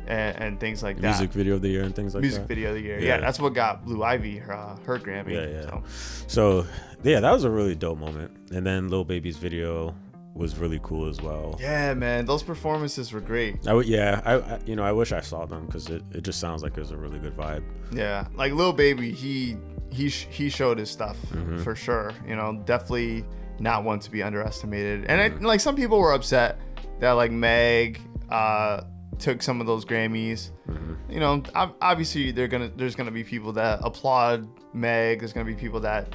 and, 0.08 0.38
and 0.38 0.60
things 0.60 0.82
like 0.84 0.98
that 0.98 1.02
Mm-hmm. 1.04 1.20
Music 1.20 1.32
video 1.32 1.56
of 1.56 1.62
the 1.62 1.70
year 1.70 1.84
and 1.84 1.96
things 1.96 2.14
like 2.16 2.22
music 2.22 2.42
that. 2.42 2.50
Music 2.50 2.58
video 2.58 2.70
of 2.70 2.76
the 2.76 2.82
year. 2.82 3.00
Yeah. 3.00 3.08
Yeah. 3.08 3.18
that's 3.22 3.40
what 3.40 3.54
got 3.54 3.86
Blue 3.86 4.04
Ivy 4.04 4.38
her, 4.38 4.54
uh, 4.54 4.76
her 4.86 5.00
Grammy. 5.00 5.34
Yeah, 5.34 5.48
yeah. 5.48 5.62
So. 5.62 5.84
So 6.28 6.68
yeah, 7.04 7.20
that 7.20 7.32
was 7.32 7.44
a 7.44 7.50
really 7.50 7.76
dope 7.76 8.00
moment. 8.00 8.32
And 8.52 8.66
then 8.66 8.90
Lil 8.90 9.06
Baby's 9.06 9.38
video 9.38 9.96
was 10.34 10.58
really 10.58 10.80
cool 10.84 11.10
as 11.10 11.20
well. 11.22 11.58
Yeah, 11.60 11.94
man, 11.94 12.26
those 12.26 12.44
performances 12.44 13.12
were 13.12 13.20
great. 13.22 13.68
I 13.68 13.74
would, 13.74 13.86
yeah, 13.88 14.22
I, 14.26 14.34
I 14.36 14.60
you 14.66 14.76
know 14.76 14.84
I 14.84 14.92
wish 14.92 15.12
I 15.12 15.22
saw 15.22 15.46
them 15.46 15.66
because 15.66 15.90
it, 15.90 16.04
it 16.12 16.22
just 16.24 16.40
sounds 16.40 16.64
like 16.64 16.78
it 16.78 16.80
was 16.80 16.92
a 16.92 16.98
really 16.98 17.20
good 17.20 17.36
vibe. 17.36 17.64
Yeah, 17.92 18.28
like 18.36 18.54
Lil 18.54 18.74
Baby, 18.74 19.12
he 19.12 19.58
he 19.92 20.10
sh- 20.10 20.28
he 20.30 20.50
showed 20.50 20.78
his 20.78 20.90
stuff 20.90 21.18
Mm-hmm. 21.32 21.64
for 21.64 21.76
sure. 21.76 22.14
You 22.28 22.36
know, 22.36 22.62
definitely 22.66 23.26
not 23.60 23.84
one 23.84 24.00
to 24.00 24.12
be 24.12 24.24
underestimated. 24.24 25.06
And 25.08 25.20
Mm-hmm. 25.34 25.46
I, 25.46 25.48
like 25.50 25.60
some 25.60 25.76
people 25.76 26.00
were 26.00 26.14
upset 26.14 26.60
that 27.00 27.12
like 27.14 27.32
Meg 27.32 28.00
uh, 28.30 28.82
took 29.18 29.42
some 29.42 29.60
of 29.60 29.68
those 29.68 29.84
Grammys. 29.84 30.52
Mm-hmm. 30.70 31.12
You 31.12 31.20
know, 31.20 31.44
obviously 31.82 32.32
they're 32.32 32.48
gonna 32.48 32.72
there's 32.76 32.96
gonna 32.96 33.12
be 33.12 33.24
people 33.24 33.52
that 33.54 33.80
applaud 33.84 34.48
Meg. 34.74 35.20
There's 35.20 35.34
gonna 35.34 35.46
be 35.46 35.56
people 35.56 35.80
that 35.82 36.14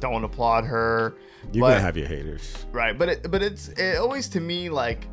don't 0.00 0.24
applaud 0.24 0.64
her. 0.64 1.16
You're 1.52 1.62
But- 1.62 1.68
gonna 1.70 1.80
have 1.80 1.96
your 1.96 2.06
haters. 2.08 2.66
Right, 2.72 2.96
but 2.98 3.08
it, 3.08 3.30
but 3.30 3.42
it's 3.42 3.68
it 3.70 3.96
always 3.98 4.28
to 4.30 4.40
me 4.40 4.68
like 4.68 5.06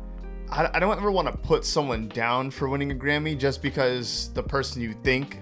I, 0.50 0.68
I 0.74 0.78
don't 0.78 0.96
ever 0.96 1.10
want 1.10 1.28
to 1.28 1.36
put 1.36 1.64
someone 1.64 2.08
down 2.08 2.50
for 2.50 2.68
winning 2.68 2.90
a 2.90 2.94
Grammy 2.94 3.36
just 3.38 3.62
because 3.62 4.30
the 4.34 4.42
person 4.42 4.80
you 4.80 4.94
think 5.04 5.38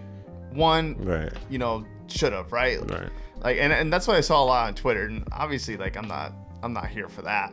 won, 0.52 0.96
Right. 0.98 1.32
you 1.48 1.58
know, 1.58 1.84
should 2.08 2.32
have, 2.32 2.50
right? 2.52 2.80
Right. 2.90 3.08
Like, 3.40 3.58
and, 3.60 3.72
and 3.72 3.92
that's 3.92 4.08
what 4.08 4.16
I 4.16 4.20
saw 4.20 4.42
a 4.42 4.46
lot 4.46 4.66
on 4.66 4.74
Twitter. 4.74 5.04
And 5.04 5.22
obviously, 5.30 5.76
like, 5.76 5.96
I'm 5.96 6.08
not, 6.08 6.32
I'm 6.62 6.72
not 6.72 6.88
here 6.88 7.08
for 7.08 7.22
that. 7.22 7.52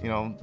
You 0.00 0.10
know, 0.10 0.36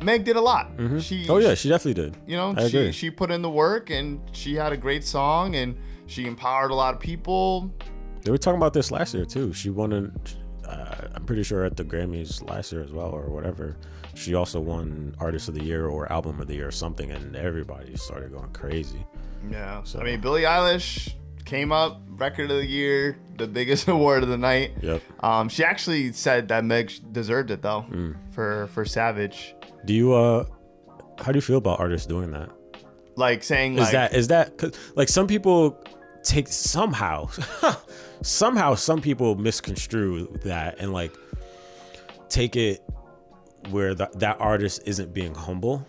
Meg 0.00 0.24
did 0.24 0.36
a 0.36 0.40
lot. 0.40 0.74
Mm-hmm. 0.78 0.98
She, 1.00 1.26
Oh 1.28 1.36
yeah, 1.38 1.52
she 1.54 1.68
definitely 1.68 2.02
did. 2.04 2.16
you 2.26 2.36
know, 2.36 2.54
I 2.56 2.68
she 2.68 2.78
agree. 2.78 2.92
she 2.92 3.10
put 3.10 3.30
in 3.30 3.42
the 3.42 3.50
work 3.50 3.90
and 3.90 4.20
she 4.32 4.54
had 4.54 4.72
a 4.72 4.76
great 4.78 5.04
song 5.04 5.56
and 5.56 5.76
she 6.06 6.26
empowered 6.26 6.70
a 6.70 6.74
lot 6.74 6.94
of 6.94 7.00
people. 7.00 7.70
They 8.22 8.30
were 8.30 8.38
talking 8.38 8.58
about 8.58 8.72
this 8.72 8.90
last 8.90 9.14
year 9.14 9.24
too. 9.24 9.52
She 9.52 9.70
won, 9.70 9.92
an, 9.92 10.20
uh, 10.68 11.08
I'm 11.14 11.24
pretty 11.24 11.42
sure 11.42 11.64
at 11.64 11.76
the 11.76 11.84
Grammys 11.84 12.48
last 12.48 12.72
year 12.72 12.82
as 12.82 12.92
well, 12.92 13.10
or 13.10 13.28
whatever. 13.30 13.76
She 14.14 14.34
also 14.34 14.60
won 14.60 15.14
Artist 15.18 15.48
of 15.48 15.54
the 15.54 15.64
Year 15.64 15.86
or 15.88 16.10
Album 16.12 16.40
of 16.40 16.46
the 16.46 16.54
Year 16.54 16.68
or 16.68 16.72
something, 16.72 17.10
and 17.10 17.34
everybody 17.34 17.96
started 17.96 18.32
going 18.32 18.50
crazy. 18.52 19.04
Yeah. 19.50 19.82
So- 19.84 20.00
I 20.00 20.04
mean, 20.04 20.20
Billie 20.20 20.42
Eilish 20.42 21.14
came 21.44 21.72
up 21.72 22.00
record 22.10 22.50
of 22.50 22.58
the 22.58 22.66
year, 22.66 23.18
the 23.38 23.48
biggest 23.48 23.88
award 23.88 24.22
of 24.22 24.28
the 24.28 24.38
night. 24.38 24.72
Yep. 24.82 25.02
Um, 25.20 25.48
she 25.48 25.64
actually 25.64 26.12
said 26.12 26.48
that 26.48 26.64
Meg 26.64 26.92
deserved 27.10 27.50
it 27.50 27.62
though 27.62 27.84
Mm. 27.90 28.14
for 28.32 28.68
for 28.68 28.84
Savage. 28.84 29.56
Do 29.84 29.92
you 29.94 30.12
uh, 30.12 30.44
how 31.18 31.32
do 31.32 31.36
you 31.38 31.40
feel 31.42 31.56
about 31.58 31.80
artists 31.80 32.06
doing 32.06 32.30
that? 32.30 32.50
Like 33.16 33.42
saying 33.42 33.74
Is 33.74 33.80
like 33.80 33.92
that 33.92 34.14
is 34.14 34.28
that 34.28 34.56
'cause, 34.56 34.72
like 34.94 35.08
some 35.08 35.26
people 35.26 35.82
take 36.22 36.46
somehow 36.48 37.28
somehow 38.22 38.74
some 38.74 39.00
people 39.00 39.34
misconstrue 39.34 40.26
that 40.44 40.78
and 40.78 40.92
like 40.92 41.14
take 42.28 42.56
it 42.56 42.82
where 43.70 43.94
the, 43.94 44.08
that 44.14 44.40
artist 44.40 44.82
isn't 44.86 45.12
being 45.12 45.34
humble 45.34 45.86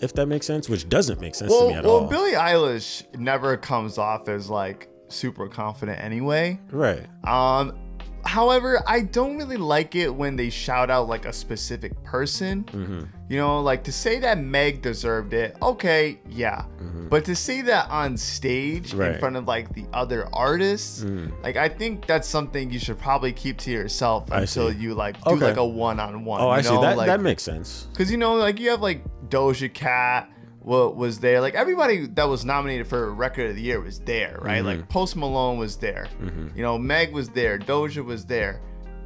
if 0.00 0.12
that 0.14 0.26
makes 0.26 0.46
sense 0.46 0.68
which 0.68 0.88
doesn't 0.88 1.20
make 1.20 1.34
sense 1.34 1.52
to 1.52 1.68
me 1.68 1.74
at 1.74 1.84
all. 1.84 2.00
well, 2.00 2.08
Billie 2.08 2.32
Eilish 2.32 3.02
never 3.16 3.56
comes 3.56 3.98
off 3.98 4.28
as 4.28 4.48
like 4.50 4.88
super 5.08 5.48
confident 5.48 6.00
anyway. 6.00 6.58
right 6.70 7.06
Um, 7.26 7.76
however, 8.24 8.82
I 8.86 9.00
don't 9.00 9.36
really 9.36 9.56
like 9.56 9.94
it 9.94 10.14
when 10.14 10.36
they 10.36 10.50
shout 10.50 10.90
out 10.90 11.08
like 11.08 11.24
a 11.24 11.32
specific 11.32 12.00
person. 12.04 12.64
Mm-hmm. 12.64 13.04
You 13.28 13.36
know, 13.36 13.60
like 13.60 13.84
to 13.84 13.92
say 13.92 14.18
that 14.20 14.38
Meg 14.38 14.80
deserved 14.80 15.34
it, 15.34 15.56
okay, 15.60 16.18
yeah. 16.30 16.64
But 17.10 17.24
to 17.26 17.34
say 17.36 17.62
that 17.62 17.90
on 17.90 18.16
stage 18.16 18.92
in 18.92 18.98
Mm-hmm. 18.98 19.00
Right. 19.00 19.16
Mm. 19.16 19.20
front 19.20 19.36
of 19.36 19.46
like 19.46 19.74
the 19.74 19.84
other 19.92 20.28
artists, 20.32 21.04
like 21.42 21.56
I 21.56 21.68
think 21.68 22.06
that's 22.06 22.26
something 22.28 22.70
you 22.70 22.78
should 22.78 22.98
probably 22.98 23.32
keep 23.32 23.58
to 23.58 23.70
yourself 23.70 24.30
until 24.30 24.72
you 24.72 24.94
like 24.94 25.22
do 25.24 25.30
Okay. 25.32 25.44
like 25.46 25.56
a 25.56 25.66
one 25.66 26.00
on 26.00 26.24
one. 26.24 26.40
oh 26.40 26.48
i 26.50 26.60
see 26.62 26.68
that 26.80 26.96
like, 26.96 27.06
that 27.06 27.20
makes 27.20 27.42
sense 27.42 27.86
because 27.92 28.10
you 28.10 28.16
know, 28.18 28.34
like 28.36 28.58
you 28.60 28.70
have 28.70 28.80
like 28.82 29.02
Doja 29.28 29.72
Cat 29.72 30.30
wa- 30.60 30.88
was 30.88 31.18
there. 31.20 31.40
Like 31.40 31.54
everybody 31.54 32.06
that 32.08 32.28
was 32.28 32.44
nominated 32.44 32.86
for 32.86 33.12
Record 33.14 33.50
of 33.50 33.56
the 33.56 33.62
Year 33.62 33.80
was 33.80 34.00
there, 34.00 34.38
right? 34.40 34.58
Mm-hmm. 34.58 34.66
Like 34.66 34.88
Post 34.88 35.16
Malone 35.16 35.58
was 35.58 35.76
there. 35.76 36.08
You 36.54 36.62
know, 36.62 36.78
Meg 36.78 37.12
was 37.12 37.28
there. 37.30 37.58
Doja 37.58 38.04
was 38.04 38.24
there. 38.26 38.60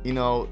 You 0.05 0.13
know, 0.13 0.49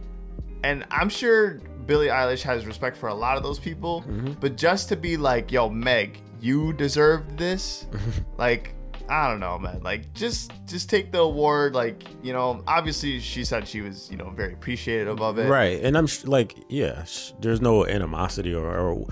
and 0.63 0.85
I'm 0.91 1.09
sure 1.09 1.59
Billie 1.91 2.07
Eilish 2.09 2.43
has 2.43 2.67
respect 2.67 2.97
for 2.97 3.09
a 3.09 3.15
lot 3.15 3.37
of 3.37 3.43
those 3.43 3.59
people. 3.59 4.03
Mm-hmm. 4.03 4.35
But 4.43 4.57
just 4.57 4.89
to 4.91 4.97
be 4.97 5.17
like, 5.17 5.51
yo, 5.51 5.69
Meg, 5.69 6.21
you 6.41 6.73
deserved 6.73 7.37
this. 7.37 7.87
like. 8.39 8.75
I 9.13 9.27
don't 9.29 9.41
know, 9.41 9.59
man. 9.59 9.83
Like, 9.83 10.03
just 10.15 10.53
just 10.67 10.89
take 10.89 11.11
the 11.11 11.19
award. 11.19 11.75
Like, 11.75 12.05
you 12.23 12.33
know, 12.33 12.63
obviously 12.69 13.19
she 13.19 13.45
said 13.45 13.67
she 13.67 13.81
was, 13.81 14.09
you 14.09 14.17
know, 14.17 14.31
very 14.31 14.53
appreciative 14.53 15.21
of 15.21 15.37
it. 15.41 15.49
right 15.51 15.83
and 15.83 15.99
i'm 15.99 16.07
sh- 16.07 16.25
like 16.27 16.55
yeah 16.69 17.03
sh- 17.03 17.33
there's 17.41 17.61
no 17.61 17.85
animosity 17.87 18.55
or, 18.55 18.69
or 18.79 19.05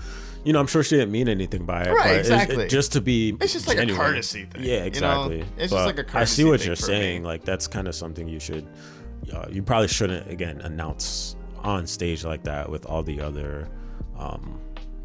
you 0.45 0.53
know 0.53 0.59
i'm 0.61 0.67
sure 0.67 0.83
she 0.83 0.95
didn't 0.95 1.11
mean 1.11 1.27
anything 1.27 1.65
by 1.65 1.81
it 1.83 1.91
Right, 1.91 2.11
but 2.11 2.19
exactly. 2.19 2.63
it- 2.63 2.69
just 2.69 2.93
to 2.93 3.01
be 3.01 3.35
It's 3.41 3.51
just 3.51 3.67
like 3.67 3.75
a 3.77 3.81
genuine. 3.81 4.01
courtesy 4.01 4.45
thing, 4.45 4.63
yeah 4.63 4.85
you 4.85 5.01
know? 5.01 5.29
exactly 5.31 5.39
It's 5.57 5.71
just 5.73 5.85
But 5.85 5.97
like 5.97 6.15
a 6.15 6.17
i 6.17 6.23
see 6.23 6.45
what 6.45 6.65
you're 6.65 6.77
saying 6.77 7.23
me. 7.23 7.27
like 7.27 7.43
that's 7.43 7.67
kind 7.67 7.87
of 7.89 7.93
something 7.95 8.25
you 8.25 8.39
should 8.39 8.65
uh, 9.33 9.47
you 9.51 9.61
probably 9.61 9.89
shouldn't 9.89 10.29
again 10.31 10.61
announce 10.61 11.35
on 11.63 11.85
stage 11.87 12.23
like 12.23 12.43
that 12.43 12.69
with 12.69 12.85
all 12.85 13.03
the 13.03 13.19
other 13.21 13.67
um 14.17 14.59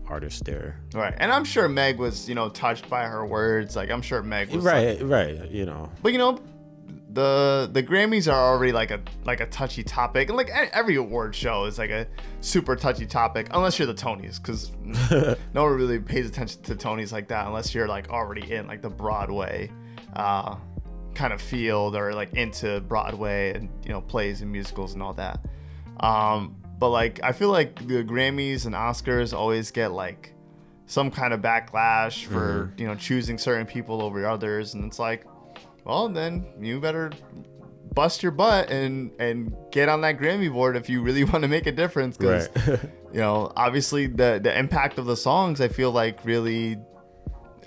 artists 0.06 0.42
there 0.44 0.80
Right. 0.92 1.14
And 1.16 1.32
I'm 1.32 1.44
sure 1.44 1.66
Meg 1.68 1.98
was, 1.98 2.28
you 2.28 2.34
know, 2.34 2.48
touched 2.50 2.88
by 2.90 3.04
her 3.06 3.24
words. 3.24 3.74
Like 3.74 3.90
I'm 3.90 4.02
sure 4.02 4.22
Meg 4.22 4.50
was 4.50 4.62
right 4.64 5.00
like- 5.00 5.10
right 5.10 5.50
you 5.50 5.64
know 5.66 5.90
but 6.02 6.12
you 6.12 6.18
know, 6.18 6.40
the 7.10 7.70
the 7.72 7.82
Grammys 7.82 8.30
are 8.30 8.52
already 8.52 8.72
like 8.72 8.90
a 8.90 9.00
like 9.24 9.40
a 9.40 9.46
touchy 9.46 9.82
topic. 9.84 10.28
And 10.28 10.36
like 10.36 10.50
every 10.50 10.96
award 10.96 11.34
show 11.34 11.64
is 11.64 11.78
like 11.78 11.90
a 11.90 12.06
super 12.40 12.74
touchy 12.76 13.06
topic 13.06 13.48
unless 13.52 13.78
you're 13.78 13.86
the 13.86 13.94
Tonys 13.94 14.42
cuz 14.42 14.72
no 15.54 15.62
one 15.64 15.72
really 15.74 15.98
pays 16.00 16.26
attention 16.28 16.60
to 16.62 16.74
Tonys 16.74 17.12
like 17.12 17.28
that 17.28 17.46
unless 17.46 17.74
you're 17.74 17.88
like 17.88 18.10
already 18.10 18.52
in 18.52 18.66
like 18.66 18.82
the 18.82 18.90
Broadway 18.90 19.70
uh 20.16 20.56
kind 21.14 21.32
of 21.32 21.40
field 21.40 21.94
or 21.94 22.12
like 22.12 22.32
into 22.34 22.80
Broadway 22.82 23.54
and 23.54 23.68
you 23.84 23.90
know 23.90 24.00
plays 24.00 24.42
and 24.42 24.50
musicals 24.52 24.92
and 24.94 25.02
all 25.02 25.14
that. 25.14 25.40
Um 26.00 26.56
but 26.78 26.90
like 26.90 27.20
I 27.22 27.32
feel 27.32 27.50
like 27.50 27.86
the 27.86 28.04
Grammys 28.04 28.66
and 28.66 28.74
Oscars 28.74 29.32
always 29.32 29.70
get 29.70 29.92
like 29.92 30.34
some 30.86 31.10
kind 31.10 31.32
of 31.32 31.40
backlash 31.40 32.24
for 32.26 32.72
you 32.76 32.86
know 32.86 32.94
choosing 32.94 33.38
certain 33.38 33.66
people 33.66 34.02
over 34.02 34.26
others. 34.26 34.74
And 34.74 34.84
it's 34.84 34.98
like 34.98 35.26
well 35.84 36.08
then 36.08 36.46
you 36.60 36.80
better 36.80 37.10
bust 37.94 38.22
your 38.22 38.32
butt 38.32 38.70
and 38.70 39.12
and 39.18 39.54
get 39.70 39.88
on 39.88 40.00
that 40.00 40.18
grammy 40.18 40.52
board 40.52 40.76
if 40.76 40.88
you 40.88 41.00
really 41.00 41.24
want 41.32 41.42
to 41.42 41.48
make 41.48 41.66
a 41.66 41.72
difference. 41.72 42.16
Because 42.16 42.48
right. 42.66 42.80
you 43.12 43.20
know 43.20 43.52
obviously 43.56 44.06
the 44.06 44.40
the 44.42 44.56
impact 44.58 44.98
of 44.98 45.06
the 45.06 45.16
songs 45.16 45.60
i 45.60 45.68
feel 45.68 45.92
like 45.92 46.24
really 46.24 46.76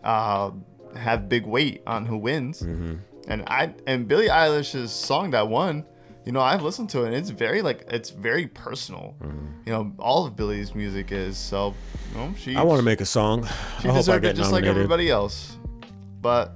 uh 0.03 0.51
have 0.95 1.29
big 1.29 1.45
weight 1.45 1.81
on 1.87 2.05
who 2.05 2.17
wins. 2.17 2.61
And 3.29 3.43
i 3.47 3.73
and 3.85 4.07
billie 4.07 4.27
eilish's 4.27 4.91
song 4.91 5.31
that 5.31 5.47
won 5.47 5.85
you 6.27 6.33
know 6.33 6.41
i've 6.41 6.61
listened 6.61 6.89
to 6.89 7.03
it 7.03 7.07
and 7.07 7.15
it's 7.15 7.29
very 7.29 7.61
like 7.61 7.85
it's 7.87 8.09
very 8.09 8.45
personal 8.47 9.15
you 9.65 9.71
know 9.73 9.93
all 9.97 10.25
of 10.27 10.35
Billie's 10.35 10.75
music 10.75 11.11
is 11.11 11.37
so 11.37 11.73
you 12.11 12.17
know 12.17 12.33
she 12.37 12.55
i 12.55 12.61
want 12.61 12.79
to 12.79 12.83
make 12.83 13.01
a 13.01 13.05
song 13.05 13.45
she 13.81 13.87
i 13.87 13.91
hope 13.91 13.93
i 13.93 13.97
deserved 13.97 14.21
get 14.23 14.31
it 14.31 14.35
just 14.35 14.51
like 14.51 14.65
everybody 14.65 15.09
else. 15.09 15.57
But 16.21 16.55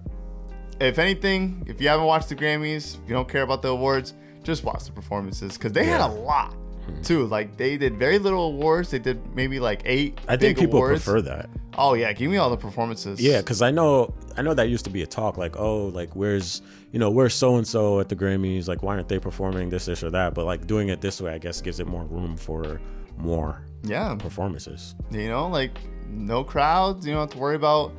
if 0.82 0.98
anything, 1.00 1.64
if 1.68 1.80
you 1.80 1.88
haven't 1.88 2.08
watched 2.08 2.30
the 2.30 2.36
Grammys, 2.36 2.96
if 2.96 3.08
you 3.08 3.14
don't 3.14 3.30
care 3.30 3.44
about 3.44 3.62
the 3.62 3.70
awards, 3.70 4.16
just 4.44 4.64
watch 4.64 4.84
the 4.86 4.92
performances 4.92 5.54
because 5.58 5.72
they 5.72 5.86
had 5.86 6.00
Yeah. 6.02 6.10
Hmm. 6.10 6.18
a 6.18 6.22
lot 6.22 6.56
too. 7.04 7.28
Like 7.28 7.56
they 7.58 7.78
did 7.78 7.98
very 7.98 8.20
little 8.20 8.48
awards. 8.48 8.90
They 8.90 9.00
did 9.00 9.20
maybe 9.36 9.60
like 9.60 9.84
eight. 9.86 10.20
i 10.28 10.36
think 10.36 10.58
people 10.58 10.78
awards. 10.80 11.04
prefer 11.04 11.22
that 11.22 11.50
Oh 11.78 11.94
yeah, 11.94 12.12
give 12.12 12.30
me 12.30 12.38
all 12.38 12.50
the 12.50 12.58
performances. 12.58 13.22
Yeah, 13.22 13.40
because 13.40 13.62
I 13.62 13.72
know 13.72 14.14
I 14.36 14.42
know 14.42 14.54
that 14.54 14.68
used 14.68 14.86
to 14.86 14.92
be 14.92 15.04
a 15.04 15.08
talk 15.08 15.38
like, 15.38 15.58
oh, 15.58 15.86
like 15.88 16.16
where's 16.16 16.62
you 16.92 17.00
know 17.00 17.10
we're 17.10 17.30
so 17.30 17.56
and 17.56 17.68
so 17.68 18.00
at 18.00 18.10
the 18.10 18.16
Grammys? 18.16 18.68
Like 18.68 18.84
why 18.84 18.96
aren't 18.96 19.08
they 19.08 19.20
performing 19.20 19.70
this, 19.70 19.86
this, 19.86 20.04
or 20.04 20.10
that? 20.12 20.34
But 20.34 20.46
like 20.46 20.68
doing 20.68 20.90
it 20.90 21.02
this 21.02 21.22
way, 21.22 21.34
I 21.34 21.38
guess 21.38 21.62
gives 21.62 21.80
it 21.80 21.88
more 21.88 22.04
room 22.06 22.36
for 22.38 22.80
more 23.18 23.64
yeah. 23.84 24.16
performances. 24.16 24.96
You 25.12 25.30
know, 25.30 25.48
like 25.48 25.78
no 26.10 26.44
crowds. 26.44 27.06
You 27.06 27.14
don't 27.14 27.22
have 27.22 27.32
to 27.32 27.38
worry 27.38 27.56
about 27.56 27.94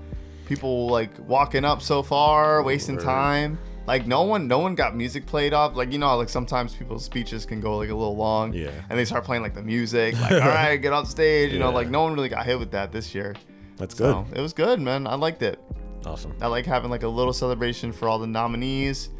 people 0.47 0.88
like 0.88 1.11
walking 1.28 1.64
up 1.64 1.82
so 1.82 2.03
far, 2.03 2.62
wasting 2.62 2.97
Word. 2.97 3.05
time. 3.05 3.59
Like 3.86 4.07
no 4.07 4.22
one, 4.22 4.47
no 4.47 4.61
one 4.61 4.76
got 4.76 4.95
music 4.95 5.26
played 5.26 5.53
off. 5.53 5.74
Like 5.74 5.93
you 5.93 5.99
know, 5.99 6.16
like 6.16 6.28
sometimes 6.28 6.74
people's 6.74 7.05
speeches 7.05 7.45
can 7.45 7.61
go 7.61 7.78
like 7.78 7.90
a 7.90 7.95
little 7.95 8.16
long. 8.16 8.53
Yeah. 8.53 8.70
And 8.88 8.99
they 8.99 9.05
start 9.05 9.24
playing 9.24 9.43
like 9.43 9.55
the 9.55 9.62
music. 9.62 10.18
Like 10.20 10.32
all 10.32 10.38
right, 10.38 10.76
get 10.82 10.93
off 10.93 11.09
stage. 11.09 11.53
You 11.53 11.59
know, 11.59 11.70
like 11.70 11.88
no 11.88 12.03
one 12.03 12.14
really 12.14 12.28
got 12.28 12.47
hit 12.47 12.59
with 12.59 12.70
that 12.72 12.93
this 12.93 13.14
year. 13.14 13.34
That's 13.76 13.95
good. 13.95 14.12
So 14.12 14.26
it 14.34 14.40
was 14.40 14.53
good, 14.53 14.80
man. 14.80 15.07
I 15.07 15.14
liked 15.14 15.43
it. 15.43 15.59
Awesome. 16.05 16.34
I 16.40 16.46
like 16.46 16.66
having 16.66 16.90
like 16.90 17.03
a 17.03 17.09
little 17.09 17.32
celebration 17.32 17.92
for 17.92 18.09
all 18.09 18.18
the 18.18 18.26
nominees. 18.26 19.11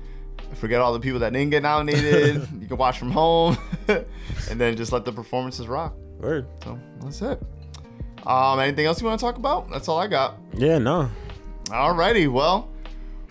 Forget 0.55 0.81
all 0.81 0.93
the 0.93 1.01
people 1.01 1.21
that 1.21 1.33
didn't 1.33 1.51
get 1.51 1.63
nominated. 1.63 2.47
you 2.61 2.67
can 2.67 2.77
watch 2.77 2.99
from 2.99 3.11
home, 3.11 3.57
and 3.89 4.61
then 4.61 4.77
just 4.77 4.93
let 4.93 5.05
the 5.05 5.13
performances 5.13 5.67
rock. 5.67 5.95
Word. 6.19 6.47
So 6.63 6.79
that's 7.01 7.23
it. 7.23 7.43
Um, 8.27 8.61
anything 8.61 8.87
else 8.87 9.01
you 9.01 9.07
want 9.07 9.19
to 9.19 9.25
talk 9.25 9.37
about? 9.37 9.71
That's 9.71 9.89
all 9.89 9.99
I 9.99 10.07
got. 10.07 10.39
Yeah, 10.55 10.79
no. 10.79 11.11
Alrighty, 11.67 12.31
well, 12.31 12.69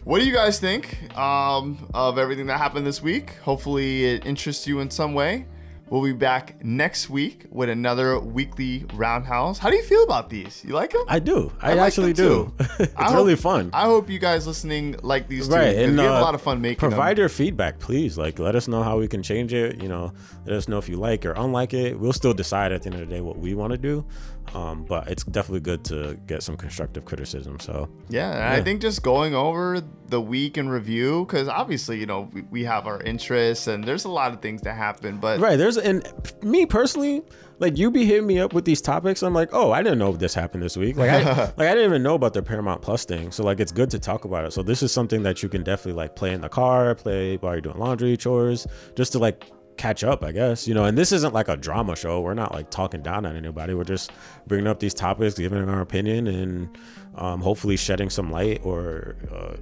what 0.04 0.20
do 0.20 0.26
you 0.26 0.34
guys 0.34 0.60
think 0.60 1.16
um, 1.18 1.88
of 1.94 2.18
everything 2.18 2.48
that 2.48 2.58
happened 2.58 2.86
this 2.88 3.02
week? 3.02 3.36
Hopefully, 3.44 4.06
it 4.06 4.26
interests 4.26 4.68
you 4.68 4.80
in 4.80 4.90
some 4.90 5.14
way. 5.14 5.46
We'll 5.92 6.02
be 6.02 6.14
back 6.14 6.64
next 6.64 7.10
week 7.10 7.48
with 7.50 7.68
another 7.68 8.18
weekly 8.18 8.86
roundhouse. 8.94 9.60
How 9.60 9.70
do 9.70 9.76
you 9.76 9.84
feel 9.84 10.06
about 10.06 10.30
these? 10.30 10.64
You 10.64 10.74
like 10.74 10.92
them? 10.92 11.04
I 11.10 11.20
do. 11.20 11.52
I, 11.62 11.74
like 11.74 11.88
actually 11.88 12.14
do. 12.14 12.54
it's 12.80 12.94
I 12.96 13.14
really 13.14 13.36
fun. 13.36 13.72
I 13.74 13.84
hope 13.84 14.10
you 14.10 14.18
guys 14.18 14.48
listening 14.48 14.96
like 15.04 15.28
these 15.28 15.50
too. 15.50 15.54
right 15.56 15.76
and 15.76 15.98
we 15.98 16.04
have 16.04 16.14
uh, 16.14 16.20
a 16.20 16.22
lot 16.22 16.34
of 16.34 16.42
fun 16.42 16.62
making 16.62 16.78
provide 16.78 17.18
them. 17.18 17.24
your 17.24 17.30
feedback 17.30 17.78
please 17.80 18.18
like 18.18 18.40
let 18.40 18.56
us 18.56 18.70
know 18.70 18.84
how 18.84 18.98
we 18.98 19.08
can 19.08 19.22
change 19.22 19.54
it 19.54 19.82
you 19.82 19.90
know 19.90 20.14
let 20.46 20.56
us 20.56 20.70
know 20.70 20.78
if 20.78 20.88
you 20.88 20.96
like 20.96 21.26
or 21.26 21.34
unlike 21.34 21.74
it 21.74 22.00
we'll 22.00 22.14
still 22.14 22.34
decide 22.34 22.72
at 22.72 22.84
the 22.84 22.90
end 22.90 23.02
of 23.02 23.08
the 23.10 23.14
day 23.14 23.22
what 23.22 23.38
we 23.38 23.54
want 23.54 23.72
to 23.72 23.78
do 23.78 24.06
um, 24.54 24.84
but 24.84 25.08
it's 25.08 25.24
definitely 25.24 25.62
good 25.62 25.84
to 25.86 26.20
get 26.28 26.44
some 26.44 26.58
constructive 26.58 27.06
criticism 27.06 27.60
so 27.60 27.90
Yeah, 28.10 28.32
and 28.32 28.44
I 28.44 28.62
think 28.62 28.82
just 28.82 29.04
going 29.04 29.34
over 29.34 29.82
the 30.08 30.22
week 30.22 30.58
in 30.58 30.70
review, 30.70 31.26
because 31.26 31.48
obviously, 31.48 32.00
you 32.00 32.06
know, 32.06 32.30
we, 32.34 32.42
we 32.44 32.64
have 32.66 32.86
our 32.86 33.02
interests 33.02 33.68
and 33.68 33.84
there's 33.84 34.06
a 34.06 34.10
lot 34.10 34.34
of 34.34 34.42
things 34.42 34.62
that 34.64 34.76
happen, 34.76 35.18
but 35.18 35.40
right 35.40 35.58
there's 35.58 35.78
and 35.78 36.06
me 36.44 36.66
personally, 36.66 37.24
like 37.60 37.78
you 37.78 37.92
be 37.92 38.06
hitting 38.06 38.28
me 38.28 38.40
up 38.40 38.54
with 38.54 38.66
these 38.66 38.82
topics. 38.82 39.22
I'm 39.24 39.34
like, 39.34 39.50
oh, 39.54 39.72
I 39.72 39.84
didn't 39.84 40.00
know 40.00 40.12
this 40.14 40.34
happened 40.34 40.64
this 40.64 40.76
week. 40.76 40.98
Like, 40.98 41.12
I, 41.12 41.24
like 41.58 41.60
I 41.60 41.74
didn't 41.76 41.86
even 41.86 42.04
know 42.04 42.16
about 42.16 42.34
the 42.34 42.42
Paramount 42.42 42.82
Plus 42.82 43.06
thing. 43.06 43.32
So 43.32 43.44
like, 43.44 43.60
it's 43.60 43.72
good 43.72 43.92
to 43.92 44.00
talk 44.00 44.26
about 44.26 44.46
it. 44.46 44.52
So 44.52 44.64
this 44.64 44.82
is 44.82 44.92
something 44.92 45.22
that 45.24 45.44
you 45.44 45.48
can 45.48 45.64
definitely 45.64 45.94
like 45.94 46.16
play 46.16 46.34
in 46.34 46.42
the 46.42 46.50
car, 46.50 46.96
play 46.96 47.38
while 47.38 47.54
you're 47.54 47.62
doing 47.62 47.78
laundry, 47.78 48.18
chores, 48.18 48.66
just 48.96 49.12
to 49.14 49.20
like 49.20 49.46
catch 49.78 50.04
up, 50.04 50.24
I 50.24 50.32
guess. 50.32 50.68
You 50.68 50.74
know, 50.74 50.86
and 50.86 50.98
this 50.98 51.12
isn't 51.12 51.34
like 51.34 51.48
a 51.48 51.58
drama 51.58 51.96
show. 51.96 52.22
We're 52.22 52.34
not 52.34 52.54
like 52.54 52.70
talking 52.70 53.02
down 53.02 53.26
on 53.26 53.36
anybody. 53.36 53.74
We're 53.74 53.84
just 53.84 54.12
bringing 54.48 54.68
up 54.68 54.80
these 54.80 54.94
topics, 54.94 55.36
giving 55.36 55.68
our 55.70 55.82
opinion, 55.82 56.28
and 56.28 56.78
um, 57.16 57.42
hopefully 57.42 57.78
shedding 57.78 58.10
some 58.10 58.32
light 58.32 58.62
or 58.64 59.16
uh, 59.34 59.56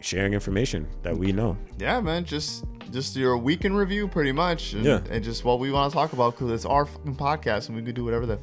sharing 0.00 0.32
information 0.32 0.86
that 1.02 1.16
we 1.16 1.32
know. 1.32 1.56
Yeah, 1.78 2.00
man. 2.00 2.24
Just 2.24 2.64
just 2.90 3.14
your 3.14 3.36
weekend 3.38 3.76
review, 3.76 4.08
pretty 4.08 4.32
much. 4.32 4.72
And, 4.72 4.84
Yeah. 4.84 5.00
and 5.10 5.22
just 5.22 5.44
what 5.44 5.60
we 5.60 5.70
want 5.70 5.92
to 5.92 5.94
talk 5.94 6.12
about 6.12 6.34
because 6.34 6.50
it's 6.50 6.64
our 6.64 6.86
fucking 6.86 7.14
podcast 7.16 7.68
and 7.68 7.76
we 7.76 7.82
can 7.84 7.94
do 7.94 8.04
whatever 8.04 8.26
the 8.26 8.38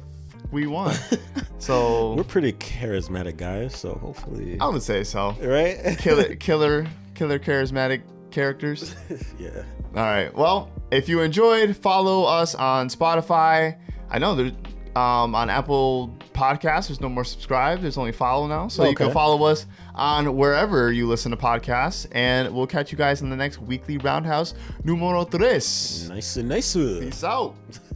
we 0.50 0.66
want. 0.66 0.98
so 1.58 2.14
We're 2.14 2.24
pretty 2.24 2.52
charismatic 2.54 3.36
guys, 3.36 3.76
so 3.76 3.94
hopefully, 3.94 4.56
I 4.60 4.68
would 4.68 4.82
say 4.82 5.04
so. 5.04 5.36
right? 5.42 5.98
Killer, 5.98 6.34
killer, 6.36 6.86
killer, 7.14 7.38
charismatic 7.38 8.00
characters. 8.30 8.94
yeah. 9.38 9.62
All 9.94 10.02
right. 10.02 10.34
Well, 10.34 10.70
if 10.90 11.08
you 11.08 11.20
enjoyed, 11.20 11.76
follow 11.76 12.24
us 12.24 12.54
on 12.54 12.88
Spotify. 12.88 13.78
I 14.10 14.18
know 14.18 14.34
there's 14.34 14.52
um, 14.98 15.34
on 15.34 15.48
Apple 15.50 16.14
Podcasts. 16.32 16.88
There's 16.88 17.00
no 17.00 17.08
more 17.08 17.24
subscribe. 17.24 17.80
There's 17.80 17.98
only 17.98 18.12
follow 18.12 18.46
now. 18.46 18.68
So 18.68 18.84
you 18.88 18.94
can 18.94 19.12
follow 19.12 19.44
us 19.44 19.66
on 19.94 20.36
wherever 20.36 20.92
you 20.92 21.06
listen 21.06 21.30
to 21.30 21.36
podcasts. 21.36 22.06
And 22.12 22.54
we'll 22.54 22.66
catch 22.66 22.92
you 22.92 22.98
guys 22.98 23.22
in 23.22 23.30
the 23.30 23.36
next 23.36 23.58
weekly 23.58 23.98
Roundhouse 23.98 24.54
Numero 24.84 25.24
Tres. 25.24 26.08
Nice 26.08 26.36
and 26.36 26.48
nice. 26.48 26.74
Peace 26.74 27.24
out. 27.24 27.54